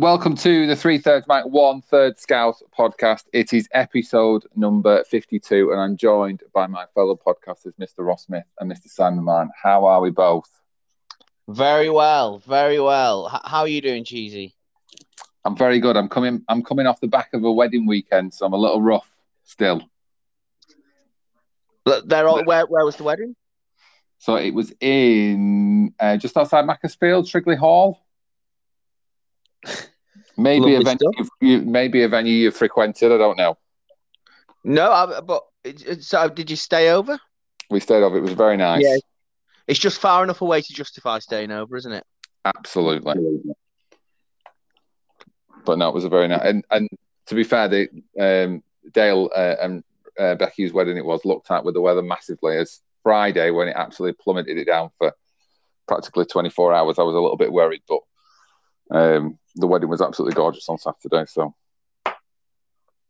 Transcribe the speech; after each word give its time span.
Welcome 0.00 0.34
to 0.36 0.66
the 0.66 0.74
Three 0.74 0.96
Thirds 0.96 1.26
Mike 1.28 1.44
One 1.44 1.82
Third 1.82 2.18
Scouse 2.18 2.62
podcast. 2.76 3.24
It 3.34 3.52
is 3.52 3.68
episode 3.72 4.46
number 4.56 5.04
52, 5.04 5.72
and 5.72 5.78
I'm 5.78 5.98
joined 5.98 6.42
by 6.54 6.66
my 6.68 6.86
fellow 6.94 7.14
podcasters, 7.14 7.74
Mr. 7.78 7.98
Ross 7.98 8.24
Smith 8.24 8.46
and 8.58 8.72
Mr. 8.72 8.88
Simon 8.88 9.26
Mann. 9.26 9.50
How 9.62 9.84
are 9.84 10.00
we 10.00 10.08
both? 10.08 10.48
Very 11.48 11.90
well, 11.90 12.38
very 12.38 12.80
well. 12.80 13.30
H- 13.30 13.42
how 13.44 13.60
are 13.60 13.68
you 13.68 13.82
doing, 13.82 14.04
Cheesy? 14.04 14.54
I'm 15.44 15.54
very 15.54 15.78
good. 15.80 15.98
I'm 15.98 16.08
coming. 16.08 16.44
I'm 16.48 16.62
coming 16.62 16.86
off 16.86 16.98
the 17.00 17.06
back 17.06 17.34
of 17.34 17.44
a 17.44 17.52
wedding 17.52 17.86
weekend, 17.86 18.32
so 18.32 18.46
I'm 18.46 18.54
a 18.54 18.56
little 18.56 18.80
rough 18.80 19.12
still. 19.44 19.82
Look, 21.84 22.08
They're 22.08 22.26
all, 22.26 22.42
where, 22.46 22.64
where 22.64 22.86
was 22.86 22.96
the 22.96 23.04
wedding? 23.04 23.36
So 24.16 24.36
it 24.36 24.54
was 24.54 24.72
in 24.80 25.92
uh, 26.00 26.16
just 26.16 26.38
outside 26.38 26.64
Macclesfield, 26.64 27.28
Shrigley 27.28 27.56
Hall. 27.56 28.00
Maybe 30.40 30.74
a 30.74 30.80
venue. 30.80 31.10
You, 31.40 31.60
maybe 31.60 32.02
a 32.02 32.08
venue 32.08 32.32
you've 32.32 32.56
frequented. 32.56 33.12
I 33.12 33.18
don't 33.18 33.36
know. 33.36 33.58
No, 34.64 34.90
I, 34.90 35.20
but 35.20 35.42
so 36.00 36.28
did 36.28 36.50
you 36.50 36.56
stay 36.56 36.90
over? 36.90 37.18
We 37.70 37.80
stayed 37.80 38.02
over. 38.02 38.16
It 38.16 38.22
was 38.22 38.32
very 38.32 38.56
nice. 38.56 38.82
Yeah. 38.82 38.96
It's 39.66 39.78
just 39.78 40.00
far 40.00 40.24
enough 40.24 40.40
away 40.40 40.62
to 40.62 40.72
justify 40.72 41.18
staying 41.18 41.50
over, 41.50 41.76
isn't 41.76 41.92
it? 41.92 42.04
Absolutely. 42.44 43.14
But 45.64 45.78
no, 45.78 45.88
it 45.88 45.94
was 45.94 46.04
a 46.04 46.08
very 46.08 46.26
nice. 46.26 46.40
And, 46.42 46.64
and 46.70 46.88
to 47.26 47.34
be 47.34 47.44
fair, 47.44 47.68
the, 47.68 47.88
um, 48.18 48.62
Dale 48.92 49.30
uh, 49.36 49.56
and 49.60 49.84
uh, 50.18 50.34
Becky's 50.36 50.72
wedding 50.72 50.96
it 50.96 51.04
was 51.04 51.24
looked 51.24 51.50
at 51.50 51.64
with 51.64 51.74
the 51.74 51.80
weather 51.80 52.02
massively. 52.02 52.56
As 52.56 52.80
Friday, 53.02 53.50
when 53.50 53.68
it 53.68 53.76
absolutely 53.76 54.18
plummeted 54.22 54.56
it 54.56 54.64
down 54.64 54.90
for 54.98 55.12
practically 55.86 56.24
24 56.24 56.72
hours, 56.72 56.98
I 56.98 57.02
was 57.02 57.14
a 57.14 57.20
little 57.20 57.36
bit 57.36 57.52
worried. 57.52 57.82
But 57.86 58.00
um, 58.90 59.38
the 59.56 59.66
wedding 59.66 59.88
was 59.88 60.00
absolutely 60.00 60.34
gorgeous 60.34 60.68
on 60.68 60.78
Saturday. 60.78 61.24
So 61.26 61.54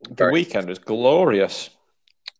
The 0.09 0.29
weekend 0.31 0.67
was 0.69 0.79
glorious. 0.79 1.69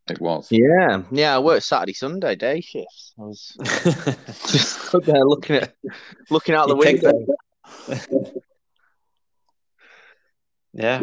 it 0.10 0.20
was. 0.20 0.48
Yeah, 0.52 1.04
yeah. 1.12 1.36
I 1.36 1.40
worked 1.40 1.64
Saturday, 1.64 1.94
Sunday 1.94 2.36
day 2.36 2.62
shifts. 2.62 3.14
I 3.20 3.22
was 3.22 3.56
just 4.52 4.88
stood 4.88 5.06
there 5.06 5.24
looking 5.26 5.58
at 5.58 5.74
looking 6.30 6.56
out 6.56 6.68
the 6.68 6.76
You 6.76 6.84
take 6.84 7.02
window. 7.02 7.26
Yeah. 10.74 11.02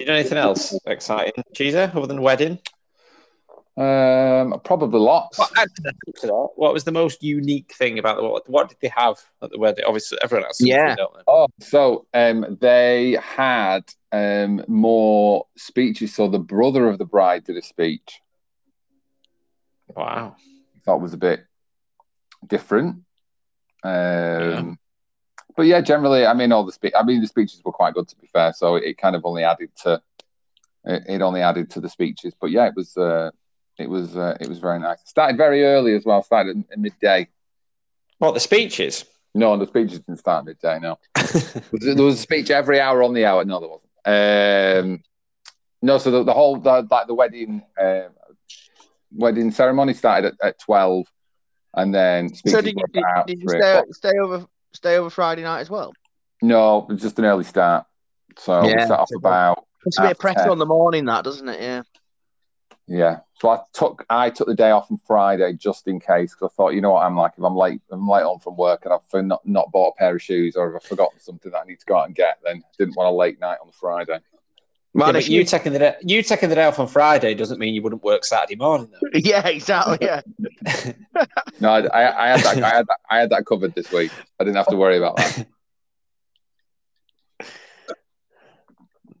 You 0.00 0.06
know 0.06 0.14
anything 0.14 0.38
else 0.38 0.76
exciting, 0.86 1.44
Cheezer, 1.54 1.92
other 1.94 2.06
than 2.06 2.20
wedding? 2.22 2.58
Um, 3.76 4.60
probably 4.62 5.00
lots. 5.00 5.38
What, 5.38 5.50
what 6.56 6.72
was 6.72 6.84
the 6.84 6.92
most 6.92 7.22
unique 7.24 7.74
thing 7.74 7.98
about 7.98 8.18
the 8.18 8.22
what, 8.22 8.48
what 8.48 8.68
did 8.68 8.78
they 8.80 8.92
have 8.94 9.18
at 9.42 9.50
the 9.50 9.58
wedding? 9.58 9.84
Obviously, 9.84 10.18
everyone 10.22 10.46
else. 10.46 10.60
Yeah. 10.60 10.94
don't? 10.94 11.12
Oh, 11.26 11.48
so 11.60 12.06
um, 12.14 12.56
they 12.60 13.18
had 13.20 13.82
um, 14.12 14.64
more 14.68 15.46
speeches. 15.56 16.14
So 16.14 16.28
the 16.28 16.38
brother 16.38 16.88
of 16.88 16.98
the 16.98 17.04
bride 17.04 17.44
did 17.44 17.56
a 17.56 17.62
speech. 17.62 18.20
Wow. 19.88 20.36
thought 20.84 21.00
was 21.00 21.14
a 21.14 21.18
bit 21.18 21.44
different. 22.46 23.02
Um, 23.82 24.78
But 25.56 25.66
yeah, 25.66 25.80
generally, 25.80 26.26
I 26.26 26.34
mean, 26.34 26.52
all 26.52 26.64
the 26.64 26.72
spe- 26.72 26.96
I 26.96 27.04
mean, 27.04 27.20
the 27.20 27.26
speeches 27.26 27.62
were 27.64 27.72
quite 27.72 27.94
good 27.94 28.08
to 28.08 28.16
be 28.16 28.26
fair. 28.26 28.52
So 28.52 28.76
it 28.76 28.98
kind 28.98 29.14
of 29.14 29.24
only 29.24 29.44
added 29.44 29.70
to 29.82 30.02
it, 30.84 31.02
it 31.08 31.22
only 31.22 31.42
added 31.42 31.70
to 31.70 31.80
the 31.80 31.88
speeches. 31.88 32.34
But 32.40 32.50
yeah, 32.50 32.66
it 32.66 32.74
was 32.76 32.96
uh, 32.96 33.30
it 33.78 33.88
was 33.88 34.16
uh, 34.16 34.36
it 34.40 34.48
was 34.48 34.58
very 34.58 34.78
nice. 34.78 34.98
Started 35.04 35.36
very 35.36 35.64
early 35.64 35.94
as 35.94 36.04
well. 36.04 36.22
Started 36.22 36.58
at, 36.58 36.72
at 36.72 36.78
midday. 36.78 37.28
What 38.18 38.34
the 38.34 38.40
speeches? 38.40 39.04
No, 39.34 39.56
the 39.56 39.66
speeches 39.66 40.00
didn't 40.00 40.20
start 40.20 40.40
at 40.40 40.46
midday. 40.46 40.78
No, 40.80 40.98
there 41.72 42.04
was 42.04 42.14
a 42.14 42.22
speech 42.22 42.50
every 42.50 42.80
hour 42.80 43.02
on 43.02 43.14
the 43.14 43.24
hour. 43.24 43.44
No, 43.44 43.60
there 43.60 43.68
wasn't. 43.68 43.84
Um, 44.06 45.02
no, 45.82 45.98
so 45.98 46.10
the, 46.10 46.24
the 46.24 46.32
whole 46.32 46.56
the, 46.56 46.86
like 46.90 47.06
the 47.06 47.14
wedding 47.14 47.62
um, 47.80 48.10
wedding 49.12 49.50
ceremony 49.50 49.94
started 49.94 50.34
at, 50.40 50.48
at 50.48 50.58
twelve, 50.60 51.06
and 51.74 51.94
then 51.94 52.28
speeches 52.28 52.52
So 52.52 52.60
did 52.60 52.74
you, 52.76 52.82
were 52.82 52.92
did, 52.92 53.02
about 53.02 53.26
did 53.26 53.40
you 53.40 53.48
three 53.48 53.60
stay, 53.60 53.82
stay 53.90 54.18
over 54.22 54.46
stay 54.72 54.96
over 54.96 55.10
Friday 55.10 55.42
night 55.42 55.60
as 55.60 55.70
well? 55.70 55.92
No, 56.42 56.86
it 56.88 56.92
was 56.92 57.02
just 57.02 57.18
an 57.18 57.24
early 57.24 57.44
start. 57.44 57.86
So 58.38 58.62
we 58.62 58.70
set 58.70 58.90
off 58.90 59.10
about 59.16 59.64
Puts 59.84 59.98
a 59.98 60.02
bit 60.02 60.04
of 60.04 60.16
Half 60.16 60.18
pressure 60.18 60.40
ten. 60.40 60.50
on 60.50 60.58
the 60.58 60.66
morning, 60.66 61.04
that 61.06 61.24
doesn't 61.24 61.48
it? 61.48 61.60
Yeah. 61.60 61.82
Yeah. 62.86 63.20
So 63.40 63.50
I 63.50 63.60
took 63.72 64.04
I 64.10 64.30
took 64.30 64.46
the 64.46 64.54
day 64.54 64.70
off 64.70 64.90
on 64.90 64.98
Friday 64.98 65.54
just 65.54 65.88
in 65.88 66.00
case 66.00 66.34
because 66.34 66.52
I 66.52 66.54
thought 66.54 66.74
you 66.74 66.80
know 66.80 66.92
what 66.92 67.04
I'm 67.04 67.16
like 67.16 67.32
if 67.36 67.44
I'm 67.44 67.56
late 67.56 67.80
I'm 67.90 68.08
late 68.08 68.22
on 68.22 68.38
from 68.40 68.56
work 68.56 68.84
and 68.84 68.94
I've 68.94 69.24
not 69.24 69.46
not 69.46 69.72
bought 69.72 69.94
a 69.96 69.98
pair 69.98 70.16
of 70.16 70.22
shoes 70.22 70.56
or 70.56 70.70
if 70.70 70.76
I've 70.82 70.88
forgotten 70.88 71.18
something 71.18 71.50
that 71.52 71.60
I 71.60 71.64
need 71.64 71.80
to 71.80 71.86
go 71.86 71.96
out 71.96 72.06
and 72.06 72.14
get 72.14 72.38
then 72.44 72.62
didn't 72.78 72.96
want 72.96 73.08
a 73.08 73.16
late 73.16 73.40
night 73.40 73.58
on 73.60 73.66
the 73.66 73.72
Friday. 73.72 74.12
Yeah, 74.12 74.18
Man, 74.94 75.14
but 75.14 75.16
if 75.16 75.28
you 75.28 75.44
taking 75.44 75.72
the 75.72 75.80
day, 75.80 75.96
you 76.02 76.22
taking 76.22 76.50
the 76.50 76.54
day 76.54 76.64
off 76.64 76.78
on 76.78 76.86
Friday 76.86 77.34
doesn't 77.34 77.58
mean 77.58 77.74
you 77.74 77.82
wouldn't 77.82 78.04
work 78.04 78.24
Saturday 78.24 78.54
morning 78.54 78.88
though. 78.92 79.08
yeah, 79.18 79.46
exactly. 79.48 79.98
Yeah. 80.00 80.22
No, 81.60 81.70
I, 81.70 81.86
I, 81.86 82.24
I 82.24 82.28
had 82.28 82.40
that 82.40 82.62
I 82.62 82.68
had 82.68 82.86
that 82.86 82.98
I 83.08 83.18
had 83.18 83.30
that 83.30 83.46
covered 83.46 83.74
this 83.74 83.90
week. 83.92 84.10
I 84.40 84.44
didn't 84.44 84.56
have 84.56 84.66
to 84.68 84.76
worry 84.76 84.98
about 84.98 85.16
that. 85.16 85.46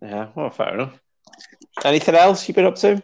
Yeah, 0.02 0.28
well, 0.34 0.50
fair 0.50 0.74
enough. 0.74 1.00
Anything 1.82 2.14
else 2.14 2.46
you've 2.46 2.56
been 2.56 2.66
up 2.66 2.76
to? 2.76 3.02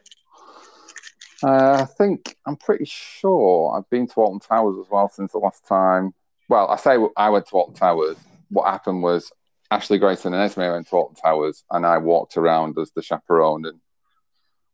Uh, 1.42 1.78
I 1.82 1.84
think 1.84 2.36
I'm 2.46 2.56
pretty 2.56 2.84
sure 2.86 3.74
I've 3.76 3.88
been 3.88 4.06
to 4.08 4.14
Alton 4.14 4.40
Towers 4.40 4.76
as 4.78 4.90
well 4.90 5.08
since 5.08 5.32
the 5.32 5.38
last 5.38 5.66
time. 5.66 6.12
Well, 6.48 6.68
I 6.68 6.76
say 6.76 6.96
I 7.16 7.30
went 7.30 7.46
to 7.46 7.52
Alton 7.52 7.74
Towers. 7.74 8.16
What 8.50 8.68
happened 8.68 9.02
was 9.02 9.32
Ashley 9.70 9.98
Grayson 9.98 10.34
and 10.34 10.42
Esme 10.42 10.60
went 10.60 10.88
to 10.88 10.96
Alton 10.96 11.16
Towers, 11.16 11.64
and 11.70 11.86
I 11.86 11.98
walked 11.98 12.36
around 12.36 12.78
as 12.78 12.90
the 12.92 13.02
chaperone 13.02 13.64
and 13.64 13.80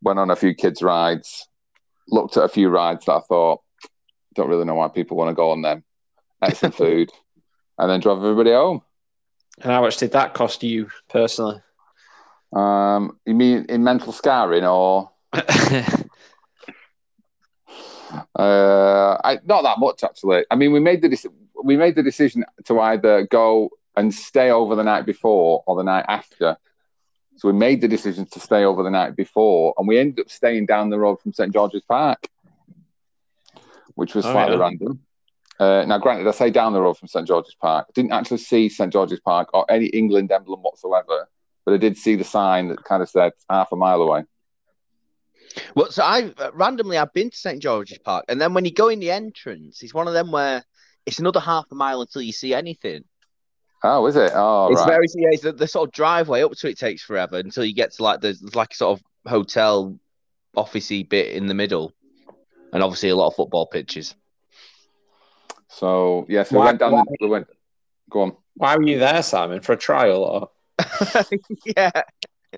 went 0.02 0.18
on 0.18 0.30
a 0.30 0.36
few 0.36 0.54
kids' 0.54 0.82
rides. 0.82 1.48
Looked 2.08 2.36
at 2.36 2.44
a 2.44 2.48
few 2.48 2.68
rides 2.68 3.04
that 3.06 3.12
I 3.12 3.20
thought 3.20 3.60
don't 4.34 4.48
really 4.48 4.64
know 4.64 4.74
why 4.74 4.88
people 4.88 5.16
want 5.16 5.30
to 5.30 5.34
go 5.34 5.50
on 5.50 5.62
them. 5.62 5.82
Ate 6.44 6.56
some 6.56 6.72
food, 6.72 7.10
and 7.78 7.90
then 7.90 8.00
drove 8.00 8.18
everybody 8.22 8.52
home. 8.52 8.82
And 9.60 9.72
how 9.72 9.80
much 9.80 9.96
did 9.96 10.12
that 10.12 10.34
cost 10.34 10.62
you 10.62 10.90
personally? 11.08 11.62
Um, 12.52 13.18
you 13.26 13.34
mean 13.34 13.66
in 13.68 13.82
mental 13.82 14.12
scarring 14.12 14.64
or? 14.64 15.10
Uh, 18.38 19.16
I, 19.24 19.38
not 19.44 19.62
that 19.62 19.78
much 19.78 20.04
actually. 20.04 20.44
I 20.50 20.56
mean, 20.56 20.72
we 20.72 20.80
made 20.80 21.02
the 21.02 21.08
dec- 21.08 21.32
we 21.62 21.76
made 21.76 21.94
the 21.96 22.02
decision 22.02 22.44
to 22.64 22.80
either 22.80 23.26
go 23.26 23.70
and 23.96 24.12
stay 24.14 24.50
over 24.50 24.74
the 24.74 24.84
night 24.84 25.06
before 25.06 25.62
or 25.66 25.76
the 25.76 25.82
night 25.82 26.04
after. 26.08 26.56
So 27.36 27.48
we 27.48 27.54
made 27.54 27.80
the 27.80 27.88
decision 27.88 28.26
to 28.26 28.40
stay 28.40 28.64
over 28.64 28.82
the 28.82 28.90
night 28.90 29.14
before, 29.16 29.74
and 29.76 29.86
we 29.86 29.98
ended 29.98 30.20
up 30.20 30.30
staying 30.30 30.66
down 30.66 30.90
the 30.90 30.98
road 30.98 31.20
from 31.20 31.32
St 31.34 31.52
George's 31.52 31.82
Park, 31.82 32.28
which 33.94 34.14
was 34.14 34.24
Oh, 34.24 34.32
slightly 34.32 34.56
yeah. 34.56 34.62
random. 34.62 35.00
Uh, 35.58 35.84
now, 35.86 35.98
granted, 35.98 36.26
I 36.28 36.32
say 36.32 36.50
down 36.50 36.72
the 36.74 36.80
road 36.82 36.98
from 36.98 37.08
St 37.08 37.26
George's 37.26 37.54
Park. 37.54 37.86
I 37.88 37.92
didn't 37.94 38.12
actually 38.12 38.38
see 38.38 38.68
St 38.68 38.92
George's 38.92 39.20
Park 39.20 39.50
or 39.54 39.64
any 39.70 39.86
England 39.86 40.30
emblem 40.30 40.60
whatsoever, 40.60 41.28
but 41.64 41.74
I 41.74 41.78
did 41.78 41.96
see 41.96 42.14
the 42.14 42.24
sign 42.24 42.68
that 42.68 42.84
kind 42.84 43.02
of 43.02 43.08
said 43.08 43.32
half 43.50 43.72
a 43.72 43.76
mile 43.76 44.02
away. 44.02 44.24
Well, 45.74 45.90
so 45.90 46.02
I 46.02 46.32
uh, 46.38 46.50
randomly 46.52 46.98
I've 46.98 47.12
been 47.12 47.30
to 47.30 47.36
St 47.36 47.60
George's 47.62 47.98
Park, 47.98 48.24
and 48.28 48.40
then 48.40 48.54
when 48.54 48.64
you 48.64 48.72
go 48.72 48.88
in 48.88 49.00
the 49.00 49.10
entrance, 49.10 49.82
it's 49.82 49.94
one 49.94 50.06
of 50.08 50.14
them 50.14 50.30
where 50.30 50.64
it's 51.06 51.18
another 51.18 51.40
half 51.40 51.66
a 51.70 51.74
mile 51.74 52.00
until 52.00 52.22
you 52.22 52.32
see 52.32 52.52
anything. 52.54 53.04
Oh, 53.84 54.06
is 54.06 54.16
it? 54.16 54.32
Oh, 54.34 54.68
it's 54.70 54.80
right. 54.80 54.88
very 54.88 55.06
yeah, 55.14 55.28
it's 55.32 55.42
the, 55.42 55.52
the 55.52 55.68
sort 55.68 55.88
of 55.88 55.92
driveway 55.92 56.42
up 56.42 56.52
to 56.52 56.68
it 56.68 56.78
takes 56.78 57.02
forever 57.02 57.36
until 57.38 57.64
you 57.64 57.74
get 57.74 57.92
to 57.92 58.02
like 58.02 58.20
there's 58.20 58.40
there's 58.40 58.56
like 58.56 58.72
a 58.72 58.76
sort 58.76 58.98
of 58.98 59.30
hotel 59.30 59.98
officey 60.56 61.08
bit 61.08 61.32
in 61.32 61.46
the 61.46 61.54
middle, 61.54 61.92
and 62.72 62.82
obviously 62.82 63.10
a 63.10 63.16
lot 63.16 63.28
of 63.28 63.34
football 63.36 63.66
pitches. 63.66 64.14
So 65.68 66.26
yes, 66.28 66.50
we 66.50 66.58
Why- 66.58 66.64
went 66.66 66.78
down. 66.80 66.92
why- 66.92 67.02
We 67.20 67.28
went. 67.28 67.46
Go 68.10 68.22
on. 68.22 68.36
Why 68.54 68.76
were 68.76 68.84
you 68.84 68.98
there, 68.98 69.22
Simon, 69.22 69.60
for 69.60 69.72
a 69.72 69.76
trial? 69.76 70.22
Or 70.24 70.50
yeah. 71.64 71.90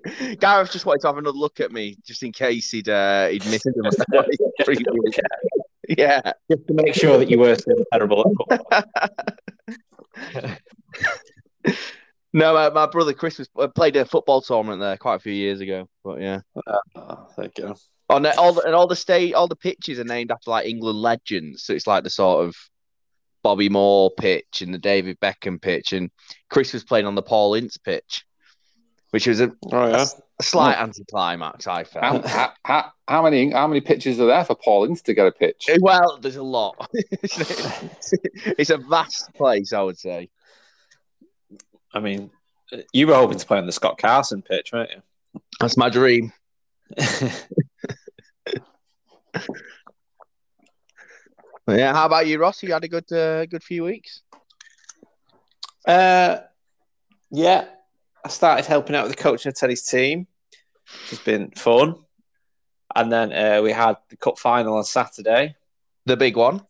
Gareth 0.41 0.73
just 0.73 0.87
wanted 0.87 1.01
to 1.03 1.07
have 1.09 1.19
another 1.19 1.37
look 1.37 1.61
at 1.61 1.73
me 1.73 1.97
just 2.07 2.23
in 2.23 2.33
case 2.33 2.71
he'd 2.71 2.89
uh, 2.89 3.29
he'd 3.29 3.45
missed 3.47 3.67
him. 3.67 3.75
previously. 4.65 4.99
yeah. 5.97 6.33
just 6.51 6.67
to 6.67 6.75
make 6.75 6.95
sure 6.95 7.19
that 7.19 7.31
you 7.31 7.39
were 7.39 7.55
still 7.55 7.77
terrible? 7.93 8.35
No, 12.33 12.53
my, 12.53 12.69
my 12.71 12.87
brother 12.87 13.15
Chris 13.15 13.39
was, 13.39 13.49
uh, 13.59 13.69
played 13.69 13.97
a 13.97 14.05
football 14.05 14.43
tournament 14.43 14.81
there 14.81 14.97
quite 14.99 15.15
a 15.15 15.19
few 15.21 15.33
years 15.33 15.61
ago. 15.61 15.89
But 16.05 16.21
yeah, 16.21 16.41
Oh, 16.95 17.27
there 17.37 17.47
you 17.57 17.63
go. 17.69 17.75
on 18.11 18.23
the, 18.23 18.39
all 18.39 18.53
the, 18.53 18.63
and 18.63 18.75
all 18.75 18.87
the 18.87 18.97
state, 18.97 19.35
all 19.35 19.49
the 19.49 19.57
pitches 19.57 19.99
are 19.99 20.05
named 20.05 20.31
after 20.31 20.51
like 20.51 20.67
England 20.67 21.01
legends. 21.01 21.65
So 21.65 21.73
it's 21.73 21.87
like 21.87 22.05
the 22.05 22.11
sort 22.11 22.47
of 22.47 22.55
Bobby 23.43 23.71
Moore 23.71 24.11
pitch 24.11 24.61
and 24.61 24.75
the 24.75 24.79
David 24.79 25.19
Beckham 25.21 25.61
pitch, 25.61 25.95
and 25.95 26.11
Chris 26.51 26.75
was 26.75 26.85
playing 26.85 27.07
on 27.07 27.15
the 27.15 27.23
Paul 27.23 27.55
Ince 27.55 27.79
pitch, 27.79 28.27
which 29.11 29.27
was 29.27 29.41
a, 29.41 29.53
Oh 29.73 29.89
yeah. 29.89 30.07
a 30.39 30.43
slight 30.43 30.79
anticlimax. 30.79 31.67
I 31.67 31.79
How, 31.79 31.85
felt. 31.85 32.27
how, 32.27 32.53
how, 32.65 32.93
how 33.07 33.23
many 33.23 33.51
how 33.51 33.67
many 33.67 33.81
pitches 33.81 34.21
are 34.21 34.27
there 34.27 34.45
for 34.45 34.55
Paul 34.55 34.85
Ince 34.85 35.03
to 35.03 35.15
get 35.15 35.27
a 35.27 35.33
pitch? 35.33 35.69
Well, 35.81 36.19
there's 36.21 36.37
a 36.37 36.43
lot. 36.43 36.91
it's 36.93 38.71
a 38.71 38.79
vast 38.79 39.33
place, 39.35 39.73
I 39.73 39.83
would 39.83 39.99
say. 39.99 40.29
I 41.93 42.01
mean, 42.01 42.31
you 42.93 43.07
were 43.07 43.15
hoping 43.15 43.39
to 43.39 43.47
play 43.47 43.59
on 43.59 43.67
the 43.67 43.73
Scott 43.73 43.99
Carson 43.99 44.43
pitch, 44.43 44.71
weren't 44.73 44.91
you? 44.91 45.03
That's 45.61 45.77
my 45.77 45.89
dream. 45.89 46.33
Yeah. 51.69 51.93
How 51.93 52.07
about 52.07 52.27
you, 52.27 52.39
Ross? 52.39 52.63
You 52.63 52.73
had 52.73 52.85
a 52.85 52.89
good, 52.89 53.13
uh, 53.13 53.45
good 53.47 53.63
few 53.63 53.85
weeks. 53.85 54.23
Uh, 55.87 56.39
yeah, 57.31 57.67
I 58.29 58.31
started 58.31 58.67
helping 58.67 58.95
out 58.95 59.07
with 59.07 59.17
the 59.17 59.23
coaching 59.23 59.49
of 59.49 59.57
Teddy's 59.57 59.83
team, 59.87 60.27
which 61.01 61.11
has 61.11 61.19
been 61.21 61.51
fun. 61.53 61.95
And 62.95 63.11
then 63.11 63.33
uh, 63.33 63.63
we 63.63 63.73
had 63.73 63.97
the 64.11 64.17
cup 64.19 64.39
final 64.39 64.77
on 64.77 64.85
Saturday, 64.85 65.57
The 66.05 66.15
big 66.17 66.37
one. 66.37 66.61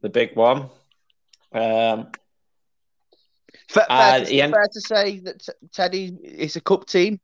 the 0.00 0.08
big 0.08 0.34
one. 0.34 0.68
Um, 1.52 2.08
Fair, 3.68 3.84
fair, 3.88 4.24
to, 4.24 4.30
he 4.30 4.42
en- 4.42 4.50
fair 4.50 4.66
to 4.72 4.80
say 4.80 5.18
that 5.20 5.38
T- 5.44 5.52
Teddy 5.72 6.06
is 6.24 6.56
a 6.56 6.60
cup 6.60 6.86
team. 6.88 7.20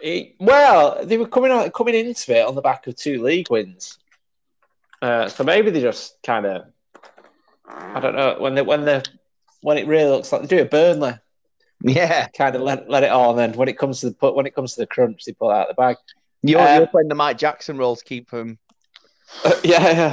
it- 0.00 0.36
well, 0.38 1.04
they 1.04 1.18
were 1.18 1.26
coming 1.26 1.50
on, 1.50 1.68
coming 1.72 1.96
into 1.96 2.36
it 2.38 2.46
on 2.46 2.54
the 2.54 2.60
back 2.62 2.86
of 2.86 2.94
two 2.94 3.20
league 3.20 3.50
wins. 3.50 3.98
Uh, 5.02 5.28
so 5.28 5.42
maybe 5.42 5.70
they 5.72 5.80
just 5.80 6.22
kind 6.22 6.46
of, 6.46 6.66
I 7.66 7.98
don't 7.98 8.14
know, 8.14 8.36
when 8.38 8.54
they 8.54 8.62
when 8.62 8.84
they 8.84 9.02
when 9.62 9.76
it 9.78 9.88
really 9.88 10.08
looks 10.10 10.30
like 10.30 10.42
they 10.42 10.46
do 10.46 10.62
a 10.62 10.66
Burnley, 10.66 11.14
Yeah, 11.86 12.28
kind 12.28 12.56
of 12.56 12.62
let 12.62 12.88
let 12.88 13.02
it 13.02 13.10
all. 13.10 13.30
And 13.30 13.38
then 13.38 13.52
when 13.52 13.68
it 13.68 13.76
comes 13.76 14.00
to 14.00 14.08
the 14.08 14.14
put 14.14 14.34
when 14.34 14.46
it 14.46 14.54
comes 14.54 14.74
to 14.74 14.80
the 14.80 14.86
crunch, 14.86 15.24
they 15.24 15.32
pull 15.32 15.50
it 15.50 15.54
out 15.54 15.68
of 15.68 15.76
the 15.76 15.80
bag. 15.80 15.96
you're, 16.42 16.58
Um, 16.58 16.78
you're 16.78 16.86
playing 16.86 17.08
the 17.08 17.14
Mike 17.14 17.36
Jackson 17.36 17.76
role 17.76 17.94
to 17.94 18.02
keep 18.02 18.30
him. 18.30 18.58
Uh, 19.44 19.52
yeah, 19.64 20.10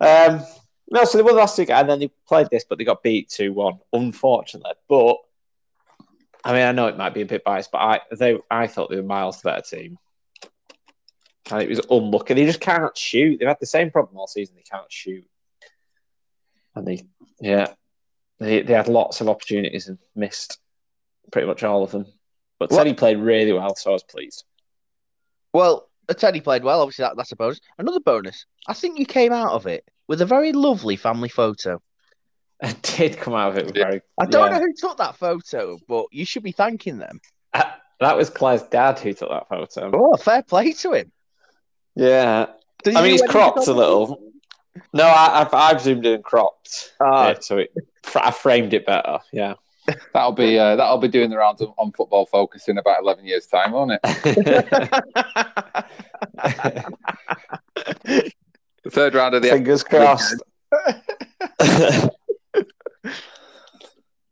yeah. 0.00 0.28
Um, 0.28 0.44
no, 0.88 1.04
so 1.04 1.18
they 1.18 1.24
won 1.24 1.34
the 1.34 1.40
last 1.40 1.58
week, 1.58 1.70
and 1.70 1.90
then 1.90 1.98
they 1.98 2.12
played 2.28 2.48
this, 2.52 2.64
but 2.64 2.78
they 2.78 2.84
got 2.84 3.02
beat 3.02 3.28
two 3.28 3.52
one, 3.52 3.80
unfortunately. 3.92 4.74
But 4.88 5.16
I 6.44 6.52
mean, 6.52 6.62
I 6.62 6.70
know 6.70 6.86
it 6.86 6.96
might 6.96 7.14
be 7.14 7.22
a 7.22 7.26
bit 7.26 7.42
biased, 7.42 7.72
but 7.72 7.78
I 7.78 8.00
they 8.12 8.38
I 8.48 8.68
thought 8.68 8.88
they 8.88 8.96
were 8.96 9.02
miles 9.02 9.42
better 9.42 9.62
team. 9.62 9.98
And 11.50 11.62
it 11.62 11.68
was 11.68 11.80
unlucky. 11.90 12.34
They 12.34 12.44
just 12.44 12.60
can't 12.60 12.96
shoot. 12.96 13.38
They've 13.38 13.48
had 13.48 13.58
the 13.60 13.66
same 13.66 13.90
problem 13.90 14.18
all 14.18 14.28
season. 14.28 14.54
They 14.56 14.62
can't 14.62 14.90
shoot. 14.90 15.24
And 16.74 16.86
they, 16.86 17.02
yeah, 17.40 17.68
they, 18.40 18.62
they 18.62 18.74
had 18.74 18.88
lots 18.88 19.20
of 19.20 19.28
opportunities 19.28 19.86
and 19.86 19.98
missed 20.16 20.58
pretty 21.30 21.46
much 21.46 21.62
all 21.62 21.82
of 21.82 21.90
them. 21.90 22.06
But 22.58 22.70
Well- 22.70 22.78
Teddy 22.78 22.94
played 22.94 23.18
really 23.18 23.52
well, 23.52 23.74
so 23.76 23.90
I 23.90 23.92
was 23.92 24.02
pleased. 24.02 24.44
Well, 25.52 25.88
uh, 26.08 26.14
Teddy 26.14 26.40
played 26.40 26.64
well. 26.64 26.80
Obviously, 26.80 27.04
that, 27.04 27.16
that's 27.16 27.32
a 27.32 27.36
bonus. 27.36 27.60
Another 27.78 28.00
bonus. 28.00 28.46
I 28.66 28.74
think 28.74 28.98
you 28.98 29.06
came 29.06 29.32
out 29.32 29.52
of 29.52 29.66
it 29.66 29.84
with 30.06 30.20
a 30.20 30.26
very 30.26 30.52
lovely 30.52 30.96
family 30.96 31.28
photo. 31.28 31.80
I 32.62 32.72
did 32.82 33.18
come 33.18 33.34
out 33.34 33.52
of 33.52 33.58
it 33.58 33.74
very. 33.74 34.00
I 34.18 34.26
don't 34.26 34.50
yeah. 34.50 34.58
know 34.58 34.64
who 34.64 34.72
took 34.72 34.98
that 34.98 35.16
photo, 35.16 35.78
but 35.88 36.06
you 36.10 36.24
should 36.24 36.42
be 36.42 36.52
thanking 36.52 36.98
them. 36.98 37.20
That 38.00 38.16
was 38.16 38.28
Claire's 38.28 38.62
dad 38.64 38.98
who 38.98 39.12
took 39.14 39.30
that 39.30 39.48
photo. 39.48 39.90
Oh, 39.94 40.16
fair 40.16 40.42
play 40.42 40.72
to 40.72 40.92
him. 40.92 41.12
Yeah, 41.94 42.46
Did 42.84 42.96
I 42.96 43.02
mean 43.02 43.12
he's 43.12 43.22
cropped 43.22 43.66
a 43.66 43.72
little. 43.72 44.20
No, 44.92 45.04
I, 45.04 45.40
I've 45.40 45.54
I've 45.54 45.80
zoomed 45.80 46.04
in 46.04 46.14
and 46.14 46.24
cropped, 46.24 46.92
Ah. 47.00 47.28
Yeah, 47.28 47.34
so 47.40 47.58
it, 47.58 47.72
I 48.14 48.30
framed 48.30 48.74
it 48.74 48.84
better. 48.84 49.20
Yeah, 49.32 49.54
That'll 50.12 50.32
be 50.32 50.58
uh, 50.58 50.76
that'll 50.76 50.98
be 50.98 51.08
doing 51.08 51.30
the 51.30 51.36
rounds 51.36 51.62
on, 51.62 51.72
on 51.78 51.92
football 51.92 52.26
focus 52.26 52.68
in 52.68 52.78
about 52.78 53.02
eleven 53.02 53.24
years' 53.24 53.46
time, 53.46 53.72
won't 53.72 53.92
it? 53.92 54.00
The 58.82 58.84
third 58.90 59.14
round 59.14 59.34
of 59.34 59.42
the 59.42 59.50
fingers 59.50 59.84
crossed. 59.84 60.42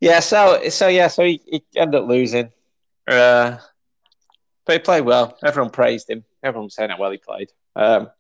yeah, 0.01 0.21
so 0.21 0.69
so 0.69 0.89
yeah, 0.89 1.09
so 1.09 1.25
he, 1.25 1.41
he 1.47 1.65
ended 1.77 2.01
up 2.01 2.09
losing, 2.09 2.51
uh, 3.09 3.59
but 4.67 4.73
he 4.73 4.79
played 4.79 5.03
well. 5.03 5.37
Everyone 5.45 5.71
praised 5.71 6.11
him. 6.11 6.25
Everyone 6.43 6.67
was 6.67 6.75
saying 6.75 6.91
how 6.91 6.99
well 6.99 7.11
he 7.11 7.19
played. 7.19 7.51
Um, 7.77 8.11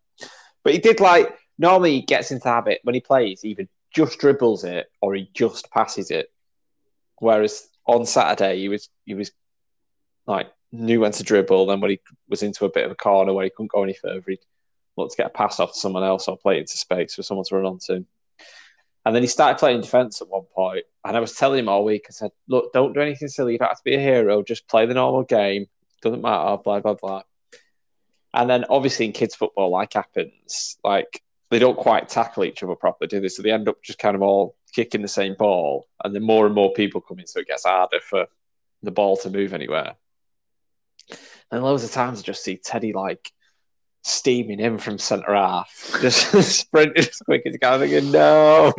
but 0.62 0.72
he 0.72 0.78
did 0.78 1.00
like 1.00 1.36
normally 1.58 1.92
he 1.92 2.02
gets 2.02 2.30
into 2.30 2.48
habit 2.48 2.80
when 2.82 2.94
he 2.94 3.00
plays, 3.00 3.42
he 3.42 3.50
either 3.50 3.68
just 3.94 4.18
dribbles 4.18 4.64
it 4.64 4.90
or 5.00 5.14
he 5.14 5.30
just 5.34 5.70
passes 5.70 6.10
it. 6.10 6.32
Whereas 7.18 7.68
on 7.86 8.06
Saturday 8.06 8.60
he 8.60 8.68
was 8.68 8.88
he 9.04 9.14
was 9.14 9.30
like 10.26 10.50
knew 10.72 11.00
when 11.00 11.12
to 11.12 11.22
dribble. 11.22 11.66
Then 11.66 11.80
when 11.80 11.92
he 11.92 12.00
was 12.28 12.42
into 12.42 12.64
a 12.64 12.70
bit 12.70 12.84
of 12.84 12.90
a 12.90 12.96
corner 12.96 13.32
where 13.32 13.44
he 13.44 13.50
couldn't 13.50 13.72
go 13.72 13.84
any 13.84 13.94
further, 13.94 14.22
he'd 14.26 14.40
look 14.96 15.10
to 15.10 15.16
get 15.16 15.26
a 15.26 15.30
pass 15.30 15.60
off 15.60 15.72
to 15.72 15.78
someone 15.78 16.04
else 16.04 16.28
or 16.28 16.36
play 16.36 16.56
it 16.56 16.60
into 16.60 16.76
space 16.76 17.14
for 17.14 17.22
someone 17.22 17.44
to 17.46 17.56
run 17.56 17.66
onto. 17.66 18.04
And 19.06 19.14
then 19.14 19.22
he 19.22 19.28
started 19.28 19.58
playing 19.58 19.82
defence 19.82 20.22
at 20.22 20.28
one 20.28 20.46
point, 20.54 20.84
and 21.04 21.16
I 21.16 21.20
was 21.20 21.34
telling 21.34 21.58
him 21.58 21.68
all 21.68 21.84
week. 21.84 22.06
I 22.08 22.12
said, 22.12 22.30
"Look, 22.48 22.72
don't 22.72 22.94
do 22.94 23.00
anything 23.00 23.28
silly. 23.28 23.52
You 23.52 23.58
don't 23.58 23.68
have 23.68 23.76
to 23.78 23.84
be 23.84 23.94
a 23.94 24.00
hero. 24.00 24.42
Just 24.42 24.66
play 24.66 24.86
the 24.86 24.94
normal 24.94 25.24
game. 25.24 25.66
Doesn't 26.00 26.22
matter. 26.22 26.56
Blah 26.56 26.80
blah 26.80 26.94
blah." 26.94 27.22
And 28.32 28.48
then 28.50 28.64
obviously 28.68 29.06
in 29.06 29.12
kids 29.12 29.34
football, 29.34 29.70
like 29.70 29.92
happens, 29.92 30.78
like 30.82 31.22
they 31.54 31.60
don't 31.60 31.76
quite 31.76 32.08
tackle 32.08 32.44
each 32.44 32.64
other 32.64 32.74
properly, 32.74 33.06
do 33.06 33.20
they? 33.20 33.28
So 33.28 33.40
they 33.40 33.52
end 33.52 33.68
up 33.68 33.80
just 33.80 34.00
kind 34.00 34.16
of 34.16 34.22
all 34.22 34.56
kicking 34.72 35.02
the 35.02 35.08
same 35.08 35.36
ball, 35.38 35.86
and 36.02 36.12
then 36.12 36.24
more 36.24 36.46
and 36.46 36.54
more 36.54 36.72
people 36.72 37.00
come 37.00 37.20
in, 37.20 37.28
so 37.28 37.38
it 37.38 37.46
gets 37.46 37.64
harder 37.64 38.00
for 38.00 38.26
the 38.82 38.90
ball 38.90 39.16
to 39.18 39.30
move 39.30 39.54
anywhere. 39.54 39.94
And 41.52 41.62
loads 41.62 41.84
of 41.84 41.92
times 41.92 42.18
I 42.18 42.22
just 42.22 42.42
see 42.42 42.56
Teddy 42.56 42.92
like 42.92 43.30
steaming 44.02 44.58
in 44.58 44.78
from 44.78 44.98
centre 44.98 45.32
half, 45.32 45.96
just 46.00 46.32
sprinting 46.42 46.98
as 46.98 47.20
quick 47.20 47.42
as 47.46 47.54
he 47.54 47.58
can. 47.58 47.78
Thinking, 47.78 48.10
no, 48.10 48.72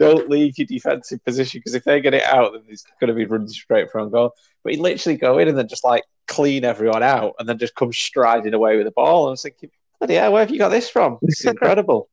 don't 0.00 0.28
leave 0.28 0.58
your 0.58 0.66
defensive 0.66 1.24
position 1.24 1.60
because 1.60 1.76
if 1.76 1.84
they 1.84 2.00
get 2.00 2.14
it 2.14 2.24
out, 2.24 2.52
then 2.52 2.62
he's 2.66 2.84
going 3.00 3.08
to 3.08 3.14
be 3.14 3.26
running 3.26 3.46
straight 3.46 3.92
for 3.92 4.00
on 4.00 4.10
goal. 4.10 4.34
But 4.64 4.72
he'd 4.72 4.80
literally 4.80 5.18
go 5.18 5.38
in 5.38 5.46
and 5.46 5.56
then 5.56 5.68
just 5.68 5.84
like 5.84 6.02
clean 6.26 6.64
everyone 6.64 7.04
out 7.04 7.34
and 7.38 7.48
then 7.48 7.58
just 7.58 7.76
come 7.76 7.92
striding 7.92 8.54
away 8.54 8.76
with 8.76 8.86
the 8.86 8.90
ball. 8.90 9.26
And 9.26 9.28
I 9.28 9.30
was 9.30 9.42
thinking, 9.42 9.70
bloody 9.98 10.14
hell, 10.14 10.32
where 10.32 10.40
have 10.40 10.50
you 10.50 10.58
got 10.58 10.70
this 10.70 10.88
from? 10.88 11.18
This 11.22 11.40
is 11.40 11.46
incredible. 11.46 12.08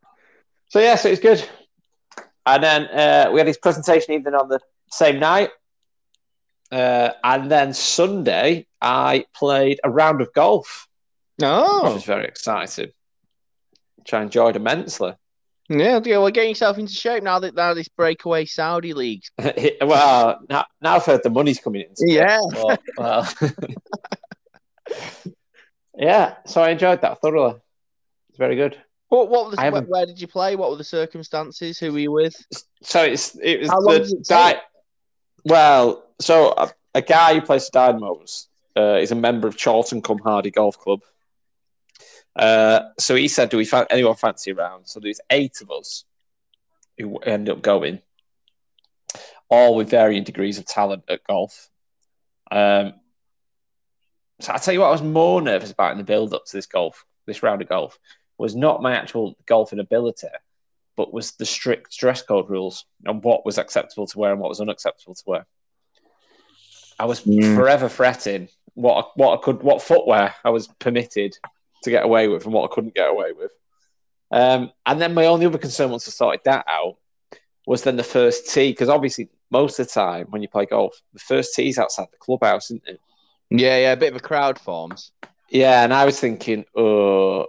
so, 0.68 0.80
yeah, 0.80 0.96
so 0.96 1.08
it's 1.08 1.20
good. 1.20 1.46
And 2.46 2.62
then 2.62 2.82
uh, 2.84 3.30
we 3.32 3.40
had 3.40 3.46
his 3.46 3.58
presentation 3.58 4.14
evening 4.14 4.34
on 4.34 4.48
the 4.48 4.60
same 4.90 5.18
night. 5.18 5.50
Uh, 6.70 7.10
and 7.22 7.50
then 7.50 7.72
Sunday, 7.72 8.66
I 8.80 9.26
played 9.34 9.80
a 9.84 9.90
round 9.90 10.20
of 10.20 10.32
golf 10.34 10.88
Oh, 11.42 11.84
which 11.84 11.94
was 11.94 12.04
very 12.04 12.26
exciting. 12.26 12.90
Which 13.96 14.14
I 14.14 14.22
enjoyed 14.22 14.56
immensely. 14.56 15.14
yeah, 15.68 16.00
yeah. 16.04 16.18
Well, 16.18 16.30
getting 16.30 16.50
yourself 16.50 16.78
into 16.78 16.92
shape 16.92 17.22
now 17.22 17.38
that 17.40 17.54
now 17.54 17.74
this 17.74 17.88
breakaway 17.88 18.44
Saudi 18.44 18.92
league. 18.92 19.22
well, 19.80 20.40
now, 20.48 20.66
now 20.80 20.96
I've 20.96 21.04
heard 21.04 21.22
the 21.22 21.30
money's 21.30 21.58
coming 21.58 21.82
in. 21.82 21.94
Yeah. 22.06 22.38
Well, 22.52 22.78
well. 22.98 23.28
yeah, 25.96 26.36
so 26.46 26.62
I 26.62 26.70
enjoyed 26.70 27.00
that 27.02 27.20
thoroughly. 27.20 27.56
It's 28.28 28.38
very 28.38 28.56
good. 28.56 28.76
What? 29.08 29.28
What? 29.28 29.50
Was, 29.50 29.56
where, 29.58 29.82
where 29.82 30.06
did 30.06 30.20
you 30.20 30.26
play? 30.26 30.56
What 30.56 30.70
were 30.70 30.76
the 30.76 30.84
circumstances? 30.84 31.78
Who 31.78 31.92
were 31.92 31.98
you 31.98 32.12
with? 32.12 32.34
So 32.82 33.02
it's 33.02 33.36
it 33.42 33.60
was 33.60 33.70
How 33.70 33.80
the 33.80 34.24
di- 34.28 34.60
Well, 35.44 36.04
so 36.20 36.52
a, 36.56 36.70
a 36.94 37.02
guy 37.02 37.34
who 37.34 37.40
plays 37.40 37.70
Dynamos 37.70 38.48
uh, 38.76 38.96
is 38.96 39.12
a 39.12 39.16
member 39.16 39.46
of 39.46 39.56
Chorlton 39.56 40.02
Cum 40.02 40.18
Hardy 40.18 40.50
Golf 40.50 40.78
Club. 40.78 41.00
Uh, 42.34 42.80
so 42.98 43.14
he 43.14 43.28
said, 43.28 43.50
"Do 43.50 43.56
we 43.56 43.64
find 43.64 43.86
anyone 43.90 44.16
fancy 44.16 44.50
a 44.50 44.54
round?" 44.54 44.88
So 44.88 45.00
there's 45.00 45.20
eight 45.30 45.60
of 45.60 45.70
us 45.70 46.04
who 46.98 47.18
end 47.18 47.48
up 47.48 47.62
going, 47.62 48.00
all 49.48 49.76
with 49.76 49.90
varying 49.90 50.24
degrees 50.24 50.58
of 50.58 50.66
talent 50.66 51.04
at 51.08 51.24
golf. 51.24 51.70
Um, 52.50 52.94
so 54.44 54.52
I 54.52 54.58
tell 54.58 54.74
you 54.74 54.80
what, 54.80 54.88
I 54.88 54.92
was 54.92 55.02
more 55.02 55.40
nervous 55.40 55.70
about 55.72 55.92
in 55.92 55.98
the 55.98 56.04
build-up 56.04 56.44
to 56.46 56.56
this 56.56 56.66
golf, 56.66 57.04
this 57.26 57.42
round 57.42 57.62
of 57.62 57.68
golf, 57.68 57.98
was 58.38 58.54
not 58.54 58.82
my 58.82 58.94
actual 58.94 59.36
golfing 59.46 59.78
ability, 59.78 60.28
but 60.96 61.12
was 61.12 61.32
the 61.32 61.46
strict 61.46 61.96
dress 61.96 62.22
code 62.22 62.50
rules 62.50 62.84
and 63.04 63.22
what 63.22 63.46
was 63.46 63.58
acceptable 63.58 64.06
to 64.06 64.18
wear 64.18 64.32
and 64.32 64.40
what 64.40 64.48
was 64.48 64.60
unacceptable 64.60 65.14
to 65.14 65.22
wear. 65.26 65.46
I 66.98 67.06
was 67.06 67.22
Mm. 67.22 67.56
forever 67.56 67.88
fretting 67.88 68.48
what 68.74 69.16
what 69.16 69.38
I 69.38 69.42
could, 69.42 69.62
what 69.62 69.82
footwear 69.82 70.34
I 70.44 70.50
was 70.50 70.68
permitted 70.78 71.36
to 71.82 71.90
get 71.90 72.04
away 72.04 72.28
with 72.28 72.44
and 72.44 72.52
what 72.52 72.70
I 72.70 72.74
couldn't 72.74 72.94
get 72.94 73.08
away 73.08 73.32
with. 73.32 73.50
Um, 74.30 74.72
and 74.84 75.00
then 75.00 75.14
my 75.14 75.26
only 75.26 75.46
other 75.46 75.58
concern 75.58 75.90
once 75.90 76.08
I 76.08 76.10
sorted 76.10 76.40
that 76.44 76.64
out 76.68 76.96
was 77.66 77.82
then 77.82 77.96
the 77.96 78.02
first 78.02 78.52
tee 78.52 78.72
because 78.72 78.88
obviously 78.88 79.28
most 79.50 79.78
of 79.78 79.86
the 79.86 79.92
time 79.92 80.26
when 80.30 80.42
you 80.42 80.48
play 80.48 80.66
golf, 80.66 81.00
the 81.12 81.20
first 81.20 81.54
tee's 81.54 81.78
outside 81.78 82.08
the 82.10 82.18
clubhouse, 82.18 82.66
isn't 82.66 82.82
it? 82.86 83.00
Yeah, 83.50 83.78
yeah. 83.78 83.92
A 83.92 83.96
bit 83.96 84.12
of 84.12 84.16
a 84.16 84.20
crowd 84.26 84.58
forms. 84.58 85.12
Yeah, 85.50 85.84
and 85.84 85.92
I 85.92 86.04
was 86.04 86.18
thinking, 86.18 86.64
oh, 86.76 87.46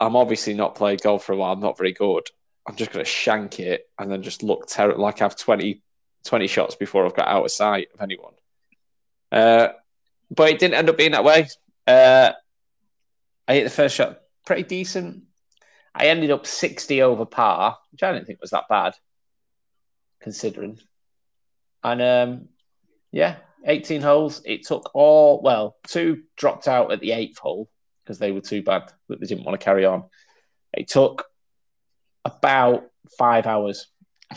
I'm 0.00 0.16
obviously 0.16 0.54
not 0.54 0.74
played 0.74 1.02
golf 1.02 1.24
for 1.24 1.32
a 1.32 1.36
while. 1.36 1.52
I'm 1.52 1.60
not 1.60 1.78
very 1.78 1.92
good. 1.92 2.26
I'm 2.66 2.76
just 2.76 2.92
going 2.92 3.04
to 3.04 3.10
shank 3.10 3.60
it 3.60 3.88
and 3.98 4.10
then 4.10 4.22
just 4.22 4.42
look 4.42 4.68
ter- 4.68 4.94
like 4.96 5.20
I 5.20 5.24
have 5.24 5.36
20, 5.36 5.82
20 6.24 6.46
shots 6.46 6.74
before 6.74 7.06
I've 7.06 7.14
got 7.16 7.28
out 7.28 7.44
of 7.44 7.50
sight 7.50 7.88
of 7.94 8.00
anyone. 8.00 8.34
Uh, 9.32 9.68
but 10.30 10.50
it 10.50 10.58
didn't 10.58 10.74
end 10.74 10.90
up 10.90 10.96
being 10.98 11.12
that 11.12 11.24
way. 11.24 11.48
Uh, 11.86 12.32
I 13.46 13.54
hit 13.54 13.64
the 13.64 13.70
first 13.70 13.96
shot 13.96 14.20
pretty 14.44 14.64
decent. 14.64 15.24
I 15.94 16.06
ended 16.08 16.30
up 16.30 16.46
60 16.46 17.02
over 17.02 17.24
par, 17.24 17.78
which 17.90 18.02
I 18.02 18.12
didn't 18.12 18.26
think 18.26 18.40
was 18.40 18.50
that 18.50 18.68
bad, 18.68 18.94
considering. 20.20 20.78
and 21.82 22.02
um, 22.02 22.48
yeah, 23.10 23.36
18 23.66 24.00
holes. 24.00 24.42
It 24.44 24.66
took 24.66 24.90
all 24.94 25.40
well, 25.42 25.76
two 25.86 26.22
dropped 26.36 26.68
out 26.68 26.92
at 26.92 27.00
the 27.00 27.12
eighth 27.12 27.38
hole 27.38 27.68
because 28.04 28.18
they 28.18 28.32
were 28.32 28.40
too 28.40 28.62
bad 28.62 28.90
that 29.08 29.20
they 29.20 29.26
didn't 29.26 29.44
want 29.44 29.58
to 29.58 29.64
carry 29.64 29.84
on. 29.84 30.04
It 30.72 30.88
took 30.88 31.26
about 32.24 32.84
five 33.18 33.46
hours. 33.46 33.86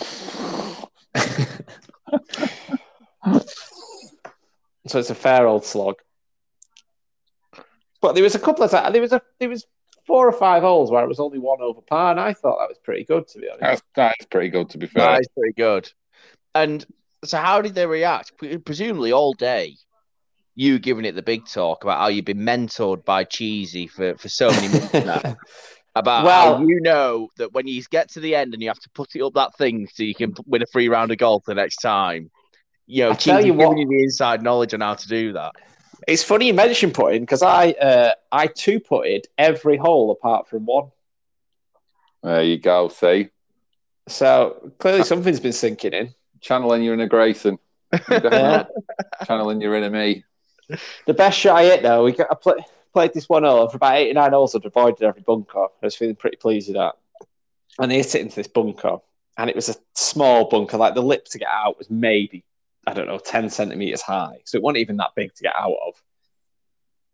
so 4.87 4.99
it's 4.99 5.09
a 5.09 5.15
fair 5.15 5.47
old 5.47 5.65
slog. 5.65 5.95
But 8.01 8.13
there 8.13 8.23
was 8.23 8.35
a 8.35 8.39
couple 8.39 8.63
of 8.63 8.71
times, 8.71 8.93
there 8.93 9.01
was 9.01 9.13
a 9.13 9.21
there 9.39 9.49
was 9.49 9.65
four 10.07 10.27
or 10.27 10.31
five 10.31 10.63
holes 10.63 10.89
where 10.91 11.03
it 11.03 11.07
was 11.07 11.19
only 11.19 11.39
one 11.39 11.61
over 11.61 11.81
par, 11.81 12.11
and 12.11 12.19
I 12.19 12.33
thought 12.33 12.57
that 12.59 12.69
was 12.69 12.79
pretty 12.83 13.03
good 13.03 13.27
to 13.29 13.39
be 13.39 13.47
honest. 13.47 13.61
That's, 13.61 13.81
that's 13.95 14.25
pretty 14.25 14.49
good, 14.49 14.69
to 14.71 14.77
be 14.77 14.87
fair. 14.87 15.05
That 15.05 15.21
is 15.21 15.27
pretty 15.37 15.53
good. 15.53 15.91
And 16.55 16.85
so, 17.23 17.37
how 17.37 17.61
did 17.61 17.75
they 17.75 17.85
react? 17.85 18.31
Presumably, 18.65 19.11
all 19.11 19.33
day, 19.33 19.75
you 20.55 20.79
giving 20.79 21.05
it 21.05 21.15
the 21.15 21.21
big 21.21 21.45
talk 21.45 21.83
about 21.83 21.99
how 21.99 22.07
you've 22.07 22.25
been 22.25 22.39
mentored 22.39 23.05
by 23.05 23.23
Cheesy 23.23 23.87
for, 23.87 24.17
for 24.17 24.27
so 24.29 24.49
many 24.49 24.67
months 24.67 24.93
now. 25.05 25.37
About 25.95 26.23
Well- 26.25 26.57
how 26.57 26.63
you 26.65 26.79
know 26.81 27.29
that 27.37 27.53
when 27.53 27.67
you 27.67 27.81
get 27.83 28.09
to 28.11 28.19
the 28.19 28.35
end 28.35 28.53
and 28.53 28.61
you 28.63 28.69
have 28.69 28.79
to 28.79 28.89
put 28.91 29.15
it 29.15 29.21
up 29.21 29.33
that 29.33 29.55
thing 29.57 29.87
so 29.93 30.03
you 30.03 30.15
can 30.15 30.33
win 30.45 30.61
a 30.61 30.65
free 30.67 30.87
round 30.89 31.11
of 31.11 31.17
golf 31.17 31.43
the 31.45 31.53
next 31.53 31.77
time. 31.77 32.31
You 32.87 33.03
know, 33.03 33.11
I 33.11 33.15
Cheesy 33.15 33.47
you 33.47 33.53
giving 33.53 33.57
what- 33.67 33.77
you 33.77 33.87
the 33.87 34.03
inside 34.03 34.41
knowledge 34.41 34.73
on 34.73 34.81
how 34.81 34.93
to 34.95 35.07
do 35.07 35.33
that. 35.33 35.51
It's 36.07 36.23
funny 36.23 36.47
you 36.47 36.53
mention 36.53 36.91
putting 36.91 37.21
because 37.21 37.43
I 37.43 37.71
uh, 37.71 38.13
I 38.31 38.47
two 38.47 38.79
putted 38.79 39.27
every 39.37 39.77
hole 39.77 40.09
apart 40.11 40.47
from 40.47 40.65
one. 40.65 40.89
There 42.23 42.41
you 42.43 42.57
go. 42.57 42.87
See, 42.87 43.29
So 44.07 44.71
clearly 44.79 45.03
something's 45.03 45.39
been 45.39 45.53
sinking 45.53 45.93
in. 45.93 46.13
Channeling 46.41 46.83
your 46.83 46.93
inner 46.95 47.07
Grayson. 47.07 47.57
Yeah. 48.09 48.65
channeling 49.25 49.61
your 49.61 49.75
inner 49.75 49.89
me. 49.89 50.23
The 51.05 51.13
best 51.13 51.37
shot 51.37 51.57
I 51.57 51.63
hit 51.63 51.83
though, 51.83 52.03
we 52.03 52.13
got 52.13 52.31
I 52.31 52.35
play, 52.35 52.55
played 52.93 53.13
this 53.13 53.29
one 53.29 53.43
hole 53.43 53.69
for 53.69 53.77
about 53.77 53.95
eighty 53.95 54.13
nine 54.13 54.31
holes. 54.31 54.55
I'd 54.55 54.65
avoided 54.65 55.03
every 55.03 55.21
bunker. 55.21 55.63
I 55.63 55.67
was 55.85 55.95
feeling 55.95 56.15
pretty 56.15 56.37
pleased 56.37 56.67
with 56.67 56.77
that. 56.77 56.95
And 57.79 57.91
I 57.91 57.95
hit 57.95 58.15
it 58.15 58.21
into 58.21 58.35
this 58.35 58.47
bunker, 58.47 58.97
and 59.37 59.49
it 59.49 59.55
was 59.55 59.69
a 59.69 59.75
small 59.93 60.49
bunker. 60.49 60.77
Like 60.77 60.95
the 60.95 61.01
lip 61.01 61.25
to 61.25 61.39
get 61.39 61.49
out 61.49 61.77
was 61.77 61.89
maybe 61.89 62.43
I 62.87 62.93
don't 62.93 63.07
know 63.07 63.17
ten 63.17 63.49
centimeters 63.49 64.01
high, 64.01 64.39
so 64.45 64.57
it 64.57 64.63
wasn't 64.63 64.79
even 64.79 64.97
that 64.97 65.15
big 65.15 65.33
to 65.35 65.43
get 65.43 65.55
out 65.55 65.75
of. 65.87 66.01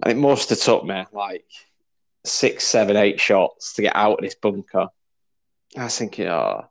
And 0.03 0.11
it 0.11 0.17
must 0.17 0.49
have 0.49 0.59
took 0.59 0.85
me 0.85 1.05
like 1.11 1.45
six, 2.23 2.65
seven, 2.65 2.95
eight 2.95 3.19
shots 3.19 3.73
to 3.73 3.81
get 3.81 3.95
out 3.95 4.19
of 4.19 4.23
this 4.23 4.35
bunker. 4.35 4.87
I 5.75 5.83
was 5.83 5.97
thinking, 5.97 6.27
oh, 6.27 6.65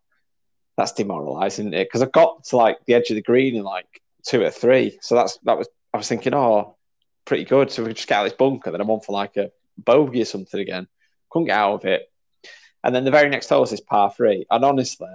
that's 0.77 0.93
demoralising, 0.93 1.67
isn't 1.67 1.75
eh, 1.75 1.81
it? 1.81 1.85
Because 1.87 2.03
I 2.03 2.07
got 2.07 2.45
to 2.45 2.57
like 2.57 2.79
the 2.87 2.95
edge 2.95 3.11
of 3.11 3.17
the 3.17 3.23
green 3.23 3.57
in 3.57 3.63
like 3.63 4.03
two 4.27 4.43
or 4.43 4.51
three. 4.51 4.99
So 5.01 5.15
that's 5.15 5.39
that 5.45 5.59
was 5.59 5.69
I 5.93 5.99
was 5.99 6.09
thinking, 6.09 6.35
oh, 6.35 6.77
pretty 7.25 7.45
good. 7.45 7.71
So 7.71 7.85
we 7.85 7.95
just 7.95 8.09
get 8.09 8.17
out 8.17 8.27
of 8.27 8.33
this 8.33 8.37
bunker, 8.37 8.71
then 8.71 8.81
I'm 8.81 8.91
on 8.91 9.01
for 9.01 9.13
like 9.13 9.37
a 9.37 9.51
bogey 9.79 10.23
or 10.23 10.27
something 10.27 10.61
again. 10.61 10.87
Couldn't 11.31 11.47
get 11.47 11.57
out 11.57 11.75
of 11.75 11.85
it. 11.85 12.11
And 12.85 12.95
then 12.95 13.05
the 13.05 13.11
very 13.11 13.29
next 13.29 13.49
hole 13.49 13.63
was 13.63 13.71
this 13.71 13.81
par 13.81 14.13
three. 14.13 14.47
And 14.51 14.65
honestly, 14.65 15.09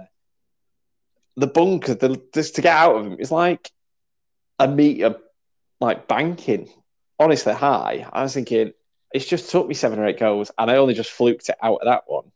the 1.36 1.46
bunker, 1.46 1.94
the, 1.94 2.20
just 2.34 2.56
to 2.56 2.62
get 2.62 2.76
out 2.76 2.96
of 2.96 3.04
them, 3.04 3.16
is 3.18 3.30
like 3.30 3.70
a 4.58 4.68
meter, 4.68 5.16
like 5.80 6.06
banking. 6.06 6.68
Honestly, 7.18 7.54
high. 7.54 8.06
I 8.12 8.22
was 8.22 8.34
thinking, 8.34 8.72
it's 9.14 9.26
just 9.26 9.50
took 9.50 9.68
me 9.68 9.74
seven 9.74 9.98
or 9.98 10.06
eight 10.06 10.18
goals, 10.18 10.50
and 10.58 10.70
I 10.70 10.76
only 10.76 10.94
just 10.94 11.10
fluked 11.10 11.48
it 11.48 11.56
out 11.62 11.80
of 11.80 11.86
that 11.86 12.04
one. 12.06 12.30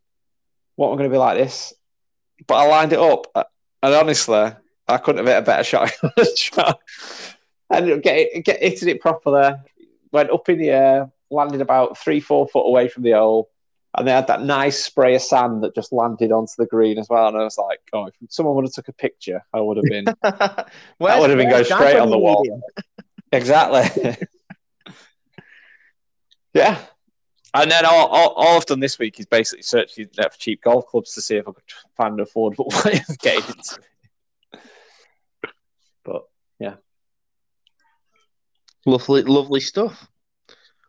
What 0.77 0.89
am 0.89 0.95
I 0.95 0.97
going 0.99 1.11
to 1.11 1.15
be 1.15 1.19
like 1.19 1.39
this? 1.39 1.75
But 2.47 2.55
I 2.55 2.69
lined 2.69 2.93
it 2.93 2.99
up, 2.99 3.27
uh, 3.35 3.45
and 3.83 3.95
honestly, 3.95 4.53
I 4.89 4.99
couldn't 4.99 5.27
have 5.27 5.35
hit 5.35 5.43
a 5.43 5.43
better 5.43 5.65
shot. 5.65 5.93
and 7.71 8.03
get 8.03 8.45
get 8.45 8.63
hitting 8.63 8.89
it 8.89 9.01
properly. 9.01 9.55
Went 10.13 10.31
up 10.31 10.49
in 10.49 10.59
the 10.59 10.71
air, 10.71 11.11
landed 11.31 11.61
about 11.61 11.99
three, 11.99 12.21
four 12.21 12.49
foot 12.49 12.67
away 12.67 12.89
from 12.89 13.03
the 13.03 13.13
hole, 13.13 13.51
and 13.97 14.07
they 14.07 14.13
had 14.13 14.27
that 14.29 14.43
nice 14.43 14.85
spray 14.85 15.15
of 15.15 15.23
sand 15.23 15.63
that 15.63 15.75
just 15.75 15.93
landed 15.93 16.31
onto 16.31 16.53
the 16.59 16.67
green 16.67 16.99
as 16.99 17.09
well. 17.09 17.29
And 17.29 17.37
I 17.37 17.45
was 17.45 17.59
like, 17.59 17.81
"Oh, 17.93 18.07
if 18.07 18.15
someone 18.29 18.55
would 18.57 18.65
have 18.65 18.73
took 18.73 18.89
a 18.89 18.93
picture, 18.93 19.43
I 19.53 19.61
would 19.61 19.79
have 19.79 19.85
been 19.85 20.05
that 20.23 20.71
would 21.01 21.31
have 21.31 21.39
been 21.39 21.51
going 21.51 21.65
straight 21.65 21.97
on 21.97 22.11
the 22.11 22.19
wall. 22.19 22.45
exactly." 23.33 24.17
yeah, 26.55 26.79
and 27.63 27.71
then 27.71 27.85
all, 27.85 28.07
all, 28.09 28.29
all 28.35 28.57
I've 28.57 28.67
done 28.67 28.81
this 28.81 28.99
week 28.99 29.19
is 29.21 29.27
basically 29.27 29.63
search 29.63 29.95
the 29.95 30.03
internet 30.03 30.33
for 30.33 30.39
cheap 30.39 30.63
golf 30.63 30.87
clubs 30.87 31.13
to 31.15 31.21
see 31.23 31.37
if 31.37 31.49
I 31.49 31.53
could 31.53 31.63
find 31.97 32.19
an 32.19 32.25
affordable 32.27 32.69
way 32.85 33.01
of 33.09 33.19
getting 33.19 33.45
into 33.49 33.79
it. 34.53 34.61
But 36.05 36.23
yeah, 36.59 36.75
Lovely, 38.87 39.23
lovely 39.23 39.61
stuff. 39.61 40.07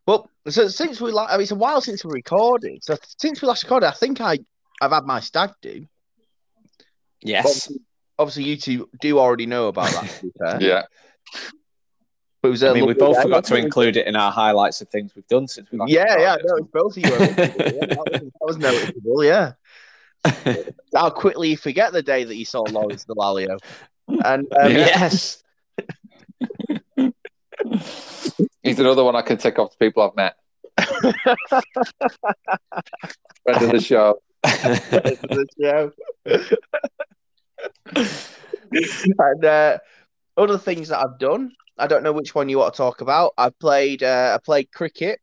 Well, 0.05 0.29
so 0.47 0.67
since 0.67 1.01
we, 1.01 1.11
la- 1.11 1.25
I 1.25 1.33
mean, 1.33 1.41
it's 1.41 1.51
a 1.51 1.55
while 1.55 1.81
since 1.81 2.05
we 2.05 2.11
recorded. 2.13 2.83
So 2.83 2.95
since 3.17 3.41
we 3.41 3.47
last 3.47 3.63
recorded, 3.63 3.87
I 3.87 3.91
think 3.91 4.21
I, 4.21 4.37
I've 4.79 4.91
had 4.91 5.03
my 5.03 5.19
stag 5.19 5.51
do. 5.61 5.85
yes, 7.21 7.45
Obviously, 7.45 7.75
obviously 8.19 8.43
you 8.43 8.57
two 8.57 8.89
do 9.01 9.17
already 9.19 9.47
know 9.47 9.67
about 9.67 9.91
that. 9.91 10.09
To 10.09 10.25
be 10.25 10.31
fair. 10.39 10.61
Yeah. 10.61 10.83
But 12.41 12.49
it 12.49 12.51
was 12.51 12.63
a 12.63 12.69
I 12.69 12.73
mean, 12.73 12.85
we 12.85 12.93
lovely 12.93 12.99
both 12.99 13.15
day, 13.15 13.21
forgot 13.23 13.43
to 13.45 13.55
include 13.55 13.97
it 13.97 14.05
in 14.07 14.15
our 14.15 14.31
highlights 14.31 14.81
of 14.81 14.89
things 14.89 15.15
we've 15.15 15.27
done 15.27 15.47
since 15.47 15.71
we 15.71 15.79
last. 15.79 15.91
Yeah, 15.91 16.19
yeah, 16.19 16.37
no, 16.43 16.57
it's 16.57 16.67
both 16.67 16.95
of 16.95 17.03
you. 17.03 17.09
yeah, 17.09 17.27
that, 17.27 17.97
was, 17.97 18.21
that 18.21 18.31
was 18.41 18.57
noticeable. 18.57 19.23
Yeah, 19.23 19.53
how 20.93 21.09
quickly 21.09 21.49
you 21.49 21.57
forget 21.57 21.93
the 21.93 22.03
day 22.03 22.23
that 22.23 22.35
you 22.35 22.45
saw 22.45 22.61
Lawrence 22.61 23.05
Dallaglio. 23.05 23.57
And 24.07 24.47
um, 24.59 24.71
yes. 24.71 25.43
He's 28.63 28.79
another 28.79 29.03
one 29.03 29.15
I 29.15 29.21
can 29.21 29.37
tick 29.37 29.59
off 29.59 29.69
the 29.71 29.77
people 29.77 30.03
I've 30.03 30.15
met. 30.15 30.35
Friend 33.43 33.63
of 33.63 33.71
the 33.71 33.81
show. 33.81 34.19
Friend 34.45 35.17
of 35.23 35.29
the 35.29 35.47
show. 35.59 35.91
and 39.19 39.45
uh, 39.45 39.77
other 40.37 40.57
things 40.57 40.89
that 40.89 40.99
I've 40.99 41.19
done, 41.19 41.51
I 41.77 41.87
don't 41.87 42.03
know 42.03 42.13
which 42.13 42.35
one 42.35 42.49
you 42.49 42.59
want 42.59 42.73
to 42.73 42.77
talk 42.77 43.01
about. 43.01 43.33
I've 43.37 43.57
played, 43.59 44.03
uh, 44.03 44.37
I 44.39 44.43
played 44.43 44.71
cricket, 44.71 45.19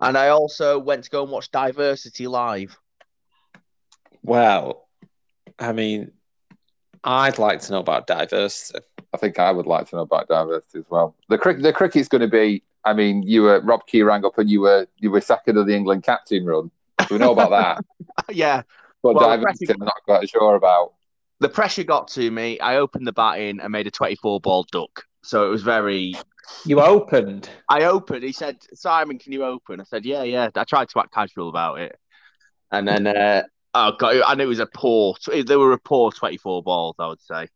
and 0.00 0.18
I 0.18 0.28
also 0.28 0.78
went 0.78 1.04
to 1.04 1.10
go 1.10 1.22
and 1.22 1.32
watch 1.32 1.50
Diversity 1.50 2.26
live. 2.26 2.76
Well, 4.22 4.88
I 5.58 5.72
mean, 5.72 6.12
I'd 7.04 7.38
like 7.38 7.60
to 7.60 7.72
know 7.72 7.78
about 7.78 8.06
diversity. 8.06 8.80
I 9.14 9.16
think 9.16 9.38
I 9.38 9.50
would 9.50 9.66
like 9.66 9.88
to 9.88 9.96
know 9.96 10.02
about 10.02 10.28
diversity 10.28 10.80
as 10.80 10.84
well. 10.90 11.16
The 11.28 11.38
cricket, 11.38 11.62
the 11.62 11.72
cricket's 11.72 12.08
going 12.08 12.20
to 12.20 12.28
be. 12.28 12.62
I 12.84 12.92
mean, 12.92 13.22
you 13.22 13.42
were 13.42 13.60
Rob 13.60 13.86
Key 13.86 14.02
rang 14.02 14.24
up 14.24 14.38
and 14.38 14.48
you 14.48 14.60
were 14.60 14.86
you 14.98 15.10
were 15.10 15.20
second 15.20 15.56
of 15.56 15.66
the 15.66 15.74
England 15.74 16.02
captain 16.02 16.44
run. 16.44 16.70
So 17.08 17.14
we 17.14 17.18
know 17.18 17.32
about 17.32 17.50
that. 17.50 17.84
yeah, 18.30 18.62
But 19.02 19.14
Well, 19.14 19.36
diversity, 19.36 19.72
I'm 19.72 19.78
not 19.80 20.02
quite 20.04 20.28
sure 20.28 20.54
about. 20.56 20.94
The 21.40 21.48
pressure 21.48 21.84
got 21.84 22.08
to 22.08 22.30
me. 22.30 22.58
I 22.60 22.76
opened 22.76 23.06
the 23.06 23.12
bat 23.12 23.40
in 23.40 23.60
and 23.60 23.72
made 23.72 23.86
a 23.86 23.90
24 23.90 24.40
ball 24.40 24.66
duck. 24.70 25.04
So 25.22 25.46
it 25.46 25.50
was 25.50 25.62
very. 25.62 26.14
You 26.64 26.80
opened. 26.80 27.50
I 27.68 27.84
opened. 27.84 28.24
He 28.24 28.32
said, 28.32 28.56
"Simon, 28.72 29.18
can 29.18 29.32
you 29.32 29.44
open?" 29.44 29.80
I 29.80 29.84
said, 29.84 30.06
"Yeah, 30.06 30.22
yeah." 30.22 30.48
I 30.54 30.64
tried 30.64 30.88
to 30.90 31.00
act 31.00 31.12
casual 31.12 31.48
about 31.48 31.80
it, 31.80 31.98
and 32.72 32.88
then 32.88 33.06
uh, 33.06 33.42
oh 33.74 33.92
god, 33.98 34.22
and 34.26 34.40
it 34.40 34.46
was 34.46 34.58
a 34.58 34.66
poor. 34.66 35.14
There 35.44 35.58
were 35.58 35.72
a 35.72 35.78
poor 35.78 36.10
24 36.10 36.62
balls, 36.62 36.96
I 36.98 37.08
would 37.08 37.20
say. 37.20 37.48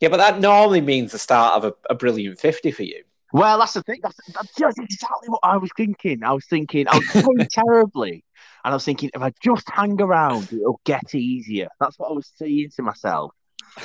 Yeah, 0.00 0.08
but 0.10 0.18
that 0.18 0.40
normally 0.40 0.80
means 0.80 1.12
the 1.12 1.18
start 1.18 1.54
of 1.54 1.64
a, 1.64 1.92
a 1.92 1.94
brilliant 1.94 2.38
50 2.38 2.70
for 2.72 2.82
you. 2.82 3.02
Well, 3.32 3.58
that's 3.58 3.72
the 3.72 3.82
thing. 3.82 4.00
That's, 4.02 4.16
that's 4.32 4.54
just 4.54 4.78
exactly 4.78 5.28
what 5.28 5.40
I 5.42 5.56
was 5.56 5.70
thinking. 5.76 6.22
I 6.22 6.32
was 6.32 6.46
thinking 6.46 6.86
I 6.86 6.98
was 6.98 7.08
playing 7.08 7.48
terribly, 7.50 8.22
and 8.64 8.72
I 8.72 8.76
was 8.76 8.84
thinking 8.84 9.10
if 9.12 9.20
I 9.20 9.32
just 9.42 9.68
hang 9.70 10.00
around, 10.00 10.52
it'll 10.52 10.80
get 10.84 11.14
easier. 11.14 11.68
That's 11.78 11.98
what 11.98 12.10
I 12.10 12.14
was 12.14 12.32
saying 12.36 12.70
to 12.76 12.82
myself. 12.82 13.32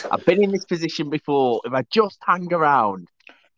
I've 0.09 0.25
been 0.25 0.41
in 0.41 0.51
this 0.51 0.65
position 0.65 1.09
before. 1.09 1.61
If 1.65 1.73
I 1.73 1.83
just 1.91 2.17
hang 2.25 2.51
around, 2.53 3.09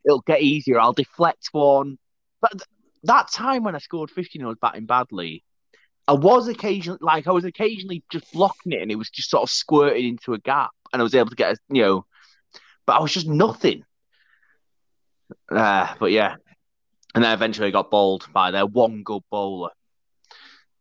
it'll 0.03 0.21
get 0.21 0.41
easier. 0.41 0.79
I'll 0.79 0.93
deflect 0.93 1.49
one. 1.51 1.99
But 2.41 2.51
th- 2.53 2.63
that 3.03 3.31
time 3.31 3.63
when 3.63 3.75
I 3.75 3.79
scored 3.79 4.09
50 4.09 4.39
and 4.39 4.45
I 4.45 4.49
was 4.49 4.57
batting 4.59 4.87
badly, 4.87 5.43
I 6.07 6.13
was 6.13 6.47
occasionally 6.47 6.99
like 7.01 7.27
I 7.27 7.31
was 7.31 7.45
occasionally 7.45 8.03
just 8.11 8.31
blocking 8.33 8.71
it, 8.71 8.81
and 8.81 8.91
it 8.91 8.95
was 8.95 9.09
just 9.09 9.29
sort 9.29 9.43
of 9.43 9.49
squirting 9.49 10.07
into 10.07 10.33
a 10.33 10.39
gap, 10.39 10.71
and 10.91 11.01
I 11.01 11.03
was 11.03 11.13
able 11.13 11.29
to 11.29 11.35
get 11.35 11.53
a, 11.53 11.57
you 11.69 11.83
know, 11.83 12.05
but 12.87 12.93
I 12.93 12.99
was 12.99 13.13
just 13.13 13.27
nothing. 13.27 13.83
Uh, 15.49 15.93
but 15.99 16.11
yeah, 16.11 16.35
and 17.13 17.23
then 17.23 17.31
eventually 17.31 17.67
I 17.67 17.71
got 17.71 17.91
bowled 17.91 18.27
by 18.33 18.51
their 18.51 18.65
one 18.65 19.03
good 19.03 19.21
bowler. 19.29 19.69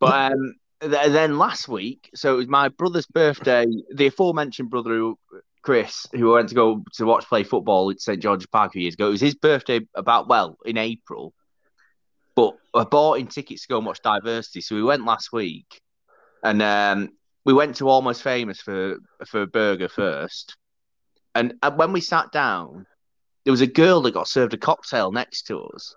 But 0.01 0.33
um, 0.33 0.55
th- 0.81 1.13
then 1.13 1.39
last 1.39 1.69
week, 1.69 2.11
so 2.15 2.35
it 2.35 2.39
was 2.39 2.49
my 2.49 2.69
brother's 2.69 3.07
birthday. 3.07 3.67
The 3.95 4.07
aforementioned 4.07 4.71
brother, 4.71 5.13
Chris, 5.63 6.07
who 6.13 6.33
went 6.33 6.49
to 6.49 6.55
go 6.55 6.83
to 6.95 7.05
watch 7.05 7.27
play 7.27 7.45
football 7.45 7.91
at 7.91 8.01
St 8.01 8.21
George's 8.21 8.47
Park 8.47 8.71
a 8.71 8.73
few 8.73 8.83
years 8.83 8.95
ago. 8.95 9.09
It 9.09 9.13
was 9.13 9.21
his 9.21 9.35
birthday 9.35 9.81
about 9.95 10.29
well 10.29 10.57
in 10.65 10.79
April. 10.79 11.35
But 12.35 12.57
I 12.75 12.85
bought 12.85 13.19
in 13.19 13.27
tickets 13.27 13.63
to 13.63 13.69
go 13.69 13.77
and 13.77 13.87
watch 13.87 14.01
Diversity, 14.03 14.63
so 14.63 14.75
we 14.75 14.83
went 14.83 15.05
last 15.05 15.33
week, 15.33 15.81
and 16.43 16.63
um, 16.63 17.11
we 17.45 17.53
went 17.53 17.77
to 17.77 17.89
Almost 17.89 18.23
Famous 18.23 18.61
for 18.61 18.97
for 19.27 19.43
a 19.43 19.47
burger 19.47 19.89
first. 19.89 20.57
And, 21.35 21.55
and 21.63 21.77
when 21.77 21.93
we 21.93 22.01
sat 22.01 22.33
down, 22.33 22.87
there 23.45 23.53
was 23.53 23.61
a 23.61 23.67
girl 23.67 24.01
that 24.03 24.15
got 24.15 24.29
served 24.29 24.55
a 24.55 24.59
cocktail 24.59 25.13
next 25.13 25.43
to 25.49 25.61
us, 25.61 25.95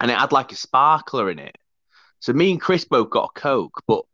and 0.00 0.10
it 0.10 0.16
had 0.16 0.32
like 0.32 0.52
a 0.52 0.56
sparkler 0.56 1.30
in 1.30 1.38
it. 1.38 1.56
So 2.20 2.32
me 2.32 2.50
and 2.50 2.60
Chris 2.60 2.84
both 2.84 3.10
got 3.10 3.30
a 3.34 3.40
coke, 3.40 3.82
but 3.86 4.04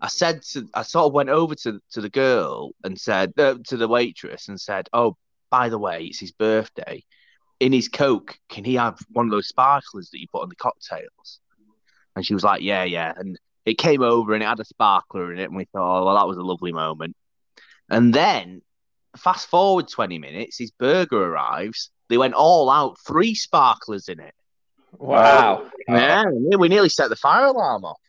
I 0.00 0.08
said 0.08 0.42
to, 0.52 0.68
I 0.74 0.82
sort 0.82 1.06
of 1.06 1.12
went 1.12 1.28
over 1.28 1.54
to 1.54 1.80
to 1.92 2.00
the 2.00 2.10
girl 2.10 2.72
and 2.82 3.00
said 3.00 3.32
uh, 3.38 3.56
to 3.68 3.76
the 3.76 3.88
waitress 3.88 4.48
and 4.48 4.60
said, 4.60 4.88
"Oh, 4.92 5.16
by 5.50 5.68
the 5.68 5.78
way, 5.78 6.04
it's 6.06 6.18
his 6.18 6.32
birthday. 6.32 7.04
In 7.60 7.72
his 7.72 7.88
coke, 7.88 8.36
can 8.48 8.64
he 8.64 8.74
have 8.74 8.98
one 9.10 9.26
of 9.26 9.30
those 9.30 9.46
sparklers 9.46 10.10
that 10.10 10.20
you 10.20 10.26
put 10.32 10.42
on 10.42 10.48
the 10.48 10.56
cocktails?" 10.56 11.40
And 12.16 12.26
she 12.26 12.34
was 12.34 12.42
like, 12.44 12.62
"Yeah, 12.62 12.84
yeah." 12.84 13.12
And 13.16 13.38
it 13.64 13.78
came 13.78 14.02
over 14.02 14.34
and 14.34 14.42
it 14.42 14.46
had 14.46 14.58
a 14.58 14.64
sparkler 14.64 15.32
in 15.32 15.38
it, 15.38 15.44
and 15.44 15.56
we 15.56 15.66
thought, 15.66 16.00
"Oh, 16.00 16.04
well, 16.04 16.16
that 16.16 16.26
was 16.26 16.38
a 16.38 16.42
lovely 16.42 16.72
moment." 16.72 17.16
And 17.88 18.12
then, 18.12 18.62
fast 19.16 19.48
forward 19.48 19.88
twenty 19.88 20.18
minutes, 20.18 20.58
his 20.58 20.72
burger 20.72 21.24
arrives. 21.24 21.90
They 22.08 22.18
went 22.18 22.34
all 22.34 22.68
out, 22.70 22.98
three 23.06 23.34
sparklers 23.34 24.08
in 24.08 24.18
it. 24.18 24.34
Wow. 24.98 25.70
Yeah, 25.88 26.24
we 26.58 26.68
nearly 26.68 26.88
set 26.88 27.08
the 27.08 27.16
fire 27.16 27.46
alarm 27.46 27.84
off. 27.84 28.00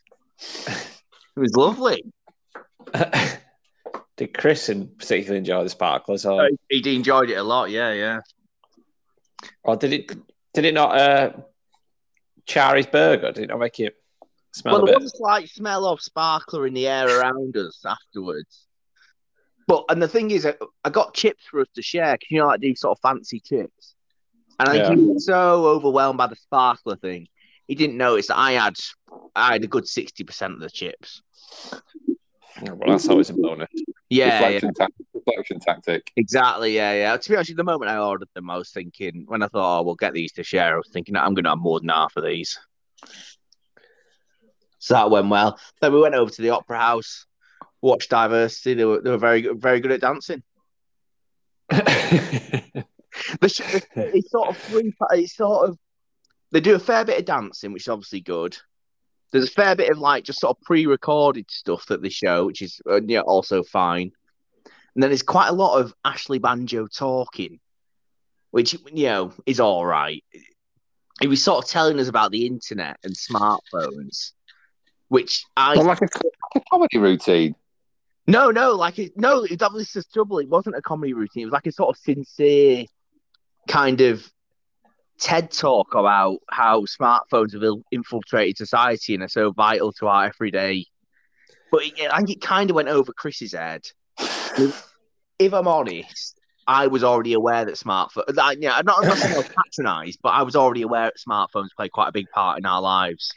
It 1.36 1.40
was 1.40 1.54
lovely. 1.56 2.04
Did 4.16 4.32
Chris 4.38 4.68
particularly 4.68 5.38
enjoy 5.38 5.64
the 5.64 5.70
sparklers? 5.70 6.24
Or, 6.24 6.48
He 6.68 6.94
enjoyed 6.94 7.30
it 7.30 7.34
a 7.34 7.42
lot. 7.42 7.70
Yeah, 7.70 7.92
yeah. 7.92 8.20
or 9.64 9.76
did 9.76 9.92
it 9.92 10.12
did 10.52 10.64
it 10.64 10.74
not 10.74 10.96
uh, 10.96 11.32
char 12.46 12.76
his 12.76 12.86
burger? 12.86 13.32
Did 13.32 13.44
it 13.44 13.48
not 13.48 13.58
make 13.58 13.80
it 13.80 13.96
smell 14.52 14.74
Well, 14.74 14.82
a 14.84 14.86
there 14.86 15.00
was 15.00 15.12
a 15.12 15.16
slight 15.16 15.48
smell 15.48 15.86
of 15.86 16.00
sparkler 16.00 16.66
in 16.66 16.74
the 16.74 16.86
air 16.86 17.08
around 17.08 17.56
us 17.56 17.84
afterwards. 17.84 18.66
But 19.66 19.84
and 19.88 20.00
the 20.00 20.08
thing 20.08 20.30
is, 20.30 20.46
I, 20.46 20.54
I 20.84 20.90
got 20.90 21.14
chips 21.14 21.44
for 21.50 21.60
us 21.60 21.68
to 21.74 21.82
share 21.82 22.14
because 22.14 22.30
you 22.30 22.38
know, 22.38 22.46
like 22.46 22.60
these 22.60 22.80
sort 22.80 22.96
of 22.96 23.02
fancy 23.02 23.40
chips. 23.40 23.93
And 24.58 24.68
I 24.68 24.72
think 24.72 24.84
Yeah. 24.84 24.94
he 24.96 25.04
was 25.12 25.26
so 25.26 25.66
overwhelmed 25.66 26.18
by 26.18 26.26
the 26.28 26.36
sparkler 26.36 26.96
thing, 26.96 27.28
he 27.66 27.74
didn't 27.74 27.96
notice 27.96 28.28
that 28.28 28.38
I 28.38 28.52
had 28.52 28.74
I 29.34 29.52
had 29.54 29.64
a 29.64 29.66
good 29.68 29.86
sixty 29.88 30.22
percent 30.24 30.54
of 30.54 30.60
the 30.60 30.70
chips. 30.70 31.22
Oh, 31.72 32.74
well, 32.74 32.90
that's 32.90 33.08
always 33.08 33.30
a 33.30 33.34
bonus. 33.34 33.68
Yeah, 34.08 34.48
yeah, 34.48 34.60
Deflection, 34.60 35.58
ta- 35.58 35.74
tactic. 35.74 36.12
exactly. 36.16 36.74
Yeah, 36.76 36.92
yeah. 36.92 37.16
To 37.16 37.28
be 37.28 37.34
honest, 37.36 37.56
the 37.56 37.64
moment 37.64 37.90
I 37.90 37.98
ordered 37.98 38.28
them, 38.34 38.48
I 38.48 38.56
was 38.56 38.70
thinking 38.70 39.24
when 39.26 39.42
I 39.42 39.48
thought, 39.48 39.80
oh, 39.80 39.82
we'll 39.82 39.96
get 39.96 40.12
these 40.14 40.30
to 40.32 40.44
share, 40.44 40.74
I 40.74 40.76
was 40.76 40.90
thinking 40.92 41.16
I'm 41.16 41.34
going 41.34 41.44
to 41.44 41.50
have 41.50 41.58
more 41.58 41.80
than 41.80 41.88
half 41.88 42.16
of 42.16 42.22
these. 42.24 42.56
So 44.78 44.94
that 44.94 45.10
went 45.10 45.30
well. 45.30 45.58
Then 45.80 45.92
we 45.94 46.00
went 46.00 46.14
over 46.14 46.30
to 46.30 46.42
the 46.42 46.50
Opera 46.50 46.78
House, 46.78 47.26
watched 47.80 48.10
Diversity. 48.10 48.74
They 48.74 48.84
were 48.84 49.00
they 49.00 49.10
were 49.10 49.16
very 49.18 49.48
very 49.52 49.80
good 49.80 49.92
at 49.92 50.00
dancing. 50.02 50.42
It's 53.42 53.56
sort 54.30 54.48
of 54.48 54.56
three. 54.58 54.92
It's 55.12 55.36
sort 55.36 55.68
of 55.68 55.78
they 56.52 56.60
do 56.60 56.74
a 56.74 56.78
fair 56.78 57.04
bit 57.04 57.18
of 57.18 57.24
dancing, 57.24 57.72
which 57.72 57.82
is 57.82 57.88
obviously 57.88 58.20
good. 58.20 58.56
There's 59.32 59.48
a 59.48 59.52
fair 59.52 59.74
bit 59.74 59.90
of 59.90 59.98
like 59.98 60.24
just 60.24 60.40
sort 60.40 60.56
of 60.56 60.62
pre-recorded 60.62 61.50
stuff 61.50 61.86
that 61.86 62.02
they 62.02 62.10
show, 62.10 62.46
which 62.46 62.62
is 62.62 62.80
uh, 62.88 63.00
yeah 63.02 63.20
also 63.20 63.62
fine. 63.64 64.12
And 64.94 65.02
then 65.02 65.10
there's 65.10 65.22
quite 65.22 65.48
a 65.48 65.52
lot 65.52 65.80
of 65.80 65.92
Ashley 66.04 66.38
Banjo 66.38 66.86
talking, 66.86 67.58
which 68.52 68.74
you 68.92 69.06
know 69.06 69.32
is 69.46 69.58
all 69.58 69.84
right. 69.84 70.22
He 71.20 71.26
was 71.26 71.42
sort 71.42 71.64
of 71.64 71.70
telling 71.70 71.98
us 71.98 72.08
about 72.08 72.30
the 72.30 72.46
internet 72.46 72.98
and 73.02 73.14
smartphones, 73.14 74.32
which 75.08 75.44
I 75.56 75.76
Well, 75.76 75.86
like 75.86 76.02
a, 76.02 76.60
comedy 76.70 76.98
routine. 76.98 77.54
no, 78.26 78.50
no, 78.50 78.72
like 78.72 78.98
it, 78.98 79.12
no, 79.16 79.46
that 79.46 79.72
was 79.72 79.90
the 79.92 80.04
trouble. 80.12 80.38
It 80.38 80.48
wasn't 80.48 80.76
a 80.76 80.82
comedy 80.82 81.14
routine. 81.14 81.42
It 81.42 81.46
was 81.46 81.52
like 81.52 81.66
a 81.66 81.72
sort 81.72 81.96
of 81.96 82.00
sincere 82.00 82.84
kind 83.68 84.00
of 84.00 84.28
TED 85.18 85.50
talk 85.50 85.94
about 85.94 86.38
how 86.50 86.82
smartphones 86.82 87.52
have 87.52 87.82
infiltrated 87.90 88.56
society 88.56 89.14
and 89.14 89.22
are 89.22 89.28
so 89.28 89.52
vital 89.52 89.92
to 89.92 90.06
our 90.06 90.26
everyday. 90.26 90.86
But 91.70 91.84
it, 91.84 92.12
I 92.12 92.18
think 92.18 92.30
it 92.30 92.40
kind 92.40 92.70
of 92.70 92.76
went 92.76 92.88
over 92.88 93.12
Chris's 93.12 93.52
head. 93.52 93.82
if 94.18 95.52
I'm 95.52 95.68
honest, 95.68 96.38
I 96.66 96.86
was 96.86 97.04
already 97.04 97.34
aware 97.34 97.64
that 97.64 97.74
smartphones, 97.74 98.34
like, 98.34 98.58
yeah, 98.60 98.74
I'm 98.74 98.86
not, 98.86 99.04
not 99.04 99.18
saying 99.18 99.34
I 99.34 99.38
was 99.38 99.48
patronised, 99.48 100.18
but 100.22 100.30
I 100.30 100.42
was 100.42 100.56
already 100.56 100.82
aware 100.82 101.06
that 101.06 101.16
smartphones 101.18 101.68
play 101.76 101.88
quite 101.88 102.08
a 102.08 102.12
big 102.12 102.30
part 102.30 102.58
in 102.58 102.66
our 102.66 102.80
lives. 102.80 103.32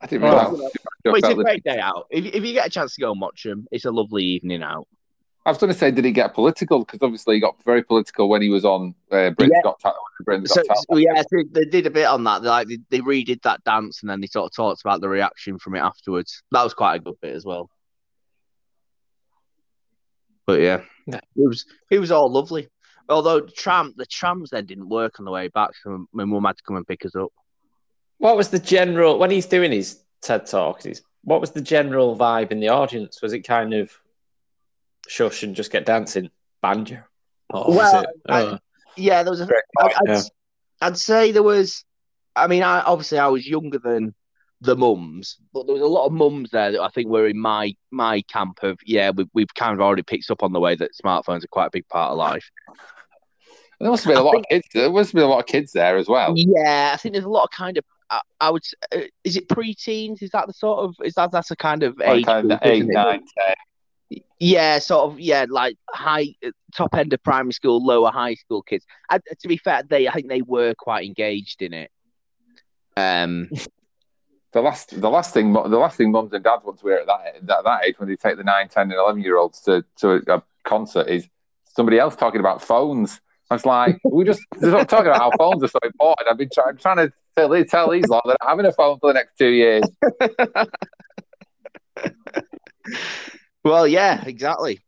I 0.00 0.06
didn't 0.06 0.22
Well, 0.22 0.52
realise. 0.52 0.72
But 1.04 1.18
it's 1.18 1.28
a 1.28 1.34
great 1.34 1.64
day 1.64 1.78
out. 1.78 2.06
If, 2.10 2.24
if 2.24 2.44
you 2.44 2.52
get 2.52 2.66
a 2.66 2.70
chance 2.70 2.94
to 2.94 3.00
go 3.00 3.12
and 3.12 3.20
watch 3.20 3.42
them, 3.42 3.66
it's 3.70 3.84
a 3.84 3.90
lovely 3.90 4.24
evening 4.24 4.62
out. 4.62 4.86
I 5.46 5.50
was 5.50 5.58
going 5.58 5.72
to 5.72 5.78
say, 5.78 5.92
did 5.92 6.04
he 6.04 6.10
get 6.10 6.34
political? 6.34 6.80
Because 6.84 6.98
obviously 7.02 7.36
he 7.36 7.40
got 7.40 7.54
very 7.64 7.82
political 7.82 8.28
when 8.28 8.42
he 8.42 8.48
was 8.48 8.64
on 8.64 8.94
uh, 9.12 9.30
Britain's 9.30 9.52
Yeah. 9.54 9.62
Got 9.62 9.78
Talent. 9.78 9.98
Britain's 10.24 10.50
So, 10.50 10.56
Got 10.62 10.66
Talent. 10.66 10.86
so, 10.90 10.96
yeah, 10.98 11.22
they, 11.30 11.44
they 11.60 11.64
did 11.70 11.86
a 11.86 11.90
bit 11.90 12.06
on 12.06 12.24
that. 12.24 12.42
They, 12.42 12.48
like 12.48 12.66
they, 12.68 12.78
they 12.90 12.98
redid 12.98 13.42
that 13.42 13.62
dance, 13.64 14.02
and 14.02 14.10
then 14.10 14.20
they 14.20 14.26
sort 14.26 14.50
of 14.50 14.54
talked 14.56 14.80
about 14.84 15.00
the 15.00 15.08
reaction 15.08 15.58
from 15.58 15.76
it 15.76 15.80
afterwards. 15.80 16.42
That 16.50 16.64
was 16.64 16.74
quite 16.74 16.96
a 16.96 16.98
good 16.98 17.14
bit 17.22 17.32
as 17.34 17.44
well. 17.44 17.70
But 20.46 20.60
yeah, 20.60 20.82
Yeah. 21.06 21.20
it 21.36 21.46
was 21.48 21.64
it 21.90 21.98
was 21.98 22.10
all 22.10 22.30
lovely. 22.30 22.68
Although 23.08 23.40
tram 23.42 23.94
the 23.96 24.06
trams 24.06 24.50
then 24.50 24.66
didn't 24.66 24.88
work 24.88 25.18
on 25.18 25.24
the 25.24 25.30
way 25.30 25.48
back, 25.48 25.70
so 25.82 26.06
my 26.12 26.24
mum 26.24 26.44
had 26.44 26.56
to 26.56 26.62
come 26.64 26.76
and 26.76 26.86
pick 26.86 27.04
us 27.06 27.14
up. 27.16 27.30
What 28.18 28.36
was 28.36 28.48
the 28.48 28.58
general 28.58 29.18
when 29.18 29.30
he's 29.30 29.46
doing 29.46 29.72
his 29.72 30.00
TED 30.22 30.46
talk? 30.46 30.82
He's, 30.82 31.02
what 31.22 31.40
was 31.40 31.50
the 31.52 31.60
general 31.60 32.16
vibe 32.16 32.50
in 32.50 32.60
the 32.60 32.68
audience? 32.68 33.20
Was 33.22 33.32
it 33.32 33.40
kind 33.40 33.74
of 33.74 33.90
shush 35.08 35.42
and 35.42 35.54
just 35.56 35.72
get 35.72 35.86
dancing 35.86 36.30
banjo? 36.62 37.02
Or 37.50 37.74
Well, 37.74 38.02
it, 38.02 38.08
I- 38.28 38.42
oh, 38.42 38.58
Yeah, 38.96 39.22
there 39.22 39.30
was 39.30 39.40
a. 39.40 39.48
I'd, 39.78 39.92
I'd, 39.94 40.08
Yeah. 40.08 40.22
I'd 40.82 40.98
say 40.98 41.32
there 41.32 41.42
was. 41.42 41.84
I 42.34 42.46
mean, 42.48 42.62
I 42.62 42.80
obviously 42.82 43.18
I 43.18 43.28
was 43.28 43.46
younger 43.46 43.78
than 43.78 44.14
the 44.60 44.76
mums, 44.76 45.36
but 45.52 45.66
there 45.66 45.74
was 45.74 45.82
a 45.82 45.86
lot 45.86 46.06
of 46.06 46.12
mums 46.12 46.50
there 46.50 46.72
that 46.72 46.80
I 46.82 46.88
think 46.88 47.08
were 47.08 47.26
in 47.28 47.38
my 47.38 47.74
my 47.90 48.22
camp 48.22 48.58
of 48.62 48.78
yeah, 48.84 49.10
we, 49.10 49.26
we've 49.32 49.54
kind 49.54 49.72
of 49.74 49.80
already 49.80 50.02
picked 50.02 50.30
up 50.30 50.42
on 50.42 50.52
the 50.52 50.60
way 50.60 50.74
that 50.74 50.90
smartphones 51.02 51.44
are 51.44 51.48
quite 51.48 51.66
a 51.66 51.70
big 51.72 51.88
part 51.88 52.12
of 52.12 52.18
life. 52.18 52.50
There 53.80 53.90
must 53.90 54.04
have 54.04 54.10
been 54.14 54.18
a 54.18 54.20
I 54.22 54.24
lot 54.24 54.32
think- 54.32 54.44
of 54.46 54.50
kids. 54.50 54.68
There 54.74 54.90
must 54.90 55.08
have 55.10 55.14
been 55.14 55.24
a 55.24 55.28
lot 55.28 55.40
of 55.40 55.46
kids 55.46 55.72
there 55.72 55.96
as 55.98 56.08
well. 56.08 56.32
Yeah, 56.36 56.90
I 56.94 56.96
think 56.96 57.12
there's 57.14 57.24
a 57.26 57.28
lot 57.30 57.44
of 57.44 57.50
kind 57.50 57.76
of. 57.78 57.84
I, 58.08 58.20
I 58.40 58.50
would. 58.50 58.62
Uh, 58.94 59.00
is 59.24 59.36
it 59.36 59.48
pre-teens? 59.48 60.22
Is 60.22 60.30
that 60.30 60.46
the 60.46 60.52
sort 60.54 60.78
of? 60.80 60.94
Is 61.04 61.14
that 61.14 61.30
that's 61.32 61.50
a 61.50 61.56
kind 61.56 61.82
of 61.82 62.00
age? 62.00 62.24
kind 62.24 62.50
of 62.52 62.58
eight, 62.62 62.78
isn't 62.82 62.90
it? 62.90 62.94
nine, 62.94 63.20
ten. 63.38 63.54
Yeah, 64.38 64.78
sort 64.78 65.10
of. 65.10 65.20
Yeah, 65.20 65.46
like 65.48 65.76
high 65.90 66.34
uh, 66.44 66.50
top 66.74 66.94
end 66.94 67.12
of 67.12 67.22
primary 67.22 67.52
school, 67.52 67.84
lower 67.84 68.10
high 68.10 68.34
school 68.34 68.62
kids. 68.62 68.84
And 69.10 69.22
to 69.40 69.48
be 69.48 69.56
fair, 69.56 69.82
they 69.82 70.08
I 70.08 70.12
think 70.12 70.28
they 70.28 70.42
were 70.42 70.74
quite 70.78 71.06
engaged 71.06 71.62
in 71.62 71.72
it. 71.74 71.90
Um. 72.96 73.50
The 74.52 74.62
last, 74.62 74.98
the 74.98 75.10
last 75.10 75.34
thing, 75.34 75.52
the 75.52 75.60
last 75.60 75.98
thing 75.98 76.10
mums 76.10 76.32
and 76.32 76.42
dads 76.42 76.64
want 76.64 76.78
to 76.78 76.86
hear 76.86 76.96
at 76.96 77.06
that, 77.08 77.46
that 77.46 77.64
that 77.64 77.84
age 77.84 77.98
when 77.98 78.08
they 78.08 78.16
take 78.16 78.38
the 78.38 78.44
nine, 78.44 78.70
ten, 78.70 78.84
and 78.84 78.94
eleven 78.94 79.20
year 79.20 79.36
olds 79.36 79.60
to 79.62 79.84
to 79.96 80.22
a 80.28 80.42
concert 80.64 81.08
is 81.08 81.28
somebody 81.64 81.98
else 81.98 82.16
talking 82.16 82.40
about 82.40 82.62
phones. 82.62 83.20
I 83.50 83.54
was 83.54 83.66
like, 83.66 83.98
we 84.04 84.24
just 84.24 84.40
not 84.62 84.88
talking 84.88 85.08
about 85.08 85.20
how 85.20 85.30
phones 85.36 85.62
are 85.62 85.68
so 85.68 85.78
important. 85.84 86.28
I've 86.28 86.38
been 86.38 86.48
try, 86.48 86.72
trying 86.72 86.96
to 86.96 87.12
tell, 87.36 87.64
tell 87.64 87.90
these 87.90 88.08
lot 88.08 88.22
that 88.24 88.38
I'm 88.40 88.48
having 88.48 88.64
a 88.64 88.72
phone 88.72 88.98
for 88.98 89.12
the 89.12 89.14
next 89.14 89.36
two 89.36 89.50
years. 89.50 89.84
Well, 93.66 93.88
yeah, 93.88 94.22
exactly. 94.24 94.78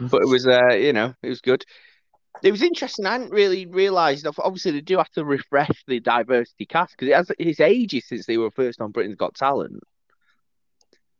But 0.00 0.22
it 0.22 0.28
was, 0.28 0.48
uh, 0.48 0.70
you 0.74 0.92
know, 0.92 1.14
it 1.22 1.28
was 1.28 1.40
good. 1.40 1.64
It 2.42 2.50
was 2.50 2.60
interesting. 2.60 3.06
I 3.06 3.12
hadn't 3.12 3.30
really 3.30 3.66
realised. 3.66 4.26
Obviously, 4.26 4.72
they 4.72 4.80
do 4.80 4.96
have 4.96 5.10
to 5.10 5.24
refresh 5.24 5.70
the 5.86 6.00
diversity 6.00 6.66
cast 6.66 6.96
because 6.96 7.08
it 7.08 7.14
has 7.14 7.30
it's 7.38 7.60
ages 7.60 8.08
since 8.08 8.26
they 8.26 8.36
were 8.36 8.50
first 8.50 8.80
on 8.80 8.90
Britain's 8.90 9.14
Got 9.14 9.36
Talent. 9.36 9.74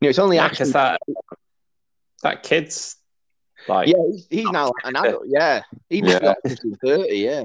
You 0.01 0.07
know, 0.07 0.09
it's 0.09 0.19
only 0.19 0.35
yeah, 0.39 0.47
actually 0.47 0.73
that 0.73 1.01
that 2.25 2.43
kid's 2.43 2.97
like 3.69 3.87
yeah, 3.87 4.03
he's, 4.11 4.27
he's 4.29 4.51
now 4.51 4.73
an 4.83 4.97
adult. 4.97 5.23
Yeah, 5.29 5.63
he's 5.89 6.03
Yeah. 6.03 6.35
thirty. 6.85 7.19
Yeah, 7.19 7.45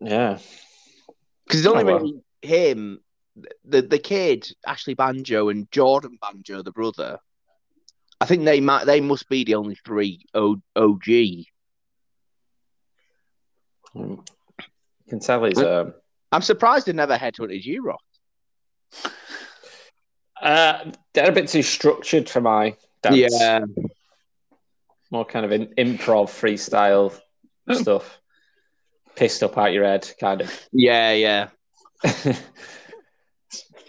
yeah. 0.00 0.38
because 1.46 1.60
it's 1.60 1.68
only 1.68 1.84
Oh, 1.84 1.86
well. 1.86 1.98
really 2.00 2.22
him, 2.42 2.98
the 3.64 3.82
the 3.82 3.98
kid 3.98 4.48
Ashley 4.66 4.94
Banjo 4.94 5.48
and 5.48 5.70
Jordan 5.70 6.18
Banjo, 6.20 6.62
the 6.62 6.72
brother. 6.72 7.18
I 8.20 8.26
think 8.26 8.44
they 8.44 8.60
might 8.60 8.84
they 8.84 9.00
must 9.00 9.28
be 9.28 9.44
the 9.44 9.54
only 9.54 9.76
three 9.76 10.24
o, 10.34 10.60
OG. 10.74 11.06
You 11.08 11.46
can 15.08 15.20
tell 15.20 15.44
he's 15.44 15.58
um, 15.58 15.94
I'm 16.32 16.42
surprised 16.42 16.86
they 16.86 16.92
never 16.92 17.16
headhunted 17.16 17.64
you, 17.64 17.84
Ross. 17.84 19.12
uh, 20.42 20.90
they're 21.14 21.30
a 21.30 21.32
bit 21.32 21.48
too 21.48 21.62
structured 21.62 22.28
for 22.28 22.40
my 22.40 22.76
dance. 23.02 23.32
Yeah, 23.40 23.60
more 25.10 25.24
kind 25.24 25.44
of 25.44 25.52
in, 25.52 25.66
improv 25.78 26.28
freestyle 26.28 27.18
stuff. 27.72 28.18
Pissed 29.16 29.42
up 29.42 29.58
out 29.58 29.72
your 29.72 29.84
head, 29.84 30.10
kind 30.20 30.42
of. 30.42 30.68
yeah, 30.72 31.12
yeah. 31.12 31.48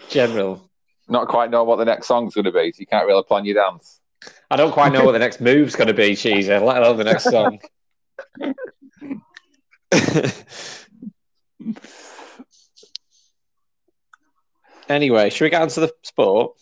General. 0.09 0.69
Not 1.07 1.27
quite 1.27 1.49
know 1.49 1.63
what 1.63 1.77
the 1.77 1.85
next 1.85 2.07
song's 2.07 2.35
going 2.35 2.45
to 2.45 2.51
be, 2.51 2.71
so 2.71 2.79
you 2.79 2.87
can't 2.87 3.07
really 3.07 3.23
plan 3.23 3.45
your 3.45 3.55
dance. 3.55 3.99
I 4.51 4.57
don't 4.57 4.71
quite 4.71 4.91
know 4.91 5.05
what 5.05 5.13
the 5.13 5.19
next 5.19 5.39
move's 5.39 5.75
going 5.75 5.87
to 5.87 5.93
be, 5.93 6.15
Cheesy, 6.15 6.57
let 6.57 6.81
alone 6.81 6.97
the 6.97 7.03
next 7.03 7.23
song. 7.23 7.59
anyway, 14.89 15.29
should 15.29 15.45
we 15.45 15.49
get 15.49 15.61
on 15.61 15.69
to 15.69 15.79
the 15.79 15.91
sport? 16.03 16.57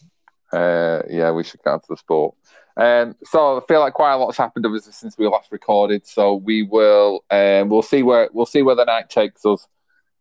Uh, 0.51 1.01
yeah, 1.09 1.31
we 1.31 1.43
should 1.43 1.61
get 1.63 1.73
on 1.73 1.79
to 1.81 1.87
the 1.89 1.97
sport. 1.97 2.35
Um, 2.77 3.15
so 3.23 3.57
I 3.57 3.61
feel 3.67 3.79
like 3.79 3.93
quite 3.93 4.13
a 4.13 4.17
lot's 4.17 4.37
happened 4.37 4.65
obviously 4.65 4.93
since 4.93 5.17
we 5.17 5.27
last 5.27 5.51
recorded. 5.51 6.05
So 6.05 6.35
we 6.35 6.63
will 6.63 7.25
um, 7.31 7.69
we'll 7.69 7.81
see 7.81 8.03
where 8.03 8.29
we'll 8.31 8.45
see 8.45 8.61
where 8.61 8.75
the 8.75 8.85
night 8.85 9.09
takes 9.09 9.45
us. 9.45 9.67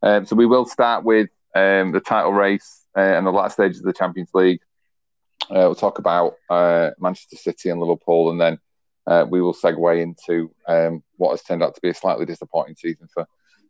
Um, 0.03 0.25
so 0.25 0.37
we 0.37 0.47
will 0.47 0.65
start 0.65 1.05
with 1.05 1.29
um, 1.55 1.93
the 1.93 2.01
title 2.01 2.33
race 2.33 2.76
uh, 2.97 3.01
and 3.01 3.27
the 3.27 3.31
last 3.31 3.55
stages 3.55 3.81
of 3.81 3.87
the 3.87 3.93
Champions 3.93 4.31
League. 4.35 4.61
Uh, 5.51 5.69
we'll 5.69 5.75
talk 5.75 5.99
about 5.99 6.35
uh, 6.51 6.91
Manchester 6.99 7.37
City 7.37 7.69
and 7.69 7.81
Liverpool, 7.81 8.31
and 8.31 8.41
then 8.41 8.59
uh, 9.07 9.25
we 9.29 9.41
will 9.41 9.55
segue 9.55 10.03
into 10.03 10.51
um, 10.67 11.03
what 11.17 11.31
has 11.31 11.43
turned 11.43 11.63
out 11.63 11.75
to 11.75 11.81
be 11.81 11.91
a 11.91 11.95
slightly 11.95 12.27
disappointing 12.27 12.75
season 12.75 13.09
for, 13.13 13.27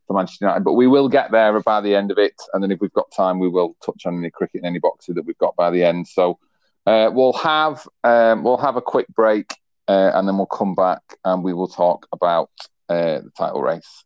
for 0.06 0.14
Manchester 0.14 0.46
United. 0.46 0.64
But 0.64 0.74
we 0.74 0.86
will 0.86 1.08
get 1.08 1.30
there 1.30 1.60
by 1.60 1.80
the 1.80 1.94
end 1.94 2.10
of 2.10 2.18
it, 2.18 2.34
and 2.52 2.62
then 2.62 2.70
if 2.70 2.80
we've 2.80 2.92
got 2.92 3.10
time, 3.14 3.38
we 3.38 3.48
will 3.48 3.76
touch 3.84 4.06
on 4.06 4.18
any 4.18 4.30
cricket 4.30 4.60
and 4.60 4.66
any 4.66 4.78
boxing 4.78 5.16
that 5.16 5.26
we've 5.26 5.38
got 5.38 5.56
by 5.56 5.70
the 5.70 5.84
end. 5.84 6.06
So 6.08 6.38
uh, 6.86 7.10
we'll 7.12 7.34
have 7.34 7.86
um, 8.04 8.44
we'll 8.44 8.56
have 8.58 8.76
a 8.76 8.82
quick 8.82 9.08
break, 9.08 9.52
uh, 9.88 10.12
and 10.14 10.26
then 10.26 10.36
we'll 10.36 10.46
come 10.46 10.74
back 10.74 11.02
and 11.24 11.42
we 11.42 11.52
will 11.52 11.68
talk 11.68 12.06
about 12.12 12.50
uh, 12.88 13.20
the 13.20 13.32
title 13.36 13.60
race. 13.60 14.04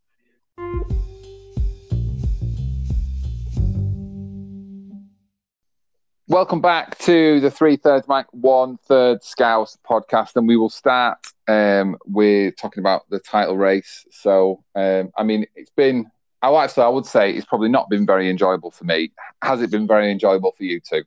Welcome 6.31 6.61
back 6.61 6.97
to 6.99 7.41
the 7.41 7.51
Three 7.51 7.75
Thirds 7.75 8.07
Mike, 8.07 8.29
One 8.31 8.77
Third 8.77 9.25
Scouse 9.25 9.77
podcast, 9.85 10.37
and 10.37 10.47
we 10.47 10.57
will 10.57 10.71
start 10.71 11.19
um, 11.49 11.97
with 12.07 12.55
talking 12.57 12.81
about 12.81 13.11
the 13.11 13.19
title 13.19 13.57
race. 13.57 14.07
So, 14.13 14.63
um, 14.77 15.11
I 15.19 15.25
mean, 15.25 15.47
it's 15.57 15.73
been, 15.73 16.09
I 16.41 16.55
actually, 16.55 16.85
I 16.85 16.89
would 16.89 17.05
say 17.05 17.33
it's 17.33 17.47
probably 17.47 17.69
not 17.69 17.91
been 17.91 18.07
very 18.07 18.31
enjoyable 18.31 18.71
for 18.71 18.85
me. 18.85 19.11
Has 19.43 19.61
it 19.61 19.73
been 19.73 19.89
very 19.89 20.13
enjoyable 20.13 20.53
for 20.57 20.63
you 20.63 20.79
too? 20.79 21.03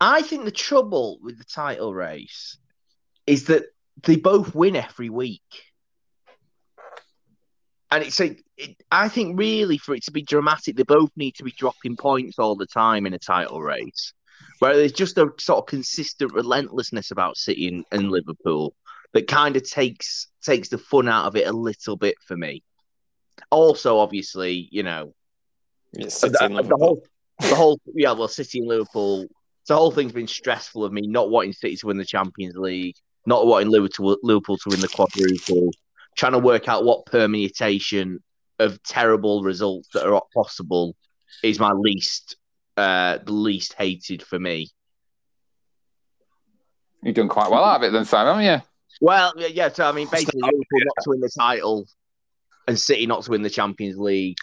I 0.00 0.22
think 0.22 0.46
the 0.46 0.50
trouble 0.50 1.18
with 1.20 1.36
the 1.36 1.44
title 1.44 1.92
race 1.92 2.56
is 3.26 3.44
that 3.48 3.64
they 4.04 4.16
both 4.16 4.54
win 4.54 4.74
every 4.74 5.10
week. 5.10 5.64
And 7.90 8.04
it's 8.04 8.18
a, 8.22 8.38
it, 8.60 8.76
I 8.90 9.08
think 9.08 9.38
really 9.38 9.78
for 9.78 9.94
it 9.94 10.04
to 10.04 10.12
be 10.12 10.22
dramatic, 10.22 10.76
they 10.76 10.82
both 10.82 11.10
need 11.16 11.34
to 11.36 11.44
be 11.44 11.52
dropping 11.52 11.96
points 11.96 12.38
all 12.38 12.56
the 12.56 12.66
time 12.66 13.06
in 13.06 13.14
a 13.14 13.18
title 13.18 13.62
race. 13.62 14.12
Where 14.58 14.76
there's 14.76 14.92
just 14.92 15.18
a 15.18 15.30
sort 15.38 15.58
of 15.58 15.66
consistent 15.66 16.32
relentlessness 16.32 17.10
about 17.10 17.36
City 17.36 17.68
and, 17.68 17.84
and 17.92 18.10
Liverpool 18.10 18.74
that 19.12 19.26
kind 19.26 19.56
of 19.56 19.68
takes 19.68 20.28
takes 20.42 20.68
the 20.68 20.78
fun 20.78 21.08
out 21.08 21.26
of 21.26 21.36
it 21.36 21.46
a 21.46 21.52
little 21.52 21.96
bit 21.96 22.16
for 22.26 22.36
me. 22.36 22.62
Also, 23.50 23.98
obviously, 23.98 24.68
you 24.70 24.82
know, 24.82 25.14
the, 25.92 26.62
the 26.68 26.76
whole 26.76 27.02
the 27.40 27.54
whole 27.54 27.80
yeah, 27.94 28.12
well, 28.12 28.28
City 28.28 28.58
and 28.58 28.68
Liverpool 28.68 29.26
the 29.66 29.76
whole 29.76 29.90
thing's 29.90 30.12
been 30.12 30.26
stressful 30.26 30.84
of 30.84 30.92
me 30.92 31.02
not 31.06 31.30
wanting 31.30 31.52
City 31.52 31.76
to 31.76 31.86
win 31.86 31.96
the 31.96 32.04
Champions 32.04 32.56
League, 32.56 32.96
not 33.26 33.46
wanting 33.46 33.70
Liverpool, 33.70 34.16
Liverpool 34.22 34.56
to 34.58 34.70
win 34.70 34.80
the 34.80 34.88
quadruple, 34.88 35.70
trying 36.16 36.32
to 36.32 36.38
work 36.38 36.68
out 36.68 36.84
what 36.84 37.06
permutation 37.06 38.20
of 38.60 38.82
terrible 38.82 39.42
results 39.42 39.88
that 39.94 40.06
are 40.06 40.22
possible 40.34 40.94
is 41.42 41.58
my 41.58 41.72
least, 41.72 42.36
uh, 42.76 43.18
the 43.24 43.32
least 43.32 43.72
hated 43.72 44.22
for 44.22 44.38
me. 44.38 44.68
You've 47.02 47.14
done 47.14 47.28
quite 47.28 47.50
well 47.50 47.64
out 47.64 47.76
of 47.76 47.82
it 47.82 47.92
then, 47.92 48.04
Sam, 48.04 48.26
haven't 48.26 48.44
you? 48.44 48.62
Well, 49.00 49.32
yeah. 49.36 49.70
So 49.70 49.88
I 49.88 49.92
mean, 49.92 50.08
basically, 50.10 50.42
Liverpool 50.42 50.64
not 50.84 51.02
to 51.04 51.10
win 51.10 51.20
the 51.20 51.30
title 51.36 51.86
and 52.68 52.78
City 52.78 53.06
not 53.06 53.22
to 53.24 53.30
win 53.30 53.42
the 53.42 53.48
Champions 53.48 53.96
League, 53.96 54.36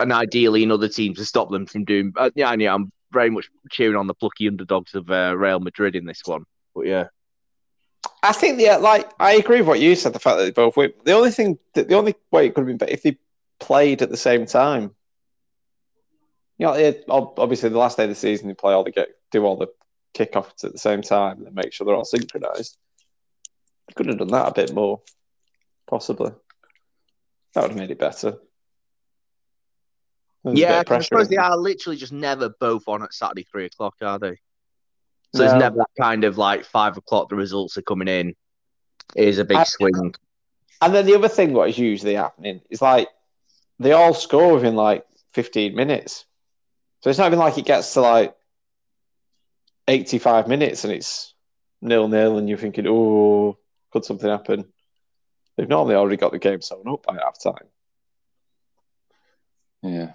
and 0.00 0.10
ideally 0.10 0.64
another 0.64 0.88
team 0.88 1.14
to 1.14 1.24
stop 1.26 1.50
them 1.50 1.66
from 1.66 1.84
doing. 1.84 2.14
Uh, 2.16 2.30
yeah, 2.34 2.54
yeah, 2.54 2.74
I'm 2.74 2.90
very 3.12 3.28
much 3.28 3.50
cheering 3.70 3.96
on 3.96 4.06
the 4.06 4.14
plucky 4.14 4.48
underdogs 4.48 4.94
of 4.94 5.10
uh, 5.10 5.36
Real 5.36 5.60
Madrid 5.60 5.96
in 5.96 6.06
this 6.06 6.22
one. 6.24 6.44
But 6.74 6.86
yeah. 6.86 7.08
I 8.22 8.32
think 8.32 8.60
yeah, 8.60 8.76
like 8.76 9.10
I 9.18 9.32
agree 9.34 9.58
with 9.58 9.68
what 9.68 9.80
you 9.80 9.94
said. 9.94 10.12
The 10.12 10.18
fact 10.18 10.38
that 10.38 10.44
they 10.44 10.50
both 10.50 10.76
win. 10.76 10.92
The 11.04 11.12
only 11.12 11.30
thing, 11.30 11.58
that 11.74 11.88
the 11.88 11.96
only 11.96 12.14
way 12.30 12.46
it 12.46 12.54
could 12.54 12.62
have 12.62 12.66
been 12.66 12.78
better 12.78 12.92
if 12.92 13.02
they 13.02 13.18
played 13.60 14.02
at 14.02 14.10
the 14.10 14.16
same 14.16 14.46
time. 14.46 14.94
You 16.58 16.66
know, 16.66 16.72
it, 16.72 17.04
obviously 17.08 17.68
the 17.68 17.78
last 17.78 17.96
day 17.96 18.04
of 18.04 18.08
the 18.08 18.16
season 18.16 18.48
they 18.48 18.54
play 18.54 18.72
all 18.72 18.82
the 18.82 18.90
get 18.90 19.10
do 19.30 19.44
all 19.44 19.56
the 19.56 19.68
kickoffs 20.14 20.64
at 20.64 20.72
the 20.72 20.78
same 20.78 21.02
time 21.02 21.44
and 21.46 21.54
make 21.54 21.72
sure 21.72 21.84
they're 21.84 21.94
all 21.94 22.04
synchronized. 22.04 22.76
They 23.86 23.94
Could 23.94 24.06
have 24.06 24.18
done 24.18 24.28
that 24.28 24.48
a 24.48 24.52
bit 24.52 24.74
more, 24.74 25.00
possibly. 25.86 26.32
That 27.54 27.62
would 27.62 27.70
have 27.70 27.78
made 27.78 27.90
it 27.90 27.98
better. 27.98 28.38
There's 30.44 30.58
yeah, 30.58 30.82
I 30.86 31.00
suppose 31.00 31.28
they 31.28 31.36
are 31.36 31.56
literally 31.56 31.96
just 31.96 32.12
never 32.12 32.48
both 32.48 32.88
on 32.88 33.02
at 33.02 33.14
Saturday 33.14 33.44
three 33.44 33.66
o'clock, 33.66 33.94
are 34.02 34.18
they? 34.18 34.38
So 35.34 35.42
no. 35.42 35.48
there's 35.48 35.60
never 35.60 35.76
that 35.76 35.90
kind 36.00 36.24
of 36.24 36.38
like 36.38 36.64
five 36.64 36.96
o'clock. 36.96 37.28
The 37.28 37.36
results 37.36 37.76
are 37.76 37.82
coming 37.82 38.08
in. 38.08 38.34
It 39.14 39.28
is 39.28 39.38
a 39.38 39.44
big 39.44 39.66
swing. 39.66 40.14
And 40.80 40.94
then 40.94 41.06
the 41.06 41.14
other 41.14 41.28
thing, 41.28 41.52
what 41.52 41.68
is 41.68 41.78
usually 41.78 42.14
happening 42.14 42.60
is 42.70 42.80
like 42.80 43.08
they 43.78 43.92
all 43.92 44.14
score 44.14 44.54
within 44.54 44.74
like 44.76 45.04
15 45.32 45.74
minutes. 45.74 46.24
So 47.00 47.10
it's 47.10 47.18
not 47.18 47.26
even 47.26 47.38
like 47.38 47.58
it 47.58 47.64
gets 47.64 47.94
to 47.94 48.00
like 48.00 48.34
85 49.86 50.48
minutes 50.48 50.84
and 50.84 50.92
it's 50.92 51.34
nil 51.80 52.08
nil, 52.08 52.38
and 52.38 52.48
you're 52.48 52.58
thinking, 52.58 52.86
oh, 52.88 53.58
could 53.90 54.04
something 54.04 54.28
happen? 54.28 54.64
They've 55.56 55.68
normally 55.68 55.96
already 55.96 56.16
got 56.16 56.32
the 56.32 56.38
game 56.38 56.60
sewn 56.60 56.88
up 56.88 57.04
by 57.06 57.14
half 57.14 57.42
time. 57.42 57.66
Yeah. 59.82 60.12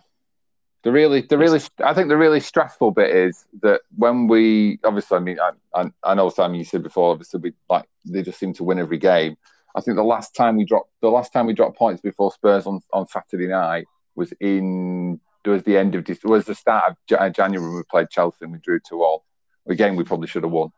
The 0.83 0.91
really, 0.91 1.21
the 1.21 1.37
really, 1.37 1.61
I 1.83 1.93
think 1.93 2.09
the 2.09 2.17
really 2.17 2.41
stressful 2.41 2.91
bit 2.91 3.09
is 3.09 3.45
that 3.61 3.81
when 3.95 4.27
we, 4.27 4.79
obviously, 4.83 5.15
I 5.15 5.19
mean, 5.21 5.39
I, 5.39 5.51
I, 5.73 5.85
I 6.03 6.13
know 6.13 6.27
Sam, 6.29 6.55
you 6.55 6.65
said 6.65 6.83
before, 6.83 7.11
obviously, 7.11 7.39
we 7.39 7.53
like 7.69 7.85
they 8.05 8.21
just 8.21 8.37
seem 8.37 8.53
to 8.55 8.65
win 8.65 8.79
every 8.79 8.97
game. 8.97 9.37
I 9.75 9.81
think 9.81 9.95
the 9.95 10.03
last 10.03 10.35
time 10.35 10.57
we 10.57 10.65
dropped, 10.65 10.89
the 11.01 11.09
last 11.09 11.31
time 11.31 11.45
we 11.45 11.53
dropped 11.53 11.77
points 11.77 12.01
before 12.01 12.33
Spurs 12.33 12.67
on, 12.67 12.81
on 12.91 13.07
Saturday 13.07 13.47
night 13.47 13.85
was 14.15 14.33
in, 14.41 15.21
was 15.45 15.63
the 15.63 15.77
end 15.77 15.95
of, 15.95 16.05
was 16.25 16.45
the 16.45 16.53
start 16.53 16.91
of 16.91 17.33
January 17.33 17.65
when 17.65 17.77
we 17.77 17.83
played 17.89 18.09
Chelsea 18.09 18.39
and 18.41 18.51
we 18.51 18.59
drew 18.59 18.79
two 18.79 19.01
all. 19.03 19.23
Again, 19.69 19.95
we 19.95 20.03
probably 20.03 20.27
should 20.27 20.43
have 20.43 20.51
won, 20.51 20.71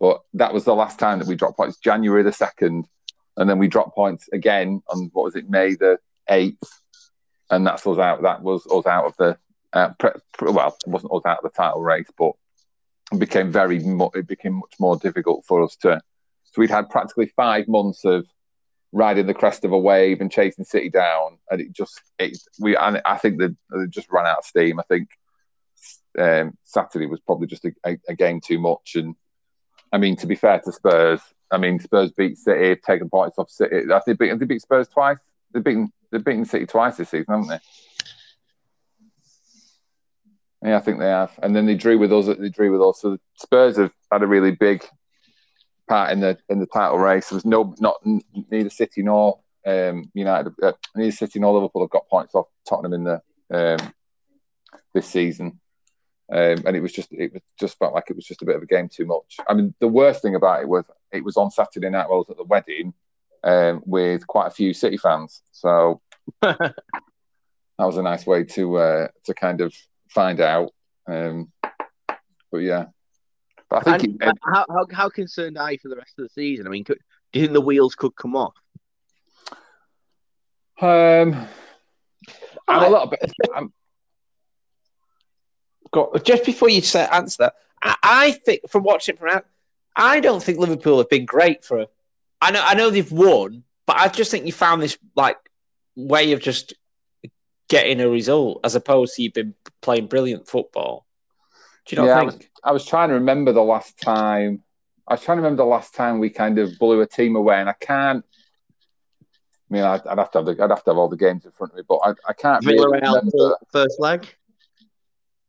but 0.00 0.22
that 0.34 0.52
was 0.52 0.64
the 0.64 0.74
last 0.74 0.98
time 0.98 1.20
that 1.20 1.28
we 1.28 1.36
dropped 1.36 1.56
points, 1.56 1.78
January 1.78 2.24
the 2.24 2.32
second, 2.32 2.88
and 3.36 3.48
then 3.48 3.58
we 3.60 3.68
dropped 3.68 3.94
points 3.94 4.28
again 4.32 4.82
on 4.88 5.08
what 5.12 5.24
was 5.24 5.36
it, 5.36 5.48
May 5.48 5.76
the 5.76 5.98
eighth, 6.28 6.82
and 7.48 7.64
that's 7.64 7.86
us 7.86 7.98
out. 7.98 8.22
That 8.22 8.42
was 8.42 8.66
us 8.66 8.86
out 8.86 9.06
of 9.06 9.16
the 9.16 9.38
uh, 9.72 9.90
well, 10.40 10.76
it 10.86 10.90
wasn't 10.90 11.12
us 11.12 11.22
out 11.24 11.38
of 11.38 11.44
the 11.44 11.56
title 11.56 11.82
race, 11.82 12.10
but 12.18 12.32
it 13.12 13.18
became 13.18 13.50
very 13.50 13.78
mu- 13.78 14.10
it 14.14 14.26
became 14.26 14.54
much 14.54 14.74
more 14.78 14.96
difficult 14.96 15.44
for 15.46 15.62
us 15.62 15.76
to. 15.76 16.00
So 16.44 16.60
we'd 16.60 16.70
had 16.70 16.90
practically 16.90 17.32
five 17.34 17.68
months 17.68 18.04
of 18.04 18.26
riding 18.92 19.26
the 19.26 19.34
crest 19.34 19.64
of 19.64 19.72
a 19.72 19.78
wave 19.78 20.20
and 20.20 20.30
chasing 20.30 20.64
City 20.64 20.90
down, 20.90 21.38
and 21.50 21.60
it 21.60 21.72
just 21.72 22.00
it 22.18 22.36
we 22.60 22.76
and 22.76 23.00
I 23.04 23.16
think 23.16 23.38
they 23.38 23.48
just 23.88 24.10
ran 24.10 24.26
out 24.26 24.38
of 24.38 24.44
steam. 24.44 24.78
I 24.78 24.84
think 24.84 25.08
um, 26.18 26.56
Saturday 26.64 27.06
was 27.06 27.20
probably 27.20 27.46
just 27.46 27.64
a, 27.64 27.72
a, 27.86 27.98
a, 28.10 28.14
game 28.14 28.40
too 28.40 28.58
much, 28.58 28.96
and 28.96 29.16
I 29.92 29.98
mean 29.98 30.16
to 30.16 30.26
be 30.26 30.34
fair 30.34 30.60
to 30.60 30.72
Spurs, 30.72 31.20
I 31.50 31.56
mean 31.56 31.80
Spurs 31.80 32.12
beat 32.12 32.36
City, 32.36 32.78
taken 32.84 33.08
points 33.08 33.38
off 33.38 33.50
City. 33.50 33.84
They 33.86 34.12
beat, 34.12 34.38
they 34.38 34.46
beat 34.46 34.62
Spurs 34.62 34.88
twice. 34.88 35.18
They've 35.52 35.64
beaten 35.64 35.92
they've 36.10 36.24
beaten 36.24 36.44
City 36.44 36.66
twice 36.66 36.96
this 36.96 37.08
season, 37.08 37.26
haven't 37.28 37.48
they? 37.48 37.58
Yeah, 40.62 40.76
I 40.76 40.80
think 40.80 40.98
they 40.98 41.08
have. 41.08 41.32
And 41.42 41.54
then 41.54 41.66
they 41.66 41.74
drew 41.74 41.98
with 41.98 42.12
us. 42.12 42.26
They 42.26 42.48
drew 42.48 42.72
with 42.72 42.82
us. 42.82 43.00
So 43.00 43.10
the 43.12 43.20
Spurs 43.34 43.76
have 43.78 43.92
had 44.10 44.22
a 44.22 44.26
really 44.26 44.52
big 44.52 44.84
part 45.88 46.12
in 46.12 46.20
the 46.20 46.38
in 46.48 46.60
the 46.60 46.66
title 46.66 46.98
race. 46.98 47.28
There 47.28 47.36
was 47.36 47.44
no 47.44 47.74
not 47.80 47.96
neither 48.50 48.70
City 48.70 49.02
nor 49.02 49.40
um, 49.66 50.10
United, 50.14 50.54
uh, 50.62 50.72
neither 50.94 51.12
City 51.12 51.40
nor 51.40 51.54
Liverpool 51.54 51.82
have 51.82 51.90
got 51.90 52.08
points 52.08 52.34
off 52.34 52.46
Tottenham 52.68 52.92
in 52.92 53.04
the 53.04 53.22
um, 53.52 53.92
this 54.94 55.08
season. 55.08 55.58
Um, 56.30 56.62
and 56.64 56.76
it 56.76 56.80
was 56.80 56.92
just 56.92 57.12
it 57.12 57.32
was 57.32 57.42
just 57.58 57.78
felt 57.78 57.94
like 57.94 58.08
it 58.08 58.16
was 58.16 58.24
just 58.24 58.42
a 58.42 58.46
bit 58.46 58.56
of 58.56 58.62
a 58.62 58.66
game 58.66 58.88
too 58.88 59.04
much. 59.04 59.36
I 59.48 59.54
mean, 59.54 59.74
the 59.80 59.88
worst 59.88 60.22
thing 60.22 60.36
about 60.36 60.62
it 60.62 60.68
was 60.68 60.84
it 61.10 61.24
was 61.24 61.36
on 61.36 61.50
Saturday 61.50 61.90
night 61.90 62.08
while 62.08 62.18
I 62.18 62.24
was 62.26 62.30
at 62.30 62.36
the 62.36 62.44
wedding 62.44 62.94
um, 63.42 63.82
with 63.84 64.26
quite 64.26 64.46
a 64.46 64.50
few 64.50 64.72
City 64.72 64.96
fans. 64.96 65.42
So 65.50 66.00
that 66.40 66.74
was 67.78 67.96
a 67.96 68.02
nice 68.02 68.24
way 68.26 68.44
to 68.44 68.76
uh, 68.76 69.08
to 69.24 69.34
kind 69.34 69.60
of 69.60 69.74
find 70.12 70.40
out. 70.40 70.72
Um, 71.06 71.50
but 72.50 72.58
yeah, 72.58 72.86
but 73.68 73.86
I 73.88 73.98
think 73.98 74.22
it, 74.22 74.38
how, 74.42 74.66
how 74.68 74.86
how 74.92 75.08
concerned 75.08 75.58
are 75.58 75.72
you 75.72 75.78
for 75.78 75.88
the 75.88 75.96
rest 75.96 76.18
of 76.18 76.24
the 76.24 76.28
season? 76.28 76.66
I 76.66 76.70
mean, 76.70 76.84
could, 76.84 76.98
do 77.32 77.40
you 77.40 77.46
think 77.46 77.54
the 77.54 77.60
wheels 77.60 77.94
could 77.94 78.14
come 78.14 78.36
off? 78.36 78.54
Um, 80.80 81.46
I'm 82.68 82.82
a 82.82 82.88
little 82.88 83.06
bit. 83.06 83.32
I'm, 83.54 83.72
Got, 85.92 86.24
just 86.24 86.46
before 86.46 86.70
you 86.70 86.80
say 86.80 87.06
answer 87.12 87.36
that, 87.40 87.54
I, 87.82 87.96
I, 88.02 88.32
think 88.32 88.62
from 88.70 88.82
watching 88.82 89.16
from 89.16 89.28
out, 89.28 89.44
I 89.94 90.20
don't 90.20 90.42
think 90.42 90.58
Liverpool 90.58 90.98
have 90.98 91.10
been 91.10 91.26
great 91.26 91.64
for. 91.64 91.86
I 92.40 92.50
know, 92.50 92.62
I 92.64 92.74
know 92.74 92.88
they've 92.88 93.12
won, 93.12 93.62
but 93.86 93.96
I 93.96 94.08
just 94.08 94.30
think 94.30 94.46
you 94.46 94.52
found 94.52 94.80
this 94.80 94.96
like 95.14 95.36
way 95.94 96.32
of 96.32 96.40
just 96.40 96.72
getting 97.72 98.00
a 98.02 98.08
result 98.08 98.60
as 98.64 98.74
opposed 98.74 99.14
to 99.14 99.22
you've 99.22 99.32
been 99.32 99.54
playing 99.80 100.06
brilliant 100.06 100.46
football. 100.46 101.06
Do 101.86 101.96
you 101.96 102.02
not 102.02 102.08
Yeah, 102.08 102.20
I 102.20 102.22
was, 102.24 102.38
I 102.64 102.72
was 102.72 102.84
trying 102.84 103.08
to 103.08 103.14
remember 103.14 103.50
the 103.52 103.62
last 103.62 103.98
time. 103.98 104.62
I 105.08 105.14
was 105.14 105.22
trying 105.22 105.38
to 105.38 105.42
remember 105.42 105.62
the 105.62 105.68
last 105.68 105.94
time 105.94 106.18
we 106.18 106.28
kind 106.28 106.58
of 106.58 106.78
blew 106.78 107.00
a 107.00 107.06
team 107.06 107.34
away, 107.34 107.58
and 107.58 107.70
I 107.70 107.72
can't. 107.72 108.24
I 109.70 109.74
mean, 109.74 109.84
I'd, 109.84 110.06
I'd 110.06 110.18
have 110.18 110.30
to 110.32 110.38
have 110.38 110.46
the, 110.46 110.62
I'd 110.62 110.68
have 110.70 110.84
to 110.84 110.90
have 110.90 110.98
all 110.98 111.08
the 111.08 111.16
games 111.16 111.46
in 111.46 111.50
front 111.52 111.72
of 111.72 111.78
me, 111.78 111.82
but 111.88 111.96
I, 112.04 112.10
I 112.28 112.32
can't 112.34 112.64
really 112.66 112.78
Villarreal 112.78 113.14
remember. 113.14 113.56
first 113.72 113.98
leg. 113.98 114.28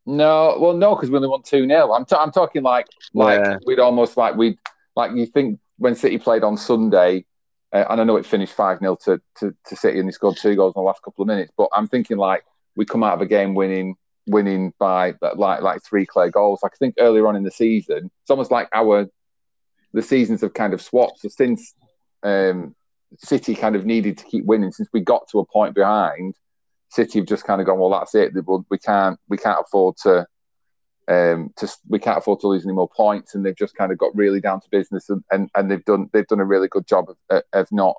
No, 0.06 0.58
well, 0.60 0.74
no, 0.74 0.96
because 0.96 1.10
we 1.10 1.18
only 1.18 1.28
won 1.28 1.44
two 1.44 1.68
0 1.68 1.92
I'm, 1.92 2.06
t- 2.06 2.16
I'm 2.18 2.32
talking 2.32 2.64
like 2.64 2.88
like 3.14 3.40
Yeah. 3.40 3.58
we'd 3.66 3.80
almost 3.80 4.16
like 4.16 4.36
we'd 4.36 4.58
like 4.96 5.12
you 5.12 5.26
think 5.26 5.60
when 5.78 5.96
City 5.96 6.18
played 6.18 6.44
on 6.44 6.56
Sunday, 6.56 7.26
uh, 7.74 7.86
and 7.90 8.00
I 8.00 8.04
know 8.04 8.18
it 8.18 8.26
finished 8.26 8.54
five 8.54 8.80
0 8.80 8.98
to, 9.06 9.22
to 9.40 9.56
to 9.66 9.76
City 9.76 10.00
and 10.00 10.08
they 10.08 10.12
scored 10.12 10.38
two 10.38 10.56
goals 10.56 10.74
in 10.76 10.82
the 10.82 10.86
last 10.86 11.02
couple 11.02 11.24
of 11.24 11.28
minutes, 11.28 11.52
but 11.58 11.70
I'm 11.74 11.88
thinking 11.88 12.18
like 12.18 12.44
we 12.76 12.86
come 12.86 13.04
out 13.04 13.16
of 13.16 13.22
a 13.22 13.26
game 13.26 13.56
winning 13.56 13.96
winning 14.28 14.74
by 14.80 15.16
like 15.36 15.62
like 15.62 15.84
three 15.84 16.06
clear 16.06 16.30
goals. 16.30 16.60
Like 16.64 16.74
I 16.76 16.78
think 16.78 16.96
earlier 17.00 17.28
on 17.28 17.36
in 17.36 17.44
the 17.44 17.52
season, 17.52 18.12
it's 18.22 18.30
almost 18.30 18.52
like 18.52 18.70
our 18.74 19.08
the 19.94 20.02
seasons 20.02 20.42
have 20.42 20.54
kind 20.54 20.74
of 20.74 20.82
swapped. 20.82 21.20
So 21.20 21.30
since 21.30 21.74
um, 22.24 22.76
City 23.18 23.56
kind 23.56 23.76
of 23.76 23.86
needed 23.86 24.18
to 24.20 24.26
keep 24.26 24.46
winning, 24.46 24.72
since 24.72 24.90
we 24.94 25.02
got 25.02 25.28
to 25.30 25.40
a 25.40 25.46
point 25.46 25.76
behind, 25.76 26.36
City 26.90 27.20
have 27.20 27.28
just 27.28 27.44
kind 27.44 27.62
of 27.62 27.68
gone, 27.68 27.80
well, 27.80 27.90
that's 27.92 28.16
it. 28.16 28.34
We 28.70 28.78
can't 28.78 29.20
we 29.28 29.38
can't 29.38 29.60
afford 29.62 29.98
to 30.04 30.28
um 31.08 31.52
to 31.58 31.68
we 31.90 32.00
can't 32.00 32.18
afford 32.18 32.40
to 32.40 32.48
lose 32.48 32.66
any 32.66 32.74
more 32.74 32.90
points, 32.90 33.36
and 33.36 33.46
they've 33.46 33.56
just 33.56 33.76
kind 33.76 33.92
of 33.92 33.98
got 33.98 34.16
really 34.16 34.40
down 34.40 34.62
to 34.62 34.70
business, 34.70 35.10
and, 35.10 35.24
and, 35.32 35.50
and 35.56 35.70
they've 35.70 35.86
done 35.86 36.10
they've 36.14 36.28
done 36.28 36.40
a 36.40 36.46
really 36.46 36.68
good 36.68 36.88
job 36.88 37.06
of, 37.30 37.44
of 37.52 37.68
not 37.72 37.96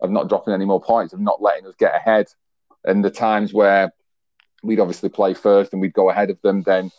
of 0.00 0.10
not 0.10 0.28
dropping 0.28 0.54
any 0.54 0.64
more 0.64 0.80
points, 0.80 1.12
of 1.12 1.20
not 1.20 1.42
letting 1.42 1.66
us 1.66 1.74
get 1.78 1.94
ahead. 1.94 2.26
And 2.84 3.04
the 3.04 3.10
times 3.10 3.52
where 3.52 3.92
we'd 4.62 4.80
obviously 4.80 5.08
play 5.08 5.34
first 5.34 5.72
and 5.72 5.80
we'd 5.80 5.92
go 5.94 6.10
ahead 6.10 6.30
of 6.30 6.40
them, 6.42 6.62
then 6.62 6.90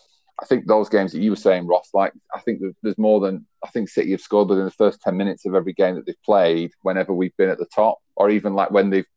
I 0.42 0.46
think 0.46 0.66
those 0.66 0.90
games 0.90 1.12
that 1.12 1.22
you 1.22 1.30
were 1.30 1.36
saying, 1.38 1.68
Ross, 1.68 1.90
like 1.94 2.14
I 2.34 2.40
think 2.40 2.60
there's- 2.82 2.98
more 2.98 3.20
than 3.20 3.46
I 3.64 3.70
think 3.70 3.90
City 3.90 4.12
have 4.12 4.22
scored 4.22 4.50
within 4.50 4.66
the 4.66 4.72
first 4.72 5.02
ten 5.02 5.16
minutes 5.16 5.46
of 5.46 5.56
every 5.56 5.74
game 5.74 5.96
that 5.96 6.06
they've 6.06 6.24
played. 6.26 6.72
Whenever 6.82 7.14
we've 7.14 7.36
been 7.38 7.50
at 7.50 7.58
the 7.58 7.68
top, 7.74 8.00
or 8.16 8.30
even 8.30 8.54
like 8.56 8.72
when 8.72 8.90
they've 8.90 9.08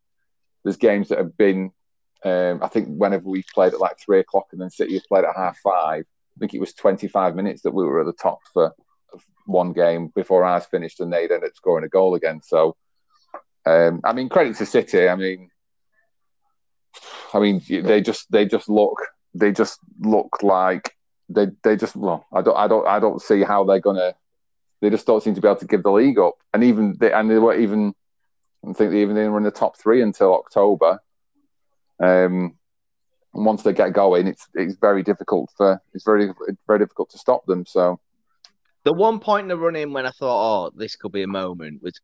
there's 0.65 0.77
games 0.77 1.09
that 1.09 1.19
have 1.19 1.37
been. 1.37 1.73
Um, 2.25 2.59
I 2.65 2.67
think 2.67 2.89
whenever 2.89 3.29
we've 3.29 3.47
played 3.55 3.75
at 3.75 3.81
like 3.81 3.97
three 4.05 4.19
o'clock 4.19 4.47
and 4.51 4.61
then 4.61 4.71
City 4.71 4.95
have 4.95 5.05
played 5.05 5.25
at 5.25 5.37
half 5.37 5.57
five, 5.59 6.05
I 6.39 6.41
think 6.41 6.55
it 6.55 6.61
was 6.61 6.73
25 6.73 7.35
minutes 7.35 7.63
that 7.63 7.75
we 7.75 7.85
were 7.85 8.01
at 8.01 8.07
the 8.07 8.13
top 8.13 8.39
for 8.53 8.73
one 9.47 9.73
game 9.73 10.13
before 10.15 10.45
ours 10.45 10.67
finished, 10.67 11.01
and 11.01 11.13
they'd 11.13 11.33
up 11.33 11.43
scoring 11.55 11.85
a 11.85 11.89
goal 11.89 12.15
again. 12.15 12.43
So, 12.45 12.77
um, 13.67 14.01
I 14.05 14.13
mean, 14.13 14.29
credit 14.29 14.55
to 14.57 14.67
City. 14.67 15.09
I 15.09 15.17
mean, 15.17 15.51
I 17.35 17.41
mean, 17.41 17.61
they 17.69 18.01
just 18.01 18.31
they 18.31 18.47
just 18.47 18.69
look 18.69 19.03
they 19.35 19.51
just 19.51 19.81
look 20.01 20.45
like 20.45 20.95
they 21.29 21.49
they 21.65 21.75
just 21.75 21.97
well, 21.97 22.25
I 22.33 22.41
don't 22.41 22.57
I 22.57 22.69
don't 22.69 22.87
I 22.87 23.01
don't 23.01 23.21
see 23.21 23.43
how 23.43 23.65
they're 23.65 23.81
gonna. 23.81 24.15
They 24.81 24.91
just 24.91 25.09
don't 25.09 25.21
seem 25.21 25.35
to 25.35 25.41
be 25.41 25.49
able 25.49 25.59
to 25.59 25.67
give 25.67 25.83
the 25.83 25.91
league 25.91 26.21
up, 26.21 26.35
and 26.55 26.63
even 26.63 26.95
they 27.01 27.13
and 27.13 27.29
they 27.29 27.39
were 27.39 27.57
even. 27.59 27.95
I 28.65 28.73
think 28.75 28.93
they 28.93 29.03
even 29.03 29.17
they 29.17 29.29
were 29.29 29.39
in 29.39 29.45
the 29.45 29.51
top 29.51 29.77
three 29.77 30.03
until 30.03 30.35
October. 30.35 31.01
Um, 32.01 32.58
and 33.35 33.45
once 33.45 33.63
they 33.63 33.73
get 33.73 33.93
going, 33.93 34.27
it's 34.27 34.47
it's 34.55 34.77
very 34.77 35.03
difficult 35.03 35.51
for 35.57 35.81
it's 35.95 36.05
very 36.05 36.31
very 36.67 36.79
difficult 36.79 37.11
to 37.11 37.19
stop 37.19 37.45
them. 37.47 37.67
So 37.67 38.01
The 38.85 38.93
one 38.93 39.21
point 39.21 39.45
in 39.45 39.49
the 39.49 39.57
run 39.57 39.77
in 39.77 39.93
when 39.93 40.07
I 40.07 40.11
thought, 40.11 40.67
oh, 40.67 40.71
this 40.75 40.97
could 40.97 41.13
be 41.13 41.23
a 41.23 41.29
moment 41.29 41.83
was 41.83 42.01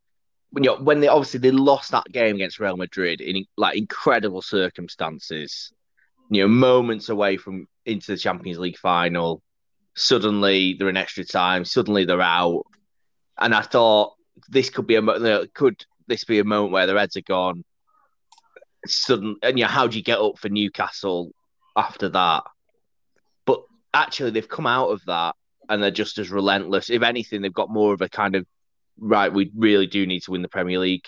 when 0.51 0.65
you 0.65 0.71
know, 0.71 0.83
when 0.83 1.01
they 1.01 1.09
obviously 1.09 1.41
they 1.41 1.51
lost 1.51 1.91
that 1.91 2.07
game 2.13 2.37
against 2.37 2.61
Real 2.61 2.77
Madrid 2.77 3.21
in 3.21 3.45
like 3.57 3.77
incredible 3.77 4.43
circumstances. 4.43 5.73
You 6.31 6.43
know, 6.43 6.49
moments 6.49 7.09
away 7.09 7.37
from 7.37 7.67
into 7.85 8.13
the 8.13 8.19
Champions 8.19 8.59
League 8.59 8.79
final. 8.79 9.43
Suddenly 9.95 10.75
they're 10.79 10.89
in 10.89 10.97
extra 10.97 11.25
time. 11.25 11.65
Suddenly 11.65 12.05
they're 12.05 12.21
out, 12.21 12.65
and 13.39 13.55
I 13.55 13.63
thought 13.63 14.15
this 14.49 14.71
could 14.71 14.87
be 14.87 14.97
a 14.97 15.47
could 15.49 15.85
this 16.07 16.25
be 16.25 16.39
a 16.39 16.45
moment 16.45 16.73
where 16.73 16.87
their 16.87 16.99
heads 16.99 17.17
are 17.17 17.23
gone. 17.23 17.65
Sudden 18.87 19.37
and 19.43 19.59
you 19.59 19.65
know, 19.65 19.71
how 19.71 19.87
do 19.87 19.97
you 19.97 20.03
get 20.03 20.19
up 20.19 20.39
for 20.39 20.49
Newcastle 20.49 21.33
after 21.77 22.09
that? 22.11 22.45
But 23.47 23.63
actually, 23.93 24.31
they've 24.31 24.49
come 24.49 24.67
out 24.67 24.89
of 24.89 25.03
that 25.07 25.35
and 25.69 25.83
they're 25.83 25.91
just 25.91 26.19
as 26.19 26.31
relentless. 26.31 26.91
If 26.91 27.03
anything, 27.03 27.43
they've 27.43 27.53
got 27.53 27.71
more 27.71 27.95
of 27.95 28.01
a 28.01 28.09
kind 28.09 28.35
of 28.37 28.47
right. 28.99 29.33
We 29.33 29.51
really 29.57 29.87
do 29.87 30.07
need 30.07 30.21
to 30.25 30.33
win 30.33 30.43
the 30.43 30.49
Premier 30.49 30.79
League 30.79 31.07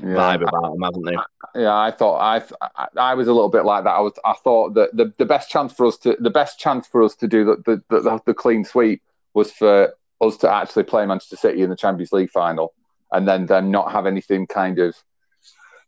yeah, 0.00 0.08
vibe 0.08 0.42
about 0.48 0.72
them, 0.72 0.82
haven't 0.82 1.04
they? 1.04 1.60
yeah, 1.62 1.76
I 1.76 1.90
thought 1.90 2.18
I, 2.18 2.42
I 2.76 2.86
I 2.96 3.14
was 3.14 3.28
a 3.28 3.32
little 3.32 3.50
bit 3.50 3.64
like 3.64 3.84
that. 3.84 3.90
I 3.90 4.00
was 4.00 4.14
I 4.24 4.34
thought 4.44 4.74
that 4.74 4.96
the, 4.96 5.12
the 5.18 5.26
best 5.26 5.50
chance 5.50 5.72
for 5.72 5.86
us 5.86 5.98
to 5.98 6.16
the 6.18 6.30
best 6.30 6.58
chance 6.58 6.86
for 6.86 7.02
us 7.02 7.14
to 7.16 7.28
do 7.28 7.44
the 7.44 7.56
the, 7.88 8.00
the, 8.00 8.20
the 8.26 8.34
clean 8.34 8.64
sweep 8.64 9.02
was 9.34 9.52
for 9.52 9.94
us 10.20 10.36
to 10.38 10.50
actually 10.50 10.84
play 10.84 11.04
Manchester 11.04 11.36
City 11.36 11.62
in 11.62 11.70
the 11.70 11.76
Champions 11.76 12.12
League 12.12 12.30
final, 12.30 12.74
and 13.10 13.26
then 13.26 13.46
them 13.46 13.70
not 13.70 13.92
have 13.92 14.06
anything 14.06 14.46
kind 14.46 14.78
of 14.78 14.96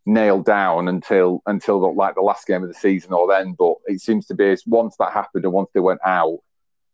nailed 0.07 0.45
down 0.45 0.89
until 0.89 1.43
until 1.47 1.81
the, 1.81 1.87
like 1.89 2.15
the 2.15 2.21
last 2.21 2.47
game 2.47 2.63
of 2.63 2.69
the 2.69 2.75
season 2.75 3.13
or 3.13 3.27
then. 3.27 3.55
But 3.59 3.75
it 3.87 4.01
seems 4.01 4.27
to 4.27 4.35
be 4.35 4.57
once 4.67 4.97
that 4.99 5.13
happened 5.13 5.45
and 5.45 5.53
once 5.53 5.71
they 5.73 5.81
went 5.81 6.01
out, 6.05 6.39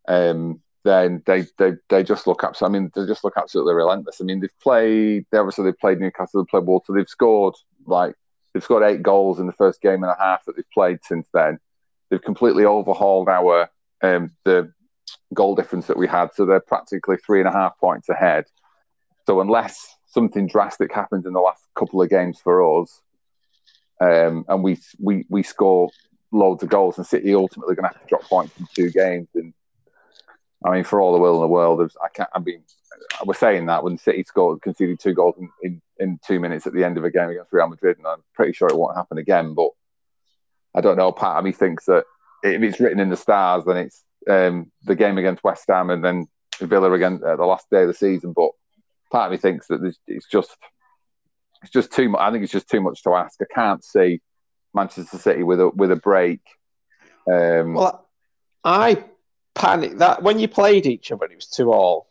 um, 0.09 0.61
then 0.85 1.23
they 1.27 1.47
they 1.59 1.75
they 1.89 2.03
just 2.03 2.27
look 2.27 2.45
up. 2.45 2.55
I 2.63 2.69
mean, 2.69 2.91
they 2.95 3.07
just 3.07 3.25
look 3.25 3.35
absolutely 3.37 3.75
relentless. 3.75 4.21
I 4.21 4.25
mean, 4.25 4.41
they've 4.41 4.61
played. 4.63 5.27
They 5.31 5.39
obviously 5.39 5.65
they've 5.65 5.79
played 5.79 6.01
Newcastle, 6.01 6.43
they've 6.43 6.49
played 6.49 6.67
Walter, 6.67 6.93
they've 6.93 7.09
scored 7.09 7.55
like 7.87 8.15
they've 8.53 8.65
scored 8.65 8.83
eight 8.83 9.03
goals 9.03 9.39
in 9.39 9.47
the 9.47 9.53
first 9.53 9.81
game 9.81 10.03
and 10.03 10.13
a 10.13 10.17
half 10.19 10.45
that 10.45 10.57
they've 10.57 10.71
played 10.73 11.01
since 11.03 11.29
then. 11.33 11.59
They've 12.09 12.23
completely 12.23 12.65
overhauled 12.65 13.29
our 13.29 13.71
um, 14.03 14.31
the 14.45 14.73
goal 15.35 15.55
difference 15.55 15.87
that 15.87 15.97
we 15.97 16.09
had, 16.09 16.35
so 16.35 16.47
they're 16.47 16.61
practically 16.61 17.17
three 17.17 17.41
and 17.41 17.49
a 17.49 17.53
half 17.53 17.79
points 17.79 18.09
ahead. 18.09 18.47
So 19.27 19.41
unless 19.41 19.95
something 20.11 20.47
drastic 20.47 20.93
happened 20.93 21.27
in 21.27 21.33
the 21.33 21.41
last 21.41 21.63
couple 21.75 22.03
of 22.03 22.11
games 22.11 22.39
for 22.43 22.83
us, 22.83 23.01
um, 24.01 24.45
and 24.49 24.63
we 24.63 24.79
we 24.99 25.25
we 25.29 25.43
score 25.43 25.91
loads 26.33 26.63
of 26.63 26.69
goals, 26.69 26.99
and 26.99 27.07
City 27.07 27.35
ultimately 27.35 27.75
going 27.75 27.89
to 27.89 27.95
have 27.95 28.03
to 28.03 28.09
drop 28.09 28.23
points 28.25 28.59
in 28.59 28.67
two 28.75 28.91
games. 28.91 29.29
And 29.35 29.55
I 30.65 30.71
mean, 30.71 30.85
for 30.85 31.01
all 31.01 31.13
the 31.13 31.19
will 31.19 31.37
in 31.37 31.41
the 31.41 31.49
world, 31.49 31.81
I 32.03 32.09
can't. 32.09 32.31
I 32.35 32.41
mean, 32.41 32.63
was 33.25 33.39
saying 33.39 33.67
that 33.67 33.85
when 33.85 33.99
City 33.99 34.25
scored 34.25 34.63
conceded 34.63 35.01
two 35.01 35.15
goals 35.15 35.37
in, 35.39 35.51
in, 35.63 35.83
in 35.99 36.21
two 36.27 36.41
minutes 36.41 36.67
at 36.67 36.73
the 36.73 36.85
end 36.85 36.99
of 36.99 37.05
a 37.05 37.11
game 37.11 37.31
against 37.31 37.53
Real 37.53 37.69
Madrid, 37.69 37.99
and 37.99 38.07
I'm 38.07 38.23
pretty 38.35 38.53
sure 38.53 38.69
it 38.69 38.77
won't 38.77 38.97
happen 38.97 39.19
again. 39.19 39.55
But 39.55 39.71
I 40.75 40.81
don't 40.81 40.97
know. 40.97 41.13
Part 41.13 41.39
of 41.39 41.45
me 41.45 41.53
thinks 41.53 41.87
that 41.87 42.05
if 42.43 42.63
it's 42.63 42.81
written 42.81 43.01
in 43.01 43.11
the 43.11 43.17
stars, 43.17 43.65
then 43.65 43.77
it's 43.77 44.05
um, 44.29 44.71
the 44.85 44.95
game 44.95 45.19
against 45.19 45.45
West 45.45 45.65
Ham 45.69 45.91
and 45.91 46.05
then 46.05 46.27
Villa 46.61 46.93
again 46.93 47.21
at 47.27 47.39
the 47.39 47.45
last 47.45 47.69
day 47.71 47.83
of 47.83 47.89
the 47.89 47.95
season. 47.95 48.33
But 48.33 48.51
part 49.11 49.27
of 49.27 49.33
me 49.33 49.39
thinks 49.39 49.67
that 49.69 49.81
it's 50.07 50.29
just 50.29 50.57
it's 51.63 51.73
just 51.73 51.93
too 51.93 52.09
much. 52.09 52.21
I 52.21 52.31
think 52.31 52.43
it's 52.45 52.53
just 52.53 52.71
too 52.71 52.81
much 52.81 53.03
to 53.03 53.15
ask. 53.15 53.39
I 53.41 53.47
can't 53.55 53.85
see 53.85 54.21
Manchester 54.75 55.19
City 55.19 55.43
with 55.43 55.61
a 55.61 55.69
with 55.69 55.91
a 55.91 55.97
break. 55.97 56.41
Um, 57.31 57.75
Well, 57.75 58.09
I 58.65 59.05
panicked 59.55 59.99
that 59.99 60.23
when 60.23 60.39
you 60.39 60.49
played 60.49 60.87
each 60.87 61.13
other, 61.13 61.27
it 61.27 61.35
was 61.35 61.49
two 61.49 61.73
all 61.73 62.09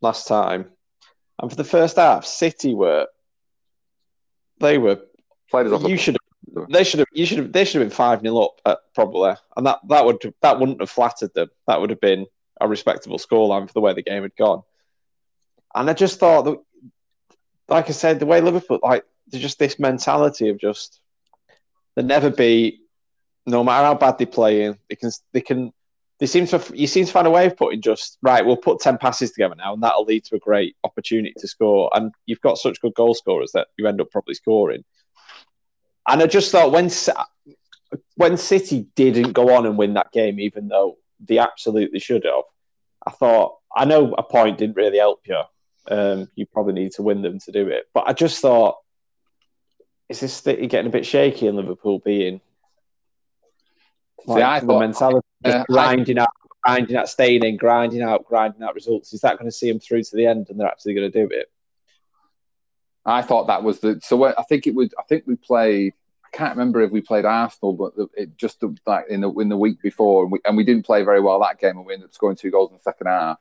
last 0.00 0.26
time, 0.26 0.70
and 1.40 1.50
for 1.50 1.56
the 1.56 1.64
first 1.64 1.96
half, 1.96 2.24
City 2.24 2.74
were 2.74 3.06
they 4.58 4.78
were 4.78 5.00
played 5.50 5.66
off. 5.66 5.88
you 5.88 5.96
should 5.96 6.16
have 6.54 6.68
they 6.70 6.84
should 6.84 7.00
have 7.00 7.08
you 7.12 7.26
should 7.26 7.38
have 7.38 7.52
they 7.52 7.64
should 7.64 7.80
have 7.80 7.88
been 7.90 7.96
five 7.96 8.20
0 8.20 8.38
up 8.38 8.60
uh, 8.64 8.76
probably, 8.94 9.34
and 9.56 9.66
that 9.66 9.80
that 9.88 10.04
would 10.04 10.34
that 10.42 10.58
wouldn't 10.58 10.80
have 10.80 10.90
flattered 10.90 11.34
them. 11.34 11.48
That 11.66 11.80
would 11.80 11.90
have 11.90 12.00
been 12.00 12.26
a 12.60 12.68
respectable 12.68 13.18
scoreline 13.18 13.66
for 13.66 13.74
the 13.74 13.80
way 13.80 13.92
the 13.92 14.02
game 14.02 14.22
had 14.22 14.36
gone. 14.36 14.62
And 15.74 15.90
I 15.90 15.92
just 15.92 16.18
thought 16.18 16.42
that, 16.42 16.58
like 17.68 17.88
I 17.88 17.92
said, 17.92 18.18
the 18.18 18.26
way 18.26 18.40
Liverpool 18.40 18.80
like 18.82 19.04
there's 19.28 19.42
just 19.42 19.58
this 19.58 19.78
mentality 19.78 20.48
of 20.48 20.58
just 20.58 21.00
they 21.96 22.02
never 22.02 22.30
be, 22.30 22.80
no 23.46 23.64
matter 23.64 23.86
how 23.86 23.94
bad 23.94 24.18
they 24.18 24.26
play, 24.26 24.72
they 24.88 24.96
can 24.96 25.10
they 25.32 25.40
can 25.40 25.72
they 26.18 26.26
seem 26.26 26.46
to 26.46 26.62
you 26.74 26.86
seem 26.86 27.04
to 27.04 27.12
find 27.12 27.26
a 27.26 27.30
way 27.30 27.46
of 27.46 27.56
putting 27.56 27.82
just 27.82 28.18
right. 28.22 28.44
We'll 28.44 28.56
put 28.56 28.80
ten 28.80 28.98
passes 28.98 29.32
together 29.32 29.54
now, 29.54 29.74
and 29.74 29.82
that'll 29.82 30.04
lead 30.04 30.24
to 30.26 30.36
a 30.36 30.38
great 30.40 30.76
opportunity 30.84 31.34
to 31.38 31.48
score. 31.48 31.90
And 31.94 32.12
you've 32.24 32.40
got 32.40 32.58
such 32.58 32.80
good 32.80 32.94
goal 32.94 33.14
scorers 33.14 33.52
that 33.52 33.68
you 33.76 33.86
end 33.86 34.00
up 34.00 34.10
probably 34.10 34.34
scoring. 34.34 34.84
And 36.08 36.22
I 36.22 36.26
just 36.26 36.52
thought 36.52 36.72
when 36.72 36.90
when 38.16 38.36
City 38.36 38.86
didn't 38.94 39.32
go 39.32 39.54
on 39.54 39.66
and 39.66 39.76
win 39.76 39.94
that 39.94 40.12
game, 40.12 40.40
even 40.40 40.68
though 40.68 40.96
they 41.20 41.38
absolutely 41.38 41.98
should 41.98 42.24
have, 42.24 42.44
I 43.06 43.10
thought 43.10 43.56
I 43.74 43.84
know 43.84 44.14
a 44.16 44.22
point 44.22 44.58
didn't 44.58 44.76
really 44.76 44.98
help 44.98 45.20
you. 45.26 45.40
Um, 45.88 46.28
you 46.34 46.46
probably 46.46 46.72
need 46.74 46.92
to 46.92 47.02
win 47.02 47.22
them 47.22 47.38
to 47.40 47.52
do 47.52 47.68
it, 47.68 47.88
but 47.94 48.04
I 48.06 48.12
just 48.12 48.40
thought 48.40 48.76
is 50.08 50.20
this 50.20 50.40
getting 50.40 50.86
a 50.86 50.90
bit 50.90 51.04
shaky 51.06 51.46
in 51.48 51.56
Liverpool 51.56 51.98
being 51.98 52.40
like, 54.26 54.42
I 54.42 54.60
the 54.60 54.66
thought- 54.66 54.80
mentality 54.80 55.26
uh, 55.44 55.60
I- 55.60 55.64
grinding 55.64 56.18
out 56.18 56.28
grinding 56.64 56.96
out, 56.96 57.08
staying 57.08 57.44
in, 57.44 57.56
grinding 57.56 58.02
out, 58.02 58.24
grinding 58.24 58.62
out 58.62 58.74
results, 58.74 59.12
is 59.12 59.20
that 59.20 59.38
going 59.38 59.48
to 59.48 59.56
see 59.56 59.70
them 59.70 59.78
through 59.78 60.02
to 60.02 60.16
the 60.16 60.26
end 60.26 60.48
and 60.50 60.58
they're 60.58 60.66
actually 60.66 60.94
going 60.94 61.10
to 61.10 61.26
do 61.26 61.32
it? 61.32 61.48
I 63.04 63.22
thought 63.22 63.46
that 63.46 63.62
was 63.62 63.78
the 63.78 64.00
so 64.02 64.24
I 64.24 64.42
think 64.48 64.66
it 64.66 64.74
would. 64.74 64.92
I 64.98 65.02
think 65.04 65.24
we 65.26 65.36
played. 65.36 65.92
I 66.24 66.36
can't 66.36 66.56
remember 66.56 66.80
if 66.80 66.90
we 66.90 67.00
played 67.00 67.24
Arsenal, 67.24 67.72
but 67.74 67.92
it 68.16 68.36
just 68.36 68.60
like 68.84 69.04
in 69.08 69.20
the 69.20 69.30
in 69.34 69.48
the 69.48 69.56
week 69.56 69.80
before, 69.80 70.24
and 70.24 70.32
we, 70.32 70.40
and 70.44 70.56
we 70.56 70.64
didn't 70.64 70.84
play 70.84 71.04
very 71.04 71.20
well 71.20 71.38
that 71.40 71.60
game, 71.60 71.76
and 71.76 71.86
we 71.86 71.94
ended 71.94 72.08
up 72.08 72.14
scoring 72.14 72.36
two 72.36 72.50
goals 72.50 72.70
in 72.72 72.76
the 72.76 72.82
second 72.82 73.06
half. 73.06 73.38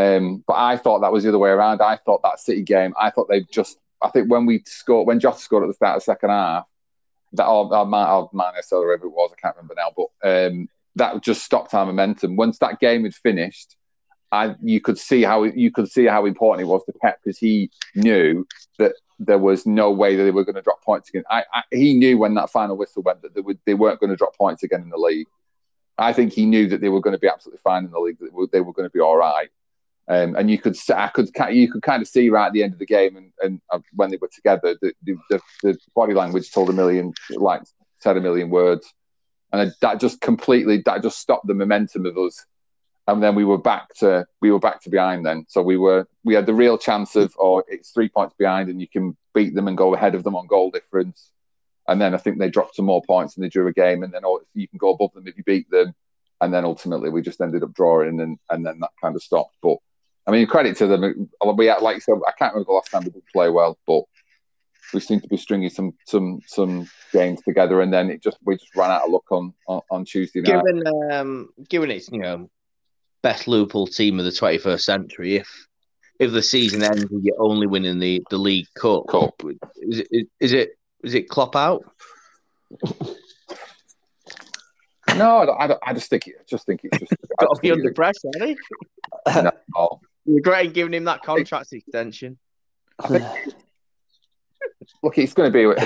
Um, 0.00 0.44
but 0.46 0.54
I 0.54 0.76
thought 0.76 1.00
that 1.00 1.12
was 1.12 1.24
the 1.24 1.30
other 1.30 1.38
way 1.38 1.50
around. 1.50 1.82
I 1.82 1.96
thought 1.96 2.22
that 2.22 2.40
City 2.40 2.62
game. 2.62 2.94
I 2.98 3.10
thought 3.10 3.28
they 3.28 3.42
just. 3.42 3.78
I 4.02 4.08
think 4.08 4.30
when 4.30 4.46
we 4.46 4.62
scored, 4.64 5.06
when 5.06 5.20
Jota 5.20 5.38
scored 5.38 5.64
at 5.64 5.66
the 5.66 5.74
start 5.74 5.96
of 5.96 6.00
the 6.00 6.04
second 6.04 6.30
half, 6.30 6.64
that 7.34 7.46
or, 7.46 7.66
or, 7.66 7.86
or 7.86 8.30
Mane's 8.32 8.72
or 8.72 8.94
it 8.94 9.00
was, 9.04 9.30
I 9.36 9.40
can't 9.40 9.56
remember 9.56 9.74
now, 9.76 9.92
but 9.94 10.28
um, 10.28 10.68
that 10.96 11.22
just 11.22 11.44
stopped 11.44 11.74
our 11.74 11.84
momentum. 11.84 12.36
Once 12.36 12.58
that 12.58 12.80
game 12.80 13.04
had 13.04 13.14
finished, 13.14 13.76
I 14.32 14.54
you 14.62 14.80
could 14.80 14.98
see 14.98 15.22
how 15.22 15.42
you 15.42 15.70
could 15.70 15.90
see 15.90 16.06
how 16.06 16.24
important 16.24 16.66
it 16.66 16.70
was 16.70 16.84
to 16.86 16.92
Pep 16.92 17.20
because 17.22 17.38
he 17.38 17.70
knew 17.94 18.46
that 18.78 18.94
there 19.18 19.38
was 19.38 19.66
no 19.66 19.90
way 19.90 20.16
that 20.16 20.24
they 20.24 20.30
were 20.30 20.44
going 20.44 20.54
to 20.54 20.62
drop 20.62 20.82
points 20.82 21.10
again. 21.10 21.24
I, 21.30 21.44
I, 21.52 21.62
he 21.70 21.92
knew 21.92 22.16
when 22.16 22.34
that 22.34 22.48
final 22.48 22.76
whistle 22.76 23.02
went 23.02 23.20
that 23.20 23.34
they, 23.34 23.42
would, 23.42 23.58
they 23.66 23.74
weren't 23.74 24.00
going 24.00 24.08
to 24.08 24.16
drop 24.16 24.34
points 24.34 24.62
again 24.62 24.80
in 24.80 24.88
the 24.88 24.96
league. 24.96 25.26
I 25.98 26.14
think 26.14 26.32
he 26.32 26.46
knew 26.46 26.66
that 26.68 26.80
they 26.80 26.88
were 26.88 27.02
going 27.02 27.12
to 27.12 27.18
be 27.18 27.28
absolutely 27.28 27.60
fine 27.62 27.84
in 27.84 27.90
the 27.90 27.98
league. 27.98 28.18
That 28.18 28.48
they 28.50 28.62
were 28.62 28.72
going 28.72 28.88
to 28.88 28.92
be 28.92 29.00
all 29.00 29.18
right. 29.18 29.50
Um, 30.10 30.34
and 30.34 30.50
you 30.50 30.58
could, 30.58 30.76
I 30.92 31.06
could, 31.06 31.30
you 31.50 31.70
could 31.70 31.82
kind 31.82 32.02
of 32.02 32.08
see 32.08 32.30
right 32.30 32.48
at 32.48 32.52
the 32.52 32.64
end 32.64 32.72
of 32.72 32.80
the 32.80 32.86
game, 32.86 33.16
and, 33.16 33.32
and 33.40 33.60
uh, 33.70 33.78
when 33.94 34.10
they 34.10 34.16
were 34.16 34.30
together, 34.34 34.76
the, 34.82 34.92
the, 35.04 35.40
the, 35.62 35.78
body 35.94 36.14
language 36.14 36.50
told 36.50 36.68
a 36.68 36.72
million, 36.72 37.14
like 37.30 37.62
said 38.00 38.16
a 38.16 38.20
million 38.20 38.50
words, 38.50 38.92
and 39.52 39.72
that 39.80 40.00
just 40.00 40.20
completely, 40.20 40.82
that 40.84 41.02
just 41.02 41.20
stopped 41.20 41.46
the 41.46 41.54
momentum 41.54 42.06
of 42.06 42.18
us 42.18 42.44
and 43.10 43.22
then 43.22 43.34
we 43.34 43.44
were 43.44 43.58
back 43.58 43.92
to 43.94 44.26
we 44.40 44.50
were 44.50 44.58
back 44.58 44.80
to 44.82 44.90
behind 44.90 45.26
then. 45.26 45.44
So 45.48 45.62
we 45.62 45.76
were 45.76 46.06
we 46.24 46.34
had 46.34 46.46
the 46.46 46.54
real 46.54 46.78
chance 46.78 47.16
of 47.16 47.34
oh 47.38 47.62
it's 47.68 47.90
three 47.90 48.08
points 48.08 48.34
behind 48.38 48.68
and 48.68 48.80
you 48.80 48.88
can 48.88 49.16
beat 49.34 49.54
them 49.54 49.68
and 49.68 49.76
go 49.76 49.94
ahead 49.94 50.14
of 50.14 50.22
them 50.22 50.36
on 50.36 50.46
goal 50.46 50.70
difference. 50.70 51.32
And 51.88 52.00
then 52.00 52.14
I 52.14 52.18
think 52.18 52.38
they 52.38 52.50
dropped 52.50 52.76
some 52.76 52.84
more 52.84 53.02
points 53.02 53.36
and 53.36 53.44
they 53.44 53.48
drew 53.48 53.66
a 53.66 53.72
game 53.72 54.02
and 54.02 54.12
then 54.12 54.22
oh, 54.24 54.40
you 54.54 54.68
can 54.68 54.78
go 54.78 54.90
above 54.90 55.12
them 55.12 55.26
if 55.26 55.36
you 55.36 55.42
beat 55.44 55.68
them. 55.70 55.94
And 56.40 56.54
then 56.54 56.64
ultimately 56.64 57.10
we 57.10 57.22
just 57.22 57.40
ended 57.40 57.62
up 57.62 57.74
drawing 57.74 58.20
and 58.20 58.38
and 58.48 58.64
then 58.64 58.78
that 58.80 58.90
kind 59.02 59.16
of 59.16 59.22
stopped. 59.22 59.56
But 59.62 59.78
I 60.26 60.30
mean 60.30 60.46
credit 60.46 60.76
to 60.78 60.86
them. 60.86 61.30
We 61.56 61.66
had, 61.66 61.82
like 61.82 62.02
so 62.02 62.22
I 62.26 62.32
can't 62.32 62.54
remember 62.54 62.68
the 62.68 62.74
last 62.74 62.90
time 62.90 63.04
we 63.04 63.10
did 63.10 63.22
play 63.32 63.50
well, 63.50 63.78
but 63.86 64.02
we 64.92 65.00
seem 65.00 65.20
to 65.20 65.28
be 65.28 65.36
stringing 65.36 65.70
some 65.70 65.92
some 66.06 66.40
some 66.46 66.88
games 67.12 67.40
together, 67.42 67.80
and 67.80 67.92
then 67.92 68.10
it 68.10 68.22
just 68.22 68.38
we 68.44 68.56
just 68.56 68.74
ran 68.76 68.90
out 68.90 69.02
of 69.02 69.10
luck 69.10 69.30
on 69.30 69.54
on, 69.66 69.80
on 69.90 70.04
Tuesday 70.04 70.40
night. 70.40 70.62
Given 70.64 71.12
um, 71.12 71.48
given 71.68 71.90
it's 71.90 72.10
you 72.10 72.20
know 72.20 72.50
best 73.22 73.48
Liverpool 73.48 73.86
team 73.86 74.18
of 74.18 74.24
the 74.24 74.30
21st 74.30 74.80
century. 74.80 75.36
If 75.36 75.66
if 76.18 76.32
the 76.32 76.42
season 76.42 76.82
ends 76.82 77.06
with 77.10 77.24
you 77.24 77.34
only 77.38 77.66
winning 77.66 77.98
the, 77.98 78.22
the 78.28 78.36
League 78.36 78.66
Cup, 78.74 79.08
Cup. 79.08 79.34
Is, 79.76 80.00
it, 80.10 80.28
is 80.38 80.52
it 80.52 80.70
is 81.02 81.14
it 81.14 81.30
Klopp 81.30 81.56
out? 81.56 81.82
No, 85.16 85.38
I, 85.38 85.46
don't, 85.46 85.60
I, 85.60 85.66
don't, 85.66 85.80
I 85.86 85.92
just 85.94 86.08
think 86.08 86.26
it. 86.26 86.34
Just 86.48 86.66
think 86.66 86.80
it's 86.84 86.98
just. 86.98 87.12
Got 87.40 87.54
to 87.54 87.60
be 87.60 87.72
under 87.72 87.92
pressure, 87.92 88.30
are 89.26 89.42
no. 89.74 90.00
You're 90.30 90.36
regretting 90.36 90.72
giving 90.72 90.94
him 90.94 91.04
that 91.04 91.22
contract 91.22 91.72
extension. 91.72 92.38
Think, 93.08 93.24
look, 95.02 95.18
it's 95.18 95.34
going 95.34 95.52
to 95.52 95.74
be. 95.74 95.82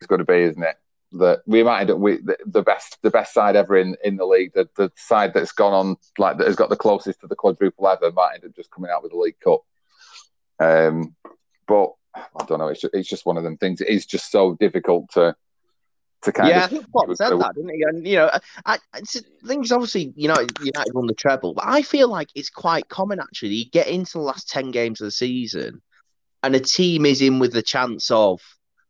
It's 0.00 0.06
going 0.06 0.20
to 0.20 0.24
be, 0.24 0.42
isn't 0.42 0.62
it? 0.62 0.76
that 1.12 1.42
we 1.44 1.64
might 1.64 1.80
end 1.80 1.90
up 1.90 1.98
with 1.98 2.24
the, 2.24 2.36
the, 2.46 2.62
best 2.62 2.96
the 3.02 3.10
best 3.10 3.34
side 3.34 3.56
ever 3.56 3.76
in, 3.76 3.96
in 4.04 4.16
the 4.16 4.24
league. 4.24 4.52
The, 4.54 4.68
the 4.76 4.92
side 4.94 5.34
that's 5.34 5.50
gone 5.50 5.72
on 5.72 5.96
like 6.18 6.38
that 6.38 6.46
has 6.46 6.54
got 6.54 6.68
the 6.68 6.76
closest 6.76 7.20
to 7.20 7.26
the 7.26 7.34
quadruple 7.34 7.88
ever 7.88 8.12
might 8.12 8.34
end 8.34 8.44
up 8.44 8.54
just 8.54 8.70
coming 8.70 8.92
out 8.92 9.02
with 9.02 9.10
the 9.10 9.18
League 9.18 9.40
Cup. 9.40 9.62
Um, 10.60 11.16
but 11.66 11.90
I 12.14 12.44
don't 12.46 12.58
know. 12.58 12.68
It's 12.68 12.82
just, 12.82 12.94
it's 12.94 13.08
just 13.08 13.26
one 13.26 13.38
of 13.38 13.42
them 13.42 13.56
things. 13.56 13.80
It 13.80 13.88
is 13.88 14.06
just 14.06 14.30
so 14.30 14.54
difficult 14.54 15.10
to 15.14 15.34
to 16.22 16.32
kind 16.32 16.48
yeah, 16.48 16.64
of. 16.64 16.72
Yeah, 16.72 16.78
I 16.78 16.80
think 16.80 16.92
Klopp 16.92 17.16
said 17.16 17.30
that, 17.30 17.54
didn't 17.54 17.74
he? 17.74 17.82
And 17.82 18.06
you 18.06 18.16
know, 18.16 18.30
I, 18.66 18.78
I 18.92 19.00
things 19.46 19.72
obviously, 19.72 20.12
you 20.16 20.28
know, 20.28 20.36
United 20.60 20.94
won 20.94 21.06
the 21.06 21.14
treble, 21.14 21.54
but 21.54 21.64
I 21.66 21.82
feel 21.82 22.08
like 22.08 22.28
it's 22.34 22.50
quite 22.50 22.88
common 22.88 23.20
actually. 23.20 23.54
You 23.54 23.70
get 23.70 23.88
into 23.88 24.12
the 24.12 24.24
last 24.24 24.48
ten 24.48 24.70
games 24.70 25.00
of 25.00 25.06
the 25.06 25.12
season, 25.12 25.80
and 26.42 26.54
a 26.54 26.60
team 26.60 27.06
is 27.06 27.22
in 27.22 27.38
with 27.38 27.52
the 27.52 27.62
chance 27.62 28.10
of 28.10 28.40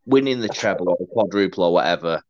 winning 0.07 0.41
the 0.41 0.49
treble 0.49 0.89
or 0.89 0.97
the 0.99 1.07
quadruple 1.07 1.65
or 1.65 1.73
whatever, 1.73 2.23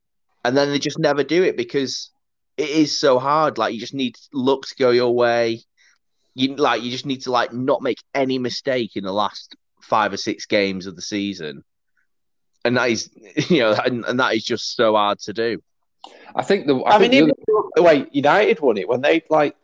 and 0.44 0.56
then 0.56 0.70
they 0.70 0.78
just 0.78 0.98
never 0.98 1.24
do 1.24 1.42
it 1.42 1.56
because 1.56 2.10
it 2.56 2.68
is 2.68 2.98
so 2.98 3.18
hard. 3.18 3.58
Like 3.58 3.72
you 3.72 3.80
just 3.80 3.94
need 3.94 4.16
luck 4.32 4.66
to 4.66 4.74
go 4.78 4.90
your 4.90 5.14
way. 5.14 5.62
You 6.34 6.56
like 6.56 6.82
you 6.82 6.90
just 6.90 7.06
need 7.06 7.22
to 7.22 7.32
like 7.32 7.52
not 7.52 7.82
make 7.82 7.98
any 8.14 8.38
mistake 8.38 8.96
in 8.96 9.04
the 9.04 9.12
last 9.12 9.56
five 9.82 10.12
or 10.12 10.18
six 10.18 10.46
games 10.46 10.86
of 10.86 10.94
the 10.94 11.02
season, 11.02 11.64
and 12.64 12.76
that 12.76 12.90
is 12.90 13.10
you 13.48 13.60
know 13.60 13.72
and, 13.84 14.04
and 14.04 14.20
that 14.20 14.34
is 14.34 14.44
just 14.44 14.76
so 14.76 14.94
hard 14.94 15.18
to 15.20 15.32
do. 15.32 15.62
I 16.34 16.42
think 16.42 16.66
the 16.66 16.76
I, 16.76 16.96
I 16.96 16.98
mean 16.98 17.10
the, 17.28 17.70
the 17.74 17.82
way 17.82 18.06
United 18.12 18.60
won 18.60 18.76
it 18.76 18.88
when 18.88 19.00
they 19.00 19.22
like 19.28 19.56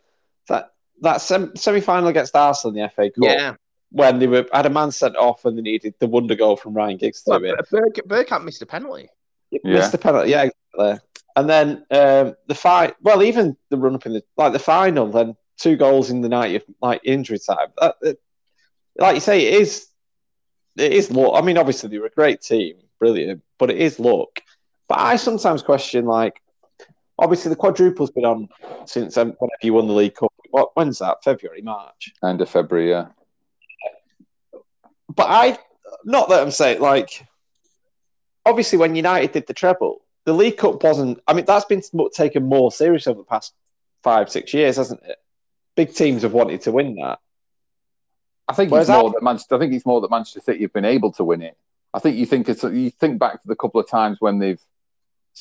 that 0.49 0.73
that 1.01 1.17
semi 1.17 1.81
final 1.81 2.07
against 2.07 2.35
Arsenal 2.35 2.75
in 2.75 2.83
the 2.83 2.89
FA 2.89 3.09
Cup. 3.09 3.23
Yeah 3.23 3.55
when 3.91 4.19
they 4.19 4.27
were 4.27 4.45
had 4.51 4.65
a 4.65 4.69
man 4.69 4.91
sent 4.91 5.15
off 5.15 5.45
and 5.45 5.57
they 5.57 5.61
needed 5.61 5.93
the 5.99 6.07
wonder 6.07 6.35
goal 6.35 6.57
from 6.57 6.73
Ryan 6.73 6.97
Giggs 6.97 7.21
to 7.23 7.31
well, 7.31 7.43
it. 7.43 7.69
Berg, 7.69 7.93
Bergkamp 8.07 8.43
missed 8.43 8.61
a 8.61 8.65
penalty. 8.65 9.09
Yeah. 9.49 9.59
Missed 9.63 9.93
a 9.93 9.97
penalty, 9.97 10.31
yeah, 10.31 10.49
exactly. 10.75 11.07
And 11.35 11.49
then 11.49 11.69
um, 11.91 12.35
the 12.47 12.55
fight, 12.55 12.95
well, 13.01 13.23
even 13.23 13.55
the 13.69 13.77
run 13.77 13.95
up 13.95 14.05
in 14.05 14.13
the 14.13 14.23
like 14.35 14.53
the 14.53 14.59
final, 14.59 15.07
then 15.07 15.35
two 15.57 15.77
goals 15.77 16.09
in 16.09 16.21
the 16.21 16.29
night 16.29 16.55
of 16.55 16.63
like 16.81 17.01
injury 17.03 17.39
time. 17.39 17.69
That, 17.79 17.95
it, 18.01 18.19
like 18.97 19.15
you 19.15 19.21
say, 19.21 19.45
it 19.45 19.61
is 19.61 19.87
it 20.75 20.91
is 20.91 21.11
luck. 21.11 21.33
I 21.35 21.45
mean, 21.45 21.57
obviously 21.57 21.89
they 21.89 21.99
were 21.99 22.07
a 22.07 22.11
great 22.11 22.41
team, 22.41 22.77
brilliant, 22.99 23.43
but 23.57 23.69
it 23.69 23.77
is 23.77 23.99
luck. 23.99 24.41
But 24.87 24.99
I 24.99 25.15
sometimes 25.15 25.61
question 25.61 26.05
like 26.05 26.41
obviously 27.19 27.49
the 27.49 27.55
quadruple's 27.55 28.11
been 28.11 28.25
on 28.25 28.49
since 28.85 29.17
um, 29.17 29.35
whenever 29.39 29.59
you 29.63 29.73
won 29.73 29.87
the 29.87 29.93
League 29.93 30.15
Cup. 30.15 30.33
What 30.51 30.71
when's 30.75 30.99
that? 30.99 31.23
February, 31.23 31.61
March? 31.61 32.13
End 32.23 32.41
of 32.41 32.49
February, 32.49 32.89
yeah 32.89 33.07
but 35.17 35.27
I, 35.29 35.57
not 36.05 36.29
that 36.29 36.41
I'm 36.41 36.51
saying 36.51 36.79
like, 36.79 37.25
obviously 38.45 38.77
when 38.77 38.95
United 38.95 39.31
did 39.31 39.47
the 39.47 39.53
treble, 39.53 40.01
the 40.25 40.33
League 40.33 40.57
Cup 40.57 40.83
wasn't. 40.83 41.19
I 41.27 41.33
mean, 41.33 41.45
that's 41.45 41.65
been 41.65 41.81
taken 42.13 42.43
more 42.43 42.71
serious 42.71 43.07
over 43.07 43.19
the 43.19 43.25
past 43.25 43.53
five, 44.03 44.29
six 44.29 44.53
years, 44.53 44.77
hasn't 44.77 45.01
it? 45.03 45.17
Big 45.75 45.93
teams 45.93 46.23
have 46.23 46.33
wanted 46.33 46.61
to 46.61 46.71
win 46.71 46.95
that. 46.95 47.19
I 48.47 48.53
think 48.53 48.71
it's 48.71 48.89
more 48.89 49.11
that 49.11 49.23
Manchester. 49.23 49.55
I 49.55 49.59
think 49.59 49.73
it's 49.73 49.85
more 49.85 50.01
that 50.01 50.11
Manchester 50.11 50.39
City 50.39 50.61
have 50.61 50.73
been 50.73 50.85
able 50.85 51.11
to 51.13 51.23
win 51.23 51.41
it. 51.41 51.57
I 51.97 51.99
think 51.99 52.17
you 52.17 52.27
think 52.27 52.47
it's 52.47 52.63
you 52.63 52.91
think 52.91 53.17
back 53.17 53.41
to 53.41 53.47
the 53.47 53.55
couple 53.55 53.81
of 53.81 53.89
times 53.89 54.17
when 54.19 54.37
they've. 54.37 54.61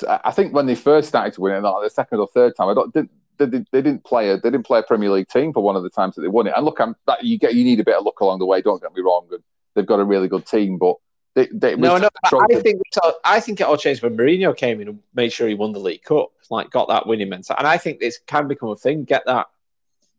I 0.09 0.31
think 0.31 0.55
when 0.55 0.65
they 0.65 0.75
first 0.75 1.09
started 1.09 1.35
to 1.35 1.43
win 1.43 1.55
it, 1.55 1.61
like 1.61 1.83
the 1.83 1.91
second 1.91 2.19
or 2.19 2.29
third 2.29 2.57
time, 2.57 2.69
I 2.69 2.75
don't. 2.75 2.95
They, 2.95 3.03
they, 3.39 3.65
they, 3.71 3.83
didn't 3.83 4.05
play 4.05 4.31
a 4.31 4.39
they 4.39 4.49
didn't 4.49 4.65
play 4.65 4.79
a 4.79 4.83
Premier 4.83 5.11
League 5.11 5.29
team 5.29 5.53
for 5.53 5.63
one 5.63 5.77
of 5.77 5.83
the 5.83 5.91
times 5.91 6.15
that 6.15 6.23
they 6.23 6.29
won 6.29 6.47
it. 6.47 6.55
And 6.57 6.65
look, 6.65 6.81
I'm, 6.81 6.97
that 7.07 7.23
you 7.25 7.39
get 7.39 7.55
you 7.55 7.63
need 7.63 7.81
a 7.81 7.85
bit 7.85 7.97
of 7.97 8.05
luck 8.05 8.21
along 8.21 8.39
the 8.39 8.47
way. 8.47 8.63
Don't 8.63 8.81
get 8.81 8.95
me 8.95 9.03
wrong. 9.03 9.27
And 9.31 9.43
they've 9.75 9.85
got 9.85 10.01
a 10.01 10.05
really 10.05 10.29
good 10.29 10.47
team, 10.47 10.79
but 10.79 10.97
they, 11.35 11.47
they 11.53 11.77
no, 11.77 11.99
no. 11.99 12.09
I 12.33 12.61
think 12.61 12.81
I 13.23 13.41
think 13.41 13.61
it 13.61 13.65
all 13.65 13.77
changed 13.77 14.03
when 14.03 14.17
Mourinho 14.17 14.57
came 14.57 14.81
in 14.81 14.89
and 14.89 15.01
made 15.15 15.35
sure 15.35 15.47
he 15.47 15.55
won 15.55 15.73
the 15.73 15.79
League 15.79 16.05
Cup, 16.05 16.31
like 16.49 16.71
got 16.71 16.89
that 16.89 17.07
winning 17.07 17.29
mentality. 17.29 17.59
And 17.59 17.69
I 17.69 17.77
think 17.77 18.01
this 18.01 18.19
can 18.27 18.49
become 18.49 18.71
a 18.71 18.77
thing. 18.77 19.05
Get 19.05 19.27
that, 19.27 19.49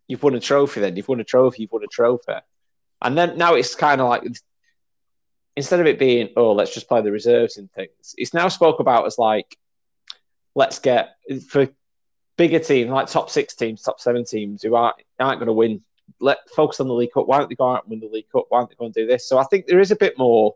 you've 0.08 0.22
won 0.22 0.36
a 0.36 0.40
trophy. 0.40 0.82
Then 0.82 0.96
you've 0.96 1.08
won 1.08 1.20
a 1.20 1.24
trophy. 1.24 1.64
You've 1.64 1.72
won 1.72 1.84
a 1.84 1.88
trophy, 1.88 2.34
and 3.02 3.18
then 3.18 3.36
now 3.36 3.56
it's 3.56 3.74
kind 3.74 4.00
of 4.00 4.10
like 4.10 4.24
instead 5.58 5.80
of 5.82 5.88
it 5.88 6.00
being 6.00 6.30
oh 6.38 6.54
let's 6.54 6.74
just 6.74 6.88
play 6.88 7.02
the 7.02 7.12
reserves 7.12 7.58
and 7.58 7.70
things, 7.74 8.16
it's 8.18 8.34
now 8.34 8.48
spoke 8.48 8.80
about 8.80 9.06
as 9.06 9.18
like 9.18 9.58
let's 10.56 10.80
get 10.80 11.16
for 11.50 11.68
bigger 12.38 12.60
teams 12.60 12.90
like 12.90 13.08
top 13.08 13.30
six 13.30 13.56
teams, 13.56 13.82
top 13.82 14.00
seven 14.00 14.24
teams 14.24 14.62
who 14.62 14.76
aren't 14.76 14.96
aren't 15.20 15.40
going 15.40 15.48
to 15.48 15.54
win 15.54 15.82
let 16.22 16.38
focus 16.56 16.80
on 16.80 16.88
the 16.88 16.94
League 16.94 17.12
Cup. 17.12 17.28
Why 17.28 17.40
don't 17.40 17.50
they 17.50 17.56
go 17.56 17.70
out 17.70 17.84
and 17.84 17.90
win 17.90 18.00
the 18.00 18.08
League 18.08 18.30
Cup? 18.32 18.46
Why 18.48 18.60
don't 18.60 18.70
they 18.70 18.76
go 18.76 18.86
and 18.86 18.94
do 18.94 19.06
this? 19.06 19.28
So 19.28 19.38
I 19.38 19.44
think 19.44 19.66
there 19.66 19.82
is 19.82 19.92
a 19.92 19.96
bit 19.96 20.18
more 20.18 20.56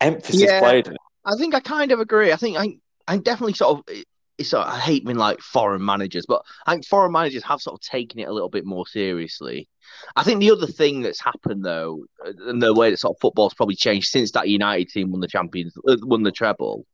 emphasis 0.00 0.42
yeah, 0.42 0.60
played. 0.60 0.88
I 1.24 1.34
think 1.36 1.54
I 1.54 1.60
kind 1.60 1.90
of 1.90 1.98
agree. 1.98 2.32
I 2.32 2.36
think 2.36 2.56
I 2.58 2.78
I 3.08 3.16
definitely 3.16 3.54
sort 3.54 3.78
of 3.78 3.96
it's 4.38 4.54
I 4.54 4.78
hate 4.78 5.04
being 5.04 5.18
like 5.18 5.40
foreign 5.40 5.84
managers, 5.84 6.24
but 6.26 6.42
I 6.66 6.72
think 6.72 6.86
foreign 6.86 7.12
managers 7.12 7.42
have 7.42 7.60
sort 7.60 7.74
of 7.74 7.80
taken 7.80 8.20
it 8.20 8.28
a 8.28 8.32
little 8.32 8.48
bit 8.48 8.64
more 8.64 8.86
seriously. 8.86 9.68
I 10.14 10.22
think 10.22 10.40
the 10.40 10.52
other 10.52 10.66
thing 10.66 11.02
that's 11.02 11.20
happened 11.20 11.64
though, 11.64 12.04
and 12.24 12.62
the 12.62 12.72
way 12.72 12.90
that 12.90 12.98
sort 12.98 13.16
of 13.16 13.20
football's 13.20 13.54
probably 13.54 13.74
changed 13.74 14.08
since 14.08 14.30
that 14.32 14.48
United 14.48 14.88
team 14.88 15.10
won 15.10 15.20
the 15.20 15.28
champions, 15.28 15.74
uh, 15.88 15.96
won 16.02 16.22
the 16.22 16.30
treble, 16.30 16.86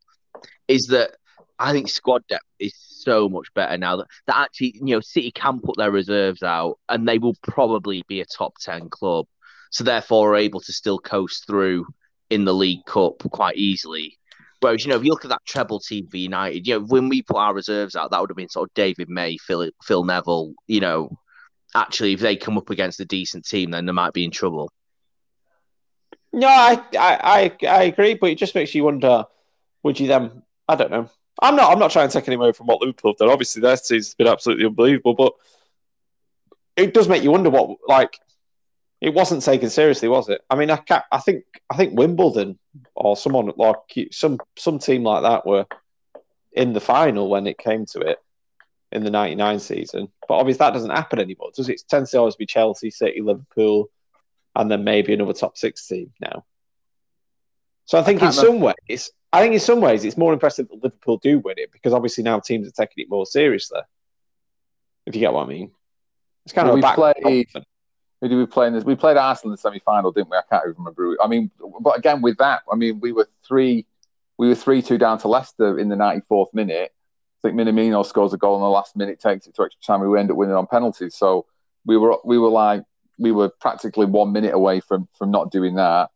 is 0.68 0.86
that 0.86 1.16
I 1.59 1.72
think 1.72 1.88
squad 1.88 2.26
depth 2.28 2.45
is 2.59 2.74
so 2.76 3.28
much 3.28 3.53
better 3.55 3.76
now 3.76 3.97
that, 3.97 4.07
that 4.26 4.36
actually, 4.36 4.74
you 4.76 4.95
know, 4.95 5.01
City 5.01 5.30
can 5.30 5.61
put 5.61 5.76
their 5.76 5.90
reserves 5.90 6.42
out 6.42 6.78
and 6.88 7.07
they 7.07 7.18
will 7.18 7.36
probably 7.42 8.05
be 8.09 8.20
a 8.20 8.26
top 8.26 8.55
10 8.61 8.88
club. 8.88 9.26
So 9.70 9.84
therefore 9.84 10.32
are 10.32 10.36
able 10.36 10.61
to 10.61 10.72
still 10.72 10.99
coast 10.99 11.47
through 11.47 11.86
in 12.30 12.45
the 12.45 12.55
League 12.55 12.84
Cup 12.86 13.18
quite 13.30 13.57
easily. 13.57 14.18
Whereas, 14.65 14.83
you 14.83 14.91
know, 14.91 14.97
if 14.97 15.05
you 15.05 15.11
look 15.11 15.27
at 15.27 15.29
that 15.29 15.45
treble 15.45 15.79
team 15.79 16.07
for 16.07 16.17
United, 16.17 16.67
you 16.67 16.81
know, 16.81 16.87
when 16.87 17.11
we 17.11 17.21
put 17.21 17.37
our 17.37 17.53
reserves 17.53 17.95
out, 17.95 18.11
that 18.11 18.19
would 18.19 18.31
have 18.31 18.37
been 18.39 18.49
sort 18.49 18.71
of 18.71 18.73
David 18.73 19.11
May, 19.11 19.37
Phil, 19.37 19.69
Phil 19.83 20.05
Neville. 20.05 20.55
You 20.67 20.81
know, 20.81 21.19
actually, 21.75 22.15
if 22.15 22.21
they 22.21 22.35
come 22.35 22.57
up 22.57 22.71
against 22.71 22.99
a 22.99 23.05
decent 23.05 23.47
team, 23.47 23.73
then 23.73 23.85
they 23.85 23.93
might 23.93 24.15
be 24.15 24.25
in 24.25 24.31
trouble. 24.31 24.73
No, 26.33 26.49
I, 26.49 26.83
I, 26.99 27.53
I, 27.62 27.67
I 27.67 27.83
agree, 27.83 28.15
but 28.15 28.31
it 28.31 28.39
just 28.39 28.55
makes 28.55 28.75
you 28.75 28.85
wonder: 28.85 29.27
Would 29.83 30.01
you 30.01 30.07
then? 30.07 30.43
I 30.67 30.77
don't 30.77 30.91
know. 30.91 31.11
I'm 31.43 31.57
not. 31.57 31.71
I'm 31.71 31.79
not 31.79 31.91
trying 31.91 32.09
to 32.09 32.15
take 32.15 32.27
any 32.29 32.37
away 32.37 32.53
from 32.53 32.67
what 32.67 32.81
Liverpool 32.81 33.12
have 33.12 33.19
done. 33.19 33.29
Obviously, 33.29 33.61
their 33.61 33.77
season's 33.77 34.15
been 34.15 34.29
absolutely 34.29 34.65
unbelievable, 34.65 35.12
but 35.12 35.35
it 36.75 36.95
does 36.95 37.07
make 37.07 37.23
you 37.23 37.33
wonder 37.33 37.51
what 37.51 37.77
like 37.87 38.19
it 39.05 39.13
wasn't 39.13 39.43
taken 39.43 39.69
seriously, 39.69 40.09
was 40.09 40.31
it? 40.31 40.41
I 40.49 40.57
mean, 40.57 40.71
I 40.71 40.77
can't, 40.77 41.05
I 41.13 41.19
think 41.19 41.45
I 41.69 41.77
think 41.77 41.93
Wimbledon 41.99 42.59
or 42.95 43.19
someone 43.19 43.53
like 43.55 43.77
some 44.11 44.39
some 44.57 44.79
team 44.79 45.03
like 45.03 45.23
that 45.25 45.47
were 45.47 45.67
in 46.53 46.73
the 46.73 46.81
final 46.81 47.29
when 47.29 47.47
it 47.47 47.59
came 47.59 47.85
to 47.85 48.01
it 48.01 48.19
in 48.93 49.05
the 49.05 49.11
'99 49.11 49.59
season. 49.59 50.09
But 50.27 50.37
obviously, 50.37 50.61
that 50.61 50.73
doesn't 50.73 50.89
happen 50.89 51.19
anymore, 51.19 51.51
does 51.55 51.69
it? 51.69 51.83
It 51.83 51.85
tends 51.87 52.13
to 52.13 52.19
always 52.19 52.37
be 52.37 52.47
Chelsea, 52.47 52.91
City, 52.91 53.21
Liverpool, 53.21 53.91
and 54.57 54.71
then 54.71 54.85
maybe 54.85 55.13
another 55.13 55.35
top 55.35 55.59
six 55.59 55.87
team 55.87 56.11
now. 56.19 56.47
So 57.85 57.99
I 57.99 58.03
think 58.03 58.23
I 58.23 58.29
in 58.29 58.33
some 58.33 58.61
ways, 58.61 59.11
I 59.31 59.43
think 59.43 59.53
in 59.53 59.61
some 59.61 59.83
ways 59.83 60.07
it's 60.07 60.17
more 60.17 60.33
impressive 60.33 60.69
that 60.69 60.83
Liverpool 60.83 61.19
do 61.19 61.41
win 61.41 61.57
it 61.59 61.71
because 61.73 61.93
obviously 61.93 62.25
now 62.25 62.41
teams 62.41 62.67
are 62.67 62.71
taking 62.71 63.05
it 63.05 63.11
more 63.11 63.27
seriously. 63.27 63.81
If 65.05 65.15
you 65.15 65.21
get 65.21 65.35
what 65.35 65.45
I 65.45 65.49
mean. 65.49 65.73
It's 66.47 66.55
kind 66.55 66.69
well, 66.69 66.75
of 66.75 66.79
a 66.79 66.83
back. 66.83 66.97
Played, 66.97 67.49
who 68.25 68.29
did 68.31 68.37
we 68.37 68.47
play 68.47 68.66
in 68.66 68.72
this? 68.72 68.85
We 68.85 68.95
played 68.95 69.18
Arsenal 69.18 69.51
in 69.51 69.53
the 69.53 69.59
semi 69.59 69.81
final, 69.81 70.11
didn't 70.11 70.31
we? 70.31 70.39
I 70.39 70.43
can't 70.49 70.64
even 70.64 70.77
remember. 70.79 71.14
I 71.22 71.27
mean, 71.27 71.51
but 71.81 71.99
again, 71.99 72.22
with 72.22 72.39
that, 72.39 72.62
I 72.72 72.75
mean, 72.75 72.99
we 72.99 73.12
were 73.12 73.29
three, 73.47 73.87
we 74.39 74.49
were 74.49 74.55
three 74.55 74.81
two 74.81 74.97
down 74.97 75.18
to 75.18 75.29
Leicester 75.29 75.79
in 75.79 75.91
the 75.91 75.97
ninety 75.97 76.22
fourth 76.27 76.49
minute. 76.55 76.93
I 77.45 77.49
think 77.49 77.61
Minamino 77.61 78.05
scores 78.07 78.33
a 78.33 78.39
goal 78.39 78.57
in 78.57 78.62
the 78.62 78.68
last 78.68 78.97
minute, 78.97 79.20
takes 79.20 79.47
it 79.47 79.55
to 79.57 79.64
extra 79.64 79.83
time. 79.83 80.01
We 80.09 80.18
end 80.18 80.31
up 80.31 80.39
winning 80.39 80.55
on 80.55 80.66
penalties. 80.66 81.16
So 81.16 81.45
we 81.85 81.99
were 81.99 82.16
we 82.25 82.39
were 82.39 82.49
like 82.49 82.85
we 83.18 83.31
were 83.31 83.51
practically 83.61 84.07
one 84.07 84.33
minute 84.33 84.55
away 84.55 84.81
from 84.81 85.07
from 85.18 85.31
not 85.31 85.51
doing 85.51 85.75
that. 85.75 86.09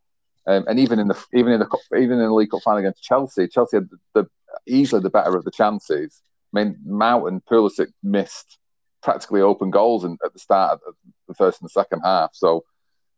Um, 0.46 0.64
and 0.66 0.78
even 0.78 0.98
in 0.98 1.08
the 1.08 1.24
even 1.34 1.52
in 1.52 1.60
the 1.60 1.68
even 1.94 2.12
in 2.12 2.24
the 2.24 2.32
League 2.32 2.50
Cup 2.50 2.62
final 2.64 2.78
against 2.78 3.02
Chelsea, 3.02 3.48
Chelsea 3.48 3.76
had 3.76 3.90
the, 3.90 3.98
the 4.22 4.28
easily 4.66 5.02
the 5.02 5.10
better 5.10 5.36
of 5.36 5.44
the 5.44 5.50
chances. 5.50 6.22
I 6.54 6.64
mean, 6.64 6.78
Mount 6.86 7.28
and 7.28 7.44
Pulisic 7.44 7.88
missed 8.02 8.56
practically 9.02 9.42
open 9.42 9.70
goals 9.70 10.04
in, 10.04 10.16
at 10.24 10.32
the 10.32 10.38
start 10.38 10.80
of 10.86 10.94
the 11.28 11.34
first 11.34 11.60
and 11.60 11.68
the 11.68 11.72
second 11.72 12.00
half. 12.00 12.30
So, 12.32 12.64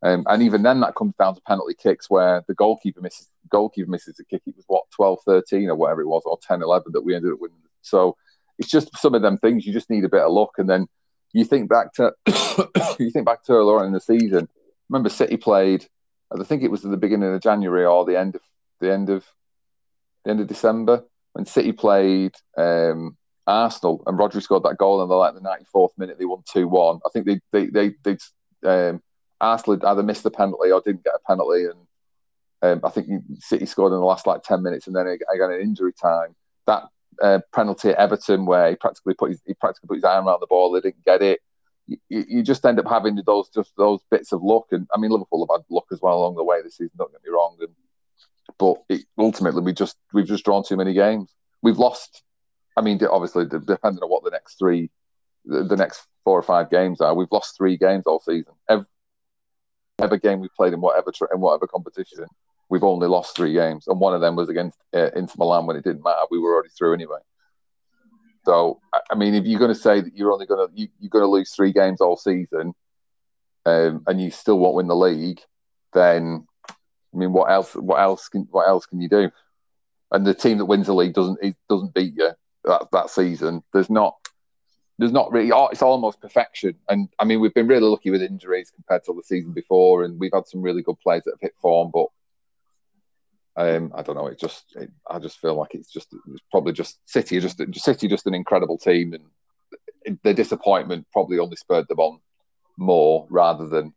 um, 0.02 0.24
and 0.28 0.42
even 0.42 0.62
then, 0.62 0.80
that 0.80 0.94
comes 0.94 1.14
down 1.18 1.34
to 1.34 1.40
penalty 1.42 1.74
kicks 1.80 2.08
where 2.08 2.42
the 2.48 2.54
goalkeeper 2.54 3.00
misses 3.00 3.28
goalkeeper 3.50 3.90
misses 3.90 4.18
a 4.20 4.24
kick. 4.24 4.42
It 4.46 4.56
was 4.56 4.64
what 4.66 4.84
12, 4.94 5.20
13 5.26 5.68
or 5.68 5.76
whatever 5.76 6.02
it 6.02 6.08
was, 6.08 6.22
or 6.24 6.38
10, 6.42 6.62
11 6.62 6.92
that 6.92 7.02
we 7.02 7.14
ended 7.14 7.32
up 7.32 7.40
winning. 7.40 7.58
So 7.82 8.16
it's 8.58 8.70
just 8.70 8.96
some 8.96 9.14
of 9.14 9.22
them 9.22 9.38
things. 9.38 9.66
You 9.66 9.72
just 9.72 9.90
need 9.90 10.04
a 10.04 10.08
bit 10.08 10.22
of 10.22 10.32
luck, 10.32 10.52
and 10.58 10.68
then 10.68 10.86
you 11.32 11.44
think 11.44 11.68
back 11.68 11.92
to 11.94 12.12
you 12.98 13.11
think 13.11 13.26
back 13.26 13.42
to 13.44 13.54
on 13.54 13.86
in 13.86 13.92
the 13.92 14.00
season. 14.00 14.48
Remember, 14.88 15.08
City 15.08 15.36
played. 15.36 15.86
I 16.32 16.44
think 16.44 16.62
it 16.62 16.70
was 16.70 16.84
at 16.84 16.90
the 16.90 16.96
beginning 16.96 17.34
of 17.34 17.40
January 17.40 17.84
or 17.84 18.04
the 18.04 18.18
end 18.18 18.36
of 18.36 18.42
the 18.80 18.92
end 18.92 19.11
of 19.11 19.24
the 20.24 20.30
end 20.30 20.40
of 20.40 20.46
December 20.46 21.04
when 21.32 21.46
City 21.46 21.72
played 21.72 22.34
um, 22.56 23.16
Arsenal, 23.51 24.03
and 24.07 24.18
Rodri 24.18 24.42
scored 24.42 24.62
that 24.62 24.78
goal 24.78 25.03
in 25.03 25.09
the 25.09 25.14
like 25.16 25.34
the 25.34 25.40
94th 25.40 25.90
minute. 25.98 26.18
They 26.18 26.24
won 26.24 26.42
two 26.51 26.68
one. 26.68 27.01
I 27.05 27.11
think 27.11 27.26
they 27.26 27.40
they 27.53 27.66
they 27.66 28.16
they 28.62 28.88
um, 28.88 29.03
Arsenal 29.40 29.84
either 29.84 30.03
missed 30.03 30.22
the 30.22 30.30
penalty 30.30 30.70
or 30.70 30.80
didn't 30.80 31.05
get 31.05 31.14
a 31.14 31.26
penalty, 31.26 31.64
and 31.64 31.80
um, 32.62 32.80
I 32.84 32.90
think 32.90 33.09
City 33.40 33.66
scored 33.66 33.92
in 33.92 33.98
the 33.98 34.05
last 34.05 34.26
like 34.26 34.42
10 34.42 34.62
minutes, 34.62 34.86
and 34.86 34.94
then 34.94 35.07
again 35.07 35.53
in 35.53 35.61
injury 35.61 35.92
time. 35.92 36.36
That 36.66 36.84
uh, 37.20 37.40
penalty 37.53 37.90
at 37.90 37.96
Everton 37.96 38.46
where 38.46 38.70
he 38.70 38.76
practically 38.76 39.14
put 39.14 39.30
his 39.30 39.42
he 39.46 39.55
practically 39.55 39.88
put 39.88 39.96
his 39.96 40.05
arm 40.05 40.28
around 40.28 40.40
the 40.40 40.46
ball, 40.46 40.70
they 40.70 40.80
didn't 40.80 41.05
get 41.05 41.22
it. 41.22 41.40
You, 41.88 41.98
you 42.09 42.42
just 42.44 42.64
end 42.64 42.78
up 42.78 42.88
having 42.88 43.20
those 43.26 43.48
just 43.48 43.72
those 43.76 44.01
bits 44.11 44.32
of 44.32 44.42
luck, 44.42 44.66
and 44.70 44.86
I 44.94 44.98
mean 44.98 45.11
Liverpool 45.11 45.46
have 45.51 45.61
had 45.61 45.74
luck 45.74 45.86
as 45.90 46.01
well 46.01 46.18
along 46.18 46.36
the 46.36 46.44
way 46.44 46.62
this 46.62 46.76
season. 46.76 46.92
Don't 46.96 47.11
get 47.11 47.24
me 47.24 47.30
wrong, 47.30 47.57
and 47.61 47.70
but 48.59 48.76
it, 48.88 49.07
ultimately 49.18 49.62
we 49.62 49.72
just 49.72 49.96
we've 50.12 50.26
just 50.26 50.44
drawn 50.44 50.62
too 50.62 50.76
many 50.76 50.92
games. 50.92 51.34
We've 51.62 51.78
lost 51.78 52.22
I 52.77 52.83
mean, 52.83 53.01
obviously, 53.11 53.47
depending 53.47 54.03
on 54.03 54.11
what 54.11 54.25
the 54.25 54.31
next 54.31 54.59
three, 54.59 54.91
the 55.45 55.77
next 55.77 56.07
four 56.25 56.39
or 56.39 56.43
five 56.43 56.71
games 56.71 57.01
are, 57.01 57.14
we've 57.14 57.33
lost 57.33 57.57
three 57.57 57.77
games 57.77 58.05
all 58.07 58.21
season. 58.21 58.55
Every, 58.68 58.87
every 60.01 60.18
game 60.18 60.41
we 60.41 60.49
played 60.57 60.73
in 60.73 60.81
whatever 60.81 61.12
in 61.33 61.41
whatever 61.41 61.66
competition, 61.66 62.27
we've 62.68 62.85
only 62.85 63.09
lost 63.09 63.37
three 63.37 63.53
games, 63.53 63.87
and 63.89 64.01
one 64.01 64.14
of 64.14 64.21
them 64.21 64.37
was 64.37 64.49
against 64.49 64.79
uh, 64.95 65.11
Inter 65.16 65.35
Milan 65.39 65.66
when 65.66 65.77
it 65.77 65.85
didn't 65.85 66.05
matter. 66.05 66.23
We 66.31 66.39
were 66.39 66.55
already 66.55 66.71
through 66.71 66.95
anyway. 66.95 67.18
So, 68.47 68.81
I 69.11 69.14
mean, 69.16 69.35
if 69.35 69.45
you're 69.45 69.59
going 69.59 69.75
to 69.75 69.79
say 69.79 70.01
that 70.01 70.16
you're 70.16 70.33
only 70.33 70.47
going 70.47 70.66
to 70.66 70.75
you, 70.75 70.89
you're 70.99 71.11
going 71.11 71.25
to 71.25 71.29
lose 71.29 71.53
three 71.53 71.73
games 71.73 72.01
all 72.01 72.16
season, 72.16 72.75
um, 73.66 74.03
and 74.07 74.21
you 74.21 74.31
still 74.31 74.59
won't 74.59 74.77
win 74.77 74.89
the 74.89 74.97
league, 74.97 75.41
then 75.93 76.47
I 76.68 77.16
mean, 77.16 77.33
what 77.33 77.51
else? 77.51 77.75
What 77.75 78.01
else 78.01 78.29
can 78.29 78.47
what 78.51 78.68
else 78.68 78.87
can 78.87 79.01
you 79.01 79.09
do? 79.09 79.31
And 80.12 80.27
the 80.27 80.35
team 80.35 80.59
that 80.59 80.64
wins 80.66 80.87
the 80.87 80.95
league 80.95 81.14
doesn't 81.14 81.39
doesn't 81.68 81.95
beat 81.95 82.14
you 82.16 82.33
that 82.64 82.88
that 82.92 83.11
season. 83.11 83.62
There's 83.72 83.90
not 83.90 84.16
there's 84.98 85.12
not 85.12 85.32
really 85.32 85.52
oh, 85.52 85.68
it's 85.68 85.82
almost 85.82 86.20
perfection. 86.20 86.74
And 86.88 87.08
I 87.18 87.24
mean, 87.24 87.40
we've 87.40 87.54
been 87.54 87.68
really 87.68 87.88
lucky 87.88 88.11
with 88.11 88.22
injuries 88.22 88.70
compared 88.74 89.04
to 89.04 89.14
the 89.14 89.22
season 89.22 89.52
before, 89.52 90.04
and 90.04 90.18
we've 90.20 90.32
had 90.34 90.46
some 90.46 90.62
really 90.62 90.82
good 90.82 91.00
players 91.00 91.24
that 91.24 91.32
have 91.32 91.40
hit 91.40 91.54
form. 91.61 91.90
But 91.92 92.06
um, 93.56 93.92
I 93.94 94.02
don't 94.02 94.16
know. 94.16 94.26
It 94.26 94.38
just 94.38 94.64
it, 94.76 94.90
I 95.08 95.18
just 95.18 95.40
feel 95.40 95.54
like 95.54 95.74
it's 95.74 95.92
just 95.92 96.08
it's 96.12 96.42
probably 96.50 96.72
just 96.72 96.98
City 97.06 97.40
just 97.40 97.61
City 97.74 98.08
just 98.08 98.26
an 98.26 98.34
incredible 98.34 98.78
team, 98.78 99.14
and 99.14 100.18
the 100.22 100.34
disappointment 100.34 101.06
probably 101.12 101.38
only 101.38 101.56
spurred 101.56 101.88
them 101.88 101.98
on 101.98 102.20
more 102.76 103.26
rather 103.30 103.68
than 103.68 103.92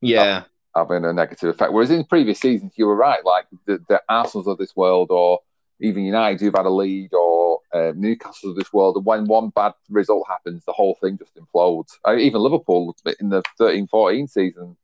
yeah 0.00 0.44
having 0.74 1.04
a 1.04 1.12
negative 1.12 1.50
effect. 1.50 1.72
Whereas 1.72 1.90
in 1.90 2.04
previous 2.04 2.40
seasons, 2.40 2.72
you 2.76 2.86
were 2.86 2.94
right, 2.94 3.24
like 3.24 3.46
the, 3.66 3.82
the 3.88 4.02
Arsenal's 4.08 4.46
of 4.46 4.58
this 4.58 4.76
world 4.76 5.10
or 5.10 5.40
even 5.80 6.04
United 6.04 6.40
who've 6.40 6.54
had 6.54 6.66
a 6.66 6.70
lead 6.70 7.12
or 7.12 7.27
uh, 7.72 7.92
Newcastle 7.94 8.50
of 8.50 8.56
this 8.56 8.72
world, 8.72 8.96
and 8.96 9.04
when 9.04 9.26
one 9.26 9.50
bad 9.50 9.74
result 9.90 10.26
happens, 10.28 10.64
the 10.64 10.72
whole 10.72 10.96
thing 11.02 11.18
just 11.18 11.36
implodes. 11.36 11.98
Uh, 12.06 12.16
even 12.16 12.40
Liverpool 12.40 12.94
in 13.20 13.28
the 13.28 13.42
13-14 13.60 14.30
season, 14.30 14.76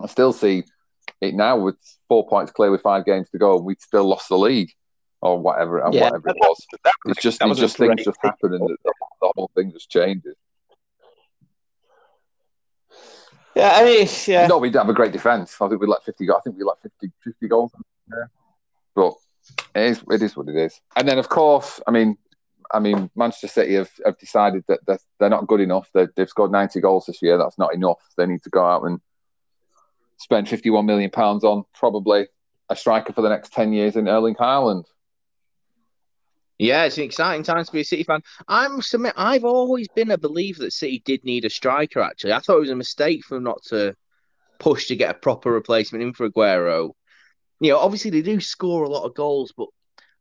I 0.00 0.06
still 0.06 0.32
see 0.32 0.64
it 1.20 1.34
now 1.34 1.56
with 1.56 1.76
four 2.08 2.26
points 2.26 2.52
clear 2.52 2.70
with 2.70 2.82
five 2.82 3.04
games 3.04 3.30
to 3.30 3.38
go, 3.38 3.56
and 3.56 3.64
we 3.64 3.76
still 3.78 4.08
lost 4.08 4.28
the 4.28 4.38
league 4.38 4.72
or 5.20 5.40
whatever 5.40 5.78
and 5.80 5.94
yeah, 5.94 6.04
whatever 6.04 6.28
it 6.28 6.36
was. 6.38 6.66
it's 7.06 7.22
just 7.22 7.40
it's 7.42 7.58
just 7.58 7.76
things 7.76 8.04
just 8.04 8.18
happen, 8.22 8.54
and 8.54 8.68
the, 8.68 8.76
the, 8.84 9.32
whole 9.34 9.50
thing 9.54 9.72
just 9.72 9.90
changes. 9.90 10.36
Yeah, 13.54 13.72
I 13.76 13.84
mean, 13.84 14.08
yeah. 14.26 14.46
No, 14.46 14.58
we 14.58 14.70
have 14.72 14.88
a 14.88 14.92
great 14.92 15.12
defence. 15.12 15.56
I 15.60 15.68
think 15.68 15.80
we 15.80 15.86
let 15.86 16.04
50 16.04 16.28
I 16.28 16.40
think 16.42 16.56
we 16.56 16.64
let 16.64 16.80
50, 16.82 17.12
50 17.22 17.48
goals. 17.48 17.70
Yeah. 18.10 18.24
It 19.74 19.82
is, 19.82 20.04
it 20.10 20.22
is 20.22 20.36
what 20.36 20.48
it 20.48 20.56
is. 20.56 20.80
And 20.96 21.08
then, 21.08 21.18
of 21.18 21.28
course, 21.28 21.80
I 21.86 21.90
mean, 21.90 22.16
I 22.72 22.80
mean, 22.80 23.10
Manchester 23.14 23.48
City 23.48 23.74
have, 23.74 23.90
have 24.04 24.18
decided 24.18 24.64
that 24.68 24.80
they're, 24.86 24.98
they're 25.20 25.28
not 25.28 25.46
good 25.46 25.60
enough. 25.60 25.90
they 25.92 26.06
have 26.16 26.28
scored 26.28 26.50
90 26.50 26.80
goals 26.80 27.06
this 27.06 27.22
year. 27.22 27.38
That's 27.38 27.58
not 27.58 27.74
enough. 27.74 28.00
They 28.16 28.26
need 28.26 28.42
to 28.44 28.50
go 28.50 28.64
out 28.64 28.84
and 28.84 29.00
spend 30.16 30.48
51 30.48 30.86
million 30.86 31.10
pounds 31.10 31.44
on 31.44 31.64
probably 31.74 32.26
a 32.68 32.76
striker 32.76 33.12
for 33.12 33.22
the 33.22 33.28
next 33.28 33.52
10 33.52 33.72
years 33.72 33.96
in 33.96 34.08
Erling 34.08 34.34
Haaland. 34.36 34.84
Yeah, 36.58 36.84
it's 36.84 36.98
an 36.98 37.04
exciting 37.04 37.42
time 37.42 37.64
to 37.64 37.72
be 37.72 37.80
a 37.80 37.84
City 37.84 38.04
fan. 38.04 38.22
I 38.46 38.68
must 38.68 38.94
admit, 38.94 39.14
I've 39.16 39.44
always 39.44 39.88
been 39.88 40.12
a 40.12 40.18
believer 40.18 40.62
that 40.62 40.72
City 40.72 41.02
did 41.04 41.24
need 41.24 41.44
a 41.44 41.50
striker. 41.50 42.00
Actually, 42.00 42.32
I 42.32 42.38
thought 42.38 42.58
it 42.58 42.60
was 42.60 42.70
a 42.70 42.76
mistake 42.76 43.24
for 43.24 43.34
them 43.34 43.44
not 43.44 43.62
to 43.64 43.96
push 44.58 44.86
to 44.86 44.96
get 44.96 45.10
a 45.10 45.18
proper 45.18 45.50
replacement 45.50 46.04
in 46.04 46.12
for 46.12 46.28
Aguero 46.28 46.92
you 47.64 47.72
know, 47.72 47.78
obviously 47.78 48.10
they 48.10 48.22
do 48.22 48.40
score 48.40 48.84
a 48.84 48.88
lot 48.88 49.04
of 49.04 49.14
goals, 49.14 49.52
but 49.56 49.68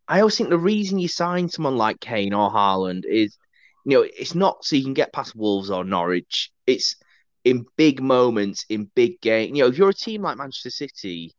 I 0.07 0.19
always 0.19 0.37
think 0.37 0.49
the 0.49 0.57
reason 0.57 0.99
you 0.99 1.07
sign 1.07 1.49
someone 1.49 1.77
like 1.77 1.99
Kane 1.99 2.33
or 2.33 2.49
Haaland 2.49 3.05
is, 3.05 3.37
you 3.85 3.97
know, 3.97 4.01
it's 4.17 4.35
not 4.35 4.63
so 4.63 4.75
you 4.75 4.83
can 4.83 4.93
get 4.93 5.13
past 5.13 5.35
Wolves 5.35 5.69
or 5.69 5.83
Norwich. 5.83 6.51
It's 6.67 6.95
in 7.43 7.65
big 7.77 8.01
moments, 8.01 8.65
in 8.69 8.89
big 8.95 9.19
games. 9.21 9.57
You 9.57 9.63
know, 9.63 9.69
if 9.69 9.77
you're 9.77 9.89
a 9.89 9.93
team 9.93 10.21
like 10.21 10.37
Manchester 10.37 10.69
City, 10.69 11.33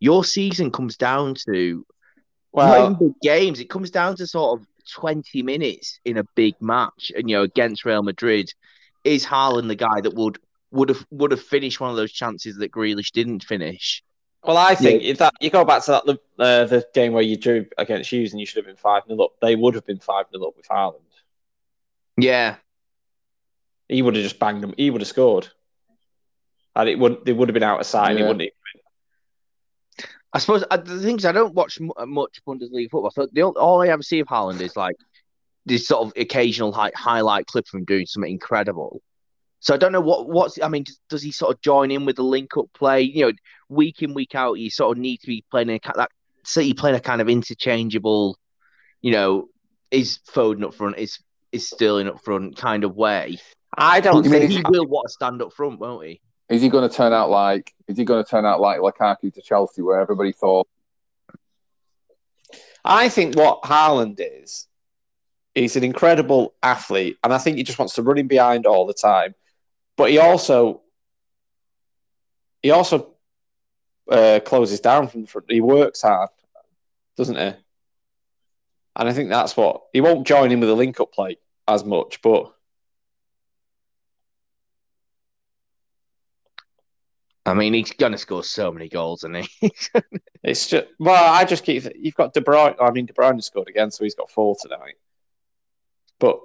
your 0.00 0.24
season 0.24 0.70
comes 0.70 0.96
down 0.96 1.36
to 1.48 1.86
well, 2.52 2.94
big 2.94 3.12
games. 3.22 3.60
It 3.60 3.70
comes 3.70 3.90
down 3.90 4.16
to 4.16 4.26
sort 4.26 4.58
of 4.58 4.66
20 4.94 5.42
minutes 5.42 6.00
in 6.04 6.16
a 6.16 6.24
big 6.34 6.54
match, 6.60 7.12
and 7.14 7.28
you 7.28 7.36
know, 7.36 7.42
against 7.42 7.84
Real 7.84 8.02
Madrid, 8.02 8.50
is 9.04 9.24
Haaland 9.24 9.68
the 9.68 9.76
guy 9.76 10.00
that 10.00 10.14
would 10.14 10.38
would 10.70 10.88
have 10.88 11.06
would 11.10 11.30
have 11.30 11.42
finished 11.42 11.80
one 11.80 11.90
of 11.90 11.96
those 11.96 12.12
chances 12.12 12.56
that 12.56 12.72
Grealish 12.72 13.12
didn't 13.12 13.44
finish? 13.44 14.02
Well, 14.46 14.56
I 14.56 14.74
think 14.74 15.02
yeah. 15.02 15.10
if 15.10 15.18
that 15.18 15.34
you 15.40 15.50
go 15.50 15.64
back 15.64 15.84
to 15.84 15.90
that 15.90 16.18
uh, 16.38 16.64
the 16.66 16.86
game 16.94 17.12
where 17.12 17.22
you 17.22 17.36
drew 17.36 17.66
against 17.78 18.10
Hughes 18.10 18.32
and 18.32 18.40
you 18.40 18.46
should 18.46 18.58
have 18.58 18.66
been 18.66 18.76
five 18.76 19.02
0 19.08 19.20
up, 19.20 19.32
they 19.40 19.56
would 19.56 19.74
have 19.74 19.86
been 19.86 19.98
five 19.98 20.26
0 20.32 20.46
up 20.46 20.56
with 20.56 20.68
Haaland. 20.68 21.00
Yeah, 22.16 22.56
he 23.88 24.02
would 24.02 24.14
have 24.14 24.22
just 24.22 24.38
banged 24.38 24.62
them. 24.62 24.74
He 24.76 24.90
would 24.90 25.00
have 25.00 25.08
scored, 25.08 25.48
and 26.74 26.88
it 26.88 26.98
would 26.98 27.24
they 27.24 27.32
would 27.32 27.48
have 27.48 27.54
been 27.54 27.62
out 27.62 27.80
of 27.80 27.86
sight. 27.86 28.04
Yeah. 28.04 28.10
And 28.10 28.18
he 28.18 28.24
wouldn't. 28.24 28.42
Even 28.42 28.52
I 30.32 30.38
suppose 30.38 30.64
uh, 30.70 30.76
the 30.76 31.00
things 31.00 31.24
I 31.24 31.32
don't 31.32 31.54
watch 31.54 31.80
m- 31.80 31.92
much 32.10 32.42
Bundesliga 32.46 32.90
football. 32.90 33.10
So 33.10 33.26
the 33.32 33.42
all 33.42 33.82
I 33.82 33.88
ever 33.88 34.02
see 34.02 34.20
of 34.20 34.28
Haaland 34.28 34.60
is 34.60 34.76
like 34.76 34.96
this 35.64 35.86
sort 35.86 36.06
of 36.06 36.12
occasional 36.16 36.72
hi- 36.72 36.92
highlight 36.94 37.46
clip 37.46 37.66
from 37.66 37.84
doing 37.84 38.06
something 38.06 38.30
incredible. 38.30 39.00
So 39.66 39.74
I 39.74 39.78
don't 39.78 39.90
know 39.90 40.00
what 40.00 40.28
what's. 40.28 40.62
I 40.62 40.68
mean, 40.68 40.84
does, 40.84 41.00
does 41.08 41.22
he 41.24 41.32
sort 41.32 41.52
of 41.52 41.60
join 41.60 41.90
in 41.90 42.04
with 42.04 42.14
the 42.14 42.22
link 42.22 42.56
up 42.56 42.66
play? 42.72 43.02
You 43.02 43.26
know, 43.26 43.32
week 43.68 44.00
in 44.00 44.14
week 44.14 44.36
out, 44.36 44.60
you 44.60 44.70
sort 44.70 44.96
of 44.96 45.00
need 45.00 45.16
to 45.22 45.26
be 45.26 45.44
playing 45.50 45.70
a, 45.70 45.80
that 45.96 46.12
City 46.44 46.72
playing 46.72 46.94
a 46.94 47.00
kind 47.00 47.20
of 47.20 47.28
interchangeable. 47.28 48.38
You 49.02 49.10
know, 49.10 49.48
is 49.90 50.20
Foden 50.32 50.62
up 50.62 50.72
front? 50.72 50.98
Is 50.98 51.18
is 51.50 51.68
Sterling 51.68 52.06
up 52.06 52.22
front? 52.22 52.56
Kind 52.56 52.84
of 52.84 52.94
way. 52.94 53.38
I 53.76 53.98
don't 53.98 54.24
You 54.24 54.30
mean 54.30 54.42
think 54.42 54.52
He 54.52 54.62
will 54.68 54.86
want 54.86 55.08
to 55.08 55.12
stand 55.12 55.42
up 55.42 55.52
front, 55.52 55.80
won't 55.80 56.06
he? 56.06 56.20
Is 56.48 56.62
he 56.62 56.68
going 56.68 56.88
to 56.88 56.96
turn 56.96 57.12
out 57.12 57.28
like? 57.28 57.74
Is 57.88 57.98
he 57.98 58.04
going 58.04 58.22
to 58.22 58.30
turn 58.30 58.46
out 58.46 58.60
like 58.60 58.78
Lukaku 58.78 59.34
to 59.34 59.42
Chelsea, 59.42 59.82
where 59.82 60.00
everybody 60.00 60.30
thought, 60.30 60.68
I 62.84 63.08
think 63.08 63.34
what 63.34 63.62
Haaland 63.62 64.20
is, 64.20 64.68
he's 65.56 65.74
an 65.74 65.82
incredible 65.82 66.54
athlete, 66.62 67.16
and 67.24 67.34
I 67.34 67.38
think 67.38 67.56
he 67.56 67.64
just 67.64 67.80
wants 67.80 67.94
to 67.94 68.02
run 68.02 68.18
in 68.18 68.28
behind 68.28 68.64
all 68.64 68.86
the 68.86 68.94
time. 68.94 69.34
But 69.96 70.10
he 70.10 70.18
also, 70.18 70.82
he 72.62 72.70
also 72.70 73.14
uh, 74.10 74.40
closes 74.44 74.80
down 74.80 75.08
from 75.08 75.22
the 75.22 75.26
front. 75.26 75.50
He 75.50 75.60
works 75.60 76.02
hard, 76.02 76.30
doesn't 77.16 77.36
he? 77.36 77.54
And 78.98 79.08
I 79.08 79.12
think 79.12 79.28
that's 79.28 79.56
what 79.56 79.82
he 79.92 80.00
won't 80.00 80.26
join 80.26 80.52
in 80.52 80.60
with 80.60 80.68
the 80.68 80.74
link-up 80.74 81.12
play 81.12 81.38
as 81.68 81.84
much, 81.84 82.20
but 82.22 82.52
I 87.44 87.54
mean, 87.54 87.74
he's 87.74 87.92
gonna 87.92 88.18
score 88.18 88.42
so 88.42 88.72
many 88.72 88.88
goals, 88.88 89.22
isn't 89.22 89.46
he? 89.60 89.72
it's 90.42 90.66
just 90.66 90.86
well, 90.98 91.32
I 91.32 91.44
just 91.44 91.64
keep 91.64 91.84
you've 91.96 92.14
got 92.14 92.34
De 92.34 92.40
Bruyne. 92.40 92.74
I 92.80 92.90
mean, 92.90 93.06
De 93.06 93.12
Bruyne 93.12 93.42
scored 93.42 93.68
again, 93.68 93.90
so 93.92 94.02
he's 94.02 94.16
got 94.16 94.30
four 94.30 94.56
tonight. 94.60 94.96
But 96.18 96.40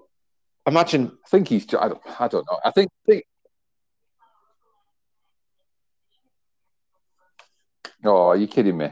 imagine 0.68 1.18
I 1.26 1.30
think 1.30 1.48
he's. 1.48 1.66
I 1.74 1.88
don't, 1.88 2.02
I 2.20 2.28
don't 2.28 2.46
know. 2.50 2.60
I 2.64 2.72
think. 2.72 2.92
think 3.08 3.26
oh, 8.06 8.30
are 8.30 8.38
you 8.38 8.48
kidding 8.48 8.78
me? 8.78 8.90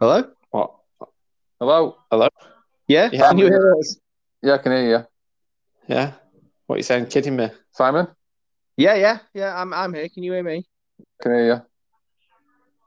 Hello. 0.00 0.24
what 0.50 0.74
Hello. 1.60 1.96
Yeah. 2.86 3.10
Yeah. 3.12 3.28
Can 3.28 3.38
you 3.38 3.46
hear 3.46 3.74
us? 3.78 3.98
Yeah, 4.42 4.54
I 4.54 4.58
can 4.58 4.72
hear 4.72 4.88
you, 4.88 5.06
Yeah. 5.94 6.12
What 6.66 6.76
are 6.76 6.78
you 6.78 6.84
saying? 6.84 7.06
Kidding 7.06 7.36
me? 7.36 7.50
Simon. 7.72 8.08
Yeah, 8.76 8.94
yeah, 8.94 9.18
yeah. 9.34 9.60
I'm 9.60 9.74
I'm 9.74 9.92
here. 9.94 10.08
Can 10.08 10.22
you 10.22 10.32
hear 10.32 10.42
me? 10.44 10.66
I 11.00 11.22
can 11.22 11.32
hear 11.32 11.46
you. 11.46 11.62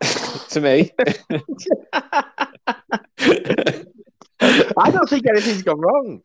to 0.49 0.61
me. 0.61 0.91
I 4.77 4.91
don't 4.91 5.09
think 5.09 5.27
anything's 5.27 5.63
gone 5.63 5.81
wrong. 5.81 6.23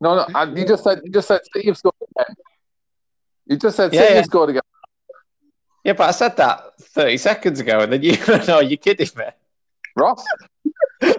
No, 0.00 0.16
no. 0.16 0.26
I, 0.34 0.44
you 0.44 0.66
just 0.66 0.84
said. 0.84 1.00
You 1.04 1.12
just 1.12 1.28
said 1.28 1.40
City 1.52 1.66
have 1.68 1.76
scored 1.76 1.94
again. 2.16 2.34
You 3.46 3.56
just 3.56 3.76
said 3.76 3.92
Yeah, 3.92 4.00
City 4.00 4.10
yeah. 4.12 4.16
have 4.16 4.24
scored 4.26 4.50
again. 4.50 4.62
Yeah, 5.84 5.92
but 5.94 6.08
I 6.08 6.10
said 6.12 6.36
that 6.36 6.78
30 6.80 7.16
seconds 7.16 7.60
ago, 7.60 7.80
and 7.80 7.92
then 7.92 8.02
you 8.02 8.16
no, 8.46 8.60
you're 8.60 8.76
kidding 8.76 9.08
me. 9.16 9.24
Ross. 9.96 10.24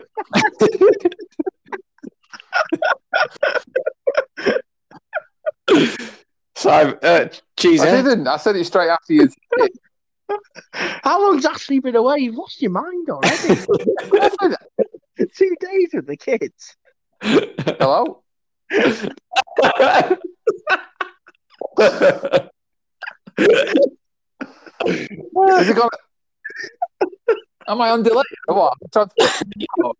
So, 6.55 6.69
uh, 6.69 7.27
cheese, 7.57 7.81
I 7.81 8.01
didn't. 8.01 8.27
I 8.27 8.37
said 8.37 8.55
it 8.55 8.65
straight 8.65 8.89
after 8.89 9.13
you. 9.13 9.29
How 10.73 11.21
long's 11.21 11.45
actually 11.45 11.79
been 11.79 11.95
away? 11.95 12.19
You've 12.19 12.35
lost 12.35 12.61
your 12.61 12.71
mind 12.71 13.09
already. 13.09 13.55
Two 15.35 15.55
days 15.59 15.89
with 15.93 16.07
the 16.07 16.15
kids. 16.17 16.77
Hello. 17.21 18.23
Is 24.85 25.69
it 25.69 25.75
going? 25.75 25.89
Am 27.67 27.81
I 27.81 27.89
on 27.91 28.03
delay? 28.03 28.23
or 28.47 28.55
What? 28.55 28.73
I'm 28.95 29.07
to- 29.07 29.93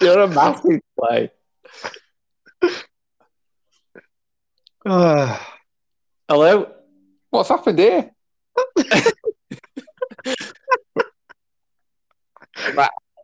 You're 0.00 0.20
a 0.20 0.28
massive 0.28 0.80
play. 0.98 1.30
Ah. 4.86 5.56
Hello? 6.28 6.72
What's 7.30 7.48
happened 7.48 7.78
here? 7.78 8.10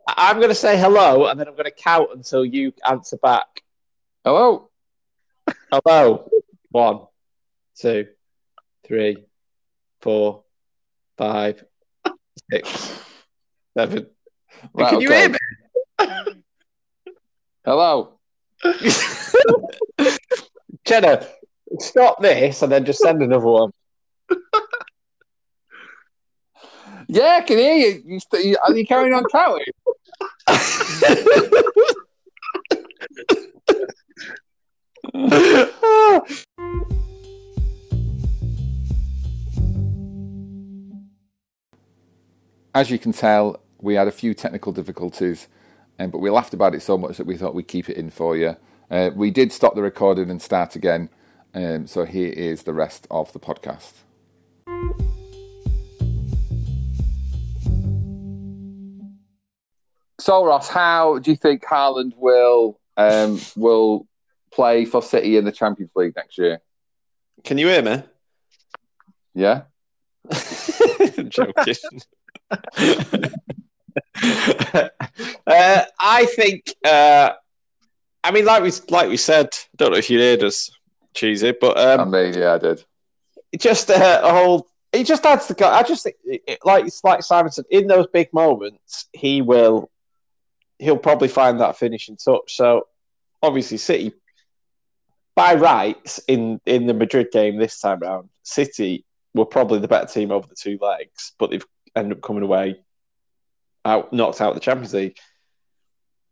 I'm 0.07 0.37
going 0.37 0.49
to 0.49 0.55
say 0.55 0.77
hello, 0.77 1.25
and 1.27 1.39
then 1.39 1.47
I'm 1.47 1.53
going 1.55 1.65
to 1.65 1.71
count 1.71 2.09
until 2.13 2.45
you 2.45 2.73
answer 2.87 3.17
back. 3.17 3.63
Hello. 4.23 4.69
Hello. 5.71 6.29
One, 6.69 7.01
two, 7.75 8.07
three, 8.85 9.25
four, 10.01 10.43
five, 11.17 11.63
six, 12.51 12.99
seven. 13.77 14.07
Right, 14.73 14.89
Can 14.89 15.01
you 15.01 15.11
hear 15.11 15.29
me? 15.29 15.37
Hello. 17.65 18.19
Jenna, 20.85 21.25
stop 21.79 22.21
this 22.21 22.61
and 22.61 22.71
then 22.71 22.85
just 22.85 22.99
send 22.99 23.21
another 23.21 23.45
one. 23.45 23.71
Yeah, 27.07 27.37
I 27.39 27.41
can 27.41 27.57
hear 27.57 27.75
you. 27.75 28.03
you, 28.05 28.19
st- 28.19 28.45
you 28.45 28.57
are 28.65 28.75
you 28.75 28.85
carrying 28.85 29.13
on 29.13 29.23
counting? 29.31 29.65
As 42.75 42.91
you 42.91 42.99
can 42.99 43.13
tell, 43.13 43.61
we 43.79 43.93
had 43.93 44.09
a 44.09 44.11
few 44.11 44.33
technical 44.33 44.73
difficulties, 44.73 45.47
um, 45.97 46.09
but 46.09 46.17
we 46.17 46.29
laughed 46.29 46.53
about 46.53 46.75
it 46.75 46.81
so 46.81 46.97
much 46.97 47.15
that 47.15 47.25
we 47.25 47.37
thought 47.37 47.55
we'd 47.55 47.69
keep 47.69 47.89
it 47.89 47.95
in 47.95 48.09
for 48.09 48.35
you. 48.35 48.57
Uh, 48.91 49.11
we 49.15 49.31
did 49.31 49.53
stop 49.53 49.75
the 49.75 49.81
recording 49.81 50.29
and 50.29 50.41
start 50.41 50.75
again, 50.75 51.07
um, 51.53 51.87
so 51.87 52.03
here 52.03 52.33
is 52.33 52.63
the 52.63 52.73
rest 52.73 53.07
of 53.09 53.31
the 53.31 53.39
podcast. 53.39 53.93
So, 60.19 60.43
Ross, 60.43 60.67
how 60.67 61.19
do 61.19 61.31
you 61.31 61.37
think 61.37 61.63
Haaland 61.63 62.11
will 62.17 62.81
um, 62.97 63.39
will 63.55 64.05
play 64.51 64.83
for 64.83 65.01
City 65.01 65.37
in 65.37 65.45
the 65.45 65.51
Champions 65.53 65.91
League 65.95 66.17
next 66.17 66.37
year? 66.37 66.59
Can 67.45 67.57
you 67.57 67.69
hear 67.69 67.81
me? 67.81 68.03
Yeah, 69.33 69.61
I'm 71.17 71.29
joking. 71.29 71.75
Uh, 75.47 75.83
I 75.99 76.25
think. 76.35 76.73
Uh, 76.83 77.31
I 78.23 78.31
mean, 78.31 78.45
like 78.45 78.63
we 78.63 78.71
like 78.89 79.09
we 79.09 79.17
said. 79.17 79.47
I 79.53 79.75
don't 79.77 79.91
know 79.91 79.97
if 79.97 80.09
you 80.09 80.19
heard 80.19 80.43
us, 80.43 80.71
cheesy, 81.13 81.53
but 81.59 81.77
I 81.77 81.93
um, 81.93 82.11
mean, 82.11 82.33
yeah, 82.33 82.53
I 82.53 82.57
did. 82.57 82.83
just 83.57 83.89
uh, 83.89 84.21
a 84.23 84.31
whole. 84.31 84.67
He 84.91 85.03
just 85.03 85.25
adds 85.25 85.47
the. 85.47 85.53
go- 85.53 85.69
I 85.69 85.83
just 85.83 86.03
think, 86.03 86.15
it, 86.25 86.41
it- 86.47 86.59
like 86.63 86.85
it's 86.85 87.03
like 87.03 87.21
Simon 87.23 87.51
said, 87.51 87.65
in 87.69 87.87
those 87.87 88.07
big 88.07 88.31
moments, 88.33 89.07
he 89.13 89.41
will. 89.41 89.89
He'll 90.79 90.97
probably 90.97 91.29
find 91.29 91.61
that 91.61 91.77
finishing 91.77 92.17
touch. 92.17 92.55
So, 92.55 92.87
obviously, 93.41 93.77
City, 93.77 94.11
by 95.35 95.53
rights, 95.55 96.19
in 96.27 96.59
in 96.65 96.87
the 96.87 96.93
Madrid 96.93 97.27
game 97.31 97.57
this 97.57 97.79
time 97.79 97.99
round, 97.99 98.29
City 98.43 99.05
were 99.33 99.45
probably 99.45 99.79
the 99.79 99.87
better 99.87 100.07
team 100.07 100.31
over 100.31 100.47
the 100.47 100.55
two 100.55 100.77
legs, 100.81 101.33
but 101.37 101.51
they've 101.51 101.65
ended 101.95 102.17
up 102.17 102.23
coming 102.23 102.43
away 102.43 102.79
out, 103.83 104.11
knocked 104.11 104.41
out 104.41 104.49
of 104.49 104.55
the 104.55 104.61
Champions 104.61 104.93
League. 104.93 105.17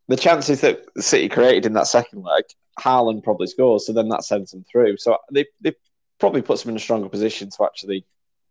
The 0.07 0.17
chances 0.17 0.61
that 0.61 0.83
City 0.97 1.29
created 1.29 1.65
in 1.65 1.73
that 1.73 1.87
second 1.87 2.23
leg, 2.23 2.43
Haaland 2.79 3.23
probably 3.23 3.47
scores, 3.47 3.85
so 3.85 3.93
then 3.93 4.09
that 4.09 4.23
sends 4.23 4.51
them 4.51 4.65
through. 4.69 4.97
So 4.97 5.17
they 5.31 5.45
they 5.61 5.73
probably 6.19 6.41
puts 6.41 6.63
them 6.63 6.71
in 6.71 6.77
a 6.77 6.79
stronger 6.79 7.09
position 7.09 7.49
to 7.51 7.63
actually 7.63 8.05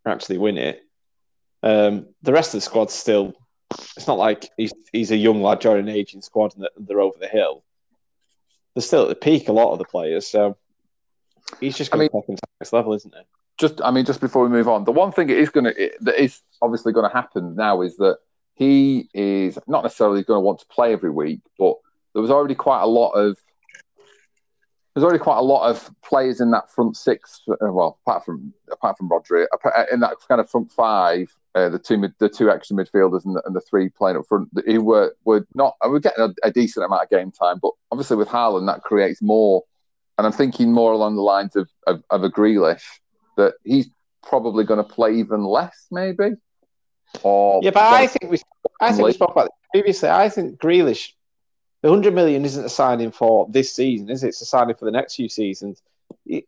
actually 0.05 0.37
win 0.37 0.57
it. 0.57 0.83
Um, 1.61 2.07
the 2.21 2.33
rest 2.33 2.53
of 2.53 2.57
the 2.57 2.65
squad's 2.65 2.93
still. 2.93 3.33
It's 3.97 4.07
not 4.07 4.17
like 4.17 4.49
he's 4.57 4.73
he's 4.91 5.11
a 5.11 5.17
young 5.17 5.41
lad 5.41 5.61
joining 5.61 5.89
an 5.89 5.95
aging 5.95 6.21
squad 6.21 6.55
and 6.55 6.67
they're 6.77 7.01
over 7.01 7.17
the 7.19 7.27
hill. 7.27 7.63
They're 8.73 8.81
still 8.81 9.03
at 9.03 9.09
the 9.09 9.15
peak. 9.15 9.47
A 9.47 9.53
lot 9.53 9.71
of 9.71 9.79
the 9.79 9.85
players, 9.85 10.27
so 10.27 10.57
he's 11.59 11.77
just 11.77 11.91
going 11.91 12.07
to 12.07 12.13
take 12.13 12.27
them 12.27 12.35
to 12.35 12.41
the 12.41 12.63
next 12.63 12.73
level, 12.73 12.93
isn't 12.93 13.13
it? 13.13 13.25
Just, 13.59 13.81
I 13.83 13.91
mean, 13.91 14.05
just 14.05 14.19
before 14.19 14.43
we 14.43 14.49
move 14.49 14.67
on, 14.67 14.83
the 14.83 14.91
one 14.91 15.11
thing 15.11 15.29
it 15.29 15.37
is 15.37 15.49
going 15.49 15.65
to 15.65 15.91
that 16.01 16.21
is 16.21 16.41
obviously 16.63 16.93
going 16.93 17.09
to 17.09 17.15
happen 17.15 17.55
now 17.55 17.81
is 17.81 17.97
that 17.97 18.17
he 18.55 19.09
is 19.13 19.59
not 19.67 19.83
necessarily 19.83 20.23
going 20.23 20.37
to 20.37 20.41
want 20.41 20.59
to 20.59 20.65
play 20.67 20.93
every 20.93 21.09
week, 21.09 21.41
but 21.59 21.75
there 22.13 22.21
was 22.21 22.31
already 22.31 22.55
quite 22.55 22.81
a 22.81 22.87
lot 22.87 23.11
of 23.11 23.37
there's 24.93 25.03
already 25.03 25.19
quite 25.19 25.39
a 25.39 25.43
lot 25.43 25.67
of 25.67 25.89
players 26.03 26.39
in 26.39 26.51
that 26.51 26.69
front 26.69 26.95
six. 26.95 27.41
uh, 27.49 27.55
Well, 27.61 27.99
apart 28.05 28.23
from 28.23 28.53
apart 28.71 28.97
from 28.97 29.09
Rodri, 29.09 29.47
in 29.91 29.99
that 30.01 30.17
kind 30.27 30.39
of 30.39 30.49
front 30.49 30.71
five 30.71 31.33
uh, 31.55 31.69
the 31.69 31.79
two 31.79 32.01
the 32.19 32.29
two 32.29 32.49
extra 32.49 32.75
midfielders 32.75 33.25
and 33.25 33.35
the, 33.35 33.43
and 33.45 33.55
the 33.55 33.61
three 33.61 33.89
playing 33.89 34.17
up 34.17 34.25
front 34.27 34.49
who 34.65 34.81
were 34.81 35.15
were 35.25 35.45
not 35.55 35.75
we're 35.83 35.99
getting 35.99 36.23
a, 36.23 36.47
a, 36.47 36.51
decent 36.51 36.85
amount 36.85 37.03
of 37.03 37.09
game 37.09 37.31
time, 37.31 37.59
but 37.61 37.71
obviously 37.91 38.17
with 38.17 38.27
Haaland 38.27 38.67
that 38.67 38.81
creates 38.81 39.21
more. 39.21 39.63
And 40.17 40.27
I'm 40.27 40.33
thinking 40.33 40.71
more 40.71 40.91
along 40.91 41.15
the 41.15 41.21
lines 41.21 41.55
of 41.55 41.69
of, 41.87 42.03
of 42.09 42.23
a 42.23 42.29
Grealish 42.29 42.83
that 43.37 43.53
he's 43.63 43.89
probably 44.21 44.63
going 44.63 44.77
to 44.77 44.83
play 44.83 45.15
even 45.15 45.43
less, 45.43 45.87
maybe. 45.91 46.31
Or 47.21 47.61
yeah, 47.63 47.71
but 47.71 47.83
I 47.83 48.07
think 48.07 48.31
we 48.31 48.39
I 48.81 48.91
think 48.91 49.05
we 49.05 49.13
spoke 49.13 49.31
about 49.31 49.45
this 49.45 49.69
previously. 49.71 50.09
I 50.09 50.29
think 50.29 50.59
Grealish, 50.59 51.11
the 51.81 51.89
hundred 51.89 52.13
million 52.13 52.43
isn't 52.43 52.65
a 52.65 52.69
signing 52.69 53.11
for 53.11 53.47
this 53.49 53.73
season, 53.73 54.09
is 54.09 54.23
it? 54.23 54.29
It's 54.29 54.41
a 54.41 54.45
signing 54.45 54.75
for 54.75 54.85
the 54.85 54.91
next 54.91 55.15
few 55.15 55.29
seasons. 55.29 55.81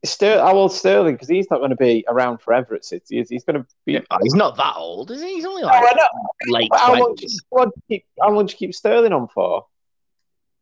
Ster- 0.03 0.39
how 0.39 0.53
old 0.53 0.71
Sterling? 0.71 1.15
Because 1.15 1.27
he's 1.27 1.49
not 1.49 1.57
going 1.57 1.69
to 1.69 1.75
be 1.75 2.05
around 2.07 2.39
forever 2.39 2.75
at 2.75 2.85
City. 2.85 3.17
He's, 3.17 3.29
he's 3.29 3.43
going 3.43 3.61
to 3.61 3.67
be. 3.85 3.99
He's 4.23 4.35
not 4.35 4.57
that 4.57 4.75
old, 4.77 5.11
is 5.11 5.21
he? 5.21 5.35
He's 5.35 5.45
only 5.45 5.63
like 5.63 5.83
oh, 5.83 6.07
late. 6.47 6.69
How 6.73 6.95
long, 6.95 7.15
do 7.15 7.25
you, 7.27 7.39
how, 7.51 7.57
long 7.57 7.71
you 7.75 7.81
keep, 7.89 8.05
how 8.21 8.31
long 8.31 8.45
do 8.45 8.51
you 8.51 8.57
keep 8.57 8.73
Sterling 8.73 9.13
on 9.13 9.27
for? 9.27 9.65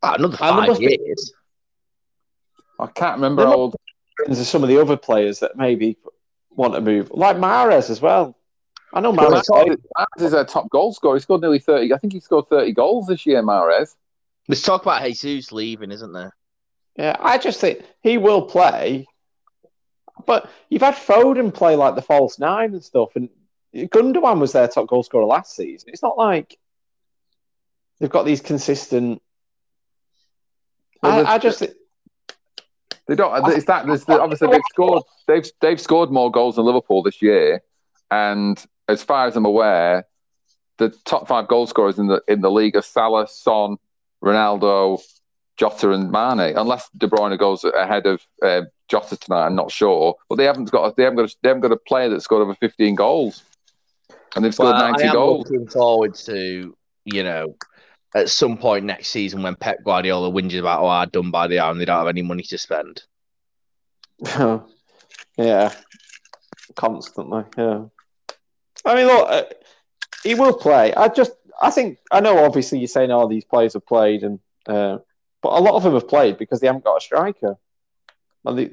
Oh, 0.02 0.14
another 0.14 0.38
five 0.38 0.82
years. 0.82 1.32
Be, 1.32 1.34
I 2.80 2.88
can't 2.88 3.16
remember 3.16 3.46
how 3.46 3.54
old. 3.54 3.76
There's 4.26 4.48
some 4.48 4.64
of 4.64 4.70
the 4.70 4.80
other 4.80 4.98
players 4.98 5.40
that 5.40 5.58
maybe 5.58 5.98
want 6.52 6.74
to 6.76 6.82
move, 6.82 7.12
like 7.12 7.38
Mahrez 7.38 7.90
as 7.90 8.02
well. 8.02 8.38
I 8.94 9.00
know 9.00 9.12
Mahrez. 9.12 9.44
Mahrez 9.50 10.22
is 10.22 10.34
a 10.34 10.46
top 10.46 10.70
goal 10.70 10.94
scorer. 10.94 11.16
He 11.16 11.22
scored 11.22 11.42
nearly 11.42 11.60
thirty. 11.60 11.94
I 11.94 11.98
think 11.98 12.14
he 12.14 12.20
scored 12.20 12.48
thirty 12.48 12.72
goals 12.72 13.08
this 13.08 13.26
year. 13.26 13.42
Mahrez. 13.42 13.96
There's 14.48 14.62
talk 14.62 14.84
about 14.84 15.04
Jesus 15.04 15.52
leaving, 15.52 15.92
isn't 15.92 16.14
there? 16.14 16.36
Yeah, 16.98 17.16
I 17.20 17.38
just 17.38 17.60
think 17.60 17.82
he 18.02 18.18
will 18.18 18.44
play. 18.44 19.08
But 20.26 20.50
you've 20.70 20.82
had 20.82 20.94
Foden 20.94 21.54
play 21.54 21.76
like 21.76 21.96
the 21.96 22.02
false 22.02 22.38
nine 22.38 22.74
and 22.74 22.84
stuff, 22.84 23.16
and 23.16 23.30
Gundogan 23.74 24.40
was 24.40 24.52
their 24.52 24.68
top 24.68 24.88
goal 24.88 25.02
scorer 25.02 25.26
last 25.26 25.56
season. 25.56 25.90
It's 25.92 26.04
not 26.04 26.18
like 26.18 26.58
they've 28.00 28.10
got 28.10 28.26
these 28.26 28.42
consistent. 28.42 29.22
Well, 31.02 31.26
I, 31.26 31.34
I, 31.34 31.38
just 31.40 31.62
they 33.08 33.16
don't. 33.16 33.50
It's 33.50 33.66
that. 33.66 33.88
There's 33.88 34.06
the, 34.06 34.22
obviously 34.22 34.50
they've 34.50 34.62
scored. 34.72 35.04
They've 35.28 35.46
they've 35.62 35.82
scored 35.82 36.12
more 36.12 36.32
goals 36.32 36.58
than 36.58 36.66
Liverpool 36.66 37.02
this 37.02 37.22
year, 37.22 37.64
and 38.12 38.64
as 38.88 39.04
far 39.04 39.28
as 39.28 39.36
I'm 39.36 39.46
aware, 39.46 40.06
the 40.78 40.90
top 41.06 41.28
five 41.28 41.48
goal 41.48 41.68
scorers 41.68 42.00
in 42.00 42.08
the 42.08 42.22
in 42.28 42.42
the 42.42 42.52
league 42.52 42.76
are 42.76 42.82
Salah, 42.82 43.28
Son, 43.28 43.78
Ronaldo, 44.24 45.02
Jota 45.58 45.92
and 45.92 46.12
Mane, 46.12 46.58
unless 46.58 46.90
De 46.98 47.08
Bruyne 47.08 47.38
goes 47.38 47.64
ahead 47.64 48.06
of 48.06 48.26
uh, 48.44 48.62
Jota 48.90 49.18
tonight. 49.18 49.46
I'm 49.46 49.56
not 49.56 49.72
sure, 49.72 50.16
but 50.30 50.36
they 50.36 50.46
haven't 50.46 50.72
got 50.72 50.96
they 50.96 51.04
haven't 51.04 51.18
got 51.18 51.32
a, 51.32 51.36
they 51.42 51.50
haven't 51.50 51.62
got 51.62 51.72
a 51.72 51.78
player 51.78 52.10
that's 52.10 52.24
scored 52.24 52.42
over 52.42 52.56
15 52.56 52.96
goals, 52.96 53.44
and 54.36 54.44
they've 54.44 54.54
scored 54.54 54.76
well, 54.76 54.92
90 54.92 55.04
I 55.04 55.08
am 55.08 55.14
goals. 55.14 55.50
Looking 55.50 55.68
forward 55.68 56.16
to 56.16 56.76
you 57.06 57.24
know 57.24 57.56
at 58.16 58.30
some 58.30 58.58
point 58.58 58.86
next 58.86 59.10
season 59.10 59.44
when 59.44 59.56
Pep 59.56 59.84
Guardiola 59.84 60.32
whinges 60.32 60.60
about 60.60 60.82
oh 60.82 60.88
I'm 60.88 61.10
done 61.10 61.32
by 61.32 61.48
the 61.48 61.60
hour 61.60 61.72
and 61.72 61.80
they 61.80 61.86
don't 61.86 62.00
have 62.00 62.08
any 62.08 62.22
money 62.22 62.44
to 62.44 62.58
spend. 62.58 63.04
yeah, 65.38 65.74
constantly. 66.76 67.44
Yeah, 67.58 67.86
I 68.86 68.96
mean, 68.96 69.08
look, 69.08 69.30
uh, 69.30 69.44
he 70.24 70.36
will 70.36 70.54
play. 70.54 70.94
I 70.94 71.08
just 71.08 71.32
I 71.62 71.72
think 71.72 72.00
I 72.12 72.20
know. 72.20 72.44
Obviously, 72.44 72.80
you're 72.80 72.88
saying 72.88 73.12
all 73.12 73.26
oh, 73.26 73.30
these 73.30 73.46
players 73.46 73.74
have 73.74 73.86
played 73.86 74.24
and. 74.24 74.40
Uh, 74.66 75.00
but 75.44 75.60
a 75.60 75.62
lot 75.62 75.76
of 75.76 75.84
them 75.84 75.94
have 75.94 76.08
played 76.08 76.38
because 76.38 76.62
they 76.62 76.68
haven't 76.68 76.86
got 76.86 76.98
a 76.98 77.02
striker. 77.02 77.58
They... 78.46 78.72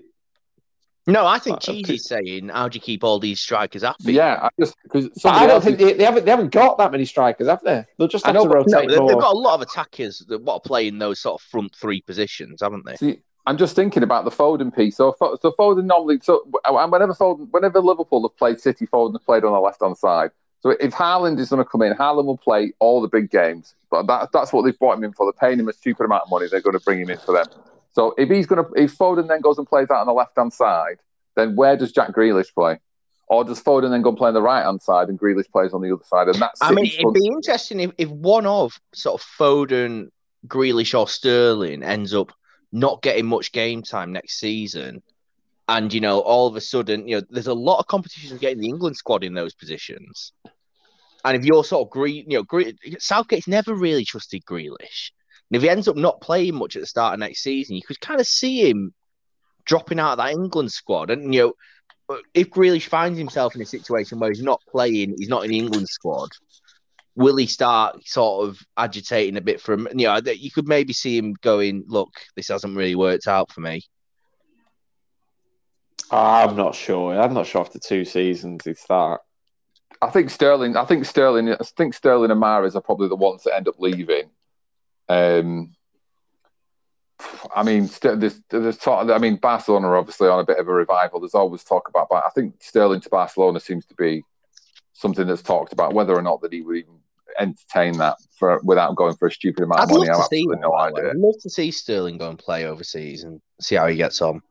no, 1.07 1.27
I 1.27 1.41
think 1.41 1.61
Cheesy's 1.61 2.07
saying, 2.07 2.49
"How 2.49 2.69
do 2.69 2.77
you 2.77 2.81
keep 2.81 3.03
all 3.03 3.19
these 3.19 3.41
strikers 3.41 3.83
happy?" 3.83 4.13
Yeah, 4.13 4.39
I 4.45 4.49
just 4.59 4.77
because 4.85 5.11
I 5.25 5.49
don't 5.49 5.63
think 5.63 5.79
they, 5.79 5.95
they, 5.95 6.05
haven't 6.05 6.25
they 6.25 6.31
haven't 6.31 6.53
got 6.53 6.79
that 6.79 6.93
many 6.93 7.05
strikers, 7.05 7.49
have 7.49 7.63
they? 7.63 7.85
They'll 7.99 8.09
just 8.09 8.25
have 8.25 8.37
know, 8.37 8.45
to 8.45 8.49
rotate. 8.49 8.89
No, 8.89 9.09
they've 9.09 9.19
got 9.19 9.35
a 9.35 9.39
lot 9.39 9.57
of 9.57 9.63
attackers 9.63 10.25
that 10.29 10.41
want 10.41 10.63
to 10.63 10.69
play 10.69 10.87
in 10.87 10.99
those 10.99 11.21
sort 11.21 11.41
of 11.41 11.47
front 11.49 11.75
three 11.75 12.03
positions, 12.03 12.61
haven't 12.63 12.87
they? 12.87 12.97
See, 12.97 13.19
I'm 13.51 13.59
just 13.59 13.75
thinking 13.75 14.05
about 14.05 14.25
the 14.25 14.31
Foden 14.31 14.73
piece. 14.73 14.97
So, 14.97 15.17
so 15.19 15.51
Foden 15.59 15.87
normally, 15.87 16.21
so 16.23 16.45
whenever 16.69 17.15
Foden, 17.15 17.49
whenever 17.51 17.81
Liverpool 17.81 18.23
have 18.23 18.37
played 18.37 18.61
City, 18.61 18.87
Foden 18.87 19.15
has 19.15 19.23
played 19.23 19.43
on 19.43 19.53
the 19.53 19.59
left 19.59 19.83
hand 19.83 19.99
side. 19.99 20.31
So 20.61 20.71
if 20.71 20.93
Haaland 20.93 21.41
is 21.41 21.49
going 21.49 21.59
to 21.59 21.69
come 21.69 21.83
in, 21.83 21.93
Haaland 21.95 22.27
will 22.27 22.39
play 22.39 22.73
all 22.79 23.03
the 23.03 23.09
big 23.09 23.29
games. 23.29 23.75
But 23.91 24.07
that, 24.07 24.31
that's 24.33 24.53
what 24.53 24.63
they've 24.63 24.79
brought 24.79 24.99
him 24.99 25.03
in 25.03 25.13
for. 25.15 25.27
They're 25.27 25.49
paying 25.49 25.59
him 25.59 25.69
a 25.69 25.73
stupid 25.73 26.05
amount 26.05 26.23
of 26.27 26.31
money. 26.31 26.47
They're 26.49 26.61
going 26.61 26.79
to 26.79 26.85
bring 26.85 27.01
him 27.01 27.11
in 27.11 27.19
for 27.19 27.33
them. 27.33 27.47
So 27.91 28.15
if 28.17 28.29
he's 28.29 28.47
going 28.47 28.65
to, 28.65 28.71
if 28.81 28.97
Foden 28.97 29.27
then 29.27 29.41
goes 29.41 29.59
and 29.59 29.67
plays 29.67 29.91
out 29.91 29.99
on 29.99 30.07
the 30.07 30.13
left 30.13 30.37
hand 30.37 30.53
side, 30.53 30.99
then 31.35 31.57
where 31.57 31.77
does 31.77 31.91
Jack 31.91 32.13
Grealish 32.15 32.55
play? 32.55 32.79
Or 33.27 33.43
does 33.43 33.61
Foden 33.61 33.91
then 33.91 34.03
go 34.03 34.11
and 34.11 34.19
play 34.19 34.29
on 34.29 34.35
the 34.35 34.43
right 34.43 34.65
hand 34.65 34.81
side 34.81 35.09
and 35.09 35.19
Grealish 35.19 35.51
plays 35.51 35.73
on 35.73 35.83
the 35.83 35.93
other 35.93 36.05
side? 36.05 36.29
And 36.29 36.37
that's. 36.37 36.63
I 36.63 36.71
mean, 36.71 36.87
it'd 36.87 37.15
be 37.15 37.27
interesting 37.27 37.81
if, 37.81 37.91
if 37.99 38.11
one 38.11 38.47
of 38.47 38.79
sort 38.95 39.21
of 39.21 39.27
Foden, 39.27 40.11
Grealish, 40.47 40.97
or 40.97 41.09
Sterling 41.09 41.83
ends 41.83 42.15
up 42.15 42.33
not 42.73 43.03
getting 43.03 43.27
much 43.27 43.53
game 43.53 43.83
time 43.83 44.13
next 44.13 44.39
season. 44.39 45.03
And 45.69 45.93
you 45.93 46.01
know, 46.01 46.21
all 46.21 46.47
of 46.47 46.57
a 46.57 46.61
sudden, 46.61 47.07
you 47.07 47.17
know, 47.17 47.23
there's 47.31 47.47
a 47.47 47.55
lot 47.55 47.79
of 47.79 47.87
competition 47.87 48.37
getting 48.39 48.61
the 48.61 48.69
England 48.69 48.97
squad 48.97 49.25
in 49.25 49.35
those 49.35 49.55
positions. 49.55 50.33
And 51.25 51.37
if 51.37 51.45
you're 51.45 51.65
sort 51.65 51.87
of 51.87 51.91
green, 51.91 52.31
you 52.31 52.45
know, 52.51 52.73
Southgate's 52.99 53.47
never 53.47 53.75
really 53.75 54.05
trusted 54.05 54.45
Grealish. 54.45 55.11
And 55.51 55.57
if 55.57 55.63
he 55.63 55.69
ends 55.69 55.89
up 55.89 55.97
not 55.97 56.21
playing 56.21 56.55
much 56.55 56.77
at 56.77 56.83
the 56.83 56.87
start 56.87 57.15
of 57.15 57.21
next 57.21 57.43
season, 57.43 57.77
you 57.77 57.83
could 57.83 58.01
kind 58.01 58.21
of 58.21 58.27
see 58.27 58.69
him 58.69 58.95
dropping 59.65 60.01
out 60.01 60.13
of 60.13 60.19
that 60.19 60.33
England 60.33 60.73
squad. 60.73 61.11
And 61.11 61.35
you 61.35 61.55
know, 62.09 62.19
if 62.35 62.51
Grealish 62.51 62.87
finds 62.87 63.19
himself 63.19 63.55
in 63.55 63.63
a 63.63 63.67
situation 63.67 64.19
where 64.19 64.31
he's 64.31 64.43
not 64.43 64.63
playing, 64.69 65.15
he's 65.19 65.29
not 65.29 65.45
in 65.45 65.51
the 65.51 65.59
England 65.59 65.89
squad, 65.89 66.31
will 67.21 67.37
he 67.37 67.47
start 67.47 68.05
sort 68.07 68.49
of 68.49 68.59
agitating 68.77 69.37
a 69.37 69.41
bit 69.41 69.61
from 69.61 69.87
you 69.95 70.07
know 70.07 70.19
you 70.25 70.51
could 70.51 70.67
maybe 70.67 70.93
see 70.93 71.17
him 71.17 71.35
going 71.43 71.85
look 71.87 72.11
this 72.35 72.49
hasn't 72.49 72.77
really 72.77 72.97
worked 72.97 73.29
out 73.29 73.53
for 73.53 73.61
me 73.61 73.83
I'm 76.11 76.57
not 76.57 76.75
sure. 76.75 77.19
I'm 77.21 77.35
not 77.35 77.47
sure 77.47 77.61
after 77.61 77.79
two 77.79 78.05
seasons 78.05 78.67
it's 78.67 78.87
that. 78.89 79.19
I 80.03 80.11
think 80.11 80.31
Sterling. 80.31 80.77
I 80.77 80.85
think 80.85 81.05
Sterling. 81.05 81.53
I 81.53 81.57
think 81.77 81.95
Sterling 81.95 82.31
and 82.31 82.43
Mahrez 82.43 82.75
are 82.75 82.81
probably 82.81 83.09
the 83.09 83.17
ones 83.17 83.45
that 83.45 83.55
end 83.55 83.69
up 83.69 83.79
leaving. 83.79 84.31
Um, 85.09 85.75
I 87.55 87.63
mean, 87.63 87.91
there's, 88.01 88.41
there's 88.49 88.79
talk, 88.79 89.11
I 89.11 89.19
mean, 89.19 89.37
Barcelona 89.37 89.89
are 89.89 89.97
obviously 89.97 90.29
on 90.29 90.41
a 90.41 90.45
bit 90.45 90.59
of 90.59 90.69
a 90.69 90.73
revival. 90.73 91.21
There's 91.21 91.35
always 91.35 91.63
talk 91.63 91.89
about, 91.89 92.09
but 92.09 92.25
I 92.25 92.31
think 92.31 92.63
Sterling 92.63 93.03
to 93.03 93.11
Barcelona 93.11 93.61
seems 93.61 93.85
to 93.87 93.95
be 93.95 94.23
something 94.95 95.27
that's 95.27 95.43
talked 95.43 95.75
about. 95.75 95.93
Whether 95.93 96.15
or 96.15 96.23
not 96.23 96.41
that 96.41 96.53
he 96.53 96.63
would 96.63 96.79
even 96.79 97.00
entertain 97.39 97.99
that 97.99 98.17
for 98.39 98.61
without 98.65 98.97
going 98.97 99.15
for 99.17 99.29
a 99.29 99.31
stupid 99.31 99.65
amount 99.65 99.81
I'd 99.81 99.85
of 99.85 99.91
money, 99.91 100.09
I 100.09 100.15
have 100.15 100.25
absolutely 100.25 100.59
no 100.61 100.75
idea. 100.75 101.11
I'd 101.11 101.17
love 101.17 101.35
to 101.43 101.51
see 101.51 101.71
Sterling 101.71 102.19
go 102.19 102.29
and 102.29 102.39
play 102.39 102.67
overseas 102.67 103.25
and 103.25 103.41
see 103.61 103.77
how 103.77 103.87
he 103.87 103.97
gets 103.97 104.21
on. 104.23 104.43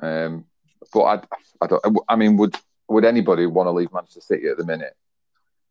Um, 0.00 0.44
but 0.92 1.02
I, 1.02 1.22
I 1.60 1.66
don't. 1.66 1.98
I 2.08 2.16
mean, 2.16 2.36
would 2.36 2.56
would 2.88 3.04
anybody 3.04 3.46
want 3.46 3.66
to 3.68 3.72
leave 3.72 3.92
Manchester 3.92 4.20
City 4.20 4.48
at 4.48 4.56
the 4.56 4.64
minute? 4.64 4.94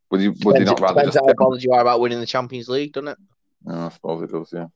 Would 0.09 0.21
you? 0.21 0.33
Would 0.43 0.59
you 0.59 0.65
not 0.65 0.79
rather? 0.79 0.95
Depends 0.95 1.15
just 1.15 1.25
how 1.25 1.33
bothered 1.33 1.63
you 1.63 1.71
are 1.73 1.81
about 1.81 1.99
winning 1.99 2.19
the 2.19 2.25
Champions 2.25 2.69
League, 2.69 2.93
doesn't 2.93 3.09
it? 3.09 3.17
No, 3.63 3.85
I 3.85 3.89
suppose 3.89 4.23
it 4.23 4.31
does. 4.31 4.51
Yeah. 4.53 4.67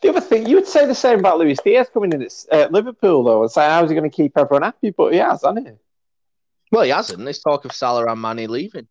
The 0.00 0.08
other 0.08 0.20
thing, 0.20 0.46
you 0.46 0.56
would 0.56 0.66
say 0.66 0.86
the 0.86 0.94
same 0.94 1.18
about 1.18 1.38
Luis 1.38 1.58
Diaz 1.62 1.90
coming 1.92 2.12
in 2.12 2.22
at 2.22 2.32
uh, 2.50 2.68
Liverpool, 2.70 3.24
though, 3.24 3.42
and 3.42 3.50
say 3.50 3.66
how's 3.66 3.90
he 3.90 3.96
going 3.96 4.08
to 4.08 4.16
keep 4.16 4.32
everyone 4.38 4.62
happy? 4.62 4.90
But 4.90 5.12
he 5.12 5.18
has, 5.18 5.42
hasn't 5.42 5.66
he? 5.66 5.74
Well, 6.72 6.82
he 6.82 6.90
hasn't. 6.90 7.22
There's 7.22 7.40
talk 7.40 7.64
of 7.64 7.72
Salah 7.72 8.06
and 8.06 8.20
Mane 8.20 8.48
leaving. 8.48 8.88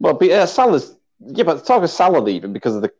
Well, 0.00 0.14
but 0.14 0.30
uh, 0.30 0.46
Salah's 0.46 0.96
yeah, 1.20 1.44
but 1.44 1.64
talk 1.64 1.82
of 1.82 1.90
Salah 1.90 2.18
leaving 2.18 2.52
because 2.52 2.76
of 2.76 2.82
the 2.82 2.92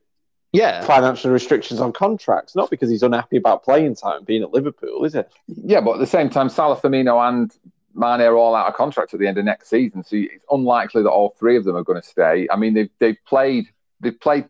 yeah 0.52 0.84
financial 0.86 1.30
restrictions 1.30 1.80
on 1.80 1.92
contracts, 1.92 2.54
not 2.56 2.70
because 2.70 2.90
he's 2.90 3.02
unhappy 3.02 3.36
about 3.36 3.64
playing 3.64 3.94
time 3.94 4.24
being 4.24 4.42
at 4.42 4.52
Liverpool, 4.52 5.04
is 5.04 5.14
it? 5.14 5.30
Yeah, 5.46 5.80
but 5.80 5.94
at 5.94 5.98
the 5.98 6.06
same 6.06 6.30
time, 6.30 6.48
Salah, 6.48 6.76
Firmino, 6.76 7.28
and 7.28 7.52
Mane 7.94 8.22
are 8.22 8.36
all 8.36 8.54
out 8.54 8.68
of 8.68 8.74
contract 8.74 9.14
at 9.14 9.20
the 9.20 9.26
end 9.26 9.38
of 9.38 9.44
next 9.44 9.68
season, 9.68 10.04
so 10.04 10.16
it's 10.16 10.44
unlikely 10.50 11.02
that 11.02 11.10
all 11.10 11.34
three 11.38 11.56
of 11.56 11.64
them 11.64 11.76
are 11.76 11.84
going 11.84 12.00
to 12.00 12.06
stay. 12.06 12.46
I 12.50 12.56
mean, 12.56 12.74
they've 12.74 12.90
they've 12.98 13.18
played 13.26 13.66
they've 14.00 14.18
played. 14.18 14.48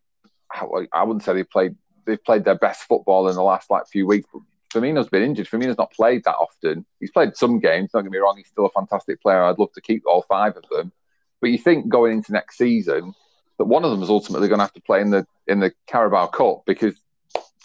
I 0.93 1.03
wouldn't 1.03 1.25
say 1.25 1.35
they've 1.35 1.51
played 1.51 1.75
they've 2.07 2.23
played 2.23 2.45
their 2.45 2.55
best 2.55 2.85
football 2.85 3.29
in 3.29 3.35
the 3.35 3.43
last 3.43 3.71
like 3.71 3.87
few 3.89 4.07
weeks. 4.07 4.27
But 4.33 4.43
Firmino's 4.73 5.09
been 5.09 5.23
injured. 5.23 5.49
Firmino's 5.49 5.79
not 5.79 5.93
played 5.93 6.23
that 6.25 6.37
often. 6.37 6.87
He's 7.01 7.11
played 7.11 7.37
some 7.37 7.59
games. 7.59 7.91
Don't 7.93 8.05
get 8.05 8.13
me 8.13 8.19
wrong. 8.19 8.37
He's 8.37 8.49
still 8.49 8.67
a 8.67 8.71
fantastic 8.71 9.21
player. 9.21 9.43
I'd 9.43 9.59
love 9.59 9.73
to 9.73 9.81
keep 9.81 10.05
all 10.07 10.23
five 10.29 10.57
of 10.57 10.65
them. 10.71 10.93
But 11.41 11.51
you 11.51 11.59
think 11.59 11.89
going 11.89 12.13
into 12.13 12.33
next 12.33 12.57
season 12.57 13.15
that 13.59 13.65
one 13.65 13.85
of 13.85 13.91
them 13.91 14.03
is 14.03 14.11
ultimately 14.11 14.49
going 14.49 14.59
to 14.59 14.65
have 14.65 14.73
to 14.75 14.81
play 14.81 15.01
in 15.01 15.11
the 15.11 15.27
in 15.47 15.61
the 15.61 15.73
Carabao 15.87 16.27
Cup 16.29 16.63
because 16.67 16.95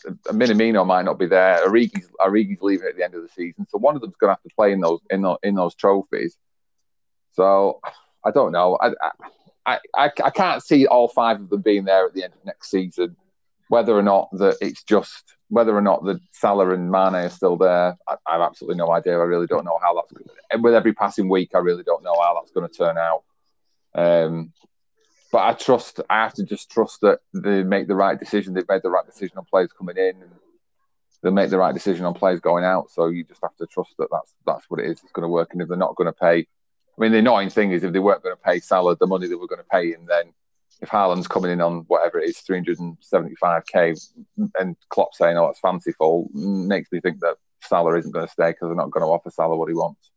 a 0.06 0.34
Minamino 0.34 0.86
might 0.86 1.06
not 1.06 1.20
be 1.20 1.28
there. 1.28 1.66
Origi's, 1.68 2.10
Origi's 2.20 2.62
leaving 2.62 2.88
at 2.88 2.98
the 2.98 3.04
end 3.04 3.14
of 3.14 3.22
the 3.22 3.30
season, 3.30 3.68
so 3.70 3.78
one 3.78 3.96
of 3.96 4.02
them's 4.02 4.16
going 4.18 4.30
to 4.30 4.34
have 4.34 4.44
to 4.44 4.56
play 4.56 4.72
in 4.72 4.80
those 4.82 5.00
in 5.10 5.22
those, 5.22 5.38
in 5.44 5.56
those 5.56 5.76
trophies. 5.76 6.38
So 7.34 7.80
I 8.24 8.32
don't 8.32 8.52
know. 8.52 8.78
I, 8.82 8.92
I 9.66 9.80
I 9.96 10.12
I 10.24 10.30
can't 10.30 10.64
see 10.64 10.88
all 10.88 11.08
five 11.08 11.40
of 11.40 11.50
them 11.50 11.62
being 11.62 11.86
there 11.86 12.06
at 12.06 12.14
the 12.14 12.24
end 12.24 12.34
of 12.34 12.46
next 12.46 12.70
season. 12.70 13.16
Whether 13.70 13.98
or 13.98 14.02
not 14.02 14.30
that 14.34 14.58
it's 14.60 14.84
just 14.84 15.36
whether 15.48 15.76
or 15.76 15.82
not 15.82 16.04
the 16.04 16.20
Salah 16.32 16.70
and 16.72 16.90
Mane 16.90 17.16
are 17.16 17.30
still 17.30 17.58
there, 17.58 17.98
I, 18.08 18.16
I 18.28 18.34
have 18.34 18.42
absolutely 18.42 18.78
no 18.78 18.92
idea. 18.92 19.14
I 19.14 19.24
really 19.24 19.48
don't 19.48 19.66
know 19.66 19.80
how 19.82 19.94
that's. 19.94 20.14
With 20.62 20.74
every 20.74 20.94
passing 20.94 21.30
week, 21.30 21.52
I 21.54 21.60
really 21.60 21.84
don't 21.84 22.04
know 22.04 22.16
how 22.22 22.34
that's 22.36 22.52
going 22.52 22.68
to 22.68 22.74
turn 22.74 22.98
out. 22.98 23.24
Um, 23.94 24.54
but 25.32 25.40
I 25.40 25.54
trust. 25.54 26.02
I 26.10 26.24
have 26.24 26.34
to 26.36 26.44
just 26.44 26.70
trust 26.70 27.02
that 27.02 27.20
they 27.34 27.64
make 27.64 27.88
the 27.88 27.96
right 27.96 28.20
decision. 28.20 28.54
They've 28.54 28.68
made 28.68 28.84
the 28.84 28.90
right 28.90 29.06
decision 29.06 29.38
on 29.38 29.46
players 29.46 29.72
coming 29.72 29.98
in, 29.98 30.22
and 30.22 30.32
they 31.24 31.30
make 31.30 31.50
the 31.50 31.58
right 31.58 31.74
decision 31.74 32.06
on 32.06 32.14
players 32.14 32.42
going 32.42 32.66
out. 32.66 32.92
So 32.92 33.08
you 33.08 33.24
just 33.24 33.42
have 33.42 33.56
to 33.58 33.68
trust 33.68 33.92
that 33.98 34.10
that's 34.12 34.34
that's 34.46 34.70
what 34.70 34.82
it 34.82 34.88
is. 34.88 35.02
It's 35.04 35.12
going 35.14 35.24
to 35.24 35.30
work. 35.30 35.50
And 35.54 35.62
if 35.62 35.70
they're 35.70 35.78
not 35.78 35.96
going 35.96 36.08
to 36.08 36.14
pay, 36.14 36.40
I 36.40 37.02
mean, 37.02 37.12
the 37.12 37.20
annoying 37.20 37.50
thing 37.50 37.72
is 37.72 37.84
if 37.84 37.94
they 37.94 38.00
weren't 38.00 38.24
going 38.24 38.36
to 38.36 38.42
pay 38.42 38.60
Salah 38.60 38.98
the 38.98 39.08
money 39.08 39.28
they 39.28 39.36
were 39.36 39.48
going 39.48 39.62
to 39.62 39.68
pay 39.72 39.92
him, 39.92 40.06
then 40.08 40.34
if 40.82 40.90
Haaland's 40.90 41.28
coming 41.28 41.52
in 41.52 41.62
on 41.62 41.86
whatever 41.88 42.20
it 42.20 42.30
is, 42.30 42.38
375k, 42.38 44.14
and 44.60 44.76
Klopp 44.90 45.14
saying, 45.14 45.38
oh, 45.38 45.46
it's 45.48 45.60
fanciful, 45.60 46.30
makes 46.34 46.92
me 46.92 47.00
think 47.00 47.20
that 47.20 47.36
Salah 47.62 47.98
isn't 47.98 48.12
going 48.12 48.26
to 48.26 48.32
stay 48.32 48.50
because 48.50 48.70
they're 48.70 48.76
not 48.76 48.90
going 48.90 49.06
to 49.06 49.12
offer 49.12 49.30
Salah 49.30 49.56
what 49.56 49.70
he 49.70 49.76
wants. 49.76 50.10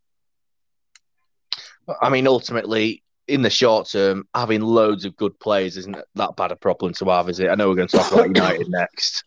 I 2.01 2.09
mean, 2.09 2.27
ultimately, 2.27 3.04
in 3.27 3.43
the 3.43 3.51
short 3.51 3.89
term, 3.89 4.29
having 4.35 4.61
loads 4.61 5.05
of 5.05 5.17
good 5.17 5.39
players 5.41 5.77
isn't 5.77 5.97
that 6.15 6.37
bad 6.37 6.53
a 6.53 6.57
problem 6.57 6.93
to 6.95 7.07
have, 7.07 7.29
is 7.29 7.41
it? 7.41 7.49
I 7.49 7.55
know 7.55 7.69
we're 7.69 7.77
going 7.77 7.89
to 7.89 7.97
talk 7.97 8.13
about 8.13 8.27
United 8.27 8.67
next. 8.69 9.25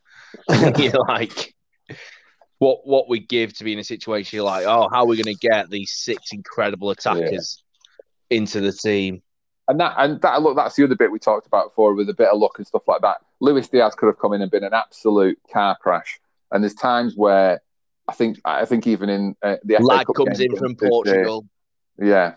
you're 0.77 0.93
like, 1.07 1.55
what 2.59 2.85
what 2.85 3.09
we 3.09 3.19
give 3.19 3.53
to 3.57 3.63
be 3.63 3.73
in 3.73 3.79
a 3.79 3.83
situation 3.83 4.39
like, 4.39 4.65
oh, 4.65 4.87
how 4.91 5.01
are 5.01 5.05
we 5.05 5.21
going 5.21 5.35
to 5.35 5.47
get 5.47 5.69
these 5.69 5.91
six 5.91 6.31
incredible 6.31 6.89
attackers 6.89 7.63
yeah. 8.29 8.37
into 8.37 8.61
the 8.61 8.71
team? 8.71 9.21
And 9.67 9.79
that 9.79 9.95
and 9.97 10.21
that 10.21 10.41
look, 10.41 10.55
that's 10.55 10.75
the 10.75 10.83
other 10.83 10.95
bit 10.95 11.11
we 11.11 11.19
talked 11.19 11.47
about 11.47 11.71
before 11.71 11.93
with 11.93 12.09
a 12.09 12.13
bit 12.13 12.29
of 12.29 12.39
luck 12.39 12.57
and 12.57 12.67
stuff 12.67 12.87
like 12.87 13.01
that. 13.01 13.17
Luis 13.39 13.67
Diaz 13.67 13.95
could 13.95 14.07
have 14.07 14.19
come 14.19 14.33
in 14.33 14.41
and 14.41 14.51
been 14.51 14.63
an 14.63 14.73
absolute 14.73 15.39
car 15.51 15.77
crash. 15.81 16.19
And 16.51 16.63
there's 16.63 16.73
times 16.73 17.15
where 17.15 17.61
I 18.07 18.13
think 18.13 18.39
I 18.45 18.65
think 18.65 18.87
even 18.87 19.09
in 19.09 19.35
uh, 19.43 19.57
the 19.63 19.77
lad 19.79 20.07
comes 20.15 20.39
in 20.39 20.55
from 20.55 20.75
Portugal. 20.75 21.45
yeah, 21.99 22.35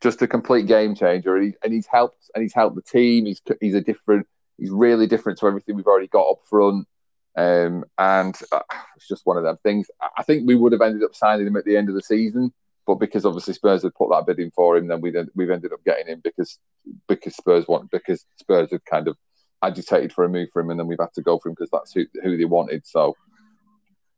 just 0.00 0.22
a 0.22 0.26
complete 0.26 0.66
game 0.66 0.94
changer. 0.94 1.36
And, 1.36 1.46
he, 1.46 1.54
and 1.62 1.72
he's 1.72 1.86
helped 1.86 2.30
and 2.34 2.42
he's 2.42 2.54
helped 2.54 2.76
the 2.76 2.82
team. 2.82 3.26
He's 3.26 3.40
he's 3.60 3.74
a 3.74 3.80
different. 3.80 4.26
He's 4.58 4.70
really 4.70 5.06
different 5.06 5.38
to 5.38 5.46
everything 5.46 5.74
we've 5.74 5.86
already 5.86 6.08
got 6.08 6.28
up 6.28 6.40
front. 6.44 6.86
Um, 7.36 7.84
and 7.96 8.36
uh, 8.52 8.60
it's 8.96 9.08
just 9.08 9.24
one 9.24 9.36
of 9.36 9.44
them 9.44 9.56
things. 9.62 9.90
I 10.18 10.22
think 10.22 10.46
we 10.46 10.56
would 10.56 10.72
have 10.72 10.82
ended 10.82 11.02
up 11.02 11.14
signing 11.14 11.46
him 11.46 11.56
at 11.56 11.64
the 11.64 11.76
end 11.76 11.88
of 11.88 11.94
the 11.94 12.02
season, 12.02 12.52
but 12.86 12.96
because 12.96 13.24
obviously 13.24 13.54
Spurs 13.54 13.82
had 13.82 13.94
put 13.94 14.10
that 14.10 14.26
bid 14.26 14.40
in 14.40 14.50
for 14.50 14.76
him, 14.76 14.88
then 14.88 15.00
we 15.00 15.14
we've 15.34 15.50
ended 15.50 15.72
up 15.72 15.84
getting 15.84 16.08
him 16.08 16.20
because 16.22 16.58
because 17.06 17.36
Spurs 17.36 17.68
want 17.68 17.90
because 17.90 18.26
Spurs 18.36 18.70
had 18.72 18.84
kind 18.84 19.08
of 19.08 19.16
agitated 19.62 20.12
for 20.12 20.24
a 20.24 20.28
move 20.28 20.48
for 20.52 20.60
him, 20.60 20.70
and 20.70 20.80
then 20.80 20.86
we've 20.86 20.98
had 21.00 21.14
to 21.14 21.22
go 21.22 21.38
for 21.38 21.48
him 21.48 21.54
because 21.54 21.70
that's 21.70 21.92
who, 21.92 22.04
who 22.22 22.36
they 22.36 22.44
wanted. 22.44 22.86
So 22.86 23.16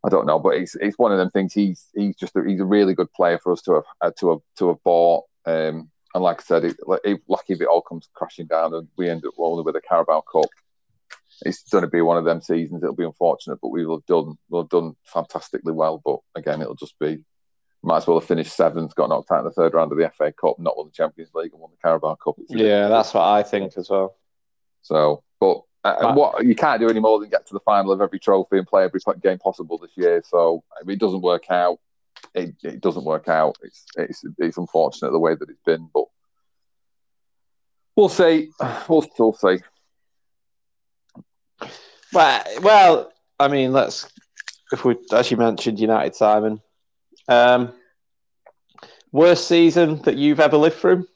I 0.04 0.08
don't 0.08 0.26
know, 0.26 0.38
but 0.38 0.54
it's 0.54 0.74
it's 0.76 0.98
one 0.98 1.12
of 1.12 1.18
them 1.18 1.30
things. 1.30 1.52
He's 1.52 1.86
he's 1.94 2.16
just 2.16 2.34
a, 2.36 2.42
he's 2.46 2.60
a 2.60 2.64
really 2.64 2.94
good 2.94 3.12
player 3.12 3.38
for 3.38 3.52
us 3.52 3.62
to 3.62 3.74
have 3.74 3.84
uh, 4.00 4.10
to 4.18 4.30
have 4.30 4.40
to 4.58 4.68
have 4.68 4.82
bought. 4.82 5.24
Um, 5.44 5.90
and 6.14 6.22
like 6.22 6.40
I 6.40 6.44
said, 6.44 6.64
it, 6.64 6.76
it, 7.04 7.22
lucky 7.28 7.54
if 7.54 7.60
it 7.60 7.68
all 7.68 7.80
comes 7.80 8.08
crashing 8.14 8.46
down 8.46 8.74
and 8.74 8.88
we 8.96 9.08
end 9.08 9.24
up 9.24 9.34
rolling 9.38 9.64
with 9.64 9.76
a 9.76 9.80
Carabao 9.80 10.22
Cup, 10.30 10.50
it's 11.44 11.62
going 11.70 11.82
to 11.82 11.90
be 11.90 12.02
one 12.02 12.18
of 12.18 12.24
them 12.24 12.40
seasons. 12.40 12.82
It'll 12.82 12.94
be 12.94 13.04
unfortunate, 13.04 13.58
but 13.62 13.70
we 13.70 13.86
will 13.86 13.98
have 13.98 14.06
done 14.06 14.36
we'll 14.48 14.62
have 14.62 14.70
done 14.70 14.94
fantastically 15.04 15.72
well. 15.72 16.00
But 16.04 16.18
again, 16.34 16.60
it'll 16.60 16.74
just 16.74 16.98
be 16.98 17.24
might 17.82 17.98
as 17.98 18.06
well 18.06 18.20
have 18.20 18.28
finished 18.28 18.54
seventh, 18.54 18.94
got 18.94 19.08
knocked 19.08 19.30
out 19.30 19.40
in 19.40 19.44
the 19.44 19.50
third 19.50 19.74
round 19.74 19.90
of 19.90 19.98
the 19.98 20.10
FA 20.16 20.32
Cup, 20.32 20.58
not 20.58 20.76
won 20.76 20.86
the 20.86 20.92
Champions 20.92 21.32
League, 21.34 21.52
and 21.52 21.60
won 21.60 21.70
the 21.70 21.82
Carabao 21.82 22.14
Cup. 22.16 22.36
Yeah, 22.48 22.88
that's 22.88 23.12
what 23.12 23.24
I 23.24 23.42
think 23.42 23.76
as 23.76 23.90
well. 23.90 24.16
So, 24.82 25.24
but 25.40 25.62
uh, 25.84 26.14
what 26.14 26.44
you 26.44 26.54
can't 26.54 26.80
do 26.80 26.88
any 26.88 27.00
more 27.00 27.18
than 27.18 27.28
get 27.28 27.46
to 27.46 27.54
the 27.54 27.60
final 27.60 27.90
of 27.90 28.00
every 28.00 28.20
trophy 28.20 28.58
and 28.58 28.66
play 28.66 28.84
every 28.84 29.00
game 29.20 29.38
possible 29.38 29.78
this 29.78 29.90
year. 29.96 30.22
So 30.24 30.62
if 30.80 30.88
it 30.88 31.00
doesn't 31.00 31.22
work 31.22 31.50
out, 31.50 31.78
it, 32.34 32.54
it 32.62 32.80
doesn't 32.80 33.04
work 33.04 33.28
out. 33.28 33.58
It's 33.62 33.84
it's 33.96 34.24
it's 34.38 34.56
unfortunate 34.58 35.10
the 35.10 35.18
way 35.18 35.34
that 35.34 35.50
it's 35.50 35.62
been, 35.64 35.88
but 35.92 36.04
we'll 37.96 38.08
see. 38.08 38.50
We'll 38.88 39.02
still 39.02 39.32
see. 39.32 39.58
Well, 42.12 42.44
well, 42.60 43.12
I 43.38 43.48
mean, 43.48 43.72
let's 43.72 44.10
if 44.72 44.84
we 44.84 44.96
as 45.12 45.30
you 45.30 45.36
mentioned 45.36 45.80
United, 45.80 46.14
Simon. 46.14 46.60
Um, 47.28 47.72
worst 49.12 49.46
season 49.46 50.02
that 50.02 50.16
you've 50.16 50.40
ever 50.40 50.56
lived 50.56 50.76
through? 50.76 51.06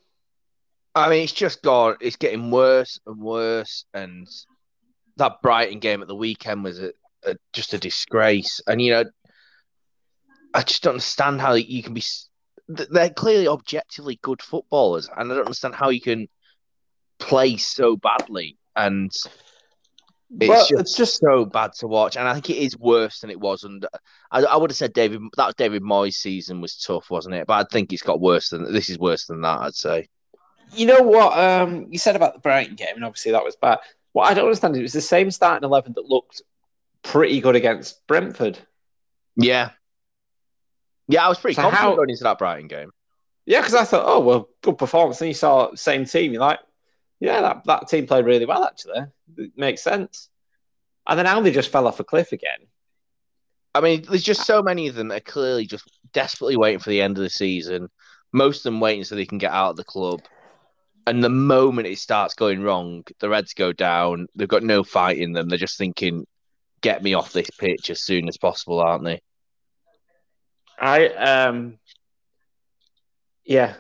I 0.95 1.11
mean, 1.11 1.25
it's 1.25 1.33
just 1.33 1.63
gone. 1.63 1.97
It's 2.01 2.17
getting 2.17 2.51
worse 2.51 2.99
and 3.07 3.19
worse, 3.21 3.85
and 3.93 4.27
that 5.17 5.43
Brighton 5.43 5.79
game 5.79 6.03
at 6.03 6.09
the 6.09 6.15
weekend 6.15 6.65
was 6.65 6.81
a, 6.81 6.93
a, 7.25 7.37
just 7.53 7.75
a 7.75 7.79
disgrace. 7.79 8.61
And 8.67 8.81
you 8.81 8.93
know, 8.93 9.05
I 10.57 10.63
just 10.63 10.83
don't 10.83 10.95
understand 10.95 11.41
how 11.41 11.53
you 11.53 11.83
can 11.83 11.93
be. 11.93 12.03
They're 12.67 13.11
clearly 13.11 13.47
objectively 13.47 14.19
good 14.23 14.41
footballers, 14.41 15.09
and 15.15 15.31
I 15.31 15.35
don't 15.35 15.45
understand 15.45 15.75
how 15.75 15.91
you 15.91 16.01
can 16.01 16.29
play 17.19 17.59
so 17.59 17.97
badly. 17.97 18.57
And 18.75 19.07
it's, 19.07 19.29
well, 20.49 20.67
just, 20.67 20.81
it's 20.81 20.97
just 20.97 21.21
so 21.21 21.45
bad 21.45 21.75
to 21.75 21.87
watch, 21.87 22.17
and 22.17 22.27
I 22.27 22.33
think 22.33 22.49
it 22.49 22.57
is 22.57 22.77
worse 22.79 23.21
than 23.21 23.29
it 23.29 23.39
was. 23.39 23.65
And 23.65 23.87
I, 24.31 24.45
I 24.45 24.57
would 24.57 24.71
have 24.71 24.77
said 24.77 24.95
David 24.95 25.21
that 25.37 25.47
was 25.47 25.55
David 25.57 25.83
Moyes' 25.83 26.15
season 26.15 26.63
was 26.63 26.79
tough, 26.79 27.11
wasn't 27.11 27.35
it? 27.35 27.47
But 27.47 27.67
I 27.67 27.69
think 27.71 27.93
it's 27.93 28.03
got 28.03 28.21
worse 28.21 28.49
than 28.49 28.73
this 28.73 28.89
is 28.89 28.99
worse 28.99 29.27
than 29.27 29.43
that. 29.43 29.61
I'd 29.61 29.75
say. 29.75 30.09
You 30.75 30.87
know 30.87 31.03
what 31.03 31.39
um, 31.39 31.87
you 31.91 31.99
said 31.99 32.17
about 32.17 32.33
the 32.33 32.41
Brighton 32.41 32.77
game, 32.77 32.97
and 32.97 33.05
obviously 33.05 33.33
that 33.33 33.45
was 33.45 33.57
bad. 33.57 33.79
What 34.13 34.25
I 34.25 34.35
don't 34.35 34.47
understand 34.47 34.75
is 34.75 34.81
it 34.81 34.83
was 34.83 34.93
the 34.95 35.03
same 35.03 35.31
starting 35.31 35.65
eleven 35.67 35.93
that 35.97 36.07
looked 36.07 36.41
pretty 37.03 37.41
good 37.41 37.57
against 37.57 38.05
Brentford. 38.07 38.59
Yeah, 39.37 39.71
yeah, 41.09 41.25
I 41.25 41.29
was 41.29 41.39
pretty 41.39 41.55
so 41.55 41.63
confident 41.63 41.91
how... 41.91 41.97
going 41.97 42.11
into 42.11 42.25
that 42.25 42.39
Brighton 42.39 42.69
game. 42.69 42.91
Yeah, 43.45 43.61
because 43.61 43.75
I 43.75 43.85
thought, 43.85 44.05
oh 44.07 44.21
well, 44.21 44.49
good 44.63 44.79
performance. 44.79 45.21
And 45.21 45.29
you 45.29 45.35
saw 45.35 45.75
same 45.75 46.05
team, 46.05 46.33
you're 46.33 46.41
like, 46.41 46.59
yeah, 47.21 47.41
that, 47.41 47.65
that 47.65 47.89
team 47.89 48.07
played 48.07 48.25
really 48.25 48.47
well, 48.47 48.65
actually. 48.65 49.07
It 49.37 49.53
makes 49.57 49.83
sense. 49.83 50.29
And 51.07 51.19
then 51.19 51.25
now 51.25 51.41
they 51.41 51.53
just 51.53 51.71
fell 51.71 51.87
off 51.87 52.01
a 52.01 52.05
cliff 52.05 52.33
again. 52.33 52.59
I 53.75 53.81
mean, 53.81 54.05
there's 54.09 54.23
just 54.23 54.45
so 54.47 54.63
many 54.63 54.89
of 54.89 54.95
them 54.95 55.09
that 55.09 55.19
are 55.19 55.33
clearly 55.33 55.67
just 55.67 55.85
desperately 56.13 56.57
waiting 56.57 56.81
for 56.81 56.91
the 56.91 57.03
end 57.03 57.17
of 57.19 57.23
the 57.23 57.31
season. 57.31 57.89
Most 58.33 58.59
of 58.59 58.65
them 58.65 58.81
waiting 58.81 59.05
so 59.05 59.15
they 59.15 59.27
can 59.27 59.39
get 59.39 59.53
out 59.53 59.71
of 59.71 59.77
the 59.77 59.85
club. 59.85 60.23
And 61.07 61.23
the 61.23 61.29
moment 61.29 61.87
it 61.87 61.99
starts 61.99 62.35
going 62.35 62.63
wrong, 62.63 63.05
the 63.21 63.29
Reds 63.29 63.55
go 63.55 63.73
down. 63.73 64.27
They've 64.35 64.49
got 64.49 64.65
no 64.65 64.83
fight 64.83 65.19
in 65.19 65.33
them. 65.33 65.49
They're 65.49 65.59
just 65.59 65.79
thinking, 65.79 66.27
get 66.81 67.03
me 67.03 67.15
off 67.15 67.33
this 67.33 67.51
pitch 67.51 67.91
as 67.91 68.03
soon 68.03 68.29
as 68.29 68.39
possible, 68.39 68.81
aren't 68.81 69.05
they? 69.05 69.21
I 70.79 71.09
um 71.09 71.79
yeah. 73.45 73.75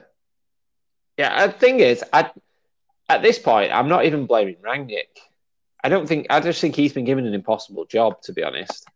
Yeah, 1.18 1.46
the 1.46 1.52
thing 1.52 1.80
is, 1.80 2.04
I 2.12 2.30
at 3.08 3.22
this 3.22 3.38
point, 3.38 3.72
I'm 3.72 3.88
not 3.88 4.04
even 4.04 4.26
blaming 4.26 4.56
Rangnick. 4.56 5.18
I 5.82 5.88
don't 5.88 6.08
think. 6.08 6.26
I 6.30 6.40
just 6.40 6.60
think 6.60 6.74
he's 6.74 6.92
been 6.92 7.04
given 7.04 7.26
an 7.26 7.34
impossible 7.34 7.84
job, 7.84 8.20
to 8.22 8.32
be 8.32 8.42
honest. 8.42 8.86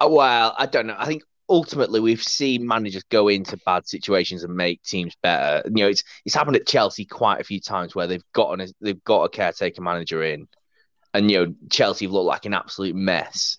Uh, 0.00 0.08
well, 0.10 0.54
I 0.56 0.66
don't 0.66 0.86
know. 0.86 0.96
I 0.98 1.06
think 1.06 1.22
ultimately 1.48 2.00
we've 2.00 2.22
seen 2.22 2.66
managers 2.66 3.02
go 3.04 3.28
into 3.28 3.56
bad 3.58 3.86
situations 3.86 4.44
and 4.44 4.54
make 4.54 4.82
teams 4.82 5.14
better. 5.22 5.68
You 5.68 5.84
know, 5.84 5.88
it's 5.88 6.04
it's 6.24 6.34
happened 6.34 6.56
at 6.56 6.66
Chelsea 6.66 7.04
quite 7.04 7.40
a 7.40 7.44
few 7.44 7.60
times 7.60 7.94
where 7.94 8.06
they've 8.06 8.24
got 8.32 8.58
an, 8.58 8.68
they've 8.80 9.04
got 9.04 9.24
a 9.24 9.28
caretaker 9.28 9.82
manager 9.82 10.22
in, 10.22 10.48
and 11.14 11.30
you 11.30 11.38
know 11.44 11.54
Chelsea 11.70 12.06
looked 12.06 12.26
like 12.26 12.46
an 12.46 12.54
absolute 12.54 12.96
mess. 12.96 13.58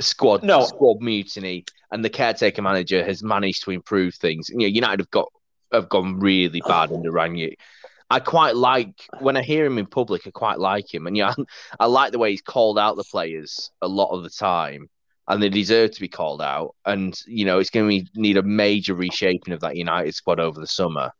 Squad 0.00 0.42
no. 0.42 0.64
squad 0.64 1.00
mutiny, 1.00 1.64
and 1.92 2.04
the 2.04 2.10
caretaker 2.10 2.62
manager 2.62 3.04
has 3.04 3.22
managed 3.22 3.62
to 3.64 3.70
improve 3.70 4.14
things. 4.14 4.48
You 4.48 4.58
know, 4.58 4.66
United 4.66 5.00
have 5.00 5.10
got 5.10 5.30
have 5.72 5.88
gone 5.88 6.18
really 6.18 6.60
bad 6.66 6.90
under 6.90 7.12
Rangnick. 7.12 7.56
I 8.10 8.20
quite 8.20 8.56
like 8.56 9.06
when 9.20 9.36
I 9.36 9.42
hear 9.42 9.64
him 9.64 9.78
in 9.78 9.86
public. 9.86 10.26
I 10.26 10.30
quite 10.30 10.58
like 10.58 10.92
him, 10.92 11.06
and 11.06 11.16
yeah, 11.16 11.34
I 11.80 11.86
like 11.86 12.12
the 12.12 12.18
way 12.18 12.30
he's 12.30 12.42
called 12.42 12.78
out 12.78 12.96
the 12.96 13.04
players 13.04 13.70
a 13.80 13.88
lot 13.88 14.10
of 14.10 14.22
the 14.22 14.30
time, 14.30 14.88
and 15.28 15.42
they 15.42 15.48
deserve 15.48 15.92
to 15.92 16.00
be 16.00 16.08
called 16.08 16.42
out. 16.42 16.74
And 16.84 17.18
you 17.26 17.44
know, 17.44 17.58
it's 17.58 17.70
going 17.70 18.06
to 18.06 18.20
need 18.20 18.38
a 18.38 18.42
major 18.42 18.94
reshaping 18.94 19.52
of 19.54 19.60
that 19.60 19.76
United 19.76 20.14
squad 20.14 20.40
over 20.40 20.58
the 20.58 20.66
summer. 20.66 21.12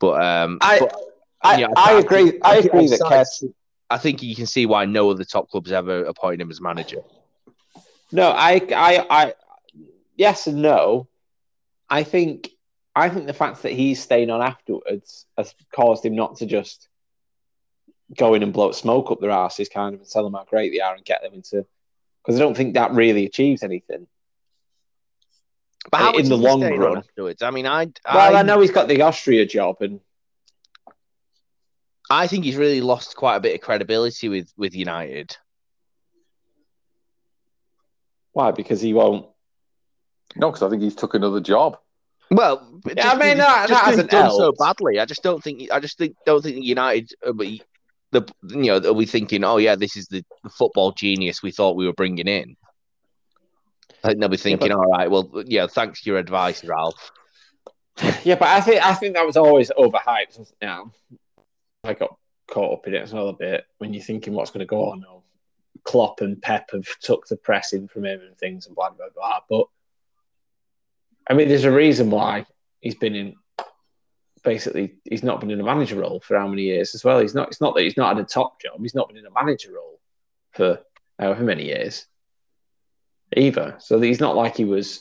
But 0.00 0.22
um, 0.22 0.58
I, 0.60 0.78
but, 0.78 0.96
I, 1.42 1.64
I, 1.64 1.72
I, 1.76 1.92
agree. 1.98 2.38
I, 2.42 2.52
I 2.52 2.56
agree 2.58 2.88
that 2.88 3.00
Kes... 3.00 3.52
I 3.90 3.98
think 3.98 4.22
you 4.22 4.36
can 4.36 4.46
see 4.46 4.66
why 4.66 4.84
no 4.84 5.10
other 5.10 5.24
top 5.24 5.50
clubs 5.50 5.72
ever 5.72 6.04
appointed 6.04 6.40
him 6.40 6.50
as 6.50 6.60
manager. 6.60 7.02
No, 8.10 8.30
I, 8.30 8.60
I, 8.74 9.06
I, 9.10 9.34
yes 10.18 10.46
and 10.46 10.60
no. 10.60 11.08
I 11.88 12.02
think 12.02 12.50
I 12.94 13.08
think 13.08 13.26
the 13.26 13.32
fact 13.32 13.62
that 13.62 13.72
he's 13.72 14.02
staying 14.02 14.28
on 14.28 14.42
afterwards 14.42 15.24
has 15.38 15.54
caused 15.72 16.04
him 16.04 16.14
not 16.14 16.36
to 16.38 16.46
just 16.46 16.88
go 18.16 18.34
in 18.34 18.42
and 18.42 18.52
blow 18.52 18.72
smoke 18.72 19.10
up 19.10 19.20
their 19.20 19.30
asses, 19.30 19.68
kind 19.68 19.94
of, 19.94 20.00
and 20.00 20.10
tell 20.10 20.24
them 20.24 20.34
how 20.34 20.44
great 20.44 20.72
they 20.72 20.80
are 20.80 20.94
and 20.94 21.04
get 21.04 21.22
them 21.22 21.32
into. 21.32 21.64
Because 22.22 22.38
I 22.38 22.42
don't 22.42 22.56
think 22.56 22.74
that 22.74 22.92
really 22.92 23.24
achieves 23.24 23.62
anything. 23.62 24.06
But 25.90 25.98
how 25.98 26.12
in 26.12 26.28
the 26.28 26.36
long 26.36 26.62
run, 26.62 26.98
afterwards? 26.98 27.42
I 27.42 27.50
mean, 27.50 27.66
I, 27.66 27.82
I 28.04 28.16
well, 28.16 28.36
I 28.36 28.42
know 28.42 28.60
he's 28.60 28.72
got 28.72 28.88
the 28.88 29.00
Austria 29.02 29.46
job, 29.46 29.76
and 29.80 30.00
I 32.10 32.26
think 32.26 32.44
he's 32.44 32.56
really 32.56 32.80
lost 32.80 33.16
quite 33.16 33.36
a 33.36 33.40
bit 33.40 33.54
of 33.54 33.60
credibility 33.60 34.28
with 34.28 34.52
with 34.56 34.74
United. 34.74 35.36
Why? 38.32 38.50
Because 38.50 38.80
he 38.80 38.92
won't. 38.92 39.26
No, 40.36 40.50
because 40.50 40.62
I 40.62 40.70
think 40.70 40.82
he's 40.82 40.94
took 40.94 41.14
another 41.14 41.40
job. 41.40 41.78
Well, 42.30 42.80
Yeah, 42.96 43.10
I 43.10 43.16
mean, 43.16 43.38
that- 43.38 43.68
just 43.68 43.80
that 43.82 43.90
hasn't 43.90 44.10
done 44.10 44.30
so 44.30 44.52
badly. 44.58 45.00
I 45.00 45.04
just 45.06 45.22
don't 45.22 45.42
think. 45.42 45.70
I 45.72 45.80
just 45.80 45.96
think 45.98 46.14
don't 46.26 46.42
think 46.42 46.62
United. 46.64 47.10
uh, 47.26 47.32
be- 47.32 47.62
The 48.12 48.26
you 48.48 48.66
know 48.66 48.76
are 48.88 48.92
we 48.92 49.06
thinking? 49.06 49.44
Oh 49.44 49.56
yeah, 49.56 49.74
this 49.76 49.96
is 49.96 50.06
the, 50.08 50.22
the 50.44 50.50
football 50.50 50.92
genius 50.92 51.42
we 51.42 51.50
thought 51.50 51.76
we 51.76 51.86
were 51.86 51.92
bringing 51.94 52.28
in. 52.28 52.56
I 54.04 54.08
think 54.08 54.20
they'll 54.20 54.28
be 54.28 54.36
thinking, 54.36 54.70
all 54.72 54.86
right, 54.90 55.10
well, 55.10 55.28
yeah, 55.46 55.66
thanks 55.66 56.00
for 56.00 56.10
your 56.10 56.18
advice, 56.18 56.64
Ralf. 56.64 57.10
Yeah, 58.22 58.36
but 58.36 58.48
I 58.48 58.60
think 58.60 58.84
I 58.84 58.94
think 58.94 59.14
that 59.14 59.26
was 59.26 59.36
always 59.36 59.70
overhyped. 59.70 60.38
wasn't 60.38 60.54
it? 60.60 60.86
I 61.84 61.94
got 61.94 62.16
caught 62.46 62.72
up 62.78 62.86
in 62.86 62.94
it 62.94 63.02
as 63.02 63.12
well 63.12 63.28
a 63.28 63.32
bit 63.32 63.64
when 63.78 63.92
you're 63.92 64.02
thinking 64.02 64.34
what's 64.34 64.50
going 64.50 64.60
to 64.60 64.66
go 64.66 64.90
on. 64.90 65.04
Klopp 65.84 66.20
and 66.20 66.40
Pep 66.40 66.70
have 66.72 66.86
took 67.00 67.26
the 67.26 67.36
pressing 67.36 67.88
from 67.88 68.04
him 68.04 68.20
and 68.20 68.36
things 68.38 68.66
and 68.66 68.76
blah 68.76 68.90
blah 68.90 69.06
blah. 69.14 69.40
But 69.48 69.66
I 71.28 71.34
mean, 71.34 71.48
there's 71.48 71.64
a 71.64 71.72
reason 71.72 72.10
why 72.10 72.46
he's 72.80 72.94
been 72.94 73.14
in. 73.14 73.34
Basically, 74.44 74.94
he's 75.04 75.24
not 75.24 75.40
been 75.40 75.50
in 75.50 75.60
a 75.60 75.64
manager 75.64 75.96
role 75.96 76.20
for 76.20 76.38
how 76.38 76.48
many 76.48 76.62
years 76.62 76.94
as 76.94 77.04
well. 77.04 77.20
He's 77.20 77.34
not. 77.34 77.48
It's 77.48 77.60
not 77.60 77.74
that 77.74 77.82
he's 77.82 77.96
not 77.96 78.16
had 78.16 78.24
a 78.24 78.28
top 78.28 78.60
job. 78.60 78.80
He's 78.80 78.94
not 78.94 79.08
been 79.08 79.18
in 79.18 79.26
a 79.26 79.30
manager 79.30 79.72
role 79.74 80.00
for 80.52 80.80
however 81.18 81.44
many 81.44 81.66
years 81.66 82.06
either. 83.36 83.76
So 83.78 84.00
he's 84.00 84.20
not 84.20 84.36
like 84.36 84.56
he 84.56 84.64
was. 84.64 85.00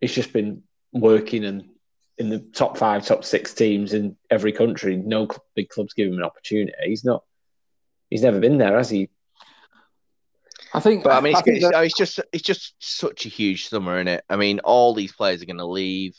He's 0.00 0.14
just 0.14 0.32
been 0.32 0.62
working 0.92 1.44
and 1.44 1.68
in 2.16 2.30
the 2.30 2.38
top 2.38 2.76
five, 2.76 3.04
top 3.04 3.24
six 3.24 3.54
teams 3.54 3.94
in 3.94 4.16
every 4.30 4.52
country. 4.52 4.96
No 4.96 5.28
big 5.54 5.68
clubs 5.68 5.94
give 5.94 6.08
him 6.08 6.18
an 6.18 6.24
opportunity. 6.24 6.72
He's 6.84 7.04
not. 7.04 7.24
He's 8.10 8.22
never 8.22 8.40
been 8.40 8.58
there, 8.58 8.76
has 8.76 8.90
he? 8.90 9.10
I 10.74 10.80
think. 10.80 11.04
But 11.04 11.12
I 11.12 11.20
mean, 11.20 11.32
it's, 11.36 11.42
it's, 11.46 11.70
that- 11.70 11.84
it's 11.84 11.96
just 11.96 12.20
it's 12.32 12.42
just 12.42 12.74
such 12.78 13.26
a 13.26 13.28
huge 13.28 13.68
summer, 13.68 13.96
isn't 13.96 14.08
it? 14.08 14.24
I 14.28 14.36
mean, 14.36 14.60
all 14.60 14.94
these 14.94 15.12
players 15.12 15.42
are 15.42 15.46
going 15.46 15.58
to 15.58 15.66
leave. 15.66 16.14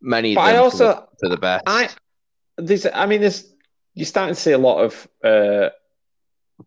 Many 0.00 0.32
of 0.32 0.36
But 0.36 0.54
I 0.54 0.56
also- 0.56 0.94
for, 0.94 1.08
the, 1.20 1.26
for 1.26 1.28
the 1.28 1.36
best. 1.40 1.64
I 1.66 1.88
there's. 2.56 2.86
I 2.86 3.06
mean, 3.06 3.20
there's. 3.20 3.52
You're 3.94 4.06
starting 4.06 4.34
to 4.34 4.40
see 4.40 4.52
a 4.52 4.58
lot 4.58 4.82
of 4.84 5.08
uh, 5.24 5.70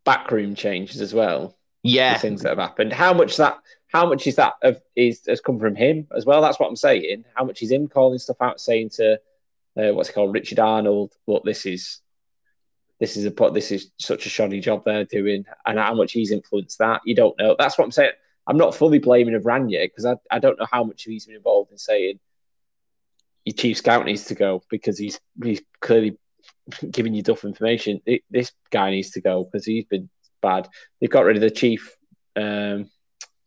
backroom 0.06 0.56
changes 0.56 1.02
as 1.02 1.14
well. 1.14 1.58
yeah, 1.84 2.18
things 2.18 2.42
that 2.42 2.50
have 2.50 2.58
happened. 2.58 2.94
How 2.94 3.14
much 3.14 3.38
that? 3.38 3.58
How 3.88 4.08
much 4.08 4.26
is 4.28 4.36
that 4.38 4.54
of 4.62 4.82
is 4.96 5.22
has 5.28 5.40
come 5.42 5.60
from 5.60 5.76
him 5.76 6.08
as 6.16 6.26
well? 6.26 6.42
That's 6.42 6.60
what 6.60 6.68
I'm 6.68 6.76
saying. 6.76 7.26
How 7.36 7.44
much 7.46 7.62
is 7.62 7.72
him 7.72 7.88
calling 7.88 8.18
stuff 8.20 8.38
out, 8.42 8.60
saying 8.60 8.90
to 8.96 9.14
uh, 9.78 9.94
what's 9.94 10.10
it 10.10 10.14
called, 10.14 10.34
Richard 10.34 10.60
Arnold, 10.60 11.14
"Look, 11.28 11.44
this 11.44 11.66
is 11.66 12.02
this 13.00 13.18
is 13.18 13.26
a. 13.26 13.52
This 13.52 13.72
is 13.72 13.92
such 13.98 14.26
a 14.26 14.30
shoddy 14.30 14.60
job 14.60 14.84
they're 14.86 15.06
doing," 15.06 15.46
and 15.66 15.80
how 15.80 15.94
much 15.94 16.12
he's 16.12 16.32
influenced 16.32 16.80
that. 16.80 17.02
You 17.06 17.16
don't 17.16 17.38
know. 17.38 17.56
That's 17.58 17.78
what 17.78 17.86
I'm 17.86 17.92
saying. 17.92 18.12
I'm 18.48 18.58
not 18.58 18.76
fully 18.76 19.00
blaming 19.00 19.36
of 19.36 19.46
Ranier 19.46 19.88
because 19.88 20.06
I, 20.06 20.16
I 20.30 20.40
don't 20.40 20.60
know 20.60 20.68
how 20.70 20.84
much 20.84 21.04
he's 21.04 21.26
been 21.26 21.36
involved 21.36 21.72
in 21.72 21.78
saying 21.78 22.20
your 23.46 23.54
chief 23.54 23.78
scout 23.78 24.06
needs 24.06 24.26
to 24.26 24.36
go 24.36 24.64
because 24.70 24.98
he's 24.98 25.20
he's 25.44 25.62
clearly 25.82 26.18
giving 26.90 27.14
you 27.14 27.24
duff 27.24 27.44
information. 27.44 28.02
It, 28.06 28.24
this 28.30 28.52
guy 28.72 28.92
needs 28.92 29.12
to 29.12 29.22
go 29.22 29.44
because 29.44 29.66
he's 29.66 29.86
been 29.86 30.10
bad. 30.42 30.68
They've 31.00 31.10
got 31.10 31.26
rid 31.26 31.38
of 31.38 31.42
the 31.42 31.52
chief 31.52 31.96
um, 32.36 32.90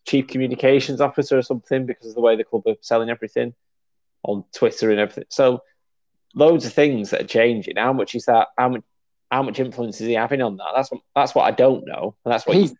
chief 0.06 0.28
communications 0.28 1.00
officer 1.00 1.38
or 1.38 1.42
something 1.42 1.86
because 1.86 2.08
of 2.08 2.14
the 2.14 2.20
way 2.20 2.36
the 2.36 2.44
club 2.44 2.62
are 2.66 2.76
selling 2.80 3.10
everything 3.10 3.54
on 4.22 4.44
Twitter 4.54 4.90
and 4.90 5.00
everything. 5.00 5.24
So 5.30 5.60
loads 6.34 6.66
of 6.66 6.72
things 6.72 7.10
that 7.10 7.22
are 7.22 7.26
changing. 7.26 7.76
How 7.76 7.92
much 7.92 8.14
is 8.14 8.26
that? 8.26 8.48
How 8.56 8.68
much? 8.68 8.82
How 9.30 9.42
much 9.42 9.58
influence 9.58 10.00
is 10.00 10.06
he 10.06 10.14
having 10.14 10.42
on 10.42 10.56
that? 10.58 10.72
That's 10.74 10.90
what 10.90 11.00
that's 11.14 11.34
what 11.34 11.44
I 11.44 11.50
don't 11.50 11.86
know, 11.86 12.14
and 12.24 12.32
that's 12.32 12.46
what 12.46 12.56
he's 12.56 12.74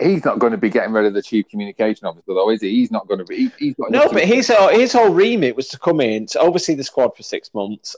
he's 0.00 0.24
not 0.24 0.38
going 0.38 0.52
to 0.52 0.58
be 0.58 0.70
getting 0.70 0.92
rid 0.92 1.06
of 1.06 1.14
the 1.14 1.22
chief 1.22 1.48
communication 1.48 2.06
officer, 2.06 2.24
though, 2.28 2.50
is 2.50 2.60
he? 2.60 2.70
He's 2.70 2.90
not 2.90 3.06
going 3.06 3.18
to 3.18 3.24
be. 3.24 3.36
He, 3.36 3.50
he's 3.58 3.74
got 3.74 3.90
No, 3.90 4.08
but 4.10 4.24
his 4.24 4.48
whole, 4.48 4.68
his 4.68 4.92
whole 4.92 5.10
remit 5.10 5.56
was 5.56 5.68
to 5.68 5.78
come 5.78 6.00
in 6.00 6.26
to 6.26 6.40
oversee 6.40 6.74
the 6.74 6.84
squad 6.84 7.16
for 7.16 7.22
six 7.22 7.52
months, 7.54 7.94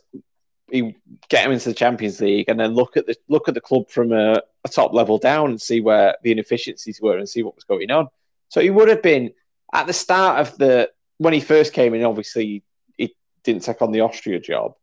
he 0.70 0.96
get 1.28 1.46
him 1.46 1.52
into 1.52 1.68
the 1.68 1.74
Champions 1.74 2.20
League, 2.20 2.48
and 2.48 2.58
then 2.58 2.74
look 2.74 2.96
at 2.96 3.06
the 3.06 3.16
look 3.28 3.48
at 3.48 3.54
the 3.54 3.60
club 3.60 3.88
from 3.88 4.12
a, 4.12 4.40
a 4.64 4.68
top 4.68 4.92
level 4.92 5.18
down 5.18 5.50
and 5.50 5.60
see 5.60 5.80
where 5.80 6.16
the 6.22 6.32
inefficiencies 6.32 7.00
were 7.00 7.18
and 7.18 7.28
see 7.28 7.42
what 7.42 7.54
was 7.54 7.64
going 7.64 7.90
on. 7.90 8.08
So 8.48 8.60
he 8.60 8.70
would 8.70 8.88
have 8.88 9.02
been 9.02 9.32
at 9.72 9.86
the 9.86 9.92
start 9.92 10.40
of 10.40 10.56
the 10.58 10.90
when 11.18 11.34
he 11.34 11.40
first 11.40 11.72
came 11.72 11.94
in. 11.94 12.04
Obviously, 12.04 12.62
he 12.96 13.14
didn't 13.42 13.62
take 13.62 13.82
on 13.82 13.92
the 13.92 14.00
Austria 14.00 14.40
job, 14.40 14.74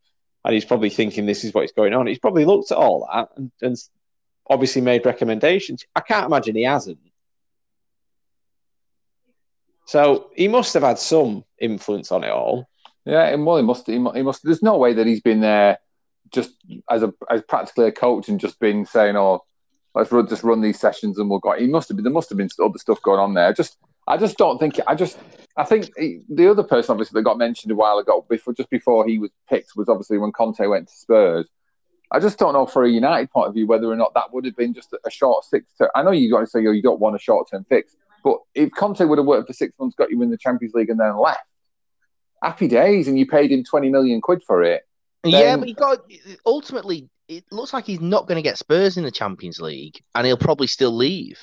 and 0.43 0.53
he's 0.53 0.65
probably 0.65 0.89
thinking 0.89 1.25
this 1.25 1.43
is 1.43 1.53
what's 1.53 1.71
going 1.71 1.93
on. 1.93 2.07
He's 2.07 2.19
probably 2.19 2.45
looked 2.45 2.71
at 2.71 2.77
all 2.77 3.07
that 3.11 3.29
and, 3.37 3.51
and 3.61 3.77
obviously 4.49 4.81
made 4.81 5.05
recommendations. 5.05 5.85
I 5.95 6.01
can't 6.01 6.25
imagine 6.25 6.55
he 6.55 6.63
hasn't. 6.63 6.99
So 9.85 10.31
he 10.35 10.47
must 10.47 10.73
have 10.73 10.83
had 10.83 10.99
some 10.99 11.43
influence 11.59 12.11
on 12.11 12.23
it 12.23 12.29
all. 12.29 12.69
Yeah, 13.05 13.23
and 13.27 13.45
well, 13.45 13.57
he 13.57 13.63
must. 13.63 13.87
He 13.87 13.97
must, 13.97 14.15
he 14.15 14.21
must. 14.21 14.43
There's 14.43 14.61
no 14.61 14.77
way 14.77 14.93
that 14.93 15.07
he's 15.07 15.21
been 15.21 15.41
there 15.41 15.79
just 16.31 16.53
as 16.89 17.03
a 17.03 17.13
as 17.29 17.41
practically 17.41 17.87
a 17.87 17.91
coach 17.91 18.29
and 18.29 18.39
just 18.39 18.59
been 18.59 18.85
saying, 18.85 19.15
"Oh, 19.17 19.43
let's 19.95 20.11
run, 20.11 20.27
just 20.27 20.43
run 20.43 20.61
these 20.61 20.79
sessions 20.79 21.17
and 21.17 21.29
we'll 21.29 21.39
go." 21.39 21.53
He 21.53 21.67
must 21.67 21.89
have 21.89 21.97
been. 21.97 22.03
There 22.03 22.13
must 22.13 22.29
have 22.29 22.37
been 22.37 22.49
other 22.63 22.77
stuff 22.77 23.01
going 23.01 23.19
on 23.19 23.33
there. 23.33 23.53
Just, 23.53 23.77
I 24.07 24.17
just 24.17 24.37
don't 24.37 24.59
think. 24.59 24.79
I 24.87 24.93
just, 24.93 25.17
I 25.61 25.63
think 25.63 25.91
the 26.27 26.49
other 26.49 26.63
person 26.63 26.93
obviously 26.93 27.19
that 27.19 27.23
got 27.23 27.37
mentioned 27.37 27.71
a 27.71 27.75
while 27.75 27.99
ago, 27.99 28.25
before 28.27 28.51
just 28.51 28.71
before 28.71 29.07
he 29.07 29.19
was 29.19 29.29
picked, 29.47 29.75
was 29.75 29.89
obviously 29.89 30.17
when 30.17 30.31
Conte 30.31 30.65
went 30.65 30.87
to 30.87 30.95
Spurs. 30.95 31.47
I 32.11 32.19
just 32.19 32.39
don't 32.39 32.53
know 32.53 32.65
for 32.65 32.83
a 32.83 32.89
United 32.89 33.29
point 33.29 33.49
of 33.49 33.53
view 33.53 33.67
whether 33.67 33.85
or 33.85 33.95
not 33.95 34.15
that 34.15 34.33
would 34.33 34.45
have 34.45 34.55
been 34.55 34.73
just 34.73 34.91
a 35.05 35.11
short 35.11 35.45
six 35.45 35.71
term. 35.77 35.89
I 35.93 36.01
know 36.01 36.09
you 36.09 36.31
got 36.31 36.39
to 36.39 36.47
say 36.47 36.65
oh, 36.65 36.71
you 36.71 36.81
don't 36.81 36.99
want 36.99 37.15
a 37.15 37.19
short 37.19 37.47
term 37.51 37.63
fix, 37.69 37.95
but 38.23 38.39
if 38.55 38.71
Conte 38.71 39.05
would 39.05 39.19
have 39.19 39.27
worked 39.27 39.45
for 39.45 39.53
six 39.53 39.77
months, 39.79 39.95
got 39.95 40.09
you 40.09 40.19
in 40.23 40.31
the 40.31 40.37
Champions 40.37 40.73
League, 40.73 40.89
and 40.89 40.99
then 40.99 41.15
left, 41.15 41.45
happy 42.41 42.67
days, 42.67 43.07
and 43.07 43.19
you 43.19 43.27
paid 43.27 43.51
him 43.51 43.63
twenty 43.63 43.89
million 43.89 44.19
quid 44.19 44.41
for 44.41 44.63
it. 44.63 44.81
yeah, 45.23 45.57
but 45.57 45.67
he 45.67 45.75
got 45.75 45.99
ultimately. 46.43 47.07
It 47.27 47.45
looks 47.51 47.71
like 47.71 47.85
he's 47.85 48.01
not 48.01 48.27
going 48.27 48.37
to 48.37 48.41
get 48.41 48.57
Spurs 48.57 48.97
in 48.97 49.03
the 49.03 49.11
Champions 49.11 49.61
League, 49.61 50.01
and 50.15 50.25
he'll 50.25 50.37
probably 50.37 50.65
still 50.65 50.91
leave. 50.91 51.37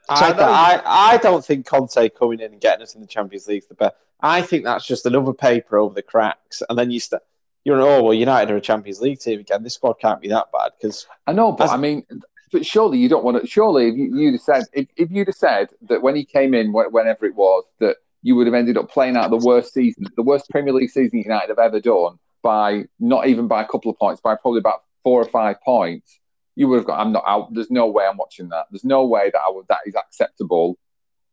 I, 0.11 0.29
I 0.31 0.33
know- 0.33 0.43
I, 0.43 0.81
I 1.13 1.17
don't 1.17 1.43
think 1.45 1.65
Conte 1.65 2.09
coming 2.09 2.39
in 2.39 2.51
and 2.53 2.61
getting 2.61 2.83
us 2.83 2.95
in 2.95 3.01
the 3.01 3.07
Champions 3.07 3.47
League 3.47 3.63
is 3.63 3.67
the 3.67 3.75
best. 3.75 3.95
I 4.21 4.41
think 4.41 4.63
that's 4.65 4.85
just 4.85 5.05
another 5.05 5.33
paper 5.33 5.77
over 5.77 5.95
the 5.95 6.03
cracks, 6.03 6.61
and 6.69 6.77
then 6.77 6.91
you 6.91 6.99
start. 6.99 7.23
You're 7.63 7.81
oh 7.81 8.03
well, 8.03 8.13
United 8.13 8.51
are 8.51 8.57
a 8.57 8.61
Champions 8.61 9.01
League 9.01 9.19
team 9.19 9.39
again. 9.39 9.63
This 9.63 9.75
squad 9.75 9.93
can't 9.93 10.19
be 10.21 10.27
that 10.29 10.47
bad 10.51 10.71
because 10.79 11.05
I 11.27 11.33
know, 11.33 11.51
but 11.51 11.65
As- 11.65 11.71
I 11.71 11.77
mean, 11.77 12.05
but 12.51 12.65
surely 12.65 12.97
you 12.99 13.07
don't 13.09 13.23
want 13.23 13.41
to. 13.41 13.47
Surely, 13.47 13.89
if 13.89 13.95
you, 13.95 14.15
you'd 14.15 14.31
have 14.33 14.41
said 14.41 14.63
if, 14.73 14.87
if 14.95 15.11
you'd 15.11 15.27
have 15.27 15.35
said 15.35 15.69
that 15.89 16.01
when 16.01 16.15
he 16.15 16.23
came 16.25 16.53
in, 16.53 16.71
whenever 16.73 17.25
it 17.25 17.35
was, 17.35 17.63
that 17.79 17.97
you 18.23 18.35
would 18.35 18.45
have 18.47 18.53
ended 18.53 18.77
up 18.77 18.91
playing 18.91 19.15
out 19.17 19.29
the 19.31 19.37
worst 19.37 19.73
season, 19.73 20.05
the 20.15 20.23
worst 20.23 20.49
Premier 20.49 20.73
League 20.73 20.89
season 20.91 21.19
United 21.19 21.49
have 21.49 21.59
ever 21.59 21.79
done 21.79 22.17
by 22.43 22.83
not 22.99 23.27
even 23.27 23.47
by 23.47 23.61
a 23.61 23.67
couple 23.67 23.89
of 23.91 23.97
points, 23.97 24.21
by 24.21 24.35
probably 24.35 24.59
about 24.59 24.81
four 25.03 25.21
or 25.21 25.25
five 25.25 25.55
points. 25.61 26.19
You 26.55 26.67
would 26.67 26.77
have 26.77 26.85
got. 26.85 26.99
I'm 26.99 27.11
not 27.11 27.23
out. 27.25 27.53
There's 27.53 27.71
no 27.71 27.87
way 27.87 28.05
I'm 28.05 28.17
watching 28.17 28.49
that. 28.49 28.65
There's 28.71 28.83
no 28.83 29.05
way 29.05 29.29
that 29.31 29.39
I 29.39 29.49
would. 29.51 29.67
That 29.69 29.79
is 29.85 29.95
acceptable 29.95 30.77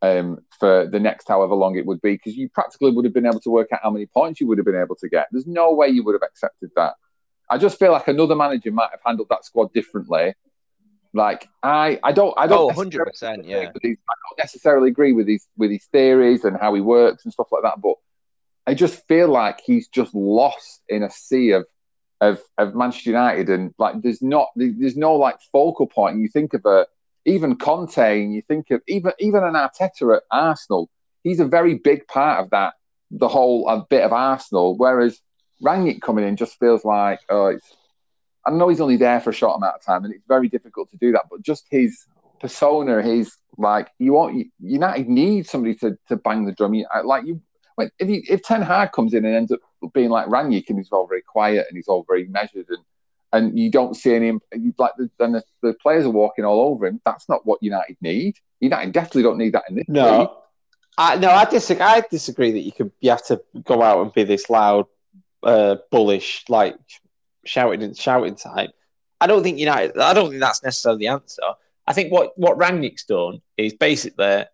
um, 0.02 0.38
for 0.58 0.86
the 0.86 1.00
next 1.00 1.28
however 1.28 1.54
long 1.54 1.76
it 1.76 1.86
would 1.86 2.00
be, 2.00 2.12
because 2.12 2.36
you 2.36 2.48
practically 2.48 2.92
would 2.92 3.04
have 3.04 3.14
been 3.14 3.26
able 3.26 3.40
to 3.40 3.50
work 3.50 3.68
out 3.72 3.80
how 3.82 3.90
many 3.90 4.06
points 4.06 4.40
you 4.40 4.46
would 4.46 4.58
have 4.58 4.64
been 4.64 4.80
able 4.80 4.96
to 4.96 5.08
get. 5.08 5.26
There's 5.32 5.46
no 5.46 5.74
way 5.74 5.88
you 5.88 6.04
would 6.04 6.14
have 6.14 6.22
accepted 6.22 6.70
that. 6.76 6.94
I 7.50 7.58
just 7.58 7.78
feel 7.78 7.92
like 7.92 8.08
another 8.08 8.36
manager 8.36 8.70
might 8.70 8.90
have 8.90 9.00
handled 9.04 9.28
that 9.30 9.44
squad 9.44 9.72
differently. 9.72 10.34
Like 11.14 11.48
I, 11.62 11.98
I 12.02 12.12
don't, 12.12 12.34
I 12.36 12.46
don't. 12.46 12.76
Oh, 12.76 12.82
necessarily 12.82 13.12
100%, 13.12 13.48
yeah. 13.48 13.70
with 13.72 13.82
his- 13.82 13.96
I 14.08 14.14
don't 14.28 14.38
necessarily 14.38 14.88
agree 14.90 15.12
with 15.12 15.26
his 15.26 15.46
with 15.56 15.70
his 15.70 15.84
theories 15.86 16.44
and 16.44 16.56
how 16.56 16.74
he 16.74 16.80
works 16.80 17.24
and 17.24 17.32
stuff 17.32 17.48
like 17.50 17.62
that. 17.62 17.80
But 17.80 17.94
I 18.66 18.74
just 18.74 19.06
feel 19.08 19.28
like 19.28 19.60
he's 19.64 19.88
just 19.88 20.14
lost 20.14 20.82
in 20.88 21.02
a 21.02 21.10
sea 21.10 21.52
of 21.52 21.64
of 22.20 22.40
of 22.58 22.74
Manchester 22.74 23.10
United, 23.10 23.48
and 23.48 23.74
like 23.78 24.00
there's 24.02 24.22
not 24.22 24.48
there's 24.56 24.96
no 24.96 25.14
like 25.14 25.36
focal 25.52 25.86
point. 25.86 26.14
And 26.14 26.22
you 26.22 26.28
think 26.28 26.54
of 26.54 26.64
a 26.64 26.86
even 27.24 27.56
Conte, 27.56 28.22
and 28.22 28.34
you 28.34 28.42
think 28.42 28.70
of 28.70 28.82
even 28.88 29.12
even 29.18 29.44
an 29.44 29.54
Arteta 29.54 30.16
at 30.16 30.22
Arsenal. 30.30 30.90
He's 31.22 31.40
a 31.40 31.46
very 31.46 31.74
big 31.74 32.06
part 32.06 32.44
of 32.44 32.50
that 32.50 32.74
the 33.10 33.28
whole 33.28 33.68
uh, 33.68 33.80
bit 33.88 34.02
of 34.02 34.12
Arsenal. 34.12 34.76
Whereas 34.76 35.20
Rangnick 35.62 36.00
coming 36.00 36.26
in 36.26 36.36
just 36.36 36.58
feels 36.58 36.84
like 36.84 37.20
oh, 37.28 37.46
it's. 37.46 37.76
I 38.46 38.50
know 38.50 38.68
he's 38.68 38.80
only 38.80 38.96
there 38.96 39.20
for 39.20 39.30
a 39.30 39.34
short 39.34 39.56
amount 39.56 39.76
of 39.76 39.84
time, 39.84 40.04
and 40.04 40.14
it's 40.14 40.24
very 40.26 40.48
difficult 40.48 40.90
to 40.90 40.96
do 40.96 41.12
that. 41.12 41.24
But 41.30 41.42
just 41.42 41.66
his 41.70 42.06
persona, 42.40 43.02
his 43.02 43.36
like 43.58 43.90
you 43.98 44.12
want 44.12 44.46
United 44.60 45.08
need 45.08 45.46
somebody 45.46 45.74
to, 45.76 45.98
to 46.08 46.16
bang 46.16 46.46
the 46.46 46.52
drum. 46.52 46.74
You, 46.74 46.86
like 47.04 47.26
you, 47.26 47.42
if 47.98 48.08
you, 48.08 48.22
if 48.28 48.42
Ten 48.42 48.62
Hag 48.62 48.92
comes 48.92 49.12
in 49.12 49.24
and 49.24 49.34
ends 49.34 49.52
up 49.52 49.60
being 49.94 50.10
like 50.10 50.26
Rangnick 50.26 50.68
and 50.68 50.78
he's 50.78 50.90
all 50.90 51.06
very 51.06 51.22
quiet 51.22 51.66
and 51.68 51.76
he's 51.76 51.88
all 51.88 52.04
very 52.08 52.26
measured 52.26 52.66
and 52.68 52.78
and 53.32 53.58
you 53.58 53.70
don't 53.70 53.94
see 53.94 54.14
any 54.14 54.32
like 54.78 54.92
the, 54.96 55.10
then 55.18 55.32
the, 55.32 55.42
the 55.62 55.74
players 55.74 56.06
are 56.06 56.10
walking 56.10 56.44
all 56.44 56.72
over 56.72 56.86
him. 56.86 57.00
That's 57.04 57.28
not 57.28 57.44
what 57.44 57.62
United 57.62 57.96
need. 58.00 58.36
United 58.60 58.92
definitely 58.92 59.22
don't 59.22 59.38
need 59.38 59.52
that 59.52 59.64
in 59.68 59.76
this 59.76 59.88
league. 59.88 59.96
no, 59.96 60.38
I 60.96 61.16
no, 61.16 61.30
I 61.30 61.44
disagree. 61.44 61.84
I 61.84 62.02
disagree 62.10 62.52
that 62.52 62.60
you 62.60 62.72
could 62.72 62.90
you 63.00 63.10
have 63.10 63.24
to 63.26 63.42
go 63.64 63.82
out 63.82 64.02
and 64.02 64.12
be 64.12 64.24
this 64.24 64.48
loud, 64.48 64.86
uh, 65.42 65.76
bullish, 65.90 66.44
like 66.48 66.78
shouting 67.44 67.82
and 67.82 67.96
shouting 67.96 68.34
type. 68.34 68.70
I 69.20 69.26
don't 69.26 69.42
think 69.42 69.58
United. 69.58 69.98
I 69.98 70.14
don't 70.14 70.30
think 70.30 70.40
that's 70.40 70.62
necessarily 70.62 71.00
the 71.00 71.08
answer. 71.08 71.42
I 71.86 71.92
think 71.92 72.12
what 72.12 72.36
what 72.38 72.58
Rangnick's 72.58 73.04
done 73.04 73.42
is 73.56 73.74
basically 73.74 74.44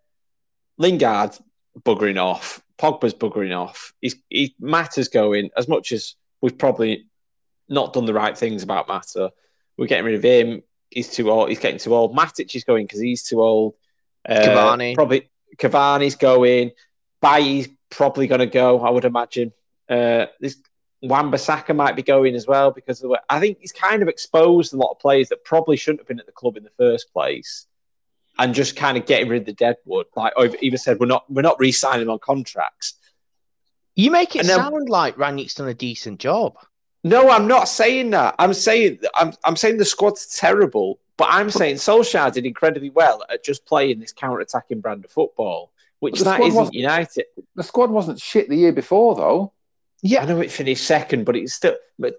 Lingard 0.79 1.39
buggering 1.81 2.20
off. 2.20 2.64
Pogba's 2.79 3.14
buggering 3.14 3.57
off. 3.57 3.93
He's 4.01 4.16
he 4.29 4.55
Mata's 4.59 5.09
going 5.09 5.51
as 5.57 5.68
much 5.68 5.93
as 5.93 6.14
we've 6.41 6.59
probably 6.59 7.07
not 7.68 7.93
done 7.93 8.07
the 8.07 8.14
right 8.14 8.37
things 8.37 8.62
about 8.62 8.89
Mata. 8.89 9.33
We're 9.77 9.87
getting 9.87 10.05
rid 10.05 10.14
of 10.14 10.22
him. 10.22 10.62
He's 10.91 11.11
too 11.11 11.31
old. 11.31 11.49
He's 11.49 11.59
getting 11.59 11.79
too 11.79 11.95
old. 11.95 12.16
Matic 12.16 12.55
is 12.55 12.64
going 12.64 12.87
because 12.87 13.01
he's 13.01 13.22
too 13.22 13.43
old. 13.43 13.75
Uh, 14.29 14.35
Cavani. 14.35 14.95
probably 14.95 15.31
Cavani's 15.57 16.16
going. 16.16 16.72
Bailly's 17.20 17.68
probably 17.91 18.27
going 18.27 18.41
to 18.41 18.47
go. 18.47 18.81
I 18.81 18.91
would 18.91 19.05
imagine. 19.05 19.53
Uh, 19.89 20.27
this 20.41 20.57
Wan-Bissaka 21.03 21.77
might 21.77 21.97
be 21.97 22.03
going 22.03 22.35
as 22.35 22.47
well 22.47 22.70
because 22.70 22.99
of 22.99 23.03
the 23.03 23.09
way, 23.11 23.18
I 23.29 23.39
think 23.39 23.59
he's 23.61 23.72
kind 23.72 24.03
of 24.03 24.09
exposed 24.09 24.72
a 24.72 24.77
lot 24.77 24.93
of 24.93 24.99
players 24.99 25.29
that 25.29 25.45
probably 25.45 25.77
shouldn't 25.77 26.01
have 26.01 26.09
been 26.09 26.20
at 26.20 26.27
the 26.27 26.33
club 26.33 26.57
in 26.57 26.64
the 26.64 26.70
first 26.79 27.12
place, 27.12 27.66
and 28.39 28.55
just 28.55 28.76
kind 28.76 28.97
of 28.97 29.07
getting 29.07 29.28
rid 29.28 29.41
of 29.43 29.47
the 29.47 29.53
deadwood. 29.53 30.07
Like 30.16 30.32
I've 30.39 30.57
even 30.62 30.78
said, 30.78 30.99
we're 31.01 31.07
not 31.07 31.24
we're 31.30 31.43
not 31.43 31.59
re-signing 31.61 32.09
on 32.09 32.18
contracts. 32.18 32.95
You 33.97 34.11
make 34.11 34.35
it 34.35 34.41
And 34.41 34.49
then- 34.49 34.59
sound 34.59 34.89
like 34.89 35.16
Rangnick's 35.16 35.55
done 35.55 35.68
a 35.68 35.74
decent 35.74 36.18
job. 36.20 36.57
No, 37.05 37.28
I'm 37.30 37.47
not 37.47 37.68
saying 37.68 38.11
that. 38.11 38.35
I'm 38.39 38.55
saying 38.55 39.01
I'm 39.14 39.32
I'm 39.45 39.57
saying 39.57 39.76
the 39.76 39.85
squad's 39.85 40.26
terrible, 40.39 40.99
but 41.16 41.28
I'm 41.30 41.51
saying 41.51 41.76
Solskjaer 41.76 42.32
did 42.32 42.47
incredibly 42.47 42.91
well 42.91 43.22
at 43.30 43.45
just 43.45 43.66
playing 43.66 44.01
this 44.01 44.12
counter-attacking 44.12 44.80
brand 44.80 45.05
of 45.05 45.11
football, 45.11 45.70
which 46.01 46.12
But 46.14 46.18
the 46.18 46.24
that 46.24 46.35
squad 46.37 46.47
isn't 46.47 46.59
wasn't- 46.59 46.74
United. 46.76 47.24
The 47.57 47.62
squad 47.62 47.91
wasn't 47.91 48.20
shit 48.20 48.49
the 48.49 48.57
year 48.57 48.72
before, 48.72 49.14
though. 49.16 49.53
Yeah, 50.03 50.22
I 50.22 50.26
know 50.26 50.41
it 50.41 50.51
finished 50.51 50.87
second, 50.87 51.24
but 51.24 51.37
it's 51.37 51.53
still. 51.55 51.76
But 51.99 52.14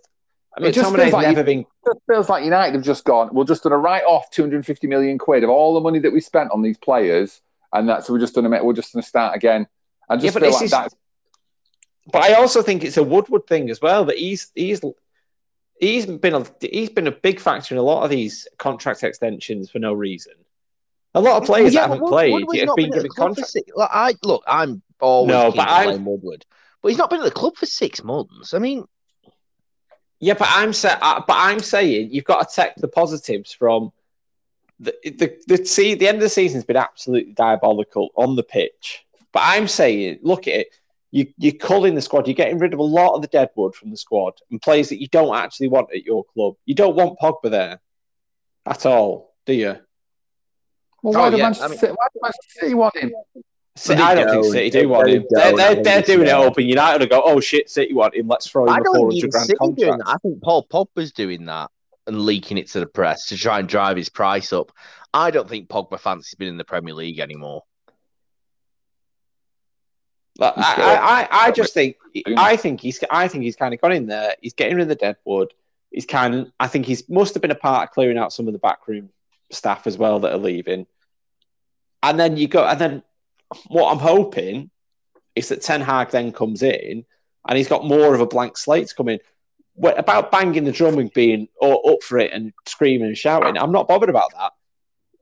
I 0.56 0.62
mean, 0.62 0.70
It 0.70 0.74
just 0.74 0.94
McTominay's 0.94 1.12
like 1.14 1.28
never 1.28 1.40
you- 1.42 1.46
been. 1.46 1.66
It 1.86 1.90
just 1.94 2.06
feels 2.08 2.30
like 2.30 2.44
United 2.44 2.74
have 2.76 2.84
just 2.84 3.04
gone. 3.06 3.30
We're 3.32 3.44
just 3.46 3.64
going 3.64 3.72
to 3.72 3.78
write 3.78 4.04
off 4.04 4.30
250 4.32 4.88
million 4.88 5.18
quid 5.18 5.44
of 5.44 5.50
all 5.50 5.74
the 5.74 5.82
money 5.82 6.00
that 6.00 6.12
we 6.14 6.20
spent 6.22 6.52
on 6.52 6.62
these 6.62 6.78
players, 6.78 7.42
and 7.74 7.88
that's 7.88 8.10
we're 8.10 8.20
just 8.20 8.34
going 8.36 8.50
to 8.50 8.64
we're 8.64 8.74
just 8.74 8.94
going 8.94 9.04
to 9.04 9.08
start 9.08 9.36
again. 9.36 9.68
I 10.10 10.16
just 10.16 10.26
Yeah, 10.26 10.32
but 10.32 10.42
feel 10.42 10.50
this 10.52 10.56
like 10.56 10.66
is- 10.66 10.72
that's 10.72 10.96
But 12.12 12.24
I 12.24 12.34
also 12.34 12.62
think 12.62 12.84
it's 12.84 12.98
a 12.98 13.04
Woodward 13.04 13.48
thing 13.48 13.70
as 13.70 13.82
well 13.82 14.06
that 14.06 14.18
he's 14.18 14.52
he's 14.56 14.82
he's 15.80 16.06
been 16.06 16.34
a 16.36 16.46
he's 16.62 16.90
been 16.90 17.08
a 17.08 17.12
big 17.12 17.40
factor 17.40 17.76
in 17.76 17.80
a 17.80 17.84
lot 17.84 18.04
of 18.04 18.10
these 18.10 18.48
contract 18.58 19.04
extensions 19.04 19.70
for 19.70 19.80
no 19.80 19.94
reason. 19.94 20.34
A 21.14 21.22
lot 21.22 21.42
of 21.42 21.46
players 21.48 21.74
Yeah, 21.74 21.82
that 21.82 21.88
haven't 21.90 22.04
Wood- 22.04 22.10
played 22.10 22.34
Woodward's 22.34 22.60
have 22.60 22.68
not 22.68 22.76
been 22.78 22.86
at 22.88 22.94
given 22.94 23.12
contracts. 23.12 23.56
Look, 23.76 23.90
I 23.92 24.16
look, 24.24 24.44
I'm 24.48 24.82
always 25.00 25.30
No, 25.32 25.52
keen 25.52 25.58
but 25.58 25.66
to 25.66 25.72
I'm- 25.72 25.86
blame 25.90 26.06
Woodward, 26.06 26.46
but 26.82 26.90
he's 26.90 26.98
not 26.98 27.10
been 27.10 27.20
at 27.20 27.26
the 27.26 27.32
club 27.32 27.56
for 27.56 27.66
six 27.66 28.04
months. 28.04 28.54
I 28.54 28.60
mean, 28.60 28.86
Yeah, 30.26 30.34
but 30.34 30.48
I'm 30.52 30.74
sa- 30.74 30.98
uh, 31.02 31.22
but 31.28 31.36
I'm 31.38 31.60
saying 31.60 32.10
you've 32.12 32.24
got 32.26 32.50
to 32.50 32.56
take 32.62 32.76
the 32.78 32.88
positives 32.88 33.54
from 33.54 33.92
the 34.80 34.94
the 35.04 35.38
the 35.48 35.66
see 35.66 35.94
the 35.94 36.08
end 36.08 36.18
of 36.18 36.24
the 36.24 36.30
season's 36.30 36.64
been 36.66 36.78
absolutely 36.78 37.34
diabolical 37.34 38.10
on 38.16 38.36
the 38.36 38.42
pitch. 38.44 39.06
But 39.32 39.44
I'm 39.46 39.68
saying, 39.68 40.20
look 40.24 40.48
at 40.48 40.56
it. 40.56 40.68
You 41.12 41.28
you're 41.38 41.54
culling 41.54 41.94
the 41.94 42.02
squad. 42.02 42.28
You're 42.28 42.34
getting 42.44 42.58
rid 42.58 42.74
of 42.74 42.80
a 42.80 42.84
lot 42.84 43.14
of 43.16 43.22
the 43.22 43.28
deadwood 43.28 43.76
from 43.76 43.92
the 43.92 43.98
squad 43.98 44.34
and 44.50 44.60
players 44.60 44.90
that 44.90 45.00
you 45.00 45.08
don't 45.08 45.36
actually 45.36 45.68
want 45.68 45.90
at 45.94 46.04
your 46.04 46.24
club. 46.24 46.56
You 46.66 46.74
don't 46.74 46.96
want 46.96 47.20
Pogba 47.20 47.52
there 47.52 47.80
at 48.66 48.86
all, 48.88 49.36
do 49.46 49.54
you? 49.54 49.78
well, 51.04 51.14
why 51.14 51.28
Oh, 51.28 51.32
do 51.32 51.38
yeah, 51.38 51.44
Manchester 51.44 51.66
I 51.66 51.90
mean- 51.90 51.96
why 52.00 52.08
do 52.14 52.20
Manchester 52.24 52.60
City 52.60 52.74
want 52.74 52.98
him? 52.98 53.12
See, 53.78 53.94
They 53.96 54.02
I 54.02 54.16
don't 54.16 54.30
think 54.30 54.44
don't. 54.44 54.52
City 54.52 54.70
They- 54.70 54.82
do 54.82 54.90
want 54.90 55.06
they 55.08 55.16
him. 55.18 55.26
They're, 55.30 55.44
don't. 55.52 55.58
they're, 55.58 55.84
they're 55.84 56.02
doing 56.02 56.28
it 56.28 56.30
so. 56.30 56.44
open. 56.44 56.66
United 56.66 57.00
will 57.02 57.08
go, 57.10 57.22
oh 57.26 57.40
shit, 57.42 57.70
City 57.70 57.94
want 57.94 58.16
him. 58.16 58.28
Let's 58.28 58.48
throw 58.48 58.64
him 58.64 58.70
I 58.70 58.78
a 58.78 58.84
don't 58.84 58.96
four 58.96 59.12
think 59.12 59.12
hundred 59.12 59.18
even 59.18 59.30
grand 59.32 59.46
City 59.48 59.58
doing 59.60 59.76
contract. 59.76 60.04
that. 60.06 60.12
I 60.14 60.18
think 60.20 60.42
Paul 60.42 60.66
Pogba's 60.72 61.12
doing 61.12 61.46
that 61.48 61.72
and 62.08 62.22
leaking 62.22 62.58
it 62.58 62.68
to 62.72 62.80
the 62.80 62.86
press 62.86 63.28
to 63.28 63.38
try 63.38 63.60
and 63.60 63.68
drive 63.68 63.98
his 63.98 64.08
price 64.10 64.54
up. 64.54 64.72
I 65.14 65.32
don't 65.32 65.50
think 65.50 65.68
Pogba 65.70 66.00
fancy's 66.00 66.36
been 66.36 66.48
in 66.48 66.58
the 66.58 66.64
Premier 66.64 66.94
League 66.94 67.20
anymore. 67.20 67.64
Like, 70.38 70.54
I, 70.58 70.62
I, 70.62 70.96
I, 71.22 71.28
I 71.48 71.52
just 71.52 71.74
think 71.74 71.96
I 72.38 72.58
think 72.58 72.82
he's 72.82 73.02
I 73.10 73.28
think 73.30 73.44
he's 73.46 73.56
kind 73.56 73.74
of 73.74 73.80
gone 73.80 73.94
in 73.94 74.06
there. 74.08 74.36
He's 74.42 74.54
getting 74.54 74.76
rid 74.76 74.84
of 74.84 74.90
the 74.90 74.96
deadwood. 74.96 75.54
He's 75.92 76.06
kind 76.06 76.36
of 76.36 76.52
I 76.60 76.68
think 76.68 76.86
he's 76.86 77.08
must 77.10 77.34
have 77.36 77.42
been 77.42 77.52
a 77.52 77.56
part 77.56 77.88
of 77.88 77.94
clearing 77.94 78.18
out 78.18 78.34
some 78.34 78.48
of 78.48 78.54
the 78.54 78.60
backroom 78.60 79.10
staff 79.52 79.88
as 79.88 79.98
well 79.98 80.20
that 80.22 80.34
are 80.34 80.38
leaving. 80.38 80.88
And 82.04 82.20
then 82.20 82.36
you 82.36 82.50
go 82.50 82.66
and 82.66 82.80
then 82.80 83.04
what 83.68 83.92
I'm 83.92 84.00
hoping 84.00 84.70
is 85.36 85.50
that 85.50 85.62
Ten 85.62 85.82
Hag 85.82 86.10
then 86.12 86.32
comes 86.32 86.64
in 86.64 87.06
and 87.48 87.58
he's 87.58 87.68
got 87.68 87.86
more 87.86 88.16
of 88.16 88.22
a 88.22 88.26
blank 88.26 88.58
slate 88.58 88.88
to 88.88 88.96
come 88.96 89.10
in. 89.10 89.20
What 89.76 90.00
about 90.00 90.32
banging 90.32 90.64
the 90.64 90.72
drum 90.72 90.98
and 90.98 91.12
being 91.14 91.50
up 91.62 92.02
for 92.02 92.18
it 92.18 92.32
and 92.32 92.54
screaming 92.66 93.08
and 93.08 93.18
shouting? 93.18 93.58
I'm 93.58 93.74
not 93.74 93.88
bothered 93.88 94.10
about 94.10 94.32
that. 94.32 94.54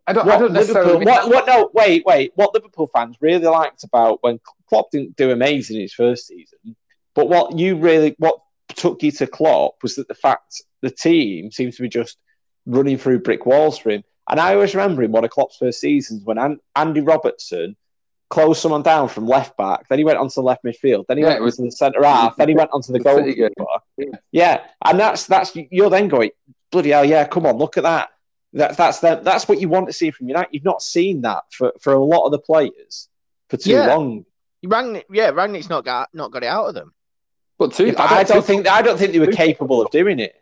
I 0.06 0.14
don't. 0.14 0.28
I 0.28 0.32
What 0.32 0.40
don't 0.40 0.54
necessarily. 0.54 1.06
What, 1.06 1.30
what, 1.30 1.48
no, 1.48 1.70
wait, 1.74 2.06
wait. 2.06 2.34
What 2.36 2.54
Liverpool 2.54 2.90
fans 2.94 3.16
really 3.20 3.48
liked 3.48 3.84
about 3.84 4.20
when 4.22 4.40
Klopp 4.68 4.92
didn't 4.92 5.16
do 5.16 5.32
amazing 5.32 5.78
in 5.78 5.82
his 5.82 5.94
first 5.94 6.28
season, 6.28 6.76
but 7.16 7.30
what 7.30 7.58
you 7.58 7.78
really, 7.78 8.16
what 8.20 8.40
took 8.76 9.02
you 9.02 9.12
to 9.12 9.28
Klopp 9.28 9.76
was 9.82 9.96
that 9.96 10.08
the 10.08 10.14
fact 10.14 10.62
the 10.82 10.92
team 10.92 11.52
seems 11.52 11.78
to 11.78 11.82
be 11.82 11.90
just 11.90 12.18
running 12.66 12.98
through 12.98 13.20
brick 13.20 13.46
walls 13.46 13.78
for 13.78 13.92
him. 13.92 14.04
And 14.30 14.40
I 14.40 14.54
always 14.54 14.76
remember 14.76 15.04
in 15.04 15.12
one 15.12 15.26
of 15.26 15.32
Klopp's 15.32 15.58
first 15.58 15.80
seasons 15.80 16.24
when 16.24 16.38
An- 16.38 16.60
Andy 16.76 17.02
Robertson 17.02 17.76
closed 18.34 18.60
someone 18.62 18.82
down 18.82 19.08
from 19.08 19.28
left 19.28 19.56
back, 19.58 19.88
then 19.90 20.00
he 20.00 20.04
went 20.04 20.18
onto 20.18 20.34
the 20.36 20.42
left 20.42 20.64
midfield, 20.64 21.06
then 21.08 21.18
he 21.18 21.24
Yeah, 21.24 21.30
went 21.30 21.40
it 21.40 21.44
was- 21.44 21.60
onto 21.60 21.70
the 21.70 21.76
centre 21.76 22.04
half, 22.04 22.36
then 22.36 22.50
he 22.50 22.56
went 22.56 22.72
onto 22.74 22.92
the 22.92 23.00
the 23.00 23.16
City 23.16 23.34
game. 23.36 23.50
goalkeeper. 23.58 23.84
Yeah. 23.98 24.18
Yeah, 24.32 24.66
and 24.86 25.00
that's 25.00 25.28
that's 25.28 25.56
you're 25.70 25.90
then 25.92 26.08
going 26.08 26.32
bloody 26.72 26.90
hell. 26.90 27.06
Yeah, 27.06 27.26
come 27.28 27.46
on, 27.46 27.58
look 27.58 27.78
at 27.78 27.84
that. 27.84 28.10
That 28.54 28.76
that's 28.78 29.00
the, 29.00 29.16
that's 29.24 29.48
what 29.48 29.60
you 29.62 29.70
want 29.70 29.86
to 29.88 29.94
see 29.94 30.10
from 30.12 30.28
United. 30.28 30.50
You've 30.52 30.64
not 30.66 30.82
seen 30.82 31.22
that 31.22 31.44
for, 31.52 31.74
for 31.80 31.94
a 31.94 32.04
lot 32.04 32.26
of 32.26 32.32
the 32.32 32.40
players 32.40 33.08
for 33.50 33.58
too 33.58 33.72
Yeah. 33.72 33.88
long. 33.96 34.26
Rangnick, 34.66 35.04
yeah, 35.12 35.32
Rangnick's 35.32 35.70
not 35.70 35.86
got 35.86 36.10
not 36.14 36.32
got 36.32 36.44
it 36.44 36.48
out 36.48 36.68
of 36.70 36.74
them. 36.74 36.94
But 37.60 37.74
two, 37.74 37.88
Yeah, 37.88 37.94
but 37.98 38.12
I 38.12 38.24
don't 38.24 38.44
think 38.46 38.68
I 38.68 38.82
don't 38.82 38.98
think 38.98 39.12
they 39.12 39.20
were 39.20 39.28
capable 39.46 39.82
of 39.82 39.92
doing 39.92 40.20
it. 40.20 40.36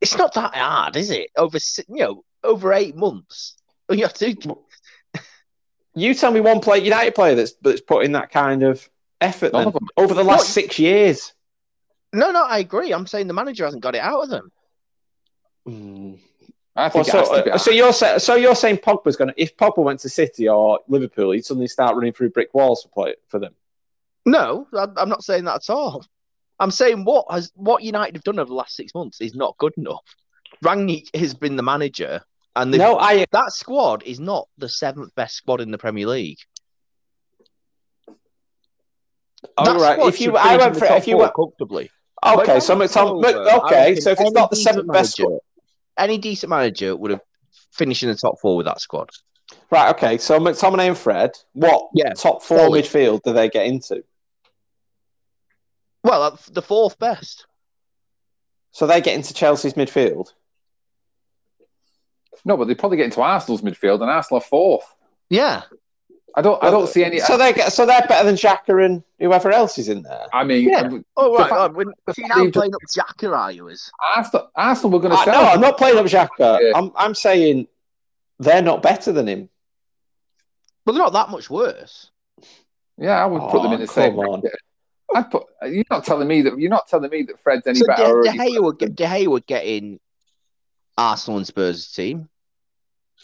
It's 0.00 0.16
not 0.16 0.32
that 0.34 0.54
hard, 0.54 0.96
is 0.96 1.10
it? 1.10 1.30
Over 1.36 1.58
you 1.88 1.96
know, 2.04 2.24
over 2.44 2.72
eight 2.72 2.96
months. 2.96 3.54
You 3.90 4.02
have 4.02 4.14
to 4.14 4.34
You 6.00 6.14
tell 6.14 6.30
me 6.30 6.40
one 6.40 6.60
player, 6.60 6.82
United 6.82 7.14
player 7.14 7.34
that's 7.34 7.52
that's 7.62 7.80
put 7.80 8.04
in 8.04 8.12
that 8.12 8.30
kind 8.30 8.62
of 8.62 8.88
effort 9.20 9.52
then, 9.52 9.68
of 9.68 9.76
over 9.96 10.14
the 10.14 10.24
last 10.24 10.38
What? 10.38 10.46
six 10.46 10.78
years. 10.78 11.32
No, 12.12 12.30
no, 12.30 12.44
I 12.44 12.58
agree. 12.58 12.92
I'm 12.92 13.06
saying 13.06 13.26
the 13.26 13.34
manager 13.34 13.64
hasn't 13.64 13.82
got 13.82 13.94
it 13.94 14.00
out 14.00 14.22
of 14.22 14.30
them. 14.30 14.50
I 15.66 16.88
Well, 16.88 16.90
think 16.90 17.08
it 17.08 17.10
so, 17.10 17.18
has 17.18 17.28
uh, 17.30 17.58
so 17.58 17.70
you're 17.70 17.92
saying 17.92 18.18
so 18.20 18.34
you're 18.36 18.54
saying 18.54 18.78
Pogba's 18.78 19.16
going 19.16 19.28
to 19.28 19.42
if 19.42 19.56
Pogba 19.56 19.82
went 19.82 20.00
to 20.00 20.08
City 20.08 20.48
or 20.48 20.80
Liverpool, 20.88 21.32
he'd 21.32 21.44
suddenly 21.44 21.68
start 21.68 21.96
running 21.96 22.12
through 22.12 22.30
brick 22.30 22.54
walls 22.54 22.82
for 22.82 22.88
play 22.88 23.14
for 23.26 23.38
them. 23.38 23.54
No, 24.24 24.66
I- 24.74 24.88
I'm 24.96 25.08
not 25.08 25.24
saying 25.24 25.44
that 25.44 25.56
at 25.56 25.70
all. 25.70 26.04
I'm 26.60 26.70
saying 26.70 27.04
what 27.04 27.26
has 27.30 27.52
what 27.54 27.82
United 27.82 28.16
have 28.16 28.24
done 28.24 28.38
over 28.38 28.48
the 28.48 28.54
last 28.54 28.76
six 28.76 28.94
months 28.94 29.20
is 29.20 29.34
not 29.34 29.58
good 29.58 29.74
enough. 29.76 30.04
Rangnick 30.64 31.14
has 31.14 31.34
been 31.34 31.56
the 31.56 31.62
manager, 31.62 32.22
and 32.62 32.70
No, 32.72 32.98
I 32.98 33.24
that 33.30 33.52
squad 33.52 34.02
is 34.02 34.18
not 34.20 34.48
the 34.58 34.68
seventh 34.68 35.14
best 35.14 35.36
squad 35.36 35.60
in 35.60 35.70
the 35.70 35.78
Premier 35.78 36.06
League. 36.06 36.38
all 39.56 39.80
right. 39.80 39.98
If 40.00 40.20
you 40.20 40.36
I 40.36 40.56
went 40.56 40.76
for 40.76 40.86
if 40.86 41.06
you 41.06 41.16
went 41.16 41.34
comfortably. 41.34 41.90
okay, 42.24 42.60
so 42.60 42.74
over, 42.74 43.26
okay, 43.66 43.94
so 44.00 44.10
if 44.10 44.20
it's 44.20 44.32
not 44.32 44.50
the 44.50 44.56
seventh 44.56 44.88
best 44.88 45.18
manager- 45.18 45.36
squad, 45.36 45.40
any 45.96 46.18
decent 46.18 46.50
manager 46.50 46.96
would 46.96 47.10
have 47.12 47.20
finished 47.72 48.02
in 48.02 48.08
the 48.08 48.14
top 48.16 48.40
four 48.40 48.56
with 48.56 48.66
that 48.66 48.80
squad. 48.80 49.10
right? 49.70 49.90
Okay, 49.90 50.18
so 50.18 50.38
McTominay 50.38 50.88
and 50.88 50.98
Fred, 50.98 51.32
what 51.52 51.88
Yeah, 51.94 52.12
top 52.14 52.42
four 52.42 52.58
solid. 52.58 52.84
midfield 52.84 53.22
do 53.22 53.32
they 53.32 53.48
get 53.48 53.66
into? 53.66 54.04
Well, 56.04 56.38
the 56.50 56.62
fourth 56.62 56.98
best. 56.98 57.46
So 58.72 58.86
they 58.86 59.00
get 59.00 59.14
into 59.14 59.34
Chelsea's 59.34 59.74
midfield. 59.74 60.28
No, 62.44 62.56
but 62.56 62.68
they 62.68 62.74
probably 62.74 62.96
get 62.98 63.04
into 63.06 63.20
Arsenal's 63.20 63.62
midfield, 63.62 64.00
and 64.00 64.10
Arsenal 64.10 64.38
are 64.38 64.44
fourth. 64.44 64.84
Yeah, 65.30 65.62
I 66.34 66.42
don't. 66.42 66.62
I 66.62 66.70
don't 66.70 66.88
see 66.88 67.04
any. 67.04 67.18
So 67.20 67.36
they 67.36 67.52
get 67.52 67.72
so 67.72 67.84
they're 67.86 68.00
better 68.08 68.24
than 68.24 68.36
Xhaka 68.36 68.84
and 68.84 69.02
whoever 69.18 69.50
else 69.50 69.76
is 69.78 69.88
in 69.88 70.02
there. 70.02 70.26
I 70.32 70.44
mean, 70.44 70.68
Yeah. 70.68 70.88
Oh 71.16 71.32
The 71.32 71.38
right, 71.38 71.48
fact- 71.48 71.52
right. 71.60 71.74
When, 71.74 71.92
the 72.06 72.14
see 72.14 72.22
now 72.22 72.50
playing 72.50 72.74
up 72.74 72.80
Xhaka, 72.96 73.36
are 73.36 73.52
you? 73.52 73.68
Is 73.68 73.90
Arsenal, 74.16 74.50
Arsenal 74.54 74.90
were 74.92 75.00
going 75.00 75.12
to 75.14 75.18
Uh, 75.20 75.24
sell. 75.24 75.42
no, 75.42 75.48
I'm 75.50 75.60
not 75.60 75.76
playing 75.78 75.98
up 75.98 76.06
Xhaka. 76.06 76.58
Yeah. 76.60 76.72
I'm 76.74 76.92
I'm 76.96 77.14
saying 77.14 77.66
they're 78.38 78.62
not 78.62 78.82
better 78.82 79.12
than 79.12 79.26
him. 79.28 79.48
well, 80.86 80.94
they're 80.94 81.02
not 81.02 81.12
that 81.14 81.30
much 81.30 81.50
worse. 81.50 82.10
Yeah, 82.96 83.22
I 83.22 83.26
would 83.26 83.42
put 83.50 83.62
them 83.62 83.72
Oh, 83.72 83.74
in 83.74 83.80
the 83.80 83.86
same. 83.86 84.12
come 84.16 84.20
on. 84.20 84.40
bracket. 84.40 84.58
I'd 85.14 85.30
put. 85.30 85.44
You're 85.68 85.84
not 85.90 86.04
telling 86.04 86.28
me 86.28 86.42
that. 86.42 86.58
You're 86.58 86.70
not 86.70 86.86
telling 86.88 87.10
me 87.10 87.22
that 87.24 87.40
Fred's 87.40 87.66
any 87.66 87.78
So 87.78 87.86
better. 87.86 88.02
De, 88.02 88.08
De 88.08 88.12
already. 88.38 88.38
Gea 88.56 88.62
would 88.62 88.78
De 88.78 88.88
Gea 88.88 89.26
would 89.26 89.46
get 89.46 89.64
in 89.64 89.98
Arsenal 90.98 91.38
and 91.38 91.46
Spurs 91.46 91.90
team. 91.92 92.28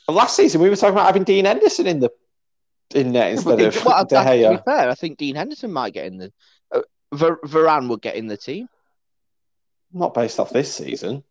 And 0.08 0.16
last 0.16 0.36
season 0.36 0.60
we 0.60 0.70
were 0.70 0.76
talking 0.76 0.94
about 0.94 1.06
having 1.06 1.24
Dean 1.24 1.44
Henderson 1.44 1.86
in 1.86 2.00
the 2.00 2.10
in 2.94 3.12
there 3.12 3.30
instead 3.30 3.58
but 3.58 3.76
of 3.76 3.84
Well, 3.84 3.94
I, 3.94 4.04
De 4.04 4.16
I, 4.16 4.24
to 4.24 4.30
Gea. 4.44 4.50
be 4.58 4.62
fair, 4.64 4.88
I 4.90 4.94
think 4.94 5.18
Dean 5.18 5.34
Henderson 5.36 5.72
might 5.72 5.92
get 5.94 6.06
in 6.06 6.18
the. 6.18 6.32
Uh, 6.72 6.82
Ver, 7.12 7.36
Varane 7.44 7.88
would 7.88 8.02
get 8.02 8.16
in 8.16 8.26
the 8.26 8.36
team 8.36 8.68
Not 9.92 10.14
based 10.14 10.38
off 10.40 10.50
this 10.50 10.72
season. 10.74 11.22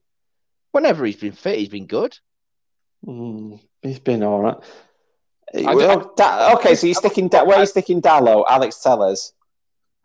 whenever 0.71 1.05
he's 1.05 1.15
been 1.17 1.31
fit. 1.33 1.59
He's 1.59 1.69
been 1.69 1.85
good. 1.87 2.17
Hmm, 3.05 3.55
he's 3.81 3.99
been 3.99 4.23
all 4.23 4.41
right. 4.41 4.57
I- 5.55 5.75
Well, 5.75 6.13
Da- 6.17 6.53
okay, 6.55 6.73
so 6.75 6.87
you're 6.87 6.93
sticking 6.95 7.27
da- 7.27 7.43
where 7.43 7.57
are 7.57 7.61
you 7.61 7.65
sticking 7.67 8.01
Dalot, 8.01 8.45
Alex 8.49 8.79
Telles? 8.81 9.33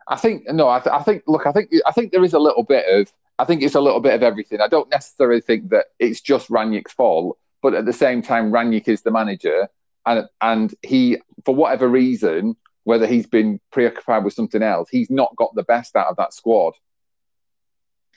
I 0.07 0.15
think 0.17 0.43
no. 0.51 0.67
I, 0.69 0.79
th- 0.79 0.93
I 0.93 1.01
think 1.03 1.23
look. 1.27 1.45
I 1.47 1.51
think 1.51 1.69
I 1.85 1.91
think 1.91 2.11
there 2.11 2.23
is 2.23 2.33
a 2.33 2.39
little 2.39 2.63
bit 2.63 2.85
of. 2.99 3.11
I 3.39 3.45
think 3.45 3.63
it's 3.63 3.75
a 3.75 3.81
little 3.81 4.01
bit 4.01 4.13
of 4.13 4.21
everything. 4.21 4.59
I 4.61 4.67
don't 4.67 4.89
necessarily 4.89 5.39
think 5.41 5.69
that 5.69 5.85
it's 5.97 6.19
just 6.21 6.49
Rangnick's 6.49 6.91
fault, 6.91 7.37
but 7.61 7.73
at 7.73 7.85
the 7.85 7.93
same 7.93 8.21
time, 8.21 8.51
Rangnick 8.51 8.87
is 8.87 9.01
the 9.01 9.11
manager, 9.11 9.69
and 10.05 10.27
and 10.41 10.75
he, 10.83 11.17
for 11.45 11.55
whatever 11.55 11.87
reason, 11.87 12.55
whether 12.83 13.07
he's 13.07 13.25
been 13.27 13.59
preoccupied 13.71 14.23
with 14.25 14.33
something 14.33 14.61
else, 14.61 14.89
he's 14.89 15.09
not 15.09 15.35
got 15.37 15.55
the 15.55 15.63
best 15.63 15.95
out 15.95 16.07
of 16.07 16.17
that 16.17 16.33
squad. 16.33 16.73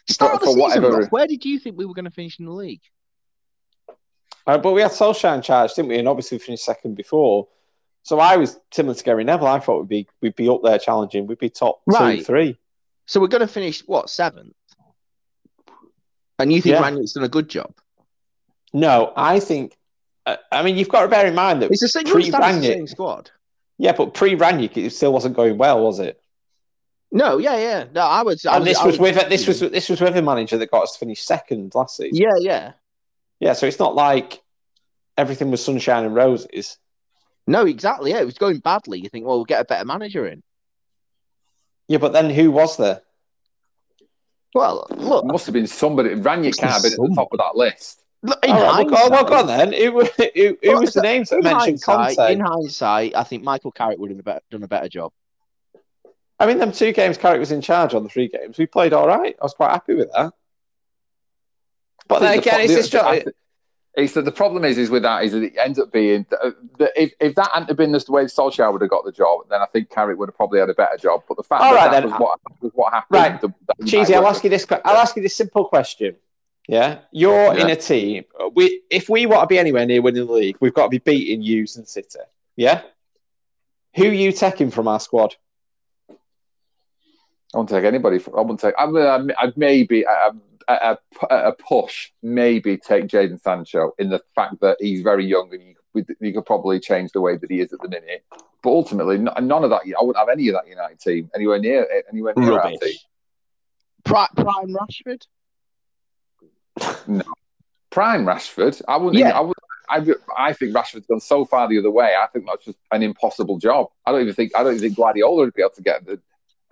Start 0.08 0.34
of 0.34 0.40
the 0.40 0.46
for 0.46 0.50
season, 0.54 0.60
whatever- 0.82 0.98
Ross, 1.02 1.10
where 1.10 1.26
did 1.28 1.44
you 1.44 1.58
think 1.60 1.78
we 1.78 1.86
were 1.86 1.94
going 1.94 2.04
to 2.04 2.10
finish 2.10 2.38
in 2.40 2.44
the 2.46 2.52
league? 2.52 2.82
Uh, 4.44 4.58
but 4.58 4.72
we 4.72 4.80
had 4.82 4.90
Solskjaer 4.90 5.36
in 5.36 5.42
charge, 5.42 5.74
didn't 5.74 5.88
we? 5.90 5.98
And 5.98 6.08
obviously 6.08 6.36
we 6.38 6.44
finished 6.44 6.64
second 6.64 6.96
before. 6.96 7.46
So 8.02 8.18
I 8.18 8.36
was 8.36 8.58
similar 8.72 8.96
to 8.96 9.04
Gary 9.04 9.22
Neville. 9.22 9.46
I 9.46 9.60
thought 9.60 9.78
we'd 9.82 9.88
be 9.88 10.08
we'd 10.20 10.34
be 10.34 10.48
up 10.48 10.62
there 10.64 10.80
challenging. 10.80 11.28
We'd 11.28 11.38
be 11.38 11.48
top 11.50 11.80
Right. 11.86 12.18
two, 12.18 12.24
three. 12.24 12.58
So 13.06 13.20
we're 13.20 13.28
going 13.28 13.42
to 13.42 13.46
finish 13.46 13.86
what 13.86 14.10
seventh? 14.10 14.54
And 16.43 16.53
you 16.53 16.61
think 16.61 16.74
Yeah. 16.74 16.82
Rangnick's 16.82 17.12
done 17.12 17.24
a 17.24 17.28
good 17.28 17.49
job? 17.49 17.72
No, 18.72 19.12
I 19.16 19.40
think. 19.40 19.76
Uh, 20.26 20.36
I 20.51 20.62
mean, 20.62 20.76
you've 20.76 20.88
got 20.88 21.03
to 21.03 21.09
bear 21.09 21.26
in 21.26 21.34
mind 21.34 21.62
that 21.62 21.70
It's 21.70 21.80
the 21.80 21.88
same, 21.88 22.05
pre 22.05 22.22
it's 22.24 22.30
the 22.30 22.61
same 22.62 22.86
squad. 22.86 23.30
Yeah, 23.78 23.93
but 23.93 24.14
pre 24.14 24.36
Rangnick, 24.36 24.76
it 24.76 24.90
still 24.90 25.12
wasn't 25.12 25.34
going 25.34 25.59
well, 25.59 25.80
was 25.80 25.99
it? 25.99 26.20
No, 27.11 27.38
yeah, 27.38 27.57
yeah. 27.57 27.84
No, 27.95 28.03
I 28.03 28.22
was. 28.22 28.47
I 28.47 28.57
And 28.57 28.66
this 28.66 28.78
I 28.78 28.86
was 28.86 28.99
with 28.99 29.28
this 29.28 29.47
was 29.47 29.61
this 29.61 29.88
was 29.88 30.01
with 30.01 30.16
a 30.16 30.22
manager 30.22 30.57
that 30.59 30.70
got 30.70 30.84
us 30.84 30.93
to 30.93 30.99
finish 30.99 31.22
second 31.22 31.74
last 31.74 31.97
season. 31.97 32.14
Yeah, 32.14 32.36
yeah. 32.38 32.72
Yeah, 33.40 33.53
so 33.53 33.66
it's 33.66 33.78
not 33.78 33.95
like 33.95 34.40
everything 35.18 35.51
was 35.51 35.64
sunshine 35.64 36.05
and 36.05 36.14
roses. 36.14 36.78
No, 37.47 37.66
exactly. 37.66 38.12
Yeah, 38.12 38.20
it 38.20 38.24
was 38.24 38.38
going 38.38 38.61
badly. 38.61 39.01
You 39.01 39.09
think, 39.09 39.26
well, 39.26 39.36
we'll 39.36 39.45
get 39.45 39.61
a 39.61 39.64
better 39.64 39.84
manager 39.84 40.26
in. 40.26 40.43
Yeah, 41.88 41.99
but 41.99 42.12
then 42.12 42.30
who 42.30 42.51
was 42.51 42.76
there? 42.76 43.03
Well, 44.55 44.86
look, 44.90 45.24
It 45.24 45.28
must 45.28 45.46
have 45.46 45.53
been 45.55 45.66
somebody. 45.66 46.11
Rangnick 46.11 46.59
can't 46.59 46.72
have 46.72 46.82
been 46.82 46.92
at 46.92 46.98
the 46.98 47.12
top 47.14 47.32
of 47.32 47.38
that 47.38 47.57
list. 47.57 48.00
look 48.22 48.38
in 48.44 48.50
All 48.50 48.62
right, 48.62 48.86
well, 48.90 49.09
go, 49.09 49.11
well, 49.11 49.24
go 49.24 49.34
on 49.38 49.46
then. 49.46 49.72
Who, 49.72 50.00
who, 50.05 50.07
who 50.34 50.57
Well, 50.64 50.80
was 50.80 50.92
the 50.92 51.00
so- 51.00 51.00
names 51.00 51.30
that 51.30 51.42
mentioned 51.42 51.82
Conte? 51.82 52.32
in 52.32 52.40
hindsight, 52.40 53.14
I 53.16 53.24
think 53.24 53.42
Michael 53.42 53.72
Carrick 53.72 53.98
would 53.98 54.11
have 54.11 54.16
done 54.16 54.20
a 54.20 54.22
better, 54.24 54.40
done 54.50 54.62
a 54.62 54.68
better 54.68 54.88
job. 54.88 55.12
I 56.38 56.46
mean, 56.46 56.59
them 56.59 56.72
two 56.72 56.92
games 56.92 57.16
Carrick 57.18 57.38
was 57.40 57.53
in 57.53 57.61
charge 57.62 57.94
on 57.94 58.03
the 58.03 58.09
three 58.09 58.28
games. 58.28 58.59
We 58.59 58.66
played 58.66 58.92
all 58.92 59.07
right. 59.07 59.36
I 59.40 59.44
was 59.44 59.55
quite 59.55 59.70
happy 59.70 59.94
with 59.94 60.11
that. 60.12 60.32
But 62.09 62.18
then 62.18 62.28
I 62.28 62.32
think 62.32 62.44
the 62.44 62.50
again, 62.50 62.61
it's 62.62 62.74
the- 62.74 62.88
just 62.90 62.94
I 63.05 63.20
thi- 63.20 63.30
it's 63.95 64.14
that 64.14 64.24
the 64.24 64.32
problem 64.32 64.64
is 64.64 64.78
is 64.78 64.88
with 64.88 65.03
that 65.03 65.22
is 65.24 65.32
that 65.32 65.43
it 65.43 65.53
ends 65.59 65.78
up 65.78 65.93
being 65.93 66.24
that, 66.30 66.40
uh, 66.43 66.51
that 66.78 66.93
if, 66.97 67.12
if 67.20 67.34
that 67.34 67.51
hadn't 67.53 67.76
been 67.76 67.93
the 67.93 68.05
way 68.09 68.24
Solskjaer 68.24 68.72
would 68.72 68.80
have 68.80 68.90
got 68.90 69.05
the 69.05 69.12
job, 69.12 69.40
then 69.51 69.61
I 69.61 69.66
think 69.66 69.90
Carrick 69.90 70.18
would 70.18 70.28
have 70.30 70.36
probably 70.36 70.61
had 70.61 70.70
a 70.70 70.74
better 70.74 70.97
job. 70.97 71.22
But 71.28 71.36
the 71.36 71.43
fact 71.43 71.62
All 71.62 71.74
that 71.74 71.76
right, 71.76 71.90
that 71.90 72.01
then. 72.03 72.11
was 72.11 72.20
what 72.20 72.40
was 72.62 72.72
what 72.74 72.93
happened. 72.93 73.11
Right. 73.11 73.40
the- 73.78 73.86
Cheesy, 73.86 74.14
I'll 74.14 74.26
ask 74.26 74.43
you 74.45 74.51
this. 74.51 74.66
I'll 74.84 74.97
ask 74.97 75.14
you 75.16 75.22
this 75.22 75.34
simple 75.34 75.66
question. 75.66 76.16
Yeah, 76.68 77.01
you're 77.11 77.55
in 77.59 77.68
a 77.70 77.76
team. 77.76 78.24
We, 78.55 78.82
if 78.88 79.09
we 79.09 79.26
want 79.26 79.43
to 79.43 79.47
be 79.49 79.59
anywhere 79.59 79.84
near 79.84 80.01
winning 80.01 80.26
the 80.26 80.32
league, 80.32 80.57
we've 80.61 80.72
got 80.72 80.84
to 80.84 80.90
be 80.90 80.99
beating 80.99 81.43
Hughes 81.43 81.76
and 81.76 81.86
City. 81.88 82.20
Yeah. 82.57 82.82
Who 83.97 84.05
are 84.05 84.12
you 84.12 84.30
taking 84.32 84.70
from 84.70 84.86
our 84.88 85.01
squad? 85.01 85.34
I 86.09 86.14
won't 87.59 87.68
take 87.68 87.84
anybody. 87.84 88.20
I 88.34 88.40
won't 88.40 88.61
take. 88.61 88.74
I 88.78 88.86
mean, 88.86 89.05
I'd- 89.05 89.34
I'd 89.38 89.57
maybe 89.57 90.03
a, 90.05 90.32
a, 90.68 90.98
a, 91.30 91.36
a 91.48 91.52
push, 91.52 92.10
maybe 92.22 92.76
take 92.76 93.06
Jadon 93.06 93.40
Sancho 93.40 93.92
in 93.98 94.10
the 94.10 94.20
fact 94.34 94.60
that 94.60 94.76
he's 94.80 95.02
very 95.02 95.26
young 95.26 95.50
and 95.52 95.62
you, 95.62 96.04
you 96.20 96.32
could 96.32 96.46
probably 96.46 96.80
change 96.80 97.12
the 97.12 97.20
way 97.20 97.36
that 97.36 97.50
he 97.50 97.60
is 97.60 97.72
at 97.72 97.80
the 97.80 97.88
minute. 97.88 98.24
But 98.62 98.70
ultimately, 98.70 99.18
none 99.18 99.64
of 99.64 99.70
that. 99.70 99.82
I 99.82 100.02
wouldn't 100.02 100.16
have 100.16 100.28
any 100.28 100.48
of 100.48 100.54
that 100.54 100.68
United 100.68 101.00
team 101.00 101.30
anywhere 101.34 101.58
near 101.58 101.82
eh, 101.82 102.02
anywhere 102.10 102.32
near 102.36 102.60
our 102.60 102.70
team. 102.70 102.78
Rubbish. 102.80 103.06
Prime 104.04 104.74
Rashford. 104.74 105.26
No, 107.06 107.22
prime 107.90 108.24
Rashford. 108.24 108.80
I 108.86 108.96
wouldn't. 108.96 109.18
Yeah. 109.18 109.30
Even, 109.30 109.36
I 109.36 109.40
would. 109.40 109.56
I, 110.38 110.48
I 110.50 110.52
think 110.52 110.74
Rashford's 110.74 111.06
gone 111.06 111.20
so 111.20 111.44
far 111.44 111.68
the 111.68 111.78
other 111.78 111.90
way. 111.90 112.14
I 112.18 112.26
think 112.28 112.46
that's 112.46 112.64
just 112.64 112.78
an 112.92 113.02
impossible 113.02 113.58
job. 113.58 113.88
I 114.06 114.12
don't 114.12 114.22
even 114.22 114.34
think. 114.34 114.52
I 114.56 114.62
don't 114.62 114.74
even 114.74 114.88
think 114.88 114.96
Guardiola 114.96 115.36
would 115.36 115.54
be 115.54 115.62
able 115.62 115.70
to 115.74 115.82
get 115.82 116.06
the, 116.06 116.20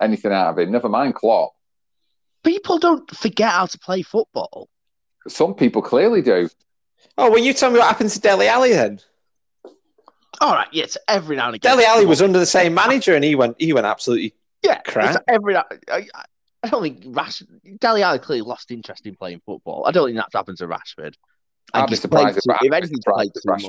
anything 0.01 0.31
out 0.31 0.51
of 0.51 0.59
it. 0.59 0.69
Never 0.69 0.89
mind 0.89 1.15
Klopp. 1.15 1.53
People 2.43 2.79
don't 2.79 3.09
forget 3.15 3.51
how 3.51 3.65
to 3.67 3.77
play 3.79 4.01
football. 4.01 4.67
Some 5.27 5.53
people 5.53 5.81
clearly 5.81 6.21
do. 6.21 6.49
Oh, 7.17 7.29
well, 7.29 7.39
you 7.39 7.53
tell 7.53 7.69
me 7.71 7.77
what 7.79 7.87
happened 7.87 8.09
to 8.11 8.19
Dele 8.19 8.47
Alli 8.47 8.71
then. 8.71 8.99
All 10.39 10.53
right, 10.53 10.67
yes, 10.71 10.97
every 11.07 11.35
now 11.35 11.47
and 11.47 11.55
again. 11.55 11.75
Dele 11.77 11.85
Alli 11.85 12.05
was 12.05 12.21
under 12.21 12.39
the 12.39 12.45
same 12.45 12.73
manager, 12.73 13.13
and 13.15 13.23
he 13.23 13.35
went. 13.35 13.57
He 13.59 13.73
went 13.73 13.85
absolutely. 13.85 14.33
yeah, 14.63 14.79
crap. 14.81 15.15
it's 15.15 15.23
every. 15.27 15.53
now- 15.53 15.65
I, 15.91 16.07
I 16.63 16.69
don't 16.69 16.81
think 16.81 17.03
Rash 17.07 17.43
Dele 17.79 18.01
Alli 18.03 18.19
clearly 18.19 18.41
lost 18.41 18.71
interest 18.71 19.05
in 19.05 19.15
playing 19.15 19.41
football. 19.45 19.83
I 19.85 19.91
don't 19.91 20.07
think 20.07 20.17
that's 20.17 20.33
happened 20.33 20.57
to 20.59 20.67
Rashford. 20.67 21.13
I 21.73 21.81
I'd 21.81 21.85
be 21.87 21.91
think 21.95 22.01
surprised 22.01 22.37
if- 22.37 22.43
too- 22.43 22.65
if 22.67 22.73
anything's 22.73 23.03
played 23.07 23.31
too 23.33 23.41
much. 23.45 23.65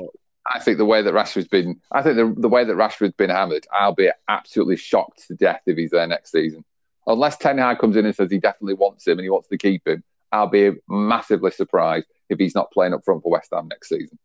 I 0.51 0.59
think 0.59 0.77
the 0.77 0.85
way 0.85 1.01
that 1.01 1.13
Rashford's 1.13 1.47
been, 1.47 1.79
I 1.91 2.01
think 2.01 2.17
the, 2.17 2.33
the 2.37 2.49
way 2.49 2.65
that 2.65 2.73
Rashford's 2.75 3.13
been 3.13 3.29
hammered, 3.29 3.65
I'll 3.71 3.93
be 3.95 4.09
absolutely 4.27 4.75
shocked 4.75 5.25
to 5.27 5.35
death 5.35 5.61
if 5.67 5.77
he's 5.77 5.91
there 5.91 6.05
next 6.05 6.31
season. 6.33 6.65
Unless 7.05 7.37
Ten 7.37 7.57
Hag 7.57 7.79
comes 7.79 7.95
in 7.95 8.05
and 8.05 8.15
says 8.15 8.31
he 8.31 8.39
definitely 8.39 8.75
wants 8.75 9.05
him 9.05 9.17
and 9.19 9.23
he 9.25 9.29
wants 9.29 9.47
to 9.49 9.57
keep 9.57 9.87
him, 9.87 10.03
I'll 10.31 10.47
be 10.47 10.71
massively 10.87 11.51
surprised 11.51 12.07
if 12.29 12.39
he's 12.39 12.55
not 12.55 12.71
playing 12.71 12.93
up 12.93 13.03
front 13.03 13.23
for 13.23 13.31
West 13.31 13.49
Ham 13.53 13.67
next 13.67 13.89
season. 13.89 14.17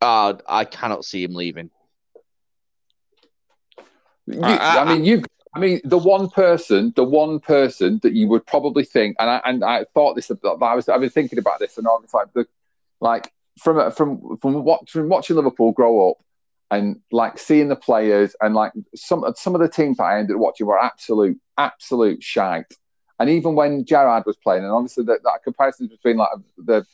Uh, 0.00 0.34
I 0.48 0.64
cannot 0.64 1.04
see 1.04 1.22
him 1.22 1.34
leaving. 1.34 1.70
You, 4.26 4.40
I- 4.42 4.78
I, 4.78 4.84
mean, 4.84 5.04
you. 5.04 5.22
I 5.54 5.58
mean, 5.58 5.80
the 5.84 5.98
one 5.98 6.28
person, 6.30 6.92
the 6.96 7.04
one 7.04 7.40
person 7.40 7.98
that 8.02 8.12
you 8.12 8.28
would 8.28 8.46
probably 8.46 8.84
think, 8.84 9.16
and 9.18 9.28
I 9.28 9.40
and 9.44 9.64
I 9.64 9.84
thought 9.94 10.14
this. 10.14 10.30
I 10.30 10.74
was. 10.74 10.88
I've 10.88 11.00
been 11.00 11.10
thinking 11.10 11.38
about 11.38 11.58
this, 11.58 11.76
and 11.78 11.86
I 11.86 11.90
was 11.90 12.12
like, 12.14 12.32
the, 12.34 12.46
like 13.00 13.32
from 13.58 13.90
from 13.90 14.38
from 14.38 14.64
what 14.64 14.88
from 14.88 15.08
watching 15.08 15.36
Liverpool 15.36 15.72
grow 15.72 16.10
up, 16.10 16.16
and 16.70 17.00
like 17.10 17.38
seeing 17.38 17.68
the 17.68 17.76
players, 17.76 18.34
and 18.40 18.54
like 18.54 18.72
some 18.94 19.24
some 19.36 19.54
of 19.54 19.60
the 19.60 19.68
teams 19.68 19.96
that 19.96 20.04
I 20.04 20.18
ended 20.18 20.36
up 20.36 20.40
watching 20.40 20.66
were 20.66 20.78
absolute 20.78 21.38
absolute 21.58 22.22
shite. 22.22 22.72
And 23.18 23.28
even 23.28 23.54
when 23.54 23.84
Gerrard 23.84 24.24
was 24.24 24.36
playing, 24.36 24.64
and 24.64 24.72
obviously 24.72 25.04
that, 25.04 25.22
that 25.24 25.40
comparison 25.44 25.88
between 25.88 26.16
like 26.16 26.30
the 26.56 26.86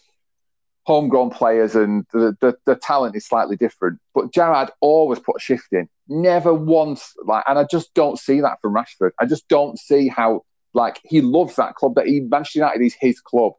homegrown 0.87 1.31
players 1.31 1.75
and 1.75 2.07
the, 2.13 2.37
the, 2.41 2.57
the 2.65 2.77
talent 2.77 3.17
is 3.17 3.27
slightly 3.27 3.57
different. 3.57 3.99
But 4.15 4.33
Gerrard 4.33 4.71
always 4.81 5.19
put 5.19 5.37
a 5.37 5.41
shift 5.41 5.73
in. 5.73 5.89
Never 6.09 6.55
once 6.55 7.13
like 7.25 7.45
and 7.47 7.59
I 7.59 7.67
just 7.71 7.93
don't 7.95 8.19
see 8.19 8.41
that 8.41 8.61
from 8.63 8.75
Rashford. 8.75 9.11
I 9.21 9.27
just 9.27 9.49
don't 9.49 9.79
see 9.79 10.09
how 10.09 10.43
like 10.75 11.01
he 11.05 11.21
loves 11.21 11.57
that 11.57 11.75
club 11.75 11.97
that 11.97 12.07
he 12.07 12.21
Manchester 12.21 12.61
United 12.61 12.85
is 12.85 12.97
his 12.99 13.21
club. 13.21 13.53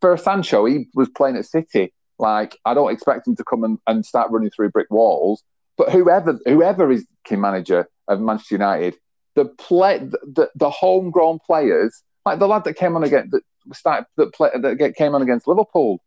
For 0.00 0.16
Sancho, 0.16 0.64
he 0.64 0.86
was 0.94 1.08
playing 1.08 1.36
at 1.36 1.46
City. 1.46 1.92
Like 2.18 2.56
I 2.64 2.74
don't 2.74 2.92
expect 2.92 3.26
him 3.26 3.36
to 3.36 3.44
come 3.44 3.64
and, 3.64 3.78
and 3.86 4.06
start 4.06 4.30
running 4.30 4.50
through 4.50 4.70
brick 4.70 4.90
walls. 4.90 5.42
But 5.78 5.92
whoever 5.92 6.38
whoever 6.44 6.90
is 6.90 7.06
team 7.24 7.40
manager 7.40 7.88
of 8.08 8.20
Manchester 8.20 8.56
United, 8.56 8.96
the 9.36 9.44
play 9.46 9.98
the, 9.98 10.50
the, 10.56 10.68
homegrown 10.68 11.38
players, 11.46 12.02
like 12.26 12.40
the 12.40 12.48
lad 12.48 12.64
that 12.64 12.74
came 12.74 12.96
on 12.96 13.04
against 13.04 13.30
that 13.30 13.42
started 13.72 14.06
that 14.16 14.34
play 14.34 14.50
that 14.60 14.94
came 14.96 15.14
on 15.14 15.22
against 15.22 15.46
Liverpool, 15.46 16.02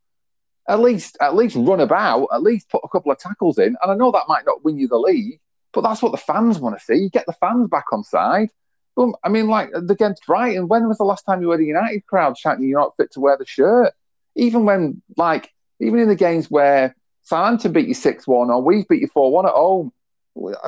at 0.68 0.82
least 0.82 1.18
at 1.22 1.36
least 1.36 1.56
run 1.56 1.80
about, 1.80 2.28
at 2.34 2.44
least 2.44 2.70
put 2.70 2.82
a 2.84 2.90
couple 2.90 3.14
of 3.14 3.18
tackles 3.18 3.58
in. 3.58 3.78
And 3.82 3.92
I 3.92 3.96
know 3.96 4.12
that 4.12 4.28
might 4.28 4.46
not 4.46 4.64
win 4.64 4.78
you 4.78 4.90
the 4.90 4.98
league, 4.98 5.40
but 5.74 5.82
that's 5.82 6.02
what 6.02 6.12
the 6.12 6.18
fans 6.18 6.60
want 6.60 6.78
to 6.78 6.84
see. 6.84 6.96
You 6.96 7.10
get 7.10 7.26
the 7.26 7.34
fans 7.34 7.70
back 7.70 7.86
on 7.94 8.04
side. 8.04 8.50
Well, 8.98 9.18
I 9.24 9.30
mean, 9.30 9.48
like 9.48 9.70
against 9.74 10.26
Brighton, 10.28 10.68
when 10.68 10.90
was 10.90 10.98
the 10.98 11.06
last 11.06 11.24
time 11.24 11.42
you 11.42 11.52
heard 11.52 11.62
a 11.62 11.66
United 11.66 12.06
crowd 12.06 12.38
shouting 12.38 12.68
you're 12.68 12.80
not 12.80 12.98
fit 12.98 13.14
to 13.14 13.22
wear 13.22 13.38
the 13.38 13.46
shirt? 13.46 13.94
Even 14.36 14.66
when, 14.66 15.02
like, 15.16 15.54
even 15.80 16.00
in 16.00 16.10
the 16.10 16.16
games 16.16 16.52
where 16.52 16.96
Southampton 17.32 17.72
beat 17.72 17.88
you 17.88 17.94
six 17.94 18.28
one 18.28 18.50
or 18.50 18.62
we've 18.62 18.86
beat 18.90 19.00
you 19.00 19.08
four 19.08 19.32
one 19.32 19.46
at 19.46 19.54
home, 19.54 19.94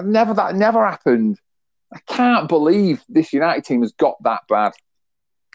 never 0.02 0.34
that 0.34 0.56
never 0.56 0.86
happened. 0.86 1.38
I 1.94 2.00
can't 2.08 2.48
believe 2.48 3.04
this 3.10 3.34
United 3.34 3.66
team 3.66 3.82
has 3.82 3.92
got 3.92 4.16
that 4.24 4.44
bad, 4.48 4.72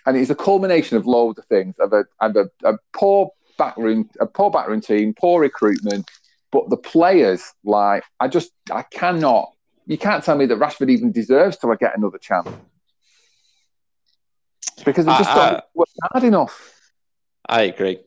and 0.05 0.19
it's 0.19 0.29
a 0.29 0.35
culmination 0.35 0.99
of 0.99 1.07
loads 1.07 1.39
of 1.39 1.47
things 1.47 1.77
of 1.79 1.95
a 1.95 2.05
of 2.21 2.37
a, 2.37 2.51
a 2.63 2.75
poor 2.93 3.31
backroom, 3.57 4.11
a 4.21 4.27
poor 4.27 4.51
backroom 4.51 4.83
team, 4.83 5.15
poor 5.19 5.41
recruitment, 5.41 6.11
but 6.53 6.69
the 6.69 6.77
players, 6.77 7.43
like, 7.65 8.05
I 8.21 8.29
just 8.29 8.53
I 8.71 8.83
cannot. 8.83 9.53
You 9.87 9.97
can't 9.97 10.23
tell 10.23 10.37
me 10.37 10.45
that 10.45 10.59
Rashford 10.59 10.91
even 10.91 11.11
deserves 11.11 11.57
to 11.59 11.77
get 11.81 11.97
another 11.97 12.19
chance 12.19 12.51
because 14.85 15.07
they 15.07 15.13
just 15.13 15.31
I- 15.31 15.35
don't 15.35 15.57
I- 15.57 15.63
work 15.75 15.89
hard 16.13 16.25
enough. 16.25 16.75
I 17.49 17.63
agree. 17.63 18.01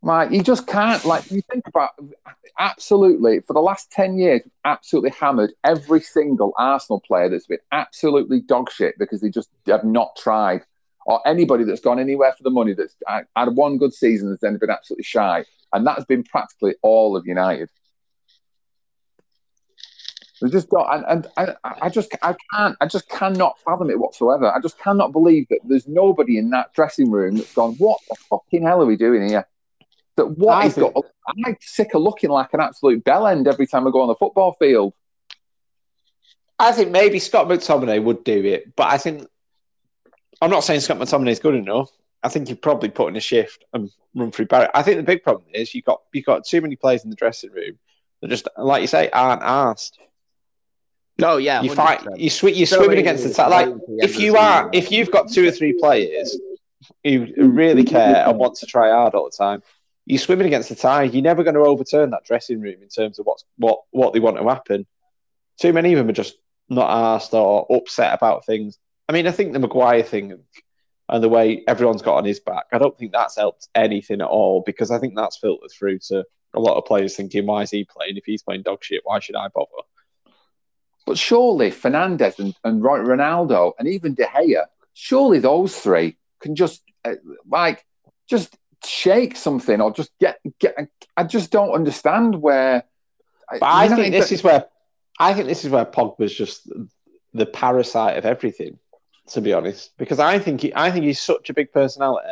Like 0.00 0.30
you 0.30 0.42
just 0.42 0.66
can't. 0.66 1.04
Like 1.04 1.30
you 1.30 1.42
think 1.50 1.66
about 1.66 1.90
absolutely 2.58 3.40
for 3.40 3.52
the 3.52 3.60
last 3.60 3.90
ten 3.90 4.16
years, 4.16 4.42
absolutely 4.64 5.10
hammered 5.10 5.52
every 5.64 6.00
single 6.00 6.52
Arsenal 6.56 7.00
player 7.00 7.28
that's 7.28 7.46
been 7.46 7.58
absolutely 7.72 8.40
dog 8.40 8.70
shit 8.70 8.94
because 8.98 9.20
they 9.20 9.28
just 9.28 9.48
have 9.66 9.84
not 9.84 10.16
tried, 10.16 10.62
or 11.04 11.20
anybody 11.26 11.64
that's 11.64 11.80
gone 11.80 11.98
anywhere 11.98 12.32
for 12.32 12.44
the 12.44 12.50
money 12.50 12.74
that's 12.74 12.94
had 13.34 13.56
one 13.56 13.76
good 13.76 13.92
season 13.92 14.30
has 14.30 14.38
then 14.40 14.56
been 14.56 14.70
absolutely 14.70 15.02
shy, 15.04 15.44
and 15.72 15.84
that's 15.84 16.04
been 16.04 16.22
practically 16.22 16.76
all 16.82 17.16
of 17.16 17.26
United. 17.26 17.68
They 20.40 20.50
just 20.50 20.70
don't, 20.70 20.86
and, 20.88 21.26
and 21.36 21.56
I, 21.64 21.74
I 21.82 21.88
just, 21.88 22.16
I 22.22 22.36
can't, 22.54 22.76
I 22.80 22.86
just 22.86 23.08
cannot 23.08 23.58
fathom 23.58 23.90
it 23.90 23.98
whatsoever. 23.98 24.48
I 24.54 24.60
just 24.60 24.78
cannot 24.78 25.10
believe 25.10 25.48
that 25.50 25.58
there's 25.64 25.88
nobody 25.88 26.38
in 26.38 26.50
that 26.50 26.72
dressing 26.74 27.10
room 27.10 27.38
that's 27.38 27.52
gone, 27.52 27.74
what 27.78 27.98
the 28.08 28.14
fucking 28.30 28.62
hell 28.62 28.80
are 28.80 28.86
we 28.86 28.96
doing 28.96 29.28
here? 29.28 29.48
That 30.18 30.36
what 30.36 30.54
I 30.58 30.64
he's 30.64 30.74
think- 30.74 30.92
got, 30.94 31.04
I'm 31.46 31.56
sick 31.60 31.94
of 31.94 32.02
looking 32.02 32.28
like 32.30 32.52
an 32.54 32.60
absolute 32.60 33.02
bell 33.04 33.26
end 33.26 33.46
every 33.48 33.66
time 33.66 33.86
I 33.86 33.90
go 33.90 34.02
on 34.02 34.08
the 34.08 34.14
football 34.16 34.52
field. 34.58 34.92
I 36.58 36.72
think 36.72 36.90
maybe 36.90 37.18
Scott 37.20 37.46
McTominay 37.48 38.02
would 38.02 38.24
do 38.24 38.44
it, 38.44 38.74
but 38.74 38.88
I 38.88 38.98
think 38.98 39.26
I'm 40.42 40.50
not 40.50 40.64
saying 40.64 40.80
Scott 40.80 40.98
McTominay 40.98 41.30
is 41.30 41.38
good 41.38 41.54
enough. 41.54 41.90
I 42.22 42.28
think 42.28 42.48
you'd 42.48 42.60
probably 42.60 42.88
put 42.88 43.08
in 43.08 43.16
a 43.16 43.20
shift 43.20 43.64
and 43.72 43.90
run 44.14 44.32
through 44.32 44.46
Barrett. 44.46 44.72
I 44.74 44.82
think 44.82 44.96
the 44.96 45.04
big 45.04 45.22
problem 45.22 45.44
is 45.54 45.72
you 45.74 45.82
got 45.82 46.00
you 46.12 46.22
got 46.22 46.44
too 46.44 46.60
many 46.60 46.74
players 46.74 47.04
in 47.04 47.10
the 47.10 47.16
dressing 47.16 47.52
room 47.52 47.78
that 48.20 48.28
just, 48.28 48.48
like 48.56 48.80
you 48.80 48.88
say, 48.88 49.08
aren't 49.10 49.42
asked. 49.42 49.98
No, 51.20 51.36
yeah, 51.36 51.62
You 51.62 51.72
fight, 51.74 52.00
100%. 52.00 52.18
you 52.18 52.30
swi- 52.30 52.56
you're 52.56 52.66
So 52.66 52.78
swimming 52.78 52.98
against 52.98 53.22
the 53.24 53.30
is 53.30 53.36
tide. 53.36 53.48
Like 53.50 53.66
going 53.66 53.80
to 53.80 53.86
the 53.86 53.92
end 53.92 54.10
if 54.10 54.18
you 54.18 54.36
are, 54.36 54.70
if 54.72 54.90
you've 54.92 55.10
got 55.12 55.30
two 55.30 55.46
or 55.46 55.50
three 55.52 55.74
players 55.78 56.36
who 57.04 57.26
really 57.38 57.84
care 57.84 58.24
and 58.28 58.36
want 58.38 58.56
to 58.56 58.66
try 58.66 58.90
hard 58.90 59.14
all 59.14 59.24
the 59.30 59.36
time, 59.36 59.62
you're 60.08 60.18
swimming 60.18 60.46
against 60.46 60.70
the 60.70 60.74
tide. 60.74 61.12
You're 61.12 61.22
never 61.22 61.44
going 61.44 61.54
to 61.54 61.60
overturn 61.60 62.10
that 62.10 62.24
dressing 62.24 62.62
room 62.62 62.76
in 62.82 62.88
terms 62.88 63.18
of 63.18 63.26
what's 63.26 63.44
what 63.58 63.82
what 63.90 64.14
they 64.14 64.20
want 64.20 64.38
to 64.38 64.48
happen. 64.48 64.86
Too 65.60 65.74
many 65.74 65.92
of 65.92 65.98
them 65.98 66.08
are 66.08 66.12
just 66.12 66.36
not 66.70 66.88
asked 66.88 67.34
or 67.34 67.66
upset 67.70 68.14
about 68.14 68.46
things. 68.46 68.78
I 69.06 69.12
mean, 69.12 69.26
I 69.26 69.32
think 69.32 69.52
the 69.52 69.58
Maguire 69.58 70.02
thing 70.02 70.38
and 71.10 71.22
the 71.22 71.28
way 71.28 71.62
everyone's 71.68 72.00
got 72.00 72.16
on 72.16 72.24
his 72.24 72.40
back, 72.40 72.64
I 72.72 72.78
don't 72.78 72.96
think 72.96 73.12
that's 73.12 73.36
helped 73.36 73.68
anything 73.74 74.22
at 74.22 74.28
all 74.28 74.62
because 74.64 74.90
I 74.90 74.98
think 74.98 75.14
that's 75.14 75.38
filtered 75.38 75.70
through 75.70 75.98
to 76.08 76.24
a 76.54 76.60
lot 76.60 76.78
of 76.78 76.86
players 76.86 77.14
thinking, 77.14 77.44
why 77.44 77.62
is 77.62 77.70
he 77.70 77.84
playing? 77.84 78.16
If 78.16 78.24
he's 78.24 78.42
playing 78.42 78.62
dog 78.62 78.82
shit, 78.82 79.02
why 79.04 79.20
should 79.20 79.36
I 79.36 79.48
bother? 79.48 79.68
But 81.04 81.18
surely 81.18 81.70
Fernandes 81.70 82.38
and, 82.38 82.54
and 82.64 82.82
Ronaldo 82.82 83.72
and 83.78 83.88
even 83.88 84.14
De 84.14 84.24
Gea, 84.24 84.64
surely 84.94 85.38
those 85.38 85.76
three 85.76 86.16
can 86.40 86.54
just 86.54 86.82
uh, 87.04 87.16
like 87.46 87.84
just 88.28 88.57
shake 88.84 89.36
something 89.36 89.80
or 89.80 89.92
just 89.92 90.10
get 90.18 90.40
get. 90.58 90.76
I 91.16 91.24
just 91.24 91.50
don't 91.50 91.72
understand 91.72 92.40
where. 92.40 92.84
But 93.50 93.62
I 93.62 93.88
think 93.88 94.12
this 94.12 94.32
is 94.32 94.42
where 94.42 94.66
I 95.18 95.34
think 95.34 95.48
this 95.48 95.64
is 95.64 95.70
where 95.70 95.84
Pogba's 95.84 96.34
just 96.34 96.68
the 97.34 97.46
parasite 97.46 98.16
of 98.18 98.24
everything. 98.24 98.78
To 99.32 99.42
be 99.42 99.52
honest, 99.52 99.90
because 99.98 100.20
I 100.20 100.38
think 100.38 100.62
he, 100.62 100.72
I 100.74 100.90
think 100.90 101.04
he's 101.04 101.20
such 101.20 101.50
a 101.50 101.54
big 101.54 101.70
personality, 101.70 102.26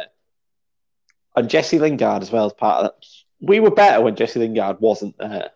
and 1.35 1.51
Jesse 1.51 1.79
Lingard 1.79 2.23
as 2.23 2.33
well 2.33 2.47
as 2.47 2.55
part 2.55 2.79
of 2.79 2.85
that. 2.85 3.07
We 3.39 3.61
were 3.61 3.71
better 3.71 4.03
when 4.03 4.17
Jesse 4.17 4.41
Lingard 4.41 4.81
wasn't 4.81 5.19
there. 5.19 5.51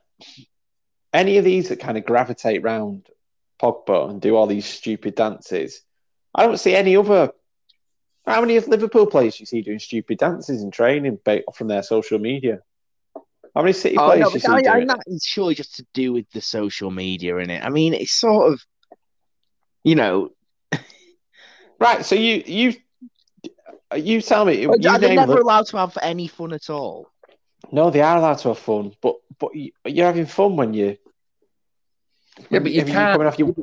Any 1.14 1.38
of 1.38 1.44
these 1.46 1.70
that 1.70 1.80
kind 1.80 1.96
of 1.96 2.04
gravitate 2.04 2.62
round 2.62 3.08
Pogba 3.58 4.10
and 4.10 4.20
do 4.20 4.36
all 4.36 4.46
these 4.46 4.66
stupid 4.66 5.14
dances, 5.14 5.80
I 6.34 6.44
don't 6.44 6.60
see 6.60 6.74
any 6.74 6.94
other. 6.96 7.32
How 8.26 8.40
many 8.40 8.56
of 8.56 8.68
Liverpool 8.68 9.06
players 9.06 9.36
do 9.36 9.42
you 9.42 9.46
see 9.46 9.62
doing 9.62 9.78
stupid 9.78 10.18
dances 10.18 10.62
in 10.62 10.70
training 10.70 11.18
ba- 11.24 11.42
from 11.54 11.68
their 11.68 11.82
social 11.82 12.18
media? 12.18 12.60
How 13.54 13.62
many 13.62 13.72
City 13.72 13.96
Oh, 13.98 14.06
players 14.06 14.20
no, 14.20 14.28
do 14.28 14.34
you 14.34 14.40
see 14.40 14.48
I, 14.48 14.60
doing 14.62 14.74
I, 14.74 14.78
it? 14.82 14.88
that 14.88 15.02
is 15.06 15.24
surely 15.24 15.54
just 15.54 15.74
to 15.76 15.86
do 15.94 16.12
with 16.12 16.30
the 16.32 16.40
social 16.40 16.90
media 16.90 17.36
in 17.38 17.50
it. 17.50 17.64
I 17.64 17.68
mean, 17.70 17.94
it's 17.94 18.12
sort 18.12 18.52
of, 18.52 18.60
you 19.82 19.94
know, 19.96 20.30
Right. 21.80 22.04
So 22.04 22.14
you 22.14 22.42
you 22.46 22.74
you 23.96 24.20
tell 24.20 24.44
me. 24.44 24.60
You 24.60 24.70
are 24.70 24.78
they 24.98 25.08
name 25.08 25.16
never 25.16 25.34
Li- 25.34 25.40
allowed 25.40 25.66
to 25.68 25.78
have 25.78 25.96
any 26.02 26.28
fun 26.28 26.52
at 26.52 26.70
all? 26.70 27.08
no, 27.72 27.90
they 27.90 28.00
are 28.02 28.16
allowed 28.18 28.38
to 28.38 28.48
have 28.48 28.58
fun, 28.58 28.94
but 29.00 29.16
but 29.38 29.54
you- 29.54 29.72
you're 29.86 30.06
having 30.06 30.26
fun 30.26 30.56
when 30.56 30.74
you. 30.74 30.96
Yeah, 32.50 32.58
but 32.60 32.70
you 32.72 32.78
when 32.82 32.86
you're 32.88 32.96
can't- 32.96 33.12
coming 33.12 33.26
off 33.26 33.38
your- 33.38 33.54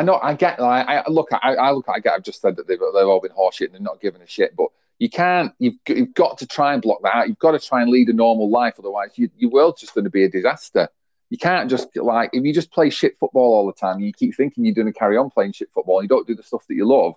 I 0.00 0.02
know. 0.02 0.18
I 0.22 0.32
get. 0.32 0.58
Like, 0.58 0.88
I 0.88 1.04
look. 1.08 1.28
I, 1.30 1.54
I 1.56 1.70
look. 1.72 1.86
I 1.88 2.00
get. 2.00 2.14
I've 2.14 2.22
just 2.22 2.40
said 2.40 2.56
that 2.56 2.66
they've 2.66 2.78
they've 2.78 3.06
all 3.06 3.20
been 3.20 3.32
horseshit 3.32 3.66
and 3.66 3.74
they're 3.74 3.80
not 3.82 4.00
giving 4.00 4.22
a 4.22 4.26
shit. 4.26 4.56
But 4.56 4.68
you 4.98 5.10
can't. 5.10 5.52
You've 5.58 5.74
you've 5.86 6.14
got 6.14 6.38
to 6.38 6.46
try 6.46 6.72
and 6.72 6.80
block 6.80 7.02
that 7.02 7.14
out. 7.14 7.28
You've 7.28 7.38
got 7.38 7.50
to 7.50 7.58
try 7.58 7.82
and 7.82 7.90
lead 7.90 8.08
a 8.08 8.14
normal 8.14 8.50
life. 8.50 8.76
Otherwise, 8.78 9.10
you, 9.16 9.28
your 9.36 9.50
world's 9.50 9.82
just 9.82 9.92
going 9.92 10.04
to 10.04 10.10
be 10.10 10.24
a 10.24 10.30
disaster. 10.30 10.88
You 11.28 11.36
can't 11.36 11.68
just 11.68 11.94
like 11.96 12.30
if 12.32 12.42
you 12.42 12.54
just 12.54 12.72
play 12.72 12.88
shit 12.88 13.18
football 13.20 13.52
all 13.54 13.66
the 13.66 13.74
time. 13.74 14.00
You 14.00 14.10
keep 14.14 14.34
thinking 14.34 14.64
you're 14.64 14.74
going 14.74 14.90
to 14.90 14.98
carry 14.98 15.18
on 15.18 15.28
playing 15.28 15.52
shit 15.52 15.68
football. 15.70 15.98
And 15.98 16.04
you 16.04 16.08
don't 16.08 16.26
do 16.26 16.34
the 16.34 16.42
stuff 16.42 16.66
that 16.66 16.74
you 16.74 16.88
love. 16.88 17.14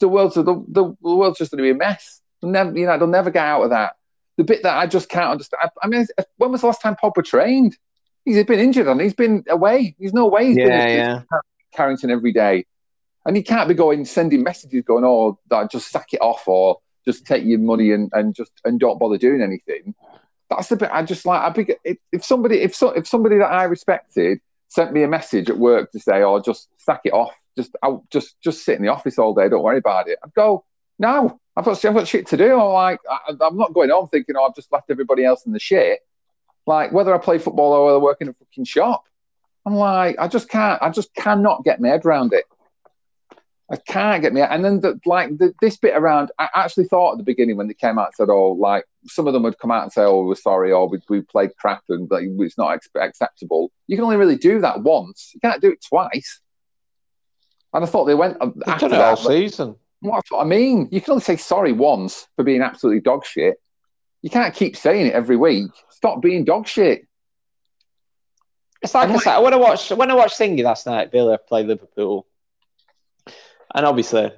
The 0.00 0.08
world's 0.08 0.34
the, 0.34 0.44
the, 0.44 0.96
the 1.02 1.14
world's 1.14 1.38
just 1.38 1.50
going 1.50 1.58
to 1.58 1.62
be 1.62 1.70
a 1.70 1.74
mess. 1.74 2.22
They'll 2.40 2.50
never, 2.50 2.78
you 2.78 2.86
know, 2.86 2.98
they'll 2.98 3.06
never 3.06 3.30
get 3.30 3.44
out 3.44 3.64
of 3.64 3.70
that. 3.70 3.96
The 4.38 4.44
bit 4.44 4.62
that 4.62 4.78
I 4.78 4.86
just 4.86 5.10
can't 5.10 5.30
understand. 5.30 5.60
I, 5.62 5.68
I 5.82 5.88
mean, 5.88 6.06
when 6.38 6.52
was 6.52 6.62
the 6.62 6.68
last 6.68 6.80
time 6.80 6.96
Pogba 6.96 7.22
trained? 7.22 7.76
He's 8.24 8.42
been 8.44 8.60
injured 8.60 8.88
and 8.88 8.98
he's 8.98 9.12
been 9.12 9.44
away. 9.50 9.94
He's 9.98 10.14
no 10.14 10.26
way 10.26 10.46
he's 10.46 10.56
been 10.56 10.72
at 10.72 11.24
Carrington 11.74 12.10
every 12.10 12.32
day. 12.32 12.66
And 13.26 13.36
he 13.36 13.42
can't 13.42 13.68
be 13.68 13.74
going 13.74 14.04
sending 14.04 14.42
messages 14.42 14.84
going, 14.84 15.04
oh, 15.04 15.38
that 15.48 15.70
just 15.70 15.90
sack 15.90 16.12
it 16.12 16.20
off 16.20 16.46
or 16.46 16.78
just 17.04 17.26
take 17.26 17.44
your 17.44 17.58
money 17.58 17.92
and, 17.92 18.10
and 18.12 18.34
just 18.34 18.52
and 18.64 18.80
don't 18.80 18.98
bother 18.98 19.18
doing 19.18 19.42
anything. 19.42 19.94
That's 20.50 20.68
the 20.68 20.76
bit 20.76 20.90
I 20.92 21.02
just 21.02 21.24
like. 21.24 21.40
I 21.42 21.52
think 21.52 21.72
if, 21.84 21.98
if 22.12 22.24
somebody 22.24 22.60
if 22.60 22.74
so, 22.74 22.90
if 22.90 23.06
somebody 23.06 23.38
that 23.38 23.50
I 23.50 23.64
respected 23.64 24.40
sent 24.68 24.92
me 24.92 25.02
a 25.02 25.08
message 25.08 25.48
at 25.50 25.58
work 25.58 25.92
to 25.92 26.00
say, 26.00 26.22
oh, 26.22 26.40
just 26.40 26.68
sack 26.78 27.00
it 27.04 27.12
off, 27.12 27.34
just 27.56 27.74
I'll 27.82 28.04
just 28.10 28.40
just 28.42 28.64
sit 28.64 28.76
in 28.76 28.82
the 28.82 28.90
office 28.90 29.18
all 29.18 29.34
day, 29.34 29.48
don't 29.48 29.62
worry 29.62 29.78
about 29.78 30.08
it. 30.08 30.18
I'd 30.22 30.34
go, 30.34 30.64
no, 30.98 31.40
I've 31.56 31.64
got 31.64 31.84
I've 31.84 31.94
got 31.94 32.08
shit 32.08 32.26
to 32.28 32.36
do. 32.36 32.58
I'm 32.60 32.72
like, 32.72 33.00
I, 33.08 33.32
I'm 33.40 33.56
not 33.56 33.72
going 33.72 33.90
home 33.90 34.08
thinking, 34.08 34.36
oh, 34.38 34.44
I've 34.44 34.54
just 34.54 34.72
left 34.72 34.90
everybody 34.90 35.24
else 35.24 35.46
in 35.46 35.52
the 35.52 35.58
shit. 35.58 36.00
Like 36.66 36.92
whether 36.92 37.14
I 37.14 37.18
play 37.18 37.38
football 37.38 37.72
or 37.72 37.84
whether 37.86 37.96
I 37.96 38.00
work 38.00 38.18
in 38.20 38.28
a 38.28 38.32
fucking 38.32 38.64
shop. 38.64 39.04
I'm 39.66 39.74
like, 39.74 40.16
I 40.18 40.28
just 40.28 40.48
can't, 40.48 40.80
I 40.82 40.90
just 40.90 41.14
cannot 41.14 41.64
get 41.64 41.80
my 41.80 41.88
head 41.88 42.04
around 42.04 42.32
it. 42.32 42.44
I 43.72 43.76
can't 43.76 44.20
get 44.20 44.34
me. 44.34 44.42
And 44.42 44.62
then, 44.62 44.80
the, 44.80 45.00
like 45.06 45.38
the, 45.38 45.54
this 45.62 45.78
bit 45.78 45.96
around, 45.96 46.30
I 46.38 46.48
actually 46.54 46.84
thought 46.84 47.12
at 47.12 47.18
the 47.18 47.24
beginning 47.24 47.56
when 47.56 47.66
they 47.66 47.74
came 47.74 47.98
out 47.98 48.08
and 48.08 48.14
said, 48.14 48.28
"Oh, 48.30 48.52
like 48.52 48.84
some 49.06 49.26
of 49.26 49.32
them 49.32 49.42
would 49.44 49.58
come 49.58 49.70
out 49.70 49.84
and 49.84 49.92
say, 49.92 50.02
oh, 50.02 50.24
we're 50.26 50.34
sorry, 50.34 50.70
or 50.70 50.86
we, 50.86 50.98
we 51.08 51.22
played 51.22 51.56
crap 51.56 51.82
and 51.88 52.08
like, 52.10 52.24
it's 52.26 52.58
not 52.58 52.72
ex- 52.72 52.90
acceptable." 52.94 53.72
You 53.86 53.96
can 53.96 54.04
only 54.04 54.18
really 54.18 54.36
do 54.36 54.60
that 54.60 54.82
once. 54.82 55.30
You 55.32 55.40
can't 55.40 55.62
do 55.62 55.70
it 55.70 55.82
twice. 55.82 56.40
And 57.72 57.82
I 57.82 57.86
thought 57.86 58.04
they 58.04 58.14
went 58.14 58.36
um, 58.42 58.52
They've 58.54 58.74
after 58.74 58.88
done 58.88 59.00
it 59.00 59.02
all 59.02 59.16
that. 59.16 59.26
season. 59.26 59.76
That's 60.02 60.30
what 60.30 60.42
I 60.42 60.44
mean. 60.44 60.88
You 60.92 61.00
can 61.00 61.12
only 61.12 61.24
say 61.24 61.36
sorry 61.36 61.72
once 61.72 62.28
for 62.36 62.44
being 62.44 62.60
absolutely 62.60 63.00
dog 63.00 63.24
shit. 63.24 63.56
You 64.20 64.28
can't 64.28 64.54
keep 64.54 64.76
saying 64.76 65.06
it 65.06 65.14
every 65.14 65.36
week. 65.36 65.70
Stop 65.88 66.20
being 66.20 66.44
dog 66.44 66.68
shit. 66.68 67.06
It's 68.84 68.92
like 68.92 69.08
I 69.08 69.16
said, 69.16 69.38
when 69.38 69.54
I 69.54 69.56
watched 69.56 69.90
when 69.92 70.10
I 70.10 70.14
watched 70.14 70.38
Thingy 70.38 70.62
last 70.62 70.84
night, 70.84 71.10
Villa 71.10 71.38
play 71.38 71.64
Liverpool, 71.64 72.26
and 73.74 73.86
obviously 73.86 74.30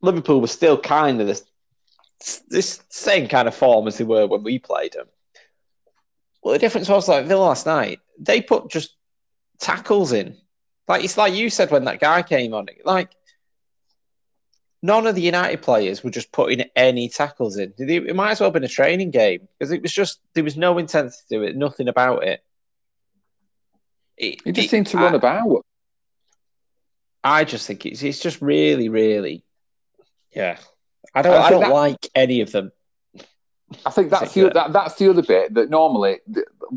Liverpool 0.00 0.40
was 0.40 0.50
still 0.50 0.80
kind 0.80 1.20
of 1.20 1.26
this 1.26 1.44
this 2.48 2.80
same 2.88 3.28
kind 3.28 3.48
of 3.48 3.54
form 3.54 3.86
as 3.86 3.98
they 3.98 4.04
were 4.04 4.26
when 4.26 4.42
we 4.42 4.58
played 4.58 4.94
them. 4.94 5.08
Well, 6.42 6.54
the 6.54 6.58
difference 6.58 6.88
was 6.88 7.06
like 7.06 7.26
Villa 7.26 7.42
last 7.42 7.66
night, 7.66 8.00
they 8.18 8.40
put 8.40 8.70
just 8.70 8.96
tackles 9.60 10.14
in. 10.14 10.38
Like 10.88 11.04
it's 11.04 11.18
like 11.18 11.34
you 11.34 11.50
said 11.50 11.70
when 11.70 11.84
that 11.84 12.00
guy 12.00 12.22
came 12.22 12.54
on. 12.54 12.66
Like 12.82 13.10
none 14.80 15.06
of 15.06 15.14
the 15.16 15.20
United 15.20 15.60
players 15.60 16.02
were 16.02 16.08
just 16.08 16.32
putting 16.32 16.64
any 16.74 17.10
tackles 17.10 17.58
in. 17.58 17.74
It 17.76 18.16
might 18.16 18.30
as 18.30 18.40
well 18.40 18.46
have 18.46 18.54
been 18.54 18.64
a 18.64 18.68
training 18.68 19.10
game 19.10 19.48
because 19.58 19.70
it 19.70 19.82
was 19.82 19.92
just 19.92 20.20
there 20.32 20.44
was 20.44 20.56
no 20.56 20.78
intensity 20.78 21.36
to 21.36 21.42
it, 21.42 21.56
nothing 21.56 21.88
about 21.88 22.24
it. 22.24 22.42
It, 24.22 24.40
You 24.46 24.52
just 24.52 24.66
it- 24.66 24.70
seem 24.70 24.84
to 24.84 24.98
I- 24.98 25.02
run 25.02 25.14
about. 25.14 25.64
I 27.24 27.44
just 27.44 27.66
think 27.66 27.86
it's 27.86 28.02
it's 28.02 28.18
just 28.20 28.40
really, 28.42 28.88
really, 28.88 29.44
yeah. 30.34 30.56
I 31.14 31.22
don't 31.22 31.34
I 31.34 31.42
I, 31.46 31.50
don't 31.50 31.60
that- 31.60 31.70
like 31.72 32.08
any 32.14 32.40
of 32.40 32.50
them. 32.52 32.72
I 33.86 33.90
think 33.90 34.10
that's 34.10 34.34
the 34.34 34.50
that, 34.50 34.72
that's 34.72 34.94
the 34.96 35.08
other 35.08 35.22
bit 35.22 35.54
that 35.54 35.70
normally, 35.70 36.18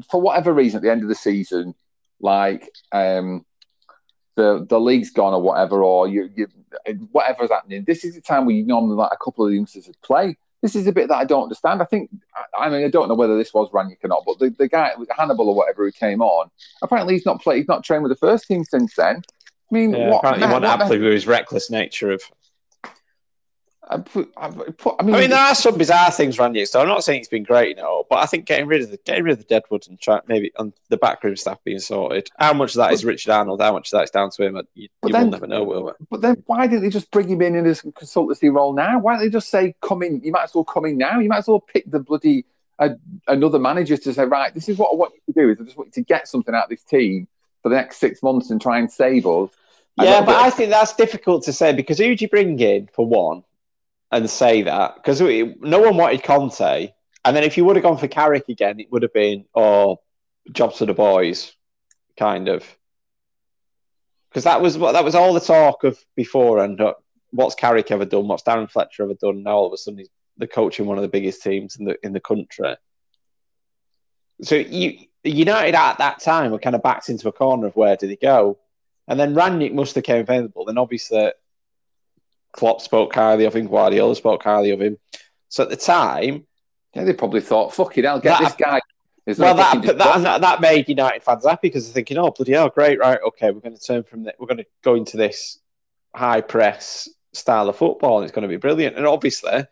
for 0.10 0.22
whatever 0.22 0.54
reason, 0.54 0.78
at 0.78 0.84
the 0.84 0.92
end 0.92 1.02
of 1.02 1.10
the 1.10 1.16
season, 1.16 1.74
like 2.20 2.70
um, 2.92 3.44
the 4.36 4.66
the 4.70 4.80
league's 4.80 5.10
gone 5.12 5.34
or 5.34 5.42
whatever, 5.42 5.84
or 5.84 6.08
you, 6.08 6.30
you 6.36 6.48
whatever's 7.12 7.50
happening. 7.50 7.84
This 7.86 8.06
is 8.06 8.16
the 8.16 8.22
time 8.22 8.46
where 8.46 8.56
you 8.56 8.66
normally 8.66 8.96
like 8.96 9.12
a 9.12 9.18
couple 9.24 9.46
of 9.46 9.50
the 9.50 9.56
youngsters 9.56 9.88
would 9.88 10.02
play. 10.02 10.38
This 10.66 10.76
is 10.76 10.88
a 10.88 10.92
bit 10.92 11.10
that 11.10 11.18
I 11.18 11.26
don't 11.26 11.44
understand. 11.44 11.80
I 11.80 11.86
think 11.86 12.10
I 12.58 12.70
mean 12.72 12.84
I 12.84 12.90
don't 12.90 13.08
know 13.08 13.14
whether 13.14 13.38
this 13.38 13.54
was 13.54 13.70
Rangnick 13.70 14.04
or 14.04 14.08
not, 14.08 14.24
but 14.26 14.40
the, 14.40 14.50
the 14.50 14.68
guy 14.68 14.94
Hannibal 15.16 15.48
or 15.48 15.54
whatever 15.54 15.86
who 15.86 15.92
came 15.92 16.24
on, 16.24 16.50
apparently 16.82 17.14
he's 17.14 17.24
not 17.24 17.40
played. 17.40 17.58
He's 17.60 17.68
not 17.68 17.84
trained 17.84 18.02
with 18.02 18.12
the 18.12 18.16
first 18.16 18.48
team 18.48 18.64
since 18.64 18.96
then. 18.96 19.18
I 19.18 19.76
mean, 19.76 19.94
Yeah, 19.94 20.10
what? 20.10 20.18
apparently, 20.18 20.48
what 20.48 20.54
one 20.54 20.62
the- 20.64 20.68
happily 20.70 20.98
with 20.98 21.14
his 21.14 21.28
reckless 21.28 21.70
nature 21.70 22.10
of. 22.10 22.24
I, 23.88 23.98
put- 23.98 24.32
I, 24.36 24.50
put- 24.50 24.96
I 25.00 25.04
mean, 25.04 25.16
I 25.16 25.20
mean, 25.22 25.30
there 25.30 25.40
are 25.40 25.56
some 25.56 25.78
bizarre 25.78 26.12
things 26.12 26.40
around 26.40 26.56
you. 26.56 26.66
So 26.66 26.82
I'm 26.82 26.88
not 26.88 27.04
saying 27.04 27.20
it's 27.20 27.30
been 27.30 27.44
great, 27.44 27.78
no, 27.78 28.06
but 28.10 28.18
I 28.18 28.26
think 28.26 28.46
getting 28.46 28.68
rid 28.68 28.82
of 28.82 28.92
the 28.92 28.98
getting 28.98 29.24
rid 29.24 29.34
of 29.34 29.38
the 29.40 29.46
Deadwood 29.46 29.88
and 29.88 30.00
try, 30.00 30.20
maybe 30.28 30.52
on 30.58 30.74
the 30.90 30.98
backroom 30.98 31.36
staff 31.36 31.64
being 31.64 31.80
sorted. 31.80 32.30
How 32.38 32.54
much 32.54 32.72
of 32.72 32.78
that 32.78 32.94
is 32.94 33.06
Richard 33.06 33.32
Arnold? 33.32 33.62
How 33.62 33.74
much 33.74 33.94
of 33.94 33.98
that 33.98 34.06
is 34.06 34.12
down 34.12 34.32
to 34.32 34.44
him? 34.44 34.56
You, 34.56 34.64
you 34.74 34.90
But 35.02 35.12
will 35.12 35.28
never 35.28 35.48
know, 35.48 35.64
will 35.64 35.86
we? 35.86 35.92
But 36.10 36.22
then 36.22 36.44
why 36.46 36.68
didn't 36.68 36.82
they 36.82 36.90
just 36.90 37.12
bring 37.12 37.28
him 37.28 37.42
in 37.42 37.56
in 37.56 37.66
his 37.66 37.82
consultancy 37.82 38.52
role 38.54 38.74
now? 38.74 39.00
Why 39.00 39.14
don't 39.14 39.24
they 39.24 39.30
just 39.30 39.50
say, 39.50 39.76
come 39.82 40.02
in, 40.04 40.22
you 40.24 40.32
might 40.32 40.44
as 40.44 40.56
well 40.56 40.64
come 40.64 40.86
in 40.86 40.98
now. 40.98 41.20
You 41.20 41.30
might 41.30 41.40
as 41.40 41.48
well 41.48 41.60
pick 41.60 41.90
the 41.90 42.00
bloody 42.00 42.46
uh, 42.80 42.90
another 43.28 43.60
manager 43.60 43.98
to 43.98 44.14
say, 44.14 44.26
right, 44.26 44.54
this 44.54 44.68
is 44.68 44.78
what 44.78 44.92
I 44.92 44.96
want 44.96 45.14
you 45.16 45.34
to 45.34 45.40
do 45.40 45.50
is 45.52 45.62
I 45.62 45.64
just 45.64 45.78
want 45.78 45.88
you 45.96 46.04
to 46.04 46.06
get 46.06 46.28
something 46.28 46.54
out 46.54 46.66
of 46.66 46.70
this 46.70 46.84
team 46.84 47.28
for 47.62 47.70
the 47.70 47.76
next 47.76 47.98
six 47.98 48.22
months 48.22 48.50
and 48.50 48.62
try 48.62 48.80
and 48.80 48.92
save 48.92 49.26
us. 49.26 49.50
Yeah, 49.98 50.20
but 50.20 50.28
bit 50.28 50.36
I 50.36 50.50
think 50.50 50.70
that's 50.72 50.94
difficult 50.94 51.44
to 51.44 51.54
say 51.54 51.72
because 51.72 52.00
who 52.00 52.16
do 52.16 52.26
you 52.26 52.30
bring 52.30 52.60
in 52.60 52.90
for 52.94 53.06
one 53.06 53.44
and 54.12 54.30
say 54.30 54.64
that? 54.64 54.96
Because 54.96 55.22
no 55.22 55.80
one 55.80 55.98
wanted 55.98 56.24
Conte. 56.24 56.94
And 57.24 57.36
then 57.36 57.44
if 57.44 57.58
you 57.58 57.66
would 57.66 57.76
have 57.76 57.84
gone 57.84 57.98
for 57.98 58.08
Carrick 58.08 58.50
again, 58.50 58.80
it 58.80 58.92
would 58.92 59.02
have 59.02 59.14
been, 59.14 59.46
oh, 59.56 59.98
jobs 60.52 60.78
for 60.78 60.86
the 60.86 60.94
boys, 60.94 61.54
kind 62.18 62.48
of. 62.48 62.64
Because 64.30 64.44
that 64.44 64.62
was 64.62 64.78
what 64.78 64.92
that 64.92 65.04
was 65.04 65.16
all 65.16 65.34
the 65.34 65.40
talk 65.40 65.84
of 65.84 65.98
before. 66.16 66.64
And 66.64 66.80
uh, 66.80 66.94
what's 67.32 67.56
Carrick 67.56 67.90
ever 67.90 68.06
done? 68.06 68.28
What's 68.28 68.44
Darren 68.44 68.70
Fletcher 68.70 69.04
ever 69.04 69.14
done? 69.14 69.44
Now 69.44 69.56
all 69.56 69.68
of 69.68 69.74
a 69.74 69.78
sudden 69.78 70.00
he's 70.00 70.10
the 70.38 70.48
coach 70.48 70.80
in 70.80 70.86
one 70.86 70.98
of 70.98 71.02
the 71.02 71.08
biggest 71.08 71.42
teams 71.42 71.78
in 71.78 71.86
the 71.86 71.98
in 72.04 72.14
the 72.14 72.20
country. 72.20 72.76
So 74.42 74.56
you 74.56 75.00
United 75.24 75.76
at 75.76 75.98
that 75.98 76.20
time 76.20 76.52
were 76.52 76.60
kind 76.60 76.76
of 76.76 76.84
backed 76.84 77.10
into 77.10 77.28
a 77.28 77.32
corner 77.32 77.68
of 77.68 77.76
where 77.76 77.96
did 77.96 78.10
he 78.10 78.18
go? 78.18 78.60
And 79.08 79.20
then 79.20 79.34
Rangnick 79.36 79.74
must 79.74 79.96
have 79.96 80.04
came 80.04 80.22
available. 80.22 80.66
Then 80.66 80.78
obviously 80.78 81.32
Klopp 82.56 82.82
spoke 82.82 83.14
highly 83.14 83.46
of 83.46 83.56
him, 83.56 83.68
Guardiola 83.68 84.16
spoke 84.16 84.44
highly 84.44 84.72
of 84.72 84.82
him. 84.82 84.98
So 85.50 85.64
at 85.64 85.70
the 85.70 85.76
time, 85.76 86.48
yeah, 86.94 87.04
they 87.04 87.14
probably 87.14 87.42
thought, 87.42 87.74
"Fuck 87.74 87.98
it, 87.98 88.06
I'll 88.06 88.20
get 88.20 88.40
That- 88.40 88.44
this 88.44 88.56
guy." 88.56 88.82
Well, 89.40 89.56
that, 89.56 89.82
that, 89.82 89.98
that 89.98 90.42
that 90.42 90.62
made 90.62 90.88
United 90.88 91.24
fans 91.24 91.46
happy 91.46 91.68
because 91.70 91.88
they're 91.88 91.96
thinking, 91.96 92.18
"Oh, 92.18 92.30
bloody 92.30 92.52
hell, 92.52 92.70
great, 92.70 93.00
right? 93.00 93.20
Okay, 93.28 93.50
we're 93.50 93.60
going 93.60 93.76
to 93.76 93.82
turn 93.82 94.04
from 94.04 94.24
that. 94.24 94.36
We're 94.40 94.46
going 94.46 94.60
to 94.60 94.68
go 94.84 94.94
into 94.94 95.18
this 95.18 95.58
high 96.14 96.42
press 96.42 97.10
style 97.34 97.68
of 97.68 97.76
football, 97.76 98.18
and 98.18 98.26
it's 98.26 98.36
going 98.36 98.44
to 98.44 98.48
be 98.48 98.58
brilliant." 98.58 98.98
And 98.98 99.08
obviously, 99.08 99.66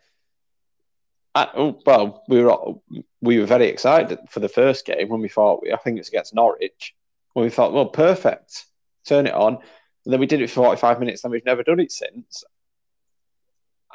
I, 1.36 1.48
oh, 1.54 1.80
well, 1.86 2.24
we 2.28 2.42
were 2.42 2.74
we 3.20 3.38
were 3.38 3.46
very 3.46 3.68
excited 3.68 4.18
for 4.28 4.40
the 4.40 4.48
first 4.48 4.86
game 4.86 5.08
when 5.08 5.20
we 5.20 5.28
thought, 5.28 5.64
I 5.72 5.76
think 5.76 5.98
it's 6.00 6.08
against 6.08 6.34
Norwich, 6.34 6.94
when 7.34 7.44
we 7.44 7.50
thought, 7.50 7.72
"Well, 7.72 7.86
perfect, 7.86 8.66
turn 9.06 9.28
it 9.28 9.34
on," 9.34 9.58
and 10.04 10.12
then 10.12 10.18
we 10.18 10.26
did 10.26 10.42
it 10.42 10.48
for 10.50 10.64
forty-five 10.64 10.98
minutes, 10.98 11.22
and 11.22 11.30
we've 11.30 11.44
never 11.44 11.62
done 11.62 11.78
it 11.78 11.92
since. 11.92 12.42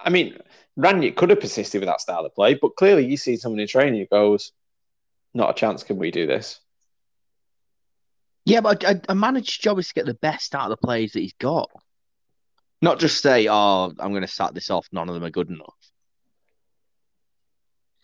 I 0.03 0.09
mean, 0.09 0.37
Rangnick 0.77 1.15
could 1.15 1.29
have 1.29 1.39
persisted 1.39 1.81
with 1.81 1.89
that 1.89 2.01
style 2.01 2.25
of 2.25 2.33
play, 2.33 2.53
but 2.53 2.75
clearly, 2.75 3.05
you 3.05 3.17
see 3.17 3.37
someone 3.37 3.59
in 3.59 3.67
training 3.67 3.99
who 3.99 4.05
goes, 4.05 4.51
"Not 5.33 5.49
a 5.51 5.53
chance. 5.53 5.83
Can 5.83 5.97
we 5.97 6.11
do 6.11 6.25
this?" 6.27 6.59
Yeah, 8.45 8.61
but 8.61 8.83
a, 8.83 9.01
a 9.09 9.15
manager's 9.15 9.57
job 9.57 9.77
is 9.79 9.89
to 9.89 9.93
get 9.93 10.05
the 10.05 10.13
best 10.15 10.55
out 10.55 10.71
of 10.71 10.79
the 10.79 10.85
players 10.85 11.11
that 11.13 11.19
he's 11.19 11.33
got. 11.33 11.69
Not 12.81 12.99
just 12.99 13.21
say, 13.21 13.47
oh, 13.49 13.93
I'm 13.99 14.11
going 14.11 14.21
to 14.21 14.27
sack 14.27 14.53
this 14.53 14.69
off. 14.69 14.87
None 14.91 15.09
of 15.09 15.15
them 15.15 15.23
are 15.23 15.29
good 15.29 15.49
enough. 15.49 15.75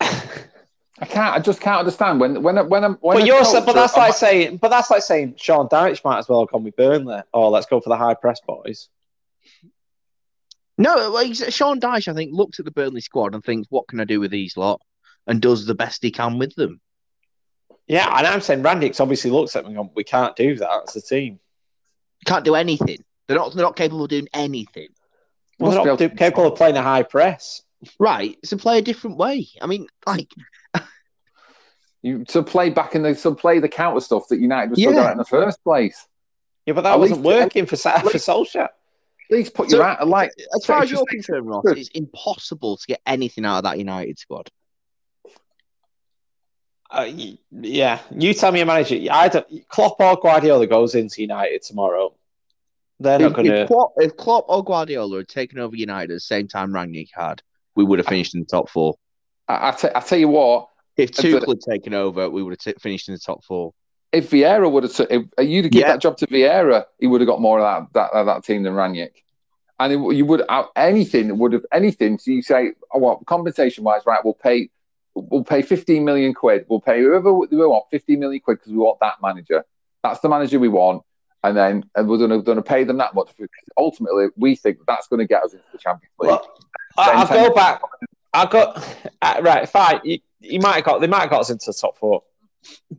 I 0.98 1.06
can't. 1.06 1.34
I 1.34 1.38
just 1.40 1.60
can't 1.60 1.80
understand 1.80 2.20
when 2.20 2.42
when 2.42 2.68
when 2.68 2.84
I'm. 2.84 2.94
When 2.96 3.18
but 3.18 3.26
you're 3.26 3.42
coach 3.42 3.64
but 3.64 3.70
or- 3.70 3.74
that's 3.74 3.96
like 3.96 4.14
saying 4.14 4.58
but 4.58 4.68
that's 4.68 4.90
like 4.90 5.02
saying 5.02 5.34
Sean 5.36 5.68
Dyche 5.68 6.04
might 6.04 6.18
as 6.18 6.28
well 6.28 6.40
have 6.40 6.50
gone 6.50 6.64
with 6.64 6.76
Burnley. 6.76 7.22
Oh, 7.34 7.50
let's 7.50 7.66
go 7.66 7.80
for 7.80 7.88
the 7.88 7.96
high 7.96 8.14
press 8.14 8.40
boys. 8.46 8.88
No, 10.78 11.10
like 11.10 11.34
Sean 11.34 11.80
Dyche, 11.80 12.08
I 12.08 12.14
think, 12.14 12.32
looks 12.34 12.58
at 12.58 12.64
the 12.66 12.70
Burnley 12.70 13.00
squad 13.00 13.34
and 13.34 13.42
thinks, 13.42 13.66
what 13.70 13.88
can 13.88 13.98
I 14.00 14.04
do 14.04 14.20
with 14.20 14.30
these 14.30 14.56
lot? 14.56 14.80
And 15.26 15.40
does 15.40 15.64
the 15.66 15.74
best 15.74 16.02
he 16.02 16.10
can 16.10 16.38
with 16.38 16.54
them. 16.54 16.80
Yeah, 17.88 18.14
and 18.18 18.26
I'm 18.26 18.40
saying 18.40 18.62
Rangnick's 18.62 19.00
obviously 19.00 19.30
looks 19.30 19.56
at 19.56 19.62
them 19.62 19.68
and 19.68 19.76
gone, 19.76 19.90
we 19.94 20.04
can't 20.04 20.36
do 20.36 20.56
that 20.56 20.82
as 20.88 20.96
a 20.96 21.00
team. 21.00 21.38
Can't 22.26 22.44
do 22.44 22.54
anything. 22.56 22.98
They're 23.26 23.36
not, 23.38 23.54
they're 23.54 23.64
not 23.64 23.76
capable 23.76 24.04
of 24.04 24.10
doing 24.10 24.28
anything. 24.34 24.88
Well, 25.58 25.70
they're 25.72 25.84
not 25.84 25.98
do- 25.98 26.08
capable 26.10 26.46
of 26.48 26.56
playing 26.56 26.76
a 26.76 26.82
high 26.82 27.04
press. 27.04 27.62
Right. 27.98 28.36
So 28.44 28.56
play 28.56 28.78
a 28.78 28.82
different 28.82 29.16
way. 29.16 29.46
I 29.62 29.66
mean, 29.66 29.86
like, 30.06 30.28
you 32.02 32.24
to 32.26 32.42
play 32.42 32.70
back 32.70 32.94
in 32.94 33.02
the 33.02 33.14
to 33.14 33.34
play 33.34 33.58
the 33.58 33.68
counter 33.68 34.00
stuff 34.00 34.28
that 34.28 34.38
United 34.40 34.70
was 34.70 34.78
Yeah. 34.78 34.90
still 34.90 35.00
at 35.02 35.12
in 35.12 35.18
the 35.18 35.24
first 35.24 35.62
place. 35.64 36.06
Yeah, 36.66 36.74
but 36.74 36.82
that 36.82 36.94
At 36.94 36.98
wasn't 36.98 37.24
least- 37.24 37.40
working 37.40 37.66
for 37.66 37.76
Sa- 37.76 37.98
for 38.00 38.18
Solskjaer. 38.18 38.68
At 39.30 39.36
least 39.36 39.54
put 39.54 39.70
So- 39.70 39.76
your 39.78 39.86
out 39.86 40.06
like 40.06 40.30
as 40.54 40.64
far 40.64 40.82
as 40.82 40.90
you're 40.90 41.04
concerned, 41.10 41.46
Ross, 41.48 41.64
it's 41.66 41.88
impossible 41.90 42.76
to 42.76 42.86
get 42.86 43.00
anything 43.06 43.44
out 43.44 43.58
of 43.58 43.64
that 43.64 43.78
United 43.78 44.18
squad. 44.18 44.50
Uh, 46.88 47.10
yeah, 47.50 48.00
you 48.16 48.32
tell 48.32 48.52
me 48.52 48.60
a 48.60 48.66
manager. 48.66 48.96
I 49.10 49.28
don't, 49.28 49.68
Klopp 49.68 49.96
or 49.98 50.16
Guardiola 50.16 50.66
goes 50.68 50.94
into 50.94 51.20
United 51.20 51.62
tomorrow. 51.62 52.14
They're 53.00 53.18
not 53.18 53.30
If, 53.32 53.36
going 53.36 53.50
to. 53.50 53.66
Klopp, 53.66 53.92
if 53.96 54.16
Klopp 54.16 54.44
or 54.48 54.62
Guardiola 54.64 55.18
had 55.18 55.28
taken 55.28 55.58
over 55.58 55.74
United 55.74 56.12
at 56.12 56.14
the 56.16 56.20
same 56.20 56.46
time 56.46 56.70
Rangnick 56.70 57.08
had, 57.12 57.42
we 57.74 57.82
would 57.84 57.98
have 57.98 58.06
finished 58.06 58.34
in 58.34 58.40
the 58.40 58.46
top 58.46 58.70
four. 58.70 58.94
I, 59.48 59.68
I, 59.68 59.70
t- 59.72 59.88
I 59.94 60.00
tell 60.00 60.18
you 60.18 60.28
what, 60.28 60.68
If 60.96 61.14
But- 61.16 61.24
Tuchel 61.24 61.48
had 61.48 61.60
taken 61.60 61.92
over, 61.92 62.30
we 62.30 62.42
would 62.44 62.52
have 62.52 62.74
t- 62.74 62.80
finished 62.80 63.08
in 63.08 63.14
the 63.14 63.20
top 63.20 63.44
four. 63.44 63.74
If 64.16 64.30
Vieira 64.30 64.70
would 64.70 64.84
have, 64.84 65.06
if 65.10 65.48
you'd 65.48 65.64
have 65.66 65.72
given 65.72 65.86
Yeah. 65.86 65.92
that 65.92 66.00
job 66.00 66.16
to 66.18 66.26
Vieira, 66.26 66.84
he 66.98 67.06
would 67.06 67.20
have 67.20 67.28
got 67.28 67.40
more 67.40 67.60
of 67.60 67.88
that 67.92 68.12
that, 68.12 68.24
that 68.24 68.44
team 68.44 68.62
than 68.62 68.74
Rangnick. 68.74 69.22
And 69.78 69.92
it, 69.92 70.16
you 70.16 70.24
would 70.24 70.42
out 70.48 70.70
anything 70.74 71.36
would 71.38 71.52
have 71.52 71.66
anything. 71.70 72.18
So 72.18 72.30
you 72.30 72.42
say, 72.42 72.72
oh, 72.92 72.98
well, 72.98 73.22
compensation 73.26 73.84
wise, 73.84 74.02
right? 74.06 74.24
We'll 74.24 74.32
pay, 74.48 74.70
we'll 75.14 75.44
pay 75.44 75.62
fifteen 75.62 76.04
million 76.04 76.32
quid. 76.32 76.64
We'll 76.68 76.80
pay 76.80 77.00
whoever 77.02 77.32
we 77.32 77.46
want 77.56 77.84
fifteen 77.90 78.20
million 78.20 78.40
quid 78.40 78.58
because 78.58 78.72
we 78.72 78.78
want 78.78 78.98
that 79.00 79.16
manager. 79.22 79.64
That's 80.02 80.20
the 80.20 80.28
manager 80.28 80.58
we 80.58 80.68
want. 80.68 81.02
And 81.44 81.56
then 81.56 81.84
and 81.94 82.08
we're 82.08 82.26
going 82.26 82.56
to 82.56 82.62
pay 82.62 82.84
them 82.84 82.96
that 82.98 83.14
much 83.14 83.28
because 83.36 83.50
ultimately 83.76 84.28
we 84.36 84.56
think 84.56 84.78
that's 84.86 85.06
going 85.08 85.20
to 85.20 85.26
get 85.26 85.44
us 85.44 85.52
into 85.52 85.64
the 85.70 85.78
Champions 85.78 86.14
League. 86.18 86.30
Well, 86.30 86.58
I'll 86.96 87.28
go 87.28 87.54
back. 87.54 87.82
I 88.32 88.46
got 88.46 88.82
uh, 89.22 89.40
right. 89.42 89.68
Fine. 89.68 90.00
You, 90.04 90.18
you 90.40 90.60
might 90.60 90.76
have 90.76 90.84
got. 90.84 91.00
They 91.00 91.06
might 91.06 91.20
have 91.20 91.30
got 91.30 91.42
us 91.42 91.50
into 91.50 91.66
the 91.66 91.78
top 91.78 91.98
four, 91.98 92.22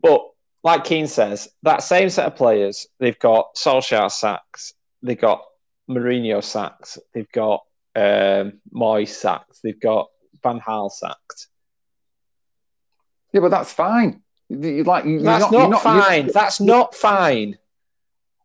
but 0.02 0.22
like 0.68 0.84
Keane 0.84 1.08
says, 1.08 1.48
that 1.64 1.82
same 1.82 2.10
set 2.10 2.26
of 2.28 2.36
players. 2.36 2.88
They've 3.00 3.18
got 3.18 3.56
Solskjaer 3.56 4.12
sacks. 4.12 4.74
They've 5.02 5.20
got 5.20 5.42
Mourinho 5.90 6.44
sacks. 6.44 6.98
They've 7.14 7.32
got 7.32 7.64
um, 7.96 8.60
Moyes 8.74 9.10
sacks. 9.10 9.60
They've 9.64 9.80
got 9.80 10.08
Van 10.44 10.60
Gaal 10.60 10.92
sacked. 10.92 11.48
yeah, 13.34 13.42
but 13.42 13.50
that's 13.50 13.72
fine. 13.72 14.22
You, 14.50 14.60
you 14.60 14.84
like 14.84 15.06
you, 15.06 15.20
That's 15.22 15.50
you're 15.52 15.70
not, 15.70 15.84
you're 15.84 15.94
you're- 15.94 16.02
fine. 16.02 16.28
That's 16.34 16.60
not 16.60 16.94
fine. 16.96 17.58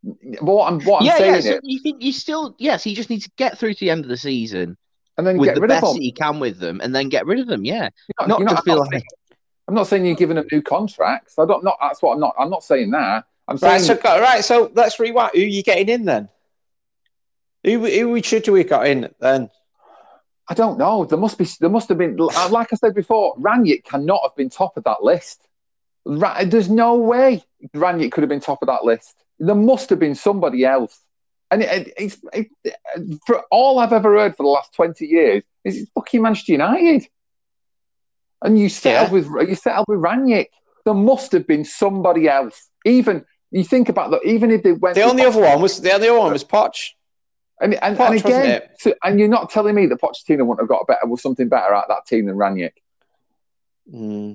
But 0.05 0.43
what 0.43 0.73
I'm 0.73 0.81
what 0.82 1.03
I'm 1.03 1.16
saying 1.16 1.35
yeah. 1.35 1.40
So 1.40 1.51
is, 1.55 1.61
you 1.62 1.78
think 1.81 2.03
you 2.03 2.12
still 2.12 2.55
yes, 2.59 2.82
he 2.82 2.94
just 2.94 3.09
needs 3.11 3.24
to 3.24 3.31
get 3.36 3.59
through 3.59 3.74
to 3.74 3.81
the 3.81 3.90
end 3.90 4.05
of 4.05 4.09
the 4.09 4.16
season 4.16 4.77
and 5.16 5.24
then 5.27 5.39
with 5.39 5.49
get 5.51 5.55
the 5.57 5.61
rid 5.61 5.70
of 5.70 5.74
best 5.81 5.85
them. 5.86 5.94
that 5.97 6.03
he 6.03 6.11
can 6.12 6.40
with 6.40 6.59
them, 6.59 6.81
and 6.82 6.93
then 6.94 7.09
get 7.09 7.27
rid 7.27 7.39
of 7.39 7.47
them. 7.47 7.65
Yeah, 7.65 7.89
You're 8.19 8.28
not 8.28 8.40
you're 8.40 8.49
just 8.49 8.61
I'm 8.61 8.65
feel 8.65 8.78
like 8.81 8.90
saying- 8.93 9.03
I'm 9.73 9.77
not 9.77 9.86
saying 9.86 10.05
you're 10.05 10.15
giving 10.15 10.36
them 10.36 10.47
new 10.53 10.61
contracts. 10.61 11.39
I 11.39 11.47
don't. 11.47 11.65
Not 11.65 11.78
that's 11.81 12.03
what 12.03 12.12
I'm 12.12 12.20
not. 12.20 12.35
I'm 12.39 12.51
not 12.51 12.62
saying 12.62 12.90
that. 12.90 13.24
I'm 13.49 13.57
saying 13.57 13.73
Right. 13.73 13.81
So 13.81 13.97
go- 13.97 14.20
right. 14.20 14.44
So 14.44 14.70
let's 14.74 15.01
rewind. 15.01 15.31
Who 15.32 15.40
are 15.40 15.44
you 15.44 15.62
getting 15.62 15.89
in 15.89 16.05
then? 16.05 16.28
Who 17.65 17.86
who 17.86 18.11
we 18.11 18.20
should 18.20 18.47
we 18.49 18.65
got 18.65 18.86
in 18.86 19.09
then? 19.19 19.49
I 20.47 20.53
don't 20.53 20.77
know. 20.77 21.07
There 21.07 21.16
must 21.19 21.39
be. 21.39 21.47
There 21.59 21.70
must 21.70 21.89
have 21.89 21.97
been. 21.97 22.19
Like 22.19 22.70
I 22.70 22.77
said 22.77 22.94
before, 22.94 23.35
Rangnick 23.36 23.85
cannot 23.85 24.20
have 24.24 24.36
been 24.36 24.51
top 24.51 24.77
of 24.77 24.85
that 24.85 25.03
list. 25.03 25.49
Ra- 26.05 26.44
There's 26.44 26.69
no 26.69 26.97
way 26.97 27.43
Rangnick 27.74 28.12
could 28.12 28.20
have 28.24 28.28
been 28.28 28.40
top 28.40 28.61
of 28.61 28.66
that 28.66 28.85
list. 28.85 29.15
There 29.39 29.55
must 29.55 29.89
have 29.89 30.01
been 30.01 30.15
somebody 30.15 30.66
else. 30.66 31.01
And 31.51 31.62
it, 31.62 31.89
it, 31.89 31.94
it's 31.97 32.19
it, 32.35 33.19
for 33.27 33.43
all 33.51 33.78
I've 33.78 33.94
ever 33.94 34.19
heard 34.19 34.36
for 34.36 34.43
the 34.43 34.51
last 34.51 34.74
twenty 34.74 35.07
years 35.07 35.44
is 35.65 35.78
it's 35.78 35.90
fucking 35.93 36.20
Manchester 36.20 36.53
United. 36.53 37.09
And 38.43 38.59
you 38.59 38.69
settled 38.69 39.09
Yeah. 39.24 39.31
with 39.31 39.48
you 39.48 39.55
settled 39.55 39.86
with 39.89 40.01
Rangnick. 40.01 40.47
There 40.85 40.94
must 40.94 41.32
have 41.32 41.47
been 41.47 41.64
somebody 41.64 42.28
else. 42.28 42.69
Even 42.85 43.24
you 43.51 43.62
think 43.64 43.89
about 43.89 44.10
that. 44.10 44.24
Even 44.24 44.51
if 44.51 44.62
they 44.62 44.73
went, 44.73 44.97
The 44.97 45.02
only 45.02 45.24
other 45.24 45.40
one 45.40 45.62
was 45.62 45.81
the 45.81 45.93
only 45.93 46.09
other 46.09 46.19
one 46.19 46.32
was 46.32 46.44
Poch. 46.44 46.90
And, 47.60 47.74
and, 47.81 47.97
Poch, 47.97 48.06
and 48.10 48.24
again, 48.24 48.62
so, 48.78 48.93
and 49.05 49.20
you're 49.20 49.28
not 49.28 49.51
telling 49.51 49.77
me 49.77 49.86
that 49.86 50.01
Pochettino 50.01 50.44
wouldn't 50.44 50.60
have 50.60 50.69
got 50.69 50.81
a 50.81 50.85
better, 50.86 51.06
was 51.06 51.23
something 51.23 51.48
better 51.48 51.73
out 51.73 51.85
of 51.85 51.89
that 51.90 52.06
team 52.06 52.27
than 52.27 52.35
Rangnick. 52.35 52.73
Hmm. 53.89 54.32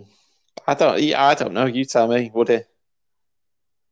I 0.66 0.74
don't. 0.76 1.02
yeah, 1.02 1.26
I 1.26 1.34
don't 1.34 1.54
know. 1.54 1.66
You 1.66 1.84
tell 1.84 2.08
me. 2.08 2.32
Would 2.34 2.48
he? 2.50 2.60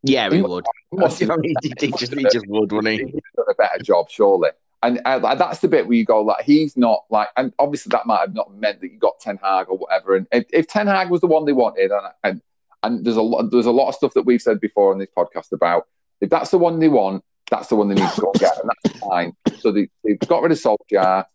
yeah, 0.03 0.29
he 0.29 0.37
He 0.37 0.41
would. 0.41 0.65
must 0.93 1.21
I 1.23 1.25
have 1.25 1.39
mean, 1.39 1.55
he, 1.61 1.73
he 1.79 1.91
just, 1.91 2.13
he 2.13 2.23
just 2.31 2.47
would, 2.47 2.71
wouldn't 2.71 2.87
he? 2.99 3.05
He'd 3.05 3.21
done 3.35 3.45
a 3.49 3.55
better 3.55 3.79
job, 3.83 4.09
surely. 4.09 4.51
And 4.85 5.01
uh, 5.03 5.33
that's 5.33 5.61
the 5.61 5.67
bit 5.67 5.87
where 5.87 5.97
you 5.97 6.05
go, 6.05 6.21
like, 6.21 6.45
he's 6.45 6.77
not 6.77 7.05
like, 7.09 7.29
and 7.35 7.51
obviously 7.57 7.89
that 7.89 8.05
might 8.05 8.19
have 8.19 8.35
not 8.35 8.53
meant 8.53 8.81
that 8.81 8.91
you 8.91 8.99
got 8.99 9.19
Ten 9.19 9.37
Hag 9.37 9.65
or 9.67 9.79
whatever. 9.79 10.15
And 10.15 10.27
if, 10.31 10.45
if 10.53 10.67
Ten 10.67 10.85
Hag 10.85 11.09
was 11.09 11.21
the 11.21 11.27
one 11.27 11.45
they 11.45 11.53
wanted, 11.53 11.89
and, 11.89 12.05
and 12.23 12.41
and 12.83 13.03
there's 13.03 13.15
a 13.15 13.21
lot, 13.23 13.49
there's 13.49 13.65
a 13.65 13.71
lot 13.71 13.89
of 13.89 13.95
stuff 13.95 14.13
that 14.13 14.27
we've 14.27 14.43
said 14.43 14.61
before 14.61 14.91
on 14.93 14.99
this 14.99 15.09
podcast 15.17 15.51
about 15.53 15.87
if 16.21 16.29
that's 16.29 16.51
the 16.51 16.59
one 16.59 16.77
they 16.77 16.87
want, 16.87 17.23
that's 17.49 17.67
the 17.69 17.75
one 17.75 17.87
they 17.87 17.95
need 17.95 18.11
to 18.11 18.21
go 18.21 18.31
and 18.31 18.39
get, 18.39 18.59
and 18.59 18.69
that's 18.69 18.99
fine. 18.99 19.33
So 19.57 19.71
they, 19.71 19.89
they've 20.03 20.19
got 20.19 20.43
rid 20.43 20.51
of 20.51 20.59
Solskjaer, 20.59 21.25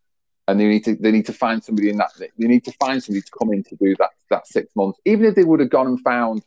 and 0.46 0.60
they 0.60 0.66
need 0.66 0.84
to 0.84 0.94
they 0.94 1.10
need 1.10 1.26
to 1.26 1.32
find 1.32 1.64
somebody 1.64 1.90
in 1.90 1.96
that. 1.96 2.12
They 2.16 2.30
need 2.46 2.64
to 2.66 2.72
find 2.78 3.02
somebody 3.02 3.22
to 3.22 3.30
come 3.36 3.52
in 3.52 3.64
to 3.64 3.74
do 3.74 3.96
that 3.98 4.10
that 4.30 4.46
six 4.46 4.70
months. 4.76 5.00
Even 5.04 5.24
if 5.24 5.34
they 5.34 5.42
would 5.42 5.58
have 5.58 5.70
gone 5.70 5.88
and 5.88 6.00
found, 6.00 6.44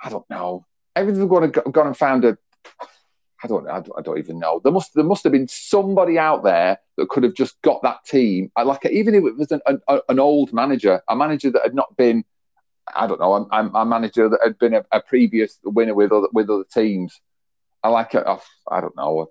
I 0.00 0.10
don't 0.10 0.30
know, 0.30 0.64
they 0.94 1.02
would 1.02 1.42
have 1.42 1.72
gone 1.72 1.88
and 1.88 1.96
found 1.96 2.24
a 2.24 2.38
I 3.42 3.48
don't, 3.48 3.68
I 3.68 3.80
don't, 3.80 3.98
I 3.98 4.02
don't 4.02 4.18
even 4.18 4.38
know. 4.38 4.60
There 4.62 4.72
must, 4.72 4.94
there 4.94 5.04
must 5.04 5.24
have 5.24 5.32
been 5.32 5.48
somebody 5.48 6.18
out 6.18 6.44
there 6.44 6.78
that 6.96 7.08
could 7.08 7.24
have 7.24 7.34
just 7.34 7.60
got 7.62 7.82
that 7.82 8.04
team. 8.04 8.52
I 8.56 8.62
Like 8.62 8.86
even 8.86 9.14
if 9.14 9.24
it 9.24 9.36
was 9.36 9.50
an, 9.50 9.60
an, 9.66 9.80
an 10.08 10.18
old 10.20 10.52
manager, 10.52 11.02
a 11.08 11.16
manager 11.16 11.50
that 11.50 11.62
had 11.62 11.74
not 11.74 11.96
been 11.96 12.24
I 12.94 13.06
don't 13.06 13.20
know. 13.20 13.34
I'm, 13.34 13.46
I'm 13.52 13.74
a 13.74 13.84
manager 13.84 14.28
that 14.28 14.40
had 14.42 14.58
been 14.58 14.74
a, 14.74 14.84
a 14.90 15.00
previous 15.00 15.58
winner 15.64 15.94
with 15.94 16.12
other 16.12 16.28
with 16.32 16.50
other 16.50 16.64
teams. 16.64 17.20
I 17.82 17.88
like 17.88 18.14
it. 18.14 18.26
Off, 18.26 18.46
I 18.70 18.80
don't 18.80 18.96
know. 18.96 19.30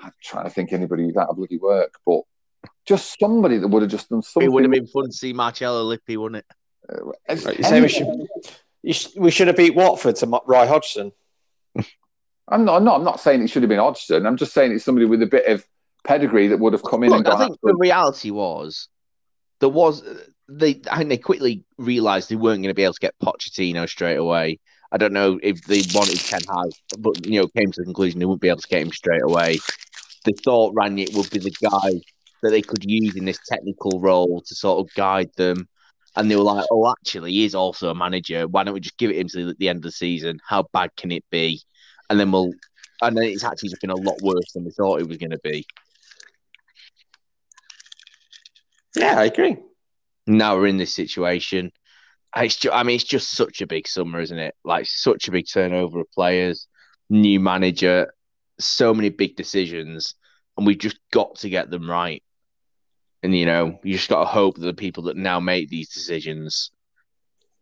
I'm 0.00 0.12
trying 0.22 0.44
to 0.44 0.50
think 0.50 0.72
anybody 0.72 1.04
who's 1.04 1.16
out 1.16 1.28
of 1.28 1.36
bloody 1.36 1.58
work, 1.58 1.94
but 2.06 2.22
just 2.86 3.18
somebody 3.18 3.58
that 3.58 3.68
would 3.68 3.82
have 3.82 3.90
just 3.90 4.08
done 4.08 4.22
something. 4.22 4.48
It 4.48 4.52
would 4.52 4.64
have 4.64 4.72
been 4.72 4.86
fun 4.86 5.06
to 5.06 5.12
see 5.12 5.32
Marcello 5.32 5.84
Lippi, 5.84 6.16
wouldn't 6.16 6.44
it? 6.44 6.56
Uh, 6.88 7.12
Right, 7.28 7.58
you 7.58 7.64
say 7.64 7.80
we 7.80 7.88
should, 7.88 8.08
you 8.82 8.92
sh- 8.92 9.16
we 9.16 9.30
should 9.30 9.46
have 9.46 9.56
beat 9.56 9.74
Watford 9.74 10.16
to 10.16 10.26
Mo- 10.26 10.42
Roy 10.46 10.66
Hodgson. 10.66 11.12
I'm 12.48 12.64
not, 12.64 12.76
I'm 12.76 12.84
not. 12.84 12.96
I'm 12.96 13.04
not 13.04 13.20
saying 13.20 13.42
it 13.42 13.48
should 13.48 13.62
have 13.62 13.70
been 13.70 13.78
Hodgson. 13.78 14.26
I'm 14.26 14.36
just 14.36 14.52
saying 14.52 14.72
it's 14.72 14.84
somebody 14.84 15.06
with 15.06 15.22
a 15.22 15.26
bit 15.26 15.46
of 15.46 15.64
pedigree 16.04 16.48
that 16.48 16.58
would 16.58 16.72
have 16.72 16.82
come 16.82 17.04
in 17.04 17.10
Look, 17.10 17.26
and 17.26 17.34
I 17.34 17.38
think 17.38 17.58
the 17.62 17.76
reality 17.76 18.30
was 18.30 18.88
there 19.60 19.68
was 19.68 20.02
uh, 20.02 20.18
they. 20.48 20.80
I 20.90 20.98
think 20.98 21.08
they 21.08 21.18
quickly 21.18 21.64
realised 21.78 22.28
they 22.28 22.36
weren't 22.36 22.62
going 22.62 22.70
to 22.70 22.74
be 22.74 22.84
able 22.84 22.94
to 22.94 23.00
get 23.00 23.14
Pochettino 23.22 23.88
straight 23.88 24.16
away. 24.16 24.58
I 24.90 24.98
don't 24.98 25.12
know 25.12 25.38
if 25.42 25.64
they 25.64 25.82
wanted 25.82 26.18
Ten 26.18 26.40
Hag, 26.48 26.72
but 26.98 27.14
you 27.24 27.40
know, 27.40 27.48
came 27.48 27.72
to 27.72 27.80
the 27.80 27.84
conclusion 27.84 28.18
they 28.18 28.26
wouldn't 28.26 28.42
be 28.42 28.48
able 28.48 28.60
to 28.60 28.68
get 28.68 28.82
him 28.82 28.92
straight 28.92 29.22
away. 29.22 29.58
They 30.24 30.32
thought 30.44 30.74
Rangnick 30.74 31.14
would 31.14 31.30
be 31.30 31.38
the 31.38 31.56
guy 31.62 32.00
that 32.42 32.50
they 32.50 32.62
could 32.62 32.84
use 32.84 33.16
in 33.16 33.24
this 33.24 33.38
technical 33.48 34.00
role 34.00 34.42
to 34.46 34.54
sort 34.54 34.80
of 34.80 34.94
guide 34.94 35.30
them. 35.36 35.68
And 36.14 36.30
they 36.30 36.36
were 36.36 36.42
like, 36.42 36.66
"Oh, 36.70 36.90
actually, 36.90 37.32
he 37.32 37.44
is 37.44 37.54
also 37.54 37.88
a 37.88 37.94
manager. 37.94 38.46
Why 38.46 38.64
don't 38.64 38.74
we 38.74 38.80
just 38.80 38.98
give 38.98 39.10
it 39.10 39.16
him 39.16 39.28
to 39.28 39.46
the, 39.46 39.54
the 39.58 39.68
end 39.70 39.78
of 39.78 39.82
the 39.82 39.92
season? 39.92 40.40
How 40.46 40.64
bad 40.72 40.90
can 40.96 41.10
it 41.10 41.24
be?" 41.30 41.62
And 42.10 42.18
then 42.18 42.32
we'll. 42.32 42.52
And 43.00 43.16
then 43.16 43.24
it's 43.24 43.44
actually 43.44 43.70
just 43.70 43.80
been 43.80 43.90
a 43.90 43.96
lot 43.96 44.20
worse 44.22 44.52
than 44.54 44.64
we 44.64 44.70
thought 44.70 45.00
it 45.00 45.08
was 45.08 45.16
going 45.16 45.30
to 45.30 45.40
be. 45.42 45.66
Yeah, 48.96 49.18
I 49.18 49.24
agree. 49.24 49.56
now 50.26 50.56
we're 50.56 50.66
in 50.66 50.76
this 50.76 50.94
situation. 50.94 51.72
It's 52.36 52.64
I 52.70 52.82
mean, 52.82 52.96
it's 52.96 53.04
just 53.04 53.30
such 53.32 53.60
a 53.60 53.66
big 53.66 53.88
summer, 53.88 54.20
isn't 54.20 54.38
it? 54.38 54.54
Like 54.64 54.86
such 54.86 55.28
a 55.28 55.32
big 55.32 55.46
turnover 55.50 56.00
of 56.00 56.10
players, 56.12 56.66
new 57.10 57.40
manager, 57.40 58.12
so 58.58 58.94
many 58.94 59.10
big 59.10 59.36
decisions, 59.36 60.14
and 60.56 60.66
we've 60.66 60.78
just 60.78 60.98
got 61.12 61.36
to 61.36 61.50
get 61.50 61.70
them 61.70 61.90
right. 61.90 62.22
And 63.22 63.36
you 63.36 63.46
know, 63.46 63.78
you 63.84 63.94
just 63.94 64.08
got 64.08 64.20
to 64.20 64.26
hope 64.26 64.56
that 64.56 64.66
the 64.66 64.74
people 64.74 65.04
that 65.04 65.16
now 65.16 65.40
make 65.40 65.68
these 65.68 65.90
decisions, 65.90 66.71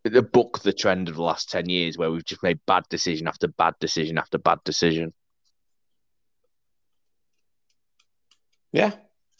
they 0.05 0.21
book 0.21 0.61
the 0.61 0.73
trend 0.73 1.09
of 1.09 1.17
the 1.17 1.23
last 1.23 1.51
ten 1.51 1.69
years, 1.69 1.99
where 1.99 2.11
we've 2.11 2.25
just 2.25 2.43
made 2.43 2.61
bad 2.67 2.85
decision 2.89 3.29
after 3.29 3.49
bad 3.49 3.75
decision 3.81 4.19
after 4.19 4.39
bad 4.39 4.59
decision. 4.65 5.13
Yeah. 8.73 8.93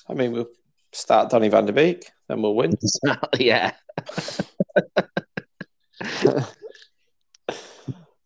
I 0.09 0.15
mean, 0.15 0.33
we'll 0.33 0.49
start 0.93 1.31
Donny 1.31 1.49
van 1.49 1.67
der 1.67 1.73
Beek, 1.73 2.11
then 2.29 2.43
we'll 2.43 2.55
win. 2.55 2.73
yeah, 3.39 3.73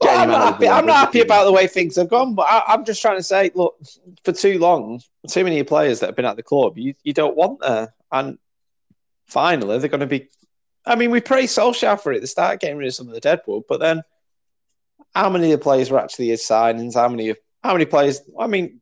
Well, 0.00 0.20
I'm, 0.20 0.28
not 0.28 0.52
happy, 0.52 0.68
I'm 0.68 0.86
not 0.86 0.96
happy 0.96 1.20
about 1.20 1.44
the 1.44 1.52
way 1.52 1.66
things 1.66 1.96
have 1.96 2.08
gone, 2.08 2.34
but 2.34 2.42
I, 2.42 2.62
I'm 2.68 2.84
just 2.84 3.00
trying 3.00 3.16
to 3.16 3.22
say, 3.22 3.50
look, 3.54 3.76
for 4.22 4.32
too 4.32 4.58
long, 4.58 5.00
too 5.28 5.44
many 5.44 5.62
players 5.62 6.00
that 6.00 6.06
have 6.06 6.16
been 6.16 6.26
at 6.26 6.36
the 6.36 6.42
club, 6.42 6.76
you, 6.76 6.94
you 7.04 7.14
don't 7.14 7.36
want 7.36 7.60
there. 7.60 7.94
And 8.12 8.38
finally, 9.26 9.78
they're 9.78 9.88
going 9.88 10.00
to 10.00 10.06
be. 10.06 10.28
I 10.86 10.96
mean, 10.96 11.10
we 11.10 11.20
praised 11.20 11.56
Solskjaer 11.56 12.00
for 12.00 12.12
it. 12.12 12.20
They 12.20 12.26
start, 12.26 12.60
getting 12.60 12.76
rid 12.76 12.88
of 12.88 12.94
some 12.94 13.08
of 13.08 13.14
the 13.14 13.20
deadwood, 13.20 13.64
but 13.68 13.80
then 13.80 14.02
how 15.14 15.30
many 15.30 15.52
of 15.52 15.58
the 15.58 15.62
players 15.62 15.90
were 15.90 15.98
actually 15.98 16.28
his 16.28 16.42
signings? 16.42 16.94
How 16.94 17.08
many? 17.08 17.34
How 17.62 17.72
many 17.72 17.86
players? 17.86 18.20
I 18.38 18.46
mean, 18.46 18.80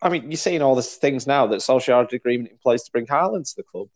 I 0.00 0.08
mean, 0.08 0.30
you're 0.30 0.38
seeing 0.38 0.62
all 0.62 0.74
these 0.74 0.94
things 0.94 1.26
now 1.26 1.46
that 1.48 1.60
Solskjaer 1.60 1.98
had 1.98 2.10
an 2.10 2.16
agreement 2.16 2.52
in 2.52 2.58
place 2.58 2.84
to 2.84 2.90
bring 2.92 3.06
Haaland 3.06 3.48
to 3.50 3.56
the 3.56 3.62
club, 3.64 3.88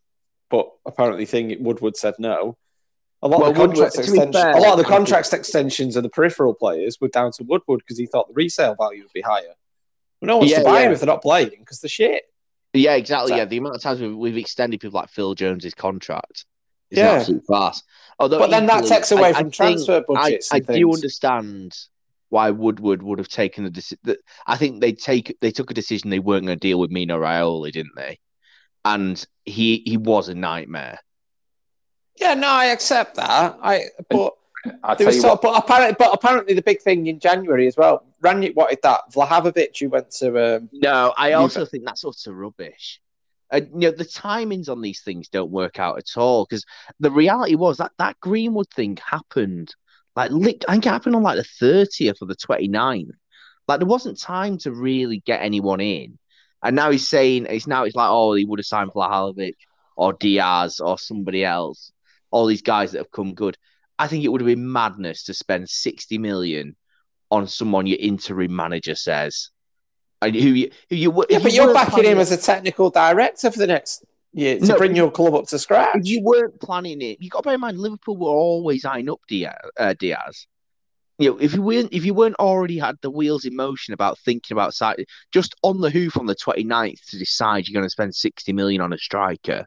but 0.50 0.70
apparently, 0.84 1.24
thing 1.24 1.56
Woodward 1.60 1.96
said 1.96 2.14
no. 2.18 2.56
A 3.22 3.28
lot 3.28 3.40
Well, 3.40 3.50
of 3.50 3.56
the 3.56 3.60
contract 3.66 3.96
extensions, 3.96 4.36
a 4.36 4.58
lot 4.58 4.72
of 4.72 4.78
the 4.78 4.84
contract 4.84 5.32
extensions 5.32 5.96
of 5.96 6.02
the 6.02 6.10
peripheral 6.10 6.52
players 6.52 7.00
were 7.00 7.08
down 7.08 7.32
to 7.32 7.44
Woodward 7.44 7.80
because 7.80 7.96
he 7.98 8.04
thought 8.06 8.28
the 8.28 8.34
resale 8.34 8.74
value 8.74 9.02
would 9.02 9.12
be 9.14 9.22
higher. 9.22 9.54
But 10.20 10.26
no 10.26 10.36
one's 10.38 10.50
Yeah, 10.50 10.58
to 10.58 10.64
buy 10.64 10.80
yeah. 10.80 10.86
him 10.86 10.92
if 10.92 11.00
they're 11.00 11.06
not 11.06 11.22
playing 11.22 11.56
because 11.60 11.80
they're 11.80 11.88
shit. 11.88 12.24
Yeah, 12.74 12.94
exactly. 12.94 13.30
So- 13.30 13.36
yeah, 13.36 13.46
the 13.46 13.56
amount 13.56 13.76
of 13.76 13.80
times 13.82 14.00
we've, 14.02 14.14
we've 14.14 14.36
extended 14.36 14.80
people 14.80 15.00
like 15.00 15.08
Phil 15.08 15.34
Jones's 15.34 15.72
contract 15.74 16.44
is 16.90 16.98
Yeah. 16.98 17.14
an 17.14 17.20
absolute 17.20 17.46
farce. 17.46 17.82
Although, 18.18 18.38
But 18.38 18.50
then 18.50 18.66
that 18.66 18.84
takes 18.86 19.12
away 19.12 19.24
I- 19.26 19.28
I 19.28 19.32
from 19.34 19.42
think- 19.44 19.54
transfer 19.54 19.96
I, 19.98 20.00
budgets. 20.14 20.52
I 20.52 20.56
and 20.58 20.66
do 20.66 20.92
understand 20.92 21.76
why 22.28 22.50
Woodward 22.50 23.02
would 23.02 23.18
have 23.18 23.28
taken 23.28 23.64
the 23.64 23.70
decision. 23.70 24.16
I 24.46 24.56
think 24.56 24.80
they 24.80 24.92
take 24.92 25.36
they 25.40 25.50
took 25.50 25.70
a 25.70 25.74
decision 25.74 26.10
they 26.10 26.18
weren't 26.18 26.46
going 26.46 26.58
to 26.58 26.68
deal 26.68 26.78
with 26.80 26.90
Mino 26.90 27.18
Raiola, 27.20 27.70
didn't 27.72 27.94
they? 27.96 28.18
And 28.84 29.24
he 29.44 29.82
he 29.84 29.96
was 29.96 30.28
a 30.28 30.34
nightmare. 30.34 30.98
Yeah, 32.20 32.34
no, 32.34 32.48
I 32.48 32.66
accept 32.66 33.16
that. 33.16 33.58
I 33.62 33.86
but 34.08 34.32
I 34.82 34.94
there 34.94 34.96
tell 34.96 35.06
was 35.06 35.16
you 35.16 35.20
sort 35.22 35.34
of, 35.34 35.40
but 35.42 35.58
apparently, 35.62 35.96
but 35.98 36.12
apparently 36.14 36.54
the 36.54 36.62
big 36.62 36.80
thing 36.80 37.06
in 37.06 37.20
January 37.20 37.66
as 37.66 37.76
well. 37.76 38.04
Rangnick 38.22 38.54
wanted 38.56 38.78
that. 38.82 39.02
Vlahovic, 39.12 39.78
who 39.78 39.90
went 39.90 40.10
to 40.12 40.56
um, 40.56 40.70
No, 40.72 41.12
I 41.16 41.30
You- 41.30 41.36
also 41.36 41.64
think 41.66 41.84
that's 41.84 42.04
utter 42.04 42.32
rubbish. 42.32 43.00
Uh, 43.52 43.60
you 43.72 43.90
know, 43.90 43.90
the 43.92 44.04
timings 44.04 44.68
on 44.68 44.80
these 44.80 45.02
things 45.02 45.28
don't 45.28 45.50
work 45.50 45.78
out 45.78 45.98
at 45.98 46.16
all 46.20 46.44
because 46.44 46.64
the 46.98 47.10
reality 47.10 47.54
was 47.54 47.78
that 47.78 47.92
that 47.98 48.18
Greenwood 48.20 48.68
thing 48.74 48.98
happened 49.08 49.74
like 50.16 50.30
I 50.66 50.72
think 50.72 50.86
it 50.86 50.88
happened 50.88 51.14
on 51.14 51.22
like 51.22 51.36
the 51.36 51.66
30th 51.66 52.22
or 52.22 52.26
the 52.26 52.36
29th. 52.36 53.10
Like 53.68 53.80
there 53.80 53.86
wasn't 53.86 54.18
time 54.18 54.58
to 54.58 54.72
really 54.72 55.22
get 55.26 55.42
anyone 55.42 55.80
in. 55.80 56.18
And 56.62 56.74
now 56.74 56.90
he's 56.90 57.06
saying 57.06 57.46
it's 57.46 57.66
now 57.66 57.84
it's 57.84 57.94
like, 57.94 58.08
oh, 58.08 58.32
he 58.32 58.44
would 58.46 58.58
have 58.58 58.66
signed 58.66 58.92
Vlahovic 58.92 59.54
or 59.96 60.14
Diaz 60.14 60.80
or 60.80 60.98
somebody 60.98 61.44
else. 61.44 61.92
All 62.30 62.46
these 62.46 62.62
guys 62.62 62.92
that 62.92 62.98
have 62.98 63.10
come 63.10 63.34
good. 63.34 63.56
I 63.98 64.08
think 64.08 64.24
it 64.24 64.28
would 64.28 64.40
have 64.40 64.46
been 64.46 64.70
madness 64.72 65.24
to 65.24 65.34
spend 65.34 65.68
60 65.68 66.18
million 66.18 66.76
on 67.30 67.46
someone 67.46 67.86
your 67.86 67.98
interim 68.00 68.54
manager 68.54 68.94
says. 68.94 69.50
And 70.22 70.34
who 70.34 70.48
you 70.48 70.70
who 70.88 70.96
you 70.96 71.12
yeah, 71.28 71.36
if 71.36 71.42
but 71.42 71.52
you 71.52 71.56
you're 71.58 71.66
weren't 71.66 71.90
backing 71.90 72.04
him 72.04 72.18
as 72.18 72.32
a 72.32 72.36
technical 72.36 72.90
director 72.90 73.50
for 73.50 73.58
the 73.58 73.66
next 73.66 74.04
year 74.32 74.58
to 74.58 74.66
No, 74.66 74.76
bring 74.78 74.96
your 74.96 75.10
club 75.10 75.34
up 75.34 75.46
to 75.48 75.58
scratch. 75.58 75.98
you 76.02 76.22
weren't 76.22 76.58
planning 76.60 77.02
it, 77.02 77.20
you 77.20 77.28
got 77.30 77.40
to 77.40 77.44
bear 77.48 77.54
in 77.54 77.60
mind 77.60 77.78
Liverpool 77.78 78.16
were 78.16 78.28
always 78.30 78.84
eyeing 78.84 79.10
up 79.10 79.20
Diaz. 79.28 79.54
Uh, 79.78 79.94
Diaz. 79.98 80.46
You 81.18 81.30
know, 81.30 81.38
if 81.38 81.54
you 81.54 81.62
weren't 81.62 81.92
if 81.92 82.04
you 82.04 82.12
weren't 82.14 82.36
already 82.36 82.78
had 82.78 82.96
the 83.02 83.10
wheels 83.10 83.44
in 83.44 83.56
motion 83.56 83.94
about 83.94 84.18
thinking 84.18 84.54
about 84.54 84.74
side, 84.74 85.04
just 85.32 85.54
on 85.62 85.80
the 85.80 85.90
hoof 85.90 86.16
on 86.16 86.26
the 86.26 86.34
29th 86.34 87.00
to 87.10 87.18
decide 87.18 87.66
you're 87.68 87.74
going 87.78 87.86
to 87.86 87.90
spend 87.90 88.14
60 88.14 88.52
million 88.52 88.80
on 88.82 88.92
a 88.92 88.98
striker. 88.98 89.66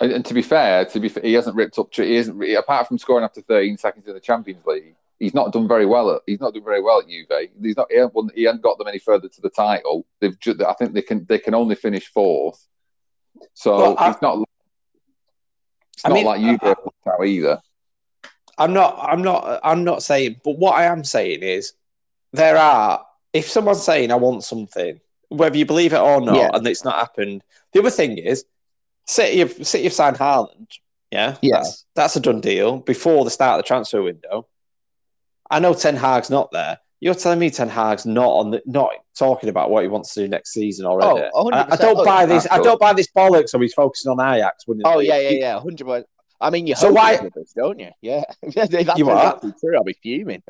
and, 0.00 0.12
and 0.12 0.24
to 0.24 0.34
be 0.34 0.42
fair, 0.42 0.84
to 0.84 1.00
be 1.00 1.08
fair, 1.08 1.22
he 1.24 1.32
hasn't 1.34 1.56
ripped 1.56 1.78
up. 1.78 1.88
He 1.94 2.14
isn't 2.16 2.42
apart 2.56 2.86
from 2.88 2.98
scoring 2.98 3.24
after 3.24 3.42
13 3.42 3.76
seconds 3.76 4.06
in 4.06 4.14
the 4.14 4.20
Champions 4.20 4.64
League. 4.66 4.94
He's 5.20 5.34
not 5.34 5.52
done 5.52 5.68
very 5.68 5.86
well. 5.86 6.10
At, 6.10 6.22
he's 6.26 6.40
not 6.40 6.54
done 6.54 6.64
very 6.64 6.82
well 6.82 6.98
at 7.00 7.06
Juve. 7.08 7.28
He's 7.62 7.76
not. 7.76 7.86
He 7.90 7.98
hasn't, 7.98 8.14
won- 8.14 8.30
he 8.34 8.44
hasn't 8.44 8.62
got 8.62 8.78
them 8.78 8.88
any 8.88 8.98
further 8.98 9.28
to 9.28 9.40
the 9.40 9.50
title. 9.50 10.06
They've. 10.20 10.38
Just, 10.40 10.60
I 10.62 10.72
think 10.72 10.94
they 10.94 11.02
can. 11.02 11.26
They 11.28 11.38
can 11.38 11.54
only 11.54 11.74
finish 11.76 12.08
fourth. 12.08 12.66
So 13.54 13.76
Well, 13.76 13.96
I- 13.98 14.10
it's 14.10 14.22
not. 14.22 14.42
It's 15.92 16.04
I 16.04 16.08
not 16.08 16.14
mean, 16.14 16.24
like 16.24 16.40
Juve 16.40 16.74
out 17.06 17.26
either. 17.26 17.60
I'm 18.58 18.72
not. 18.72 18.98
I'm 18.98 19.22
not. 19.22 19.60
I'm 19.62 19.84
not 19.84 20.02
saying. 20.02 20.40
But 20.42 20.58
what 20.58 20.72
I 20.74 20.84
am 20.86 21.04
saying 21.04 21.42
is, 21.42 21.74
there 22.32 22.56
are. 22.56 23.04
If 23.32 23.48
someone's 23.48 23.82
saying 23.84 24.10
I 24.10 24.16
want 24.16 24.42
something, 24.42 25.00
whether 25.28 25.56
you 25.56 25.64
believe 25.66 25.92
it 25.92 26.00
or 26.00 26.20
not, 26.20 26.34
Yeah. 26.36 26.50
and 26.54 26.66
it's 26.66 26.82
not 26.84 26.96
happened. 26.96 27.44
The 27.72 27.80
other 27.80 27.90
thing 27.90 28.18
is, 28.18 28.44
City 29.06 29.38
have 29.40 29.66
City 29.66 29.84
have 29.84 29.92
signed 29.92 30.16
Haaland. 30.16 30.66
Yeah, 31.12 31.36
Yes. 31.42 31.84
That's, 31.94 32.14
that's 32.14 32.16
a 32.16 32.20
done 32.20 32.40
deal 32.40 32.78
before 32.78 33.24
the 33.24 33.30
start 33.30 33.58
of 33.58 33.64
the 33.64 33.68
transfer 33.68 34.00
window. 34.02 34.46
I 35.50 35.58
know 35.58 35.74
Ten 35.74 35.96
Hag's 35.96 36.30
not 36.30 36.50
there. 36.52 36.78
You're 37.00 37.14
telling 37.14 37.38
me 37.38 37.50
Ten 37.50 37.68
Hag's 37.68 38.04
not 38.06 38.28
on 38.28 38.50
the 38.50 38.62
not 38.66 38.90
talking 39.18 39.48
about 39.48 39.70
what 39.70 39.82
he 39.82 39.88
wants 39.88 40.12
to 40.14 40.20
do 40.20 40.28
next 40.28 40.52
season 40.52 40.84
already. 40.86 41.28
Oh, 41.34 41.50
I, 41.50 41.72
I 41.72 41.76
don't 41.76 41.98
Oh, 41.98 42.04
buy 42.04 42.26
this. 42.26 42.46
I 42.50 42.58
don't 42.58 42.78
buy 42.80 42.92
this 42.92 43.08
bollocks. 43.16 43.48
So 43.50 43.58
he's 43.58 43.72
focusing 43.74 44.10
on 44.12 44.20
Ajax. 44.20 44.64
the 44.66 44.82
Oh 44.84 44.98
yeah, 45.00 45.18
yeah, 45.18 45.30
yeah, 45.30 45.60
hundred 45.60 45.86
percent. 45.86 46.06
I 46.42 46.50
mean, 46.50 46.66
you 46.66 46.74
So 46.74 46.92
why- 46.92 47.16
rubbish, 47.16 47.48
don't 47.56 47.78
you? 47.78 47.90
Yeah, 48.00 48.22
You 48.96 49.10
are? 49.10 49.38
true, 49.40 49.76
I'll 49.76 49.84
be 49.84 49.94
fuming. 50.02 50.42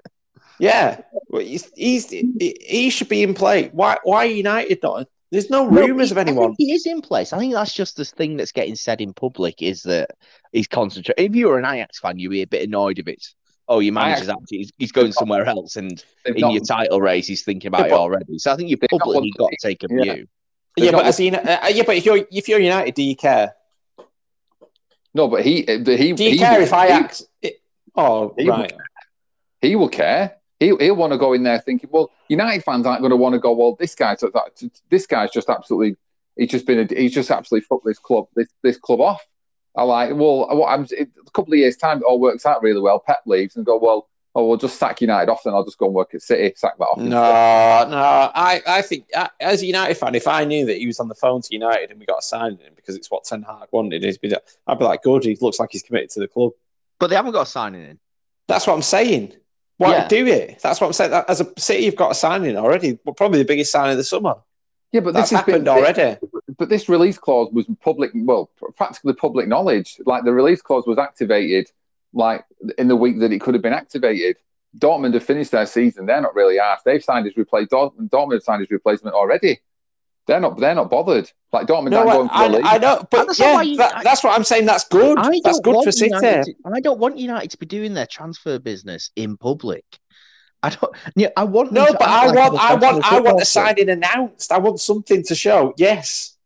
Yeah, 0.58 1.00
well, 1.28 1.42
he's, 1.42 1.70
he's 1.74 2.10
he, 2.10 2.90
should 2.90 3.08
be 3.08 3.22
in 3.22 3.32
play. 3.34 3.70
Why 3.72 3.96
why 4.02 4.26
are 4.26 4.30
United 4.30 4.80
not? 4.82 5.06
There's 5.30 5.48
no 5.50 5.68
No, 5.68 5.86
rumours 5.86 6.08
he- 6.08 6.12
of 6.12 6.18
anyone. 6.18 6.54
he 6.58 6.72
is 6.72 6.84
in 6.86 7.00
place. 7.00 7.32
I 7.32 7.38
think 7.38 7.54
that's 7.54 7.72
just 7.72 7.96
the 7.96 8.04
thing 8.04 8.36
that's 8.36 8.52
getting 8.52 8.74
said 8.74 9.00
in 9.00 9.14
public 9.14 9.62
is 9.62 9.82
that 9.84 10.10
he's 10.52 10.66
concentrating. 10.68 11.24
If 11.24 11.34
you 11.36 11.46
were 11.48 11.58
an 11.58 11.64
Ajax 11.64 12.00
fan, 12.00 12.18
you'd 12.18 12.30
be 12.30 12.42
a 12.42 12.46
bit 12.46 12.66
annoyed 12.68 12.98
if 12.98 13.08
it's 13.08 13.34
oh, 13.70 13.78
your 13.78 13.94
manager's 13.94 14.28
actually 14.28 14.58
he's, 14.58 14.72
he's 14.76 14.92
going 14.92 15.12
somewhere 15.12 15.46
else, 15.46 15.76
and 15.76 16.04
in 16.26 16.34
not- 16.40 16.52
your 16.52 16.62
title 16.62 17.00
race, 17.00 17.26
he's 17.26 17.42
thinking 17.42 17.68
about 17.68 17.86
it 17.86 17.92
already. 17.92 18.38
So 18.38 18.52
I 18.52 18.56
think 18.56 18.68
you 18.68 18.76
They've 18.76 18.90
not 18.92 19.00
publicly 19.00 19.32
got 19.38 19.48
to 19.50 19.56
take 19.62 19.82
a 19.84 19.86
Yeah. 19.90 20.02
view. 20.14 20.26
Yeah, 20.76 20.84
They've 20.84 20.92
but 20.92 20.98
not- 20.98 21.06
as 21.06 21.16
he, 21.16 21.30
uh, 21.34 21.68
yeah, 21.68 21.82
but 21.86 21.96
if 21.96 22.04
you're 22.04 22.26
if 22.30 22.48
you're 22.48 22.60
United, 22.60 22.94
do 22.94 23.02
you 23.02 23.16
care? 23.16 23.54
No, 25.14 25.28
but 25.28 25.44
he. 25.44 25.62
The, 25.62 25.96
he. 25.96 26.12
Do 26.12 26.24
you 26.24 26.30
he 26.32 26.38
care 26.38 26.58
will- 26.58 26.62
if 26.66 26.72
Ajax? 26.72 27.24
It, 27.42 27.60
oh 27.96 28.34
He 28.36 28.48
right. 28.48 28.72
He, 29.60 29.68
he 29.70 29.76
will 29.76 29.88
care. 29.88 30.36
He'll, 30.60 30.76
he'll 30.78 30.94
want 30.94 31.12
to 31.12 31.18
go 31.18 31.32
in 31.32 31.42
there 31.42 31.58
thinking, 31.58 31.88
well, 31.90 32.10
United 32.28 32.62
fans 32.62 32.84
aren't 32.86 33.00
going 33.00 33.10
to 33.10 33.16
want 33.16 33.32
to 33.32 33.38
go. 33.38 33.52
Well, 33.52 33.76
this 33.80 33.94
guy's 33.94 34.22
this 34.90 35.06
guy's 35.06 35.30
just 35.30 35.48
absolutely. 35.48 35.96
He's 36.36 36.50
just 36.50 36.66
been. 36.66 36.80
A, 36.80 36.94
he's 36.94 37.14
just 37.14 37.30
absolutely 37.30 37.64
fucked 37.66 37.84
this 37.84 37.98
club. 37.98 38.26
This 38.36 38.48
this 38.62 38.76
club 38.76 39.00
off. 39.00 39.24
I 39.76 39.82
like. 39.84 40.10
Well, 40.10 40.48
what 40.56 40.68
I'm 40.68 40.86
a 40.98 41.30
couple 41.32 41.52
of 41.52 41.58
years 41.58 41.76
time, 41.76 41.98
it 41.98 42.04
all 42.04 42.18
works 42.20 42.44
out 42.46 42.62
really 42.62 42.80
well. 42.80 42.98
Pep 42.98 43.20
leaves 43.26 43.56
and 43.56 43.64
go 43.64 43.78
well. 43.78 44.08
Oh, 44.32 44.46
we'll 44.46 44.58
just 44.58 44.78
sack 44.78 45.00
United 45.00 45.28
off, 45.30 45.44
and 45.44 45.54
I'll 45.54 45.64
just 45.64 45.76
go 45.78 45.86
and 45.86 45.94
work 45.94 46.14
at 46.14 46.22
City. 46.22 46.52
Sack 46.56 46.78
that 46.78 46.84
off. 46.84 46.98
No, 46.98 47.06
no. 47.08 48.30
I, 48.32 48.62
I 48.64 48.82
think 48.82 49.06
as 49.40 49.62
a 49.62 49.66
United 49.66 49.94
fan, 49.96 50.14
if 50.14 50.28
I 50.28 50.44
knew 50.44 50.66
that 50.66 50.76
he 50.76 50.86
was 50.86 51.00
on 51.00 51.08
the 51.08 51.16
phone 51.16 51.42
to 51.42 51.48
United 51.52 51.90
and 51.90 51.98
we 51.98 52.06
got 52.06 52.20
a 52.20 52.22
signing 52.22 52.58
him 52.58 52.72
because 52.76 52.94
it's 52.94 53.10
what 53.10 53.24
Ten 53.24 53.42
Hag 53.42 53.66
wanted, 53.72 54.04
I'd 54.04 54.20
be, 54.20 54.32
I'd 54.68 54.78
be 54.78 54.84
like, 54.84 55.02
good. 55.02 55.24
He 55.24 55.36
looks 55.40 55.58
like 55.58 55.70
he's 55.72 55.82
committed 55.82 56.10
to 56.10 56.20
the 56.20 56.28
club. 56.28 56.52
But 57.00 57.08
they 57.08 57.16
haven't 57.16 57.32
got 57.32 57.42
a 57.42 57.50
signing 57.50 57.82
in. 57.82 57.98
That's 58.46 58.68
what 58.68 58.74
I'm 58.74 58.82
saying. 58.82 59.34
Why 59.78 59.92
Yeah. 59.96 60.06
do 60.08 60.26
it? 60.26 60.60
That's 60.62 60.80
what 60.80 60.88
I'm 60.88 60.92
saying. 60.92 61.24
As 61.26 61.40
a 61.40 61.52
City, 61.58 61.84
you've 61.84 61.96
got 61.96 62.12
a 62.12 62.14
signing 62.14 62.50
in 62.50 62.56
already. 62.56 62.98
Probably 63.16 63.38
the 63.40 63.44
biggest 63.44 63.72
signing 63.72 63.92
of 63.92 63.96
the 63.98 64.04
summer. 64.04 64.34
Yeah, 64.92 65.00
but 65.00 65.14
That's 65.14 65.30
this 65.30 65.38
has 65.38 65.46
happened 65.46 65.64
been, 65.64 65.74
already. 65.76 66.18
But 66.60 66.68
this 66.68 66.90
release 66.90 67.16
clause 67.16 67.48
was 67.54 67.64
public, 67.82 68.10
well, 68.14 68.50
practically 68.76 69.14
public 69.14 69.48
knowledge. 69.48 69.96
Like 70.04 70.24
the 70.24 70.32
release 70.34 70.60
clause 70.60 70.84
was 70.86 70.98
activated, 70.98 71.70
like 72.12 72.44
in 72.76 72.86
the 72.86 72.94
week 72.96 73.18
that 73.20 73.32
it 73.32 73.40
could 73.40 73.54
have 73.54 73.62
been 73.62 73.72
activated. 73.72 74.36
Dortmund 74.78 75.14
have 75.14 75.24
finished 75.24 75.52
their 75.52 75.64
season. 75.64 76.04
They're 76.04 76.20
not 76.20 76.34
really 76.34 76.58
asked. 76.60 76.84
They've 76.84 77.02
signed 77.02 77.24
his 77.24 77.34
replacement. 77.38 77.70
Dortmund, 77.72 78.10
Dortmund 78.10 78.34
have 78.34 78.42
signed 78.42 78.60
his 78.60 78.70
replacement 78.70 79.16
already. 79.16 79.58
They're 80.26 80.38
not. 80.38 80.58
They're 80.60 80.74
not 80.74 80.90
bothered. 80.90 81.32
Like 81.50 81.66
Dortmund 81.66 81.92
No, 81.92 82.00
aren't 82.00 82.10
going 82.12 82.28
for 82.28 82.34
I, 82.34 82.48
the 82.48 82.56
league. 82.58 82.66
I 82.66 82.76
know, 82.76 83.06
but 83.10 83.26
That's 83.28 83.40
yeah, 83.40 83.62
you- 83.62 83.76
that- 83.78 84.04
that's 84.04 84.22
what 84.22 84.34
I'm 84.36 84.44
saying. 84.44 84.66
That's 84.66 84.84
good. 84.86 85.16
I 85.18 85.40
That's 85.42 85.60
don't 85.60 85.64
good 85.64 85.74
want 85.76 85.86
for 85.86 85.92
City. 85.92 86.08
United 86.14 86.44
to, 86.44 86.54
I 86.74 86.80
don't 86.80 86.98
want 87.00 87.16
United 87.16 87.52
to 87.52 87.56
be 87.58 87.64
doing 87.64 87.94
their 87.94 88.06
transfer 88.06 88.58
business 88.58 89.10
in 89.16 89.38
public. 89.38 89.84
I 90.62 90.68
don't. 90.68 90.94
Yeah, 91.16 91.28
I 91.38 91.44
want. 91.44 91.72
No, 91.72 91.86
but 91.86 92.02
act 92.02 92.10
I 92.10 92.26
like 92.26 92.36
want, 92.36 92.54
a 92.54 92.60
I 92.60 92.74
want, 92.74 92.80
professional 92.80 93.02
I 93.02 93.14
want 93.14 93.24
football 93.24 93.38
the 93.38 93.44
signing 93.46 93.88
announced. 93.88 94.52
I 94.52 94.58
want 94.58 94.78
something 94.78 95.22
to 95.24 95.34
show. 95.34 95.72
Yes, 95.78 96.36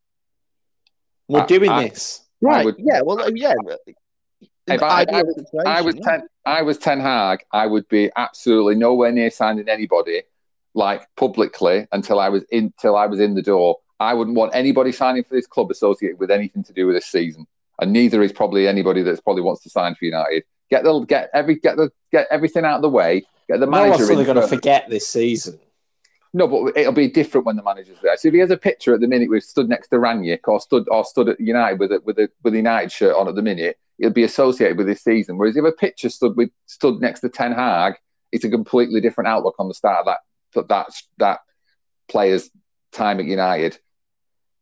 we're 1.29 1.43
I- 1.43 1.47
doing 1.47 1.71
I- 1.71 1.89
this. 1.89 2.21
Right? 2.41 2.65
would- 2.65 2.77
yeah. 2.79 3.01
Well, 3.03 3.31
yeah. 3.35 3.55
If 4.67 4.83
I- 4.83 5.01
Ideal 5.03 5.23
I 5.67 5.81
was 5.83 5.95
yeah. 5.97 6.03
ten. 6.11 6.29
I 6.47 6.63
was 6.63 6.79
Ten 6.79 7.01
Hag. 7.01 7.41
I 7.53 7.67
would 7.67 7.89
be 7.89 8.11
absolutely 8.17 8.75
nowhere 8.77 9.13
near 9.13 9.31
signing 9.31 9.69
anybody, 9.69 10.23
like 10.75 11.07
publicly, 11.17 11.87
until 11.93 12.19
I 12.21 12.29
was 12.29 12.45
in. 12.51 12.73
Till 12.81 12.97
I 12.97 13.07
was 13.07 13.21
in 13.21 13.35
the 13.35 13.43
door. 13.43 13.79
I 14.01 14.13
wouldn't 14.15 14.37
want 14.37 14.55
anybody 14.55 14.91
signing 14.93 15.25
for 15.25 15.35
this 15.35 15.47
club 15.47 15.71
associated 15.71 16.19
with 16.19 16.31
anything 16.31 16.65
to 16.65 16.73
do 16.73 16.87
with 16.87 16.97
this 16.97 17.07
season, 17.07 17.47
and 17.81 17.93
neither 17.93 18.23
is 18.23 18.33
probably 18.33 18.67
anybody 18.67 19.03
that's 19.03 19.21
probably 19.21 19.43
wants 19.43 19.63
to 19.63 19.71
sign 19.71 19.95
for 19.95 20.05
United. 20.05 20.45
Get 20.71 20.83
the 20.85 20.99
get 21.01 21.31
every 21.35 21.57
get 21.57 21.77
the 21.77 21.91
get 22.11 22.27
everything 22.31 22.65
out 22.65 22.77
of 22.77 22.83
the 22.83 22.89
way. 22.91 23.23
Get 23.49 23.61
the 23.61 23.67
No 23.67 23.73
manager 23.73 23.91
one's 23.91 24.03
in. 24.03 24.09
really 24.09 24.25
going 24.25 24.37
to 24.41 24.49
forget 24.49 24.89
this 24.89 25.07
season. 25.07 25.59
No, 26.36 26.48
but 26.48 26.77
it'll 26.77 26.93
be 26.93 27.09
different 27.09 27.47
when 27.47 27.55
the 27.55 27.62
manager's 27.62 27.98
there. 28.02 28.16
So 28.16 28.27
if 28.27 28.35
he 28.35 28.40
has 28.40 28.51
a 28.51 28.56
picture 28.56 28.93
at 28.93 29.01
the 29.01 29.06
minute 29.06 29.31
we've 29.31 29.43
stood 29.43 29.69
next 29.69 29.89
to 29.89 29.97
Rangnick 29.97 30.40
or 30.48 30.61
stood 30.61 30.85
or 30.89 31.05
stood 31.05 31.28
at 31.28 31.40
United 31.40 31.78
with 31.78 31.93
a 31.93 32.01
with 32.05 32.19
a 32.19 32.28
with 32.43 32.55
a 32.55 32.56
United 32.56 32.90
shirt 32.90 33.15
on 33.15 33.28
at 33.28 33.36
the 33.36 33.43
minute, 33.43 33.78
it'll 34.01 34.12
be 34.12 34.24
associated 34.24 34.77
with 34.77 34.89
this 34.89 35.02
season. 35.02 35.39
Whereas 35.39 35.56
if 35.56 35.65
a 35.65 35.70
picture 35.70 36.09
stood 36.09 36.36
with 36.36 36.51
stood 36.66 37.01
next 37.01 37.20
to 37.20 37.28
Ten 37.28 37.52
Hag, 37.52 37.94
it's 38.32 38.44
a 38.44 38.51
completely 38.51 39.01
different 39.01 39.28
outlook 39.28 39.55
on 39.61 39.69
the 39.69 39.74
start 39.74 40.01
of 40.01 40.06
that 40.06 40.19
that 40.55 40.69
that, 40.69 40.86
that 41.19 41.40
player's 42.09 42.51
time 42.90 43.20
at 43.20 43.27
United. 43.27 43.78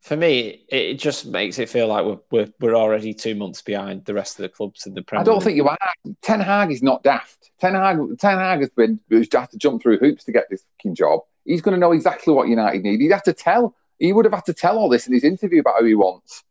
For 0.03 0.17
me, 0.17 0.67
it 0.69 0.95
just 0.95 1.27
makes 1.27 1.59
it 1.59 1.71
feel 1.71 1.89
like 1.89 2.05
we're, 2.05 2.19
we're 2.31 2.53
we're 2.61 2.75
already 2.75 3.15
two 3.15 3.35
months 3.35 3.63
behind 3.63 4.05
the 4.05 4.13
rest 4.13 4.39
of 4.39 4.43
the 4.43 4.51
clubs 4.51 4.85
in 4.87 4.93
the 4.93 5.03
Premier. 5.03 5.23
I 5.23 5.25
don't 5.25 5.43
think 5.43 5.57
you 5.57 5.67
are. 5.67 5.79
Ten 6.21 6.41
Hag 6.41 6.71
is 6.71 6.83
not 6.83 7.03
daft. 7.03 7.51
Ten 7.61 7.73
Hag 7.73 7.97
Ten 8.19 8.37
Hag 8.37 8.61
has 8.61 8.69
been 8.69 9.01
has 9.11 9.29
had 9.33 9.51
to 9.53 9.57
jump 9.57 9.81
through 9.81 9.97
hoops 9.99 10.25
to 10.25 10.33
get 10.33 10.51
this 10.51 10.65
fucking 10.77 10.97
job. 10.97 11.21
He's 11.45 11.61
going 11.63 11.75
to 11.75 11.81
know 11.81 11.93
exactly 11.93 12.33
what 12.33 12.49
United 12.49 12.83
need. 12.83 13.01
He'd 13.01 13.13
have 13.13 13.23
to 13.25 13.33
tell. 13.33 13.75
He 13.99 14.13
would 14.13 14.25
have 14.25 14.35
had 14.35 14.45
to 14.47 14.55
tell 14.55 14.79
all 14.79 14.89
this 14.89 15.07
in 15.07 15.13
his 15.13 15.25
interview 15.25 15.61
about 15.61 15.81
who 15.81 15.87
he 15.87 15.95
wants. 15.95 16.43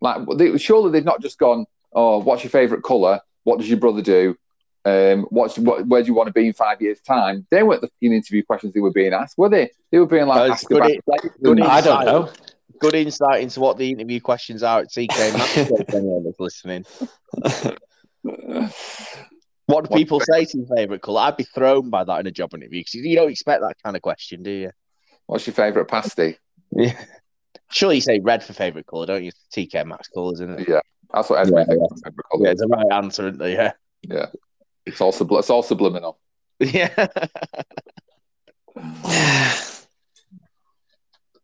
Like, 0.00 0.22
they, 0.36 0.56
surely 0.58 0.90
they've 0.90 1.04
not 1.04 1.20
just 1.20 1.38
gone, 1.38 1.66
"Oh, 1.92 2.18
what's 2.20 2.42
your 2.42 2.50
favourite 2.50 2.82
colour? 2.82 3.20
What 3.44 3.58
does 3.58 3.68
your 3.68 3.78
brother 3.78 4.02
do? 4.02 4.36
Um, 4.84 5.26
what's 5.30 5.58
what, 5.58 5.86
where 5.86 6.02
do 6.02 6.06
you 6.08 6.14
want 6.14 6.28
to 6.28 6.32
be 6.32 6.46
in 6.46 6.52
five 6.52 6.80
years' 6.80 7.00
time?" 7.00 7.46
They 7.50 7.62
weren't 7.62 7.80
the 7.82 7.88
fucking 7.88 8.12
interview 8.12 8.42
questions 8.44 8.72
they 8.72 8.80
were 8.80 8.92
being 8.92 9.12
asked, 9.12 9.36
were 9.36 9.48
they? 9.48 9.70
They 9.90 9.98
were 9.98 10.06
being 10.06 10.26
like, 10.26 10.50
asked 10.52 10.68
good 10.68 10.78
about 10.78 10.90
in- 10.90 11.00
players 11.02 11.34
good 11.42 11.58
and- 11.58 11.66
I 11.66 11.80
don't 11.80 12.04
know. 12.04 12.30
Good 12.78 12.94
insight 12.94 13.42
into 13.42 13.60
what 13.60 13.76
the 13.76 13.90
interview 13.90 14.20
questions 14.20 14.62
are 14.62 14.80
at 14.80 14.88
TK 14.90 15.34
Maxx. 15.34 15.56
if 15.70 15.94
anyone 15.94 16.24
was 16.24 16.36
listening. 16.38 16.86
What 19.70 19.84
do 19.84 19.88
What- 19.90 19.98
people 19.98 20.20
say 20.20 20.44
to 20.44 20.58
your 20.58 20.66
favourite 20.76 21.02
colour? 21.02 21.20
I'd 21.20 21.36
be 21.36 21.44
thrown 21.44 21.90
by 21.90 22.04
that 22.04 22.20
in 22.20 22.26
a 22.26 22.30
job 22.30 22.54
interview 22.54 22.80
because 22.80 22.94
you 22.94 23.16
don't 23.16 23.30
expect 23.30 23.62
that 23.62 23.76
kind 23.82 23.96
of 23.96 24.02
question, 24.02 24.42
do 24.42 24.50
you? 24.50 24.70
What's 25.26 25.46
your 25.46 25.54
favourite 25.54 25.88
pasty? 25.88 26.36
Yeah. 26.72 26.92
Surely 27.72 27.96
you 27.96 28.00
say 28.00 28.20
red 28.20 28.42
for 28.44 28.52
favourite 28.52 28.86
colour, 28.86 29.06
don't 29.06 29.24
you? 29.24 29.32
TK 29.54 29.84
Maxx 29.86 30.08
colours, 30.08 30.34
isn't 30.40 30.60
it? 30.60 30.68
Yeah, 30.68 30.80
that's 31.12 31.28
what 31.30 31.40
Esme 31.40 31.56
Yeah, 31.58 31.64
thinks. 31.64 32.00
favourite 32.02 32.24
colour. 32.30 32.44
Yeah, 32.44 32.50
it's 32.52 32.60
the 32.60 32.66
right 32.68 32.92
answer, 32.92 33.28
isn't 33.28 33.42
it? 33.42 33.50
Yeah. 33.52 33.72
Yeah, 34.02 34.26
it's 34.86 35.00
all 35.00 35.12
subli- 35.12 35.38
it's 35.40 35.50
all 35.50 35.62
subliminal. 35.64 36.18
Yeah. 36.60 37.06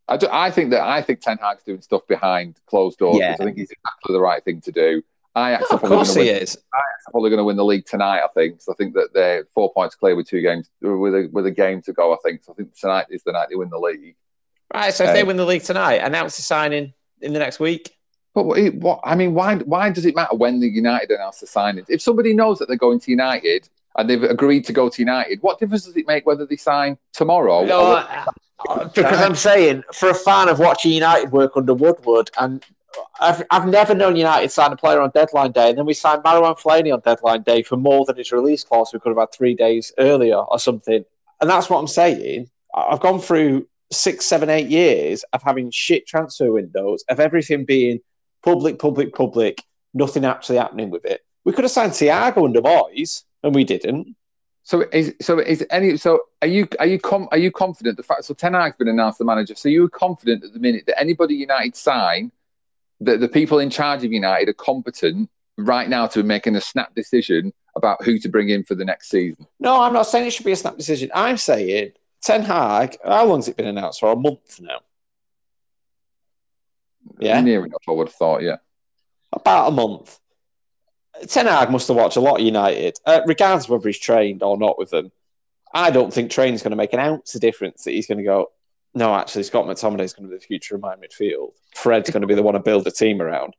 I, 0.08 0.16
do, 0.16 0.28
I 0.30 0.50
think 0.52 0.70
that 0.70 0.82
I 0.82 1.02
think 1.02 1.20
Ten 1.20 1.38
Hag's 1.38 1.64
doing 1.64 1.80
stuff 1.82 2.02
behind 2.06 2.58
closed 2.66 2.98
doors. 2.98 3.18
Yeah. 3.18 3.32
I 3.32 3.36
think 3.44 3.56
he's 3.56 3.70
exactly 3.70 4.12
the 4.12 4.20
right 4.20 4.44
thing 4.44 4.60
to 4.62 4.72
do. 4.72 5.02
Ajax 5.36 5.70
are 5.70 5.74
of 5.74 5.80
probably 5.80 5.96
course 5.98 6.14
going 6.14 6.26
he 6.26 6.32
to 6.32 6.34
win. 6.34 6.42
is. 6.42 6.56
are 6.72 7.10
probably 7.10 7.30
going 7.30 7.38
to 7.38 7.44
win 7.44 7.56
the 7.56 7.64
league 7.64 7.84
tonight. 7.86 8.20
I 8.24 8.28
think. 8.34 8.62
So 8.62 8.72
I 8.72 8.74
think 8.76 8.94
that 8.94 9.08
they're 9.12 9.44
four 9.54 9.72
points 9.72 9.94
clear 9.94 10.16
with 10.16 10.26
two 10.28 10.40
games 10.40 10.68
with 10.80 11.14
a 11.14 11.28
with 11.32 11.46
a 11.46 11.50
game 11.50 11.82
to 11.82 11.92
go. 11.92 12.12
I 12.12 12.16
think. 12.24 12.42
So 12.44 12.52
I 12.52 12.54
think 12.56 12.74
tonight 12.74 13.06
is 13.10 13.22
the 13.22 13.32
night 13.32 13.48
they 13.50 13.56
win 13.56 13.70
the 13.70 13.78
league. 13.78 14.16
Right, 14.74 14.92
so 14.92 15.04
if 15.04 15.12
they 15.14 15.20
Um, 15.20 15.28
win 15.28 15.36
the 15.36 15.44
league 15.46 15.62
tonight, 15.62 15.96
announce 16.02 16.36
the 16.36 16.42
signing 16.42 16.92
in 17.20 17.32
the 17.32 17.38
next 17.38 17.60
week. 17.60 17.92
But 18.34 18.44
what, 18.44 18.74
what 18.74 19.00
I 19.04 19.14
mean, 19.14 19.32
why 19.34 19.56
why 19.56 19.90
does 19.90 20.04
it 20.06 20.14
matter 20.16 20.34
when 20.36 20.58
the 20.60 20.68
United 20.68 21.10
announce 21.12 21.38
the 21.40 21.46
signings? 21.46 21.86
If 21.88 22.02
somebody 22.02 22.34
knows 22.34 22.58
that 22.58 22.66
they're 22.68 22.76
going 22.76 23.00
to 23.00 23.10
United 23.10 23.68
and 23.96 24.10
they've 24.10 24.22
agreed 24.24 24.64
to 24.66 24.72
go 24.72 24.88
to 24.88 25.00
United, 25.00 25.40
what 25.42 25.58
difference 25.60 25.84
does 25.84 25.96
it 25.96 26.06
make 26.06 26.26
whether 26.26 26.44
they 26.44 26.56
sign 26.56 26.98
tomorrow? 27.12 27.64
No, 27.64 27.80
or- 27.92 27.96
I- 27.96 28.26
I- 28.68 28.84
because 28.84 29.20
I'm 29.20 29.34
saying, 29.36 29.84
for 29.92 30.08
a 30.10 30.14
fan 30.14 30.48
of 30.48 30.58
watching 30.58 30.90
United 30.92 31.30
work 31.30 31.52
under 31.56 31.74
Woodward, 31.74 32.30
and 32.38 32.64
I've, 33.20 33.42
I've 33.50 33.66
never 33.66 33.94
known 33.94 34.16
United 34.16 34.50
sign 34.50 34.72
a 34.72 34.76
player 34.76 35.00
on 35.00 35.10
deadline 35.10 35.52
day, 35.52 35.70
and 35.70 35.78
then 35.78 35.86
we 35.86 35.94
signed 35.94 36.22
Marouane 36.22 36.58
Fellaini 36.58 36.92
on 36.92 37.00
deadline 37.00 37.42
day 37.42 37.62
for 37.62 37.76
more 37.76 38.04
than 38.04 38.16
his 38.16 38.32
release 38.32 38.64
clause. 38.64 38.90
We 38.92 39.00
could 39.00 39.10
have 39.10 39.18
had 39.18 39.32
three 39.32 39.54
days 39.54 39.92
earlier 39.98 40.36
or 40.36 40.58
something. 40.58 41.04
And 41.40 41.50
that's 41.50 41.68
what 41.68 41.78
I'm 41.78 41.86
saying. 41.86 42.50
I've 42.74 43.00
gone 43.00 43.20
through 43.20 43.66
six, 43.92 44.24
seven, 44.24 44.50
eight 44.50 44.68
years 44.68 45.24
of 45.32 45.42
having 45.42 45.70
shit 45.70 46.06
transfer 46.06 46.52
windows, 46.52 47.04
of 47.08 47.20
everything 47.20 47.64
being 47.64 48.00
public, 48.44 48.78
public, 48.78 49.14
public, 49.14 49.62
nothing 49.94 50.24
actually 50.24 50.58
happening 50.58 50.90
with 50.90 51.04
it. 51.04 51.22
We 51.44 51.52
could 51.52 51.64
have 51.64 51.70
signed 51.70 51.92
Thiago 51.92 52.44
under 52.44 52.60
Moyes, 52.60 53.22
and 53.42 53.54
we 53.54 53.64
didn't. 53.64 54.16
So 54.66 54.84
is 54.92 55.14
so 55.20 55.38
is 55.38 55.64
any 55.70 55.96
so 55.96 56.22
are 56.42 56.48
you 56.48 56.66
are 56.80 56.86
you 56.86 56.98
com, 56.98 57.28
are 57.30 57.38
you 57.38 57.52
confident 57.52 57.96
the 57.96 58.02
fact 58.02 58.24
so 58.24 58.34
Ten 58.34 58.52
Hag's 58.52 58.74
been 58.74 58.88
announced 58.88 59.18
the 59.18 59.24
manager 59.24 59.54
so 59.54 59.68
you 59.68 59.82
were 59.82 59.88
confident 59.88 60.42
at 60.42 60.52
the 60.52 60.58
minute 60.58 60.82
that 60.88 60.98
anybody 60.98 61.36
United 61.36 61.76
sign 61.76 62.32
that 63.00 63.20
the 63.20 63.28
people 63.28 63.58
in 63.58 63.70
charge 63.70 64.04
of 64.04 64.12
United 64.12 64.48
are 64.48 64.54
competent 64.54 65.30
right 65.58 65.88
now 65.88 66.06
to 66.06 66.22
be 66.22 66.26
making 66.26 66.56
a 66.56 66.60
snap 66.60 66.94
decision 66.94 67.52
about 67.76 68.02
who 68.04 68.18
to 68.18 68.28
bring 68.28 68.48
in 68.48 68.64
for 68.64 68.74
the 68.74 68.84
next 68.84 69.10
season. 69.10 69.46
No, 69.60 69.82
I'm 69.82 69.92
not 69.92 70.04
saying 70.04 70.26
it 70.26 70.32
should 70.32 70.46
be 70.46 70.52
a 70.52 70.56
snap 70.56 70.76
decision. 70.76 71.10
I'm 71.14 71.36
saying 71.36 71.92
Ten 72.22 72.42
Hag. 72.42 72.96
How 73.04 73.24
long's 73.26 73.48
it 73.48 73.56
been 73.56 73.66
announced 73.66 74.00
for? 74.00 74.12
A 74.12 74.16
month 74.16 74.60
now. 74.60 74.80
Yeah. 77.18 77.40
near 77.40 77.64
enough. 77.64 77.82
I 77.88 77.92
would 77.92 78.08
have 78.08 78.14
thought. 78.14 78.42
Yeah, 78.42 78.56
About 79.32 79.68
a 79.68 79.70
month. 79.70 80.18
Ten 81.28 81.46
Hag 81.46 81.70
must 81.70 81.88
have 81.88 81.96
watched 81.96 82.16
a 82.16 82.20
lot 82.20 82.40
of 82.40 82.44
United, 82.44 82.98
uh, 83.06 83.20
regardless 83.26 83.64
of 83.64 83.70
whether 83.70 83.88
he's 83.88 83.98
trained 83.98 84.42
or 84.42 84.58
not 84.58 84.78
with 84.78 84.90
them. 84.90 85.12
I 85.72 85.90
don't 85.90 86.12
think 86.12 86.30
training's 86.30 86.62
going 86.62 86.70
to 86.70 86.76
make 86.76 86.92
an 86.92 87.00
ounce 87.00 87.34
of 87.34 87.40
difference. 87.40 87.84
That 87.84 87.92
he's 87.92 88.06
going 88.06 88.18
to 88.18 88.24
go. 88.24 88.50
No, 88.96 89.14
actually, 89.14 89.42
Scott 89.42 89.66
McTominay 89.66 90.00
is 90.04 90.14
going 90.14 90.26
to 90.28 90.30
be 90.34 90.38
the 90.38 90.44
future 90.44 90.74
of 90.74 90.80
my 90.80 90.96
midfield. 90.96 91.50
Fred's 91.74 92.08
going 92.08 92.22
to 92.22 92.26
be 92.26 92.34
the 92.34 92.42
one 92.42 92.54
to 92.54 92.60
build 92.60 92.86
a 92.86 92.90
team 92.90 93.20
around. 93.20 93.54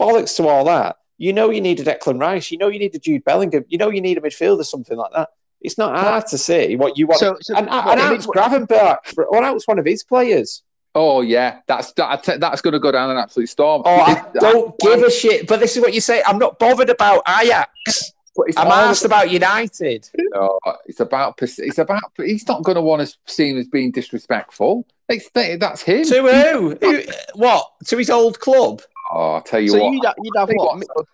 Bollocks 0.00 0.36
to 0.36 0.46
all 0.46 0.64
that. 0.66 0.96
You 1.18 1.32
know 1.32 1.50
you 1.50 1.60
need 1.60 1.80
a 1.80 1.84
Declan 1.84 2.20
Rice. 2.20 2.52
You 2.52 2.58
know 2.58 2.68
you 2.68 2.78
need 2.78 2.94
a 2.94 2.98
Jude 3.00 3.24
Bellingham. 3.24 3.64
You 3.68 3.78
know 3.78 3.90
you 3.90 4.00
need 4.00 4.16
a 4.16 4.20
midfielder, 4.20 4.64
something 4.64 4.96
like 4.96 5.10
that. 5.12 5.30
It's 5.60 5.76
not 5.76 5.98
hard 5.98 6.26
to 6.28 6.38
see 6.38 6.76
what 6.76 6.96
you 6.96 7.08
want. 7.08 7.18
So, 7.18 7.36
so 7.40 7.56
and 7.56 7.68
and 7.68 8.00
announce 8.00 8.26
Gravenberch. 8.26 8.98
for- 9.14 9.26
Announce 9.36 9.66
one 9.66 9.80
of 9.80 9.86
his 9.86 10.04
players. 10.04 10.62
Oh 10.94 11.20
yeah, 11.22 11.58
that's 11.66 11.92
that, 11.94 12.22
that's 12.38 12.60
going 12.60 12.72
to 12.72 12.78
go 12.78 12.92
down 12.92 13.10
an 13.10 13.16
absolute 13.16 13.48
storm. 13.48 13.82
Oh, 13.84 13.90
I 14.00 14.24
don't 14.38 14.78
give 14.78 15.02
a 15.02 15.10
shit. 15.10 15.48
But 15.48 15.58
this 15.60 15.76
is 15.76 15.82
what 15.82 15.94
you 15.94 16.00
say. 16.00 16.22
I'm 16.26 16.38
not 16.38 16.58
bothered 16.60 16.90
about 16.90 17.22
Ajax. 17.28 18.12
It's 18.46 18.56
I'm 18.56 18.66
all- 18.66 18.72
asked 18.72 19.04
about 19.04 19.30
United. 19.30 20.08
No, 20.34 20.58
it's 20.84 21.00
about 21.00 21.38
it's 21.40 21.78
about 21.78 22.02
he's 22.18 22.46
not 22.46 22.62
going 22.62 22.74
to 22.74 22.82
want 22.82 23.00
us 23.00 23.16
seen 23.24 23.56
as 23.56 23.66
being 23.68 23.90
disrespectful. 23.90 24.86
It's, 25.08 25.30
that's 25.32 25.80
him. 25.82 26.04
To 26.04 26.22
who? 26.22 26.76
who? 26.80 27.02
What? 27.34 27.70
To 27.86 27.96
his 27.96 28.10
old 28.10 28.38
club? 28.38 28.82
Oh, 29.12 29.34
I'll 29.36 29.40
tell 29.42 29.60
you 29.60 29.68
so 29.70 29.78
what. 29.82 29.92
you'd, 29.92 30.04
have- 30.04 30.14
you'd 30.22 30.36
have 30.36 30.48
Tell 30.48 30.56
what? 30.58 30.84
what, 30.92 31.06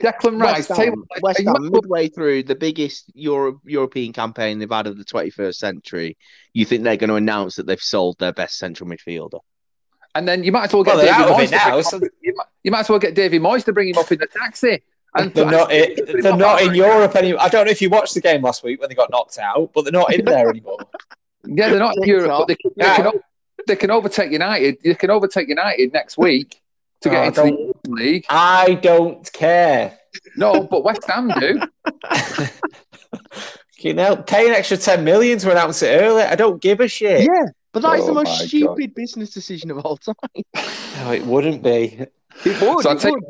Declan 0.00 0.40
Rice. 0.40 0.68
West 0.68 0.80
Ham, 0.80 1.04
what, 1.08 1.22
West 1.22 1.40
Ham, 1.40 1.70
midway 1.70 2.08
through 2.08 2.42
the 2.42 2.54
biggest 2.54 3.10
Euro- 3.14 3.60
European 3.64 4.12
campaign 4.12 4.58
they've 4.58 4.70
had 4.70 4.86
of 4.86 4.98
the 4.98 5.04
21st 5.04 5.54
century, 5.54 6.16
you 6.52 6.64
think 6.64 6.84
they're 6.84 6.96
going 6.96 7.08
to 7.08 7.16
announce 7.16 7.56
that 7.56 7.66
they've 7.66 7.80
sold 7.80 8.18
their 8.18 8.32
best 8.32 8.58
central 8.58 8.88
midfielder? 8.90 9.40
and 10.14 10.26
then 10.26 10.42
you 10.42 10.50
might 10.50 10.64
as 10.64 10.72
well 10.72 10.82
get 10.82 10.96
Well, 10.96 11.04
David 11.04 11.20
out 11.20 11.30
of 11.30 11.36
Moyes 11.36 11.48
to 11.50 11.56
now, 11.56 11.80
so- 11.80 12.00
you, 12.20 12.34
might, 12.36 12.46
you 12.64 12.70
might 12.70 12.80
as 12.80 12.88
well 12.88 12.98
get 12.98 13.14
Davy 13.14 13.38
Moyes 13.38 13.64
to 13.64 13.72
bring 13.72 13.88
him 13.88 13.98
up 13.98 14.10
in 14.12 14.18
the 14.18 14.26
taxi. 14.26 14.82
And 15.14 15.32
They're 15.34 15.50
not. 15.50 15.72
i- 15.72 15.94
They're 16.20 16.36
not 16.36 16.62
in 16.62 16.74
Europe 16.74 17.16
anymore. 17.16 17.40
I 17.42 17.48
don't 17.48 17.64
know 17.64 17.70
if 17.70 17.80
you 17.82 17.90
watched 17.90 18.14
the 18.14 18.20
game 18.20 18.42
last 18.42 18.62
week 18.62 18.80
when 18.80 18.88
they 18.88 18.94
got 18.94 19.10
knocked 19.10 19.38
out, 19.38 19.70
but 19.74 19.82
they're 19.82 19.92
not 19.92 20.12
in 20.14 20.24
there 20.24 20.48
anymore. 20.54 20.78
Yeah, 21.46 21.70
they're 21.70 21.78
not 21.78 21.96
in 21.96 22.02
Europe, 22.04 22.30
but 22.40 22.48
they 22.48 22.54
can, 22.56 22.70
they, 22.76 22.84
Yeah. 22.84 22.96
can, 22.96 23.12
they 23.66 23.76
can 23.76 23.90
overtake 23.90 24.30
United. 24.30 24.78
They 24.84 24.94
can 24.94 25.10
overtake 25.10 25.48
United 25.48 25.92
next 25.92 26.18
week 26.18 26.60
to 27.00 27.08
oh, 27.08 27.12
get 27.12 27.38
Oh, 27.38 27.44
into 27.46 27.72
the 27.84 27.90
league. 27.90 28.24
I 28.28 28.74
don't 28.74 29.32
care. 29.32 29.98
No, 30.36 30.62
but 30.64 30.84
West 30.84 31.04
Ham 31.08 31.30
do. 31.38 31.60
You 33.80 33.94
know, 33.94 34.16
pay 34.16 34.48
an 34.48 34.54
extra 34.54 34.76
ten 34.76 35.04
million 35.04 35.38
to 35.38 35.52
announce 35.52 35.82
it 35.82 36.02
early. 36.02 36.22
I 36.22 36.34
don't 36.34 36.60
give 36.60 36.80
a 36.80 36.88
shit. 36.88 37.20
Yeah, 37.22 37.44
but 37.72 37.82
that 37.82 38.00
is 38.00 38.06
the 38.06 38.10
Oh 38.10 38.14
my 38.14 38.22
most 38.24 38.40
God. 38.40 38.48
stupid 38.48 38.92
business 38.92 39.30
decision 39.30 39.70
of 39.70 39.78
all 39.78 39.96
time. 39.96 40.16
No, 40.96 41.12
it 41.12 41.24
wouldn't 41.24 41.62
be. 41.62 42.04
It 42.44 42.60
would. 42.60 42.82
So 42.82 42.90
I'll 42.90 42.96
it 42.96 43.00
tell 43.00 43.10
you, 43.12 43.20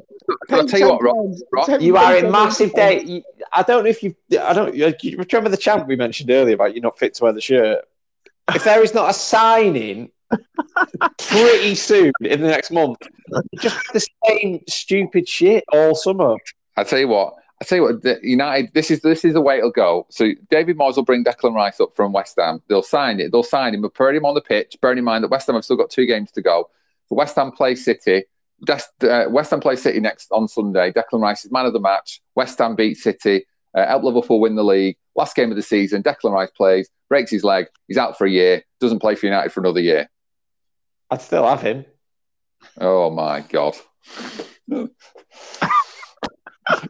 I'll 0.51 0.67
tell 0.69 0.81
you 0.81 0.89
what, 0.89 1.03
Rob. 1.03 1.35
Rob, 1.53 1.81
You 1.81 1.97
are 1.97 2.17
in 2.17 2.31
massive 2.31 2.71
a 2.73 2.75
day. 2.75 3.23
I 3.53 3.63
don't 3.63 3.85
know 3.85 3.91
if 3.91 4.03
you. 4.03 4.15
I 4.41 4.53
don't. 4.53 4.75
You 4.75 4.95
you 5.03 5.17
remember 5.17 5.51
the 5.51 5.57
chant 5.57 5.87
we 5.87 5.97
mentioned 5.97 6.31
earlier 6.31 6.55
about 6.55 6.75
you're 6.75 6.83
not 6.83 6.99
fit 6.99 7.15
to 7.15 7.25
wear 7.25 7.33
the 7.33 7.41
shirt. 7.41 7.85
If 8.55 8.65
there 8.65 8.83
is 8.83 8.95
not 8.95 9.11
a 9.11 9.13
signing 9.13 10.11
pretty 11.19 11.75
soon 11.75 12.13
in 12.21 12.41
the 12.41 12.49
next 12.49 12.71
month, 12.71 12.99
just 13.59 13.79
the 13.93 14.07
same 14.27 14.61
stupid 14.69 15.29
shit 15.29 15.65
all 15.73 15.95
summer. 15.95 16.37
I 16.77 16.85
tell 16.85 16.99
you 16.99 17.09
what. 17.09 17.35
I 17.61 17.65
tell 17.65 17.77
you 17.77 17.83
what. 17.83 18.03
the 18.03 18.19
United. 18.23 18.73
This 18.73 18.91
is 18.91 19.01
this 19.01 19.25
is 19.25 19.35
the 19.35 19.41
way 19.41 19.59
it'll 19.59 19.71
go. 19.71 20.07
So 20.11 20.31
David 20.51 20.79
Moyes 20.79 20.97
will 20.97 21.05
bring 21.05 21.25
Declan 21.25 21.55
Rice 21.55 21.81
up 21.81 21.97
from 21.97 22.13
West 22.13 22.37
Ham. 22.39 22.63
They'll 22.69 22.83
sign 22.83 23.21
it. 23.21 23.33
They'll 23.33 23.43
sign 23.43 23.75
him. 23.75 23.83
But 23.83 23.95
put 23.95 24.15
him 24.15 24.25
on 24.25 24.35
the 24.35 24.41
pitch. 24.41 24.77
Bearing 24.81 24.99
in 24.99 25.05
mind 25.05 25.25
that 25.25 25.31
West 25.31 25.47
Ham 25.47 25.57
have 25.57 25.65
still 25.65 25.77
got 25.77 25.91
two 25.91 26.07
games 26.07 26.31
to 26.33 26.43
go. 26.43 26.71
The 27.09 27.15
West 27.15 27.37
Ham 27.37 27.51
play 27.51 27.75
City. 27.75 28.25
Des- 28.65 29.07
uh, 29.09 29.29
West 29.31 29.51
Ham 29.51 29.61
play 29.61 29.77
City 29.77 30.01
next 30.01 30.29
on 30.33 30.49
Sunday. 30.49 30.93
Declan 30.93 31.21
Rice 31.21 31.45
is 31.45 31.53
man 31.53 31.67
of 31.67 31.73
the 31.73 31.81
match. 31.81 32.21
West 32.35 32.59
Ham 32.59 32.75
beat 32.75 32.97
City. 32.97 33.47
Uh, 33.75 33.87
help 33.87 34.03
Liverpool 34.03 34.41
win 34.41 34.57
the 34.57 34.65
league. 34.65 34.97
Last 35.15 35.37
game 35.37 35.51
of 35.51 35.57
the 35.57 35.63
season. 35.63 36.03
Declan 36.03 36.33
Rice 36.33 36.51
plays. 36.57 36.89
Breaks 37.09 37.31
his 37.31 37.45
leg. 37.45 37.67
He's 37.87 37.97
out 37.99 38.19
for 38.19 38.27
a 38.27 38.31
year. 38.31 38.63
Doesn't 38.81 38.99
play 39.01 39.15
for 39.15 39.27
United 39.27 39.51
for 39.53 39.61
another 39.61 39.81
year. 39.81 40.09
I'd 41.11 41.23
still 41.23 41.47
have 41.49 41.63
him. 41.63 41.85
Oh 42.81 43.11
my 43.11 43.41
god. 43.41 43.77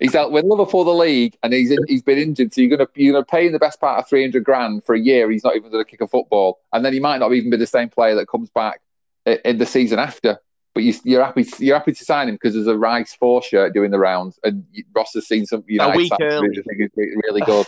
he's 0.01 0.15
out 0.15 0.33
with 0.33 0.45
Liverpool 0.45 0.85
the 0.85 0.93
league, 0.95 1.37
and 1.43 1.53
he's 1.53 1.71
in, 1.71 1.79
he's 1.87 2.03
been 2.03 2.19
injured. 2.19 2.53
So 2.53 2.61
you're 2.61 2.77
gonna 2.77 2.89
you're 2.95 3.13
gonna 3.13 3.25
pay 3.25 3.47
him 3.47 3.53
the 3.53 3.59
best 3.59 3.81
part 3.81 3.99
of 3.99 4.09
three 4.09 4.23
hundred 4.23 4.45
grand 4.45 4.85
for 4.85 4.95
a 4.95 4.99
year. 5.01 5.31
He's 5.31 5.45
not 5.45 5.57
even 5.57 5.71
going 5.71 5.85
to 5.85 5.89
kick 5.91 6.01
a 6.01 6.09
football, 6.09 6.59
and 6.73 6.85
then 6.85 6.93
he 6.93 7.01
might 7.01 7.19
not 7.19 7.33
even 7.33 7.51
be 7.51 7.57
the 7.57 7.67
same 7.67 7.89
player 7.89 8.15
that 8.17 8.27
comes 8.29 8.51
back 8.51 8.81
i- 9.27 9.39
in 9.45 9.59
the 9.59 9.67
season 9.67 9.99
after. 9.99 10.41
But 10.79 10.85
you, 10.85 10.95
you're 11.03 11.25
happy 11.25 11.45
you're 11.59 11.77
happy 11.77 11.93
to 11.93 12.05
sign 12.05 12.29
him 12.29 12.37
because 12.37 12.55
there's 12.55 12.69
a 12.69 12.79
Rice 12.79 13.13
four 13.13 13.43
shirt 13.43 13.75
doing 13.75 13.91
the 13.91 13.99
rounds, 13.99 14.39
and 14.45 14.65
Ross 14.95 15.13
has 15.15 15.27
seen 15.27 15.45
some 15.45 15.65
United 15.67 15.97
week 15.97 16.09
signs 16.09 16.21
early. 16.23 16.51
which 16.51 16.65
think 16.65 16.93
is 16.97 17.17
really 17.25 17.41
good. 17.41 17.67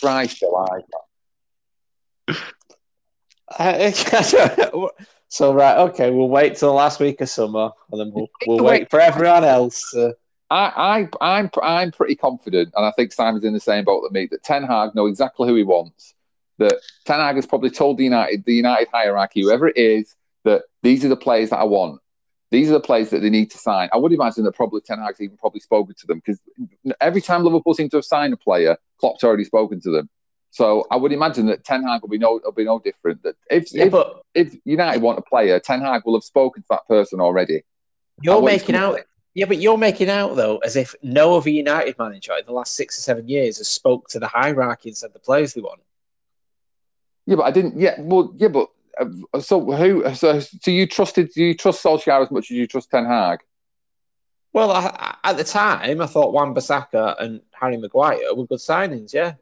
Christ 0.00 0.42
alive. 0.42 0.80
I- 3.50 3.90
so 5.28 5.52
right, 5.52 5.76
okay, 5.90 6.10
we'll 6.10 6.30
wait 6.30 6.56
till 6.56 6.70
the 6.70 6.74
last 6.74 7.00
week 7.00 7.20
of 7.20 7.28
summer, 7.28 7.68
and 7.92 8.00
then 8.00 8.12
we'll 8.14 8.30
we'll 8.46 8.64
wait 8.64 8.88
for 8.88 8.98
everyone 8.98 9.44
else. 9.44 9.94
Uh, 9.94 10.12
I, 10.48 11.08
I, 11.20 11.38
I'm, 11.38 11.50
I'm 11.62 11.92
pretty 11.92 12.14
confident, 12.16 12.72
and 12.74 12.86
I 12.86 12.92
think 12.92 13.12
Simon's 13.12 13.44
in 13.44 13.52
the 13.52 13.60
same 13.60 13.84
boat 13.84 14.04
that 14.04 14.12
me. 14.12 14.26
That 14.30 14.42
Ten 14.42 14.62
Hag 14.64 14.94
know 14.94 15.04
exactly 15.04 15.48
who 15.48 15.54
he 15.54 15.64
wants. 15.64 16.14
That 16.56 16.80
Ten 17.04 17.20
Hag 17.20 17.36
has 17.36 17.44
probably 17.44 17.68
told 17.68 17.98
the 17.98 18.04
United, 18.04 18.46
the 18.46 18.54
United 18.54 18.88
hierarchy, 18.90 19.42
whoever 19.42 19.68
it 19.68 19.76
is, 19.76 20.16
that 20.44 20.62
these 20.82 21.04
are 21.04 21.08
the 21.08 21.16
players 21.16 21.50
that 21.50 21.58
I 21.58 21.64
want. 21.64 22.00
These 22.50 22.68
are 22.68 22.72
the 22.72 22.80
players 22.80 23.10
that 23.10 23.20
they 23.20 23.30
need 23.30 23.50
to 23.52 23.58
sign. 23.58 23.88
I 23.92 23.96
would 23.96 24.12
imagine 24.12 24.44
that 24.44 24.52
probably 24.52 24.80
Ten 24.80 24.98
Hag's 24.98 25.20
even 25.20 25.36
probably 25.36 25.60
spoken 25.60 25.94
to 26.00 26.06
them 26.06 26.18
because 26.18 26.40
every 27.00 27.20
time 27.20 27.44
Liverpool 27.44 27.74
seem 27.74 27.88
to 27.90 27.98
have 27.98 28.04
signed 28.04 28.32
a 28.32 28.36
player, 28.36 28.76
Klopp's 28.98 29.22
already 29.22 29.44
spoken 29.44 29.80
to 29.82 29.90
them. 29.90 30.08
So 30.50 30.84
I 30.90 30.96
would 30.96 31.12
imagine 31.12 31.46
that 31.46 31.64
Ten 31.64 31.84
Hag 31.84 32.02
will 32.02 32.08
be 32.08 32.18
no, 32.18 32.40
will 32.42 32.52
be 32.52 32.64
no 32.64 32.80
different. 32.80 33.22
That 33.22 33.36
if 33.48 33.72
yeah, 33.72 33.84
if, 33.84 33.92
but 33.92 34.22
if 34.34 34.56
United 34.64 35.00
want 35.00 35.18
a 35.18 35.22
player, 35.22 35.60
Ten 35.60 35.80
Hag 35.80 36.02
will 36.04 36.14
have 36.14 36.24
spoken 36.24 36.62
to 36.62 36.66
that 36.70 36.88
person 36.88 37.20
already. 37.20 37.62
You're 38.20 38.42
making 38.42 38.74
out. 38.74 38.98
Yeah, 39.32 39.46
but 39.46 39.58
you're 39.58 39.78
making 39.78 40.10
out 40.10 40.34
though 40.34 40.58
as 40.58 40.74
if 40.74 40.96
no 41.04 41.36
other 41.36 41.50
United 41.50 41.96
manager 42.00 42.32
in 42.36 42.44
the 42.46 42.52
last 42.52 42.74
six 42.74 42.98
or 42.98 43.02
seven 43.02 43.28
years 43.28 43.58
has 43.58 43.68
spoke 43.68 44.08
to 44.08 44.18
the 44.18 44.26
hierarchy 44.26 44.88
and 44.88 44.96
said 44.96 45.12
the 45.12 45.20
players 45.20 45.54
they 45.54 45.60
want. 45.60 45.80
Yeah, 47.26 47.36
but 47.36 47.44
I 47.44 47.52
didn't. 47.52 47.78
Yeah, 47.78 47.94
well, 48.00 48.34
yeah, 48.36 48.48
but 48.48 48.70
so 49.40 49.72
who? 49.72 50.14
So, 50.14 50.40
so 50.40 50.70
you 50.70 50.86
trusted? 50.86 51.30
Do 51.32 51.42
you 51.44 51.54
trust 51.54 51.82
Solskjaer 51.82 52.22
as 52.22 52.30
much 52.30 52.50
as 52.50 52.56
you 52.56 52.66
trust 52.66 52.90
Ten 52.90 53.06
Hag? 53.06 53.40
Well, 54.52 54.72
I, 54.72 55.16
at 55.22 55.36
the 55.36 55.44
time, 55.44 56.00
I 56.00 56.06
thought 56.06 56.32
Wan 56.32 56.54
Bissaka 56.54 57.20
and 57.22 57.40
Harry 57.52 57.76
Maguire 57.76 58.34
were 58.34 58.46
good 58.46 58.58
signings. 58.58 59.14
Yeah, 59.14 59.34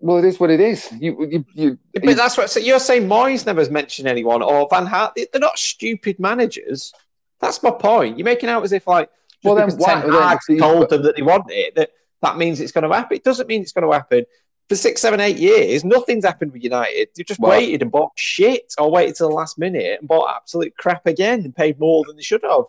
Well, 0.00 0.18
it 0.18 0.24
is 0.24 0.38
what 0.38 0.50
it 0.50 0.60
is. 0.60 0.88
You, 0.98 1.26
you, 1.28 1.44
you. 1.54 1.78
but 1.92 2.16
that's 2.16 2.36
what. 2.36 2.50
So 2.50 2.60
you're 2.60 2.78
saying 2.78 3.08
Moyes 3.08 3.44
never 3.44 3.68
mentioned 3.70 4.06
anyone 4.06 4.42
or 4.42 4.68
Van 4.70 4.86
Gaal? 4.86 5.12
They're 5.14 5.40
not 5.40 5.58
stupid 5.58 6.20
managers. 6.20 6.92
That's 7.40 7.62
my 7.62 7.72
point. 7.72 8.18
You're 8.18 8.24
making 8.24 8.48
out 8.48 8.62
as 8.62 8.72
if 8.72 8.86
like 8.86 9.10
Well, 9.42 9.56
then 9.56 9.76
Ten 9.76 10.10
Hag 10.10 10.38
told 10.58 10.90
them 10.90 11.02
that 11.02 11.16
they 11.16 11.22
want 11.22 11.50
it, 11.50 11.74
that 11.74 11.90
that 12.22 12.36
means 12.36 12.60
it's 12.60 12.72
going 12.72 12.88
to 12.88 12.94
happen. 12.94 13.16
It 13.16 13.24
doesn't 13.24 13.48
mean 13.48 13.62
it's 13.62 13.72
going 13.72 13.88
to 13.88 13.92
happen. 13.92 14.24
For 14.68 14.76
six, 14.76 15.00
seven, 15.00 15.18
eight 15.20 15.38
years, 15.38 15.82
nothing's 15.82 16.26
happened 16.26 16.52
with 16.52 16.62
United. 16.62 17.08
You've 17.16 17.26
just 17.26 17.40
Well- 17.40 17.52
waited 17.52 17.80
and 17.80 17.90
bought 17.90 18.12
shit, 18.16 18.74
or 18.78 18.90
waited 18.90 19.16
till 19.16 19.28
the 19.30 19.34
last 19.34 19.58
minute 19.58 19.98
and 20.00 20.08
bought 20.08 20.34
absolute 20.36 20.76
crap 20.76 21.06
again 21.06 21.40
and 21.40 21.56
paid 21.56 21.80
more 21.80 22.04
than 22.06 22.16
they 22.16 22.22
should 22.22 22.42
have. 22.42 22.64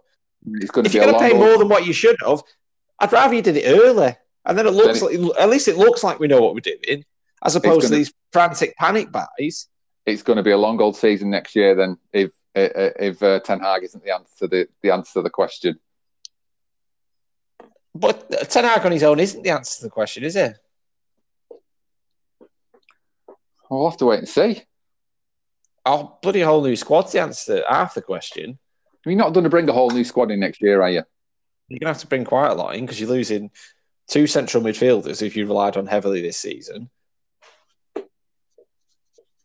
it's 0.53 0.71
going 0.71 0.85
to 0.85 0.87
If 0.89 0.93
you're 0.93 1.03
going 1.03 1.15
to 1.15 1.19
pay 1.19 1.33
more 1.33 1.57
than 1.57 1.67
what 1.67 1.85
you 1.85 1.91
should 1.91 2.15
have, 2.25 2.41
I'd 2.99 3.11
rather 3.11 3.33
you 3.33 3.41
did 3.41 3.57
it 3.57 3.65
early, 3.67 4.15
and 4.45 4.57
then 4.57 4.65
it 4.65 4.71
looks 4.71 5.01
Then 5.01 5.23
like 5.23 5.37
at 5.37 5.49
least 5.49 5.67
it 5.67 5.77
looks 5.77 6.01
like 6.01 6.19
we 6.19 6.27
know 6.27 6.39
what 6.41 6.53
we're 6.53 6.61
doing, 6.61 7.03
as 7.43 7.57
opposed 7.57 7.87
to 7.87 7.93
these 7.93 8.13
frantic 8.31 8.77
panic 8.77 9.11
buys. 9.11 9.67
It's 10.05 10.23
going 10.23 10.37
to 10.37 10.43
be 10.43 10.51
a 10.51 10.57
long 10.57 10.81
old 10.81 10.95
season 10.95 11.29
next 11.29 11.55
year. 11.55 11.75
Then, 11.75 11.97
if 12.13 12.31
if 12.55 13.21
uh, 13.21 13.41
Ten 13.41 13.59
Hag 13.59 13.83
isn't 13.83 14.03
the 14.03 14.13
answer 14.13 14.33
to 14.39 14.47
the 14.47 14.67
the 14.81 14.91
answer 14.91 15.13
to 15.13 15.21
the 15.21 15.29
question, 15.29 15.79
But 17.93 18.49
Ten 18.49 18.63
Hag 18.63 18.85
on 18.85 18.93
his 18.93 19.03
own 19.03 19.19
isn't 19.19 19.43
the 19.43 19.49
answer 19.49 19.79
to 19.79 19.83
the 19.83 19.89
question, 19.89 20.23
is 20.23 20.37
it? 20.37 20.57
We'll 23.69 23.89
have 23.89 23.99
to 23.99 24.05
wait 24.05 24.19
and 24.19 24.27
see. 24.27 24.63
Oh, 25.85 26.17
bloody 26.21 26.41
whole 26.41 26.63
new 26.63 26.75
squad's 26.75 27.11
the 27.11 27.21
answer 27.21 27.57
to 27.57 27.65
half 27.67 27.93
the 27.93 28.01
question. 28.01 28.59
You're 29.05 29.15
not 29.15 29.33
going 29.33 29.45
to 29.45 29.49
bring 29.49 29.69
a 29.69 29.73
whole 29.73 29.91
new 29.91 30.03
squad 30.03 30.31
in 30.31 30.39
next 30.39 30.61
year, 30.61 30.81
are 30.81 30.89
you? 30.89 31.03
You're 31.67 31.79
gonna 31.79 31.93
have 31.93 32.01
to 32.01 32.07
bring 32.07 32.25
quite 32.25 32.49
a 32.49 32.55
lot 32.55 32.75
in 32.75 32.85
because 32.85 32.99
you're 32.99 33.09
losing 33.09 33.51
two 34.07 34.27
central 34.27 34.63
midfielders 34.63 35.21
if 35.21 35.37
you 35.37 35.45
relied 35.45 35.77
on 35.77 35.85
heavily 35.85 36.21
this 36.21 36.37
season. 36.37 36.89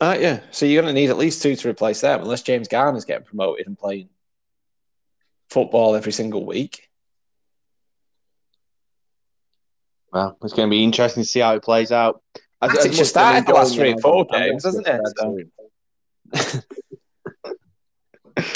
Uh, 0.01 0.17
yeah, 0.19 0.41
so 0.51 0.67
you're 0.67 0.83
going 0.83 0.93
to 0.95 1.01
need 1.01 1.11
at 1.11 1.17
least 1.17 1.41
two 1.41 1.55
to 1.55 1.69
replace 1.69 2.01
them, 2.01 2.21
unless 2.21 2.43
James 2.43 2.69
Garner's 2.69 3.05
getting 3.05 3.25
promoted 3.25 3.67
and 3.67 3.79
playing 3.79 4.09
football 5.49 5.95
every 5.95 6.13
single 6.13 6.45
week. 6.45 6.89
Well, 10.13 10.37
it's 10.43 10.53
going 10.53 10.69
to 10.69 10.71
be 10.71 10.85
interesting 10.85 11.23
to 11.23 11.29
see 11.29 11.41
how 11.41 11.55
it 11.55 11.63
plays 11.63 11.93
out. 11.93 12.23
As- 12.65 12.73
It's 12.77 12.85
as 12.87 12.97
just 12.97 12.99
much 13.01 13.07
started 13.23 13.47
the 13.47 13.53
last 13.55 13.75
three 13.75 13.93
or 13.93 13.99
four 13.99 14.25
games, 14.27 14.65
gonna 14.65 14.77
hasn't 14.77 14.87
it? 16.37 16.53
So- 16.53 16.61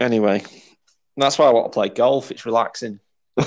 Anyway, 0.00 0.44
that's 1.16 1.38
why 1.38 1.46
I 1.46 1.50
want 1.50 1.66
to 1.66 1.70
play 1.74 1.88
golf. 1.88 2.30
It's 2.30 2.46
relaxing. 2.46 3.00
I'm 3.36 3.44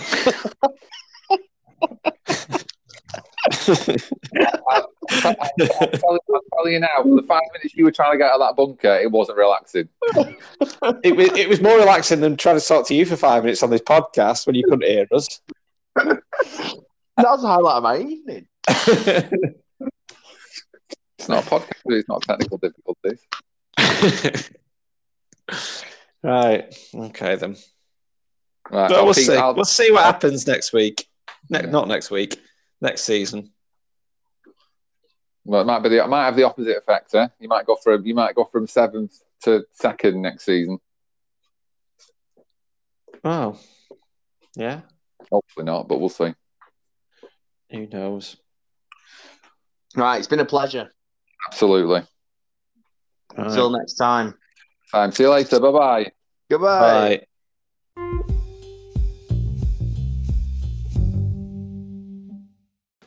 telling, 5.09 6.19
I'm 6.33 6.41
telling 6.53 6.73
you 6.73 6.79
now, 6.79 6.87
for 7.03 7.15
the 7.15 7.25
five 7.27 7.41
minutes 7.53 7.75
you 7.75 7.83
were 7.85 7.91
trying 7.91 8.13
to 8.13 8.17
get 8.17 8.29
out 8.31 8.39
of 8.41 8.47
that 8.47 8.55
bunker, 8.55 8.95
it 8.99 9.11
wasn't 9.11 9.37
relaxing. 9.37 9.89
it, 11.03 11.15
was, 11.15 11.27
it 11.37 11.49
was 11.49 11.61
more 11.61 11.77
relaxing 11.77 12.19
than 12.21 12.37
trying 12.37 12.59
to 12.59 12.65
talk 12.65 12.87
to 12.87 12.95
you 12.95 13.05
for 13.05 13.15
five 13.15 13.43
minutes 13.43 13.63
on 13.63 13.69
this 13.69 13.81
podcast 13.81 14.45
when 14.45 14.55
you 14.55 14.63
couldn't 14.63 14.87
hear 14.89 15.07
us. 15.11 15.41
That 17.17 17.29
was 17.29 17.41
the 17.41 17.47
highlight 17.49 17.75
of 17.75 17.83
my 17.83 17.97
evening. 17.99 18.47
It's 18.67 19.53
not 21.29 21.45
a 21.45 21.49
podcast, 21.49 21.71
it's 21.85 22.09
not 22.09 22.21
technical 22.23 22.57
difficulties. 22.57 23.21
right. 26.23 26.73
Okay 26.95 27.35
then. 27.35 27.55
Right, 28.71 28.87
But 28.89 28.97
I'll 28.97 29.05
we'll 29.05 29.13
see. 29.13 29.35
I'll- 29.35 29.53
We'll 29.55 29.65
see 29.65 29.91
what 29.91 30.03
happens 30.03 30.47
next 30.47 30.73
week. 30.73 31.07
Ne- 31.49 31.63
Not 31.63 31.87
next 31.87 32.11
week. 32.11 32.39
Next 32.79 33.03
season. 33.03 33.51
Well, 35.43 35.61
it 35.61 35.65
might 35.65 35.79
be 35.83 35.89
the 35.89 36.03
it 36.03 36.07
might 36.07 36.25
have 36.25 36.35
the 36.35 36.43
opposite 36.43 36.77
effect. 36.77 37.13
Eh? 37.15 37.27
You 37.39 37.47
might 37.47 37.65
go 37.65 37.75
from 37.75 38.05
you 38.05 38.13
might 38.15 38.35
go 38.35 38.45
from 38.45 38.67
seventh 38.67 39.13
to 39.43 39.65
second 39.73 40.21
next 40.21 40.45
season. 40.45 40.77
Oh. 43.23 43.59
Yeah. 44.55 44.81
Hopefully 45.31 45.65
not, 45.65 45.87
but 45.87 45.99
we'll 45.99 46.09
see. 46.09 46.33
Who 47.71 47.87
knows? 47.87 48.37
Right, 49.95 50.17
it's 50.17 50.27
been 50.27 50.39
a 50.39 50.45
pleasure. 50.45 50.89
Absolutely. 51.47 52.03
Until 53.35 53.69
next 53.69 53.95
time. 53.95 54.33
Time. 54.91 55.11
See 55.11 55.23
you 55.23 55.31
later. 55.31 55.59
Bye 55.59 55.71
bye. 55.71 56.11
Goodbye. 56.49 57.17
Bye. 57.17 57.25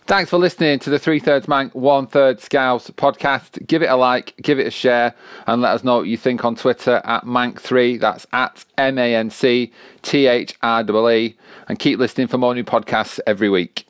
Thanks 0.07 0.29
for 0.29 0.37
listening 0.37 0.79
to 0.81 0.91
the 0.91 0.99
Three 0.99 1.19
Thirds 1.19 1.49
Manc, 1.49 1.75
One 1.75 2.07
Third 2.07 2.39
Scouse 2.39 2.91
podcast. 2.91 3.67
Give 3.67 3.83
it 3.83 3.87
a 3.87 3.97
like, 3.97 4.35
give 4.43 4.59
it 4.59 4.67
a 4.67 4.71
share, 4.71 5.15
and 5.47 5.63
let 5.63 5.73
us 5.73 5.83
know 5.83 5.97
what 5.97 6.09
you 6.09 6.19
think 6.19 6.45
on 6.45 6.57
Twitter 6.57 7.01
at 7.05 7.25
Manc3. 7.25 7.99
That's 8.01 8.27
at 8.33 8.67
M 8.77 8.99
A 8.99 9.15
N 9.15 9.31
C 9.31 9.73
T 10.03 10.27
H 10.27 10.57
R 10.63 10.83
E 10.83 11.17
E. 11.17 11.37
And 11.69 11.79
keep 11.79 11.99
listening 11.99 12.27
for 12.27 12.37
more 12.37 12.55
new 12.55 12.65
podcasts 12.65 13.19
every 13.27 13.49
week. 13.49 13.87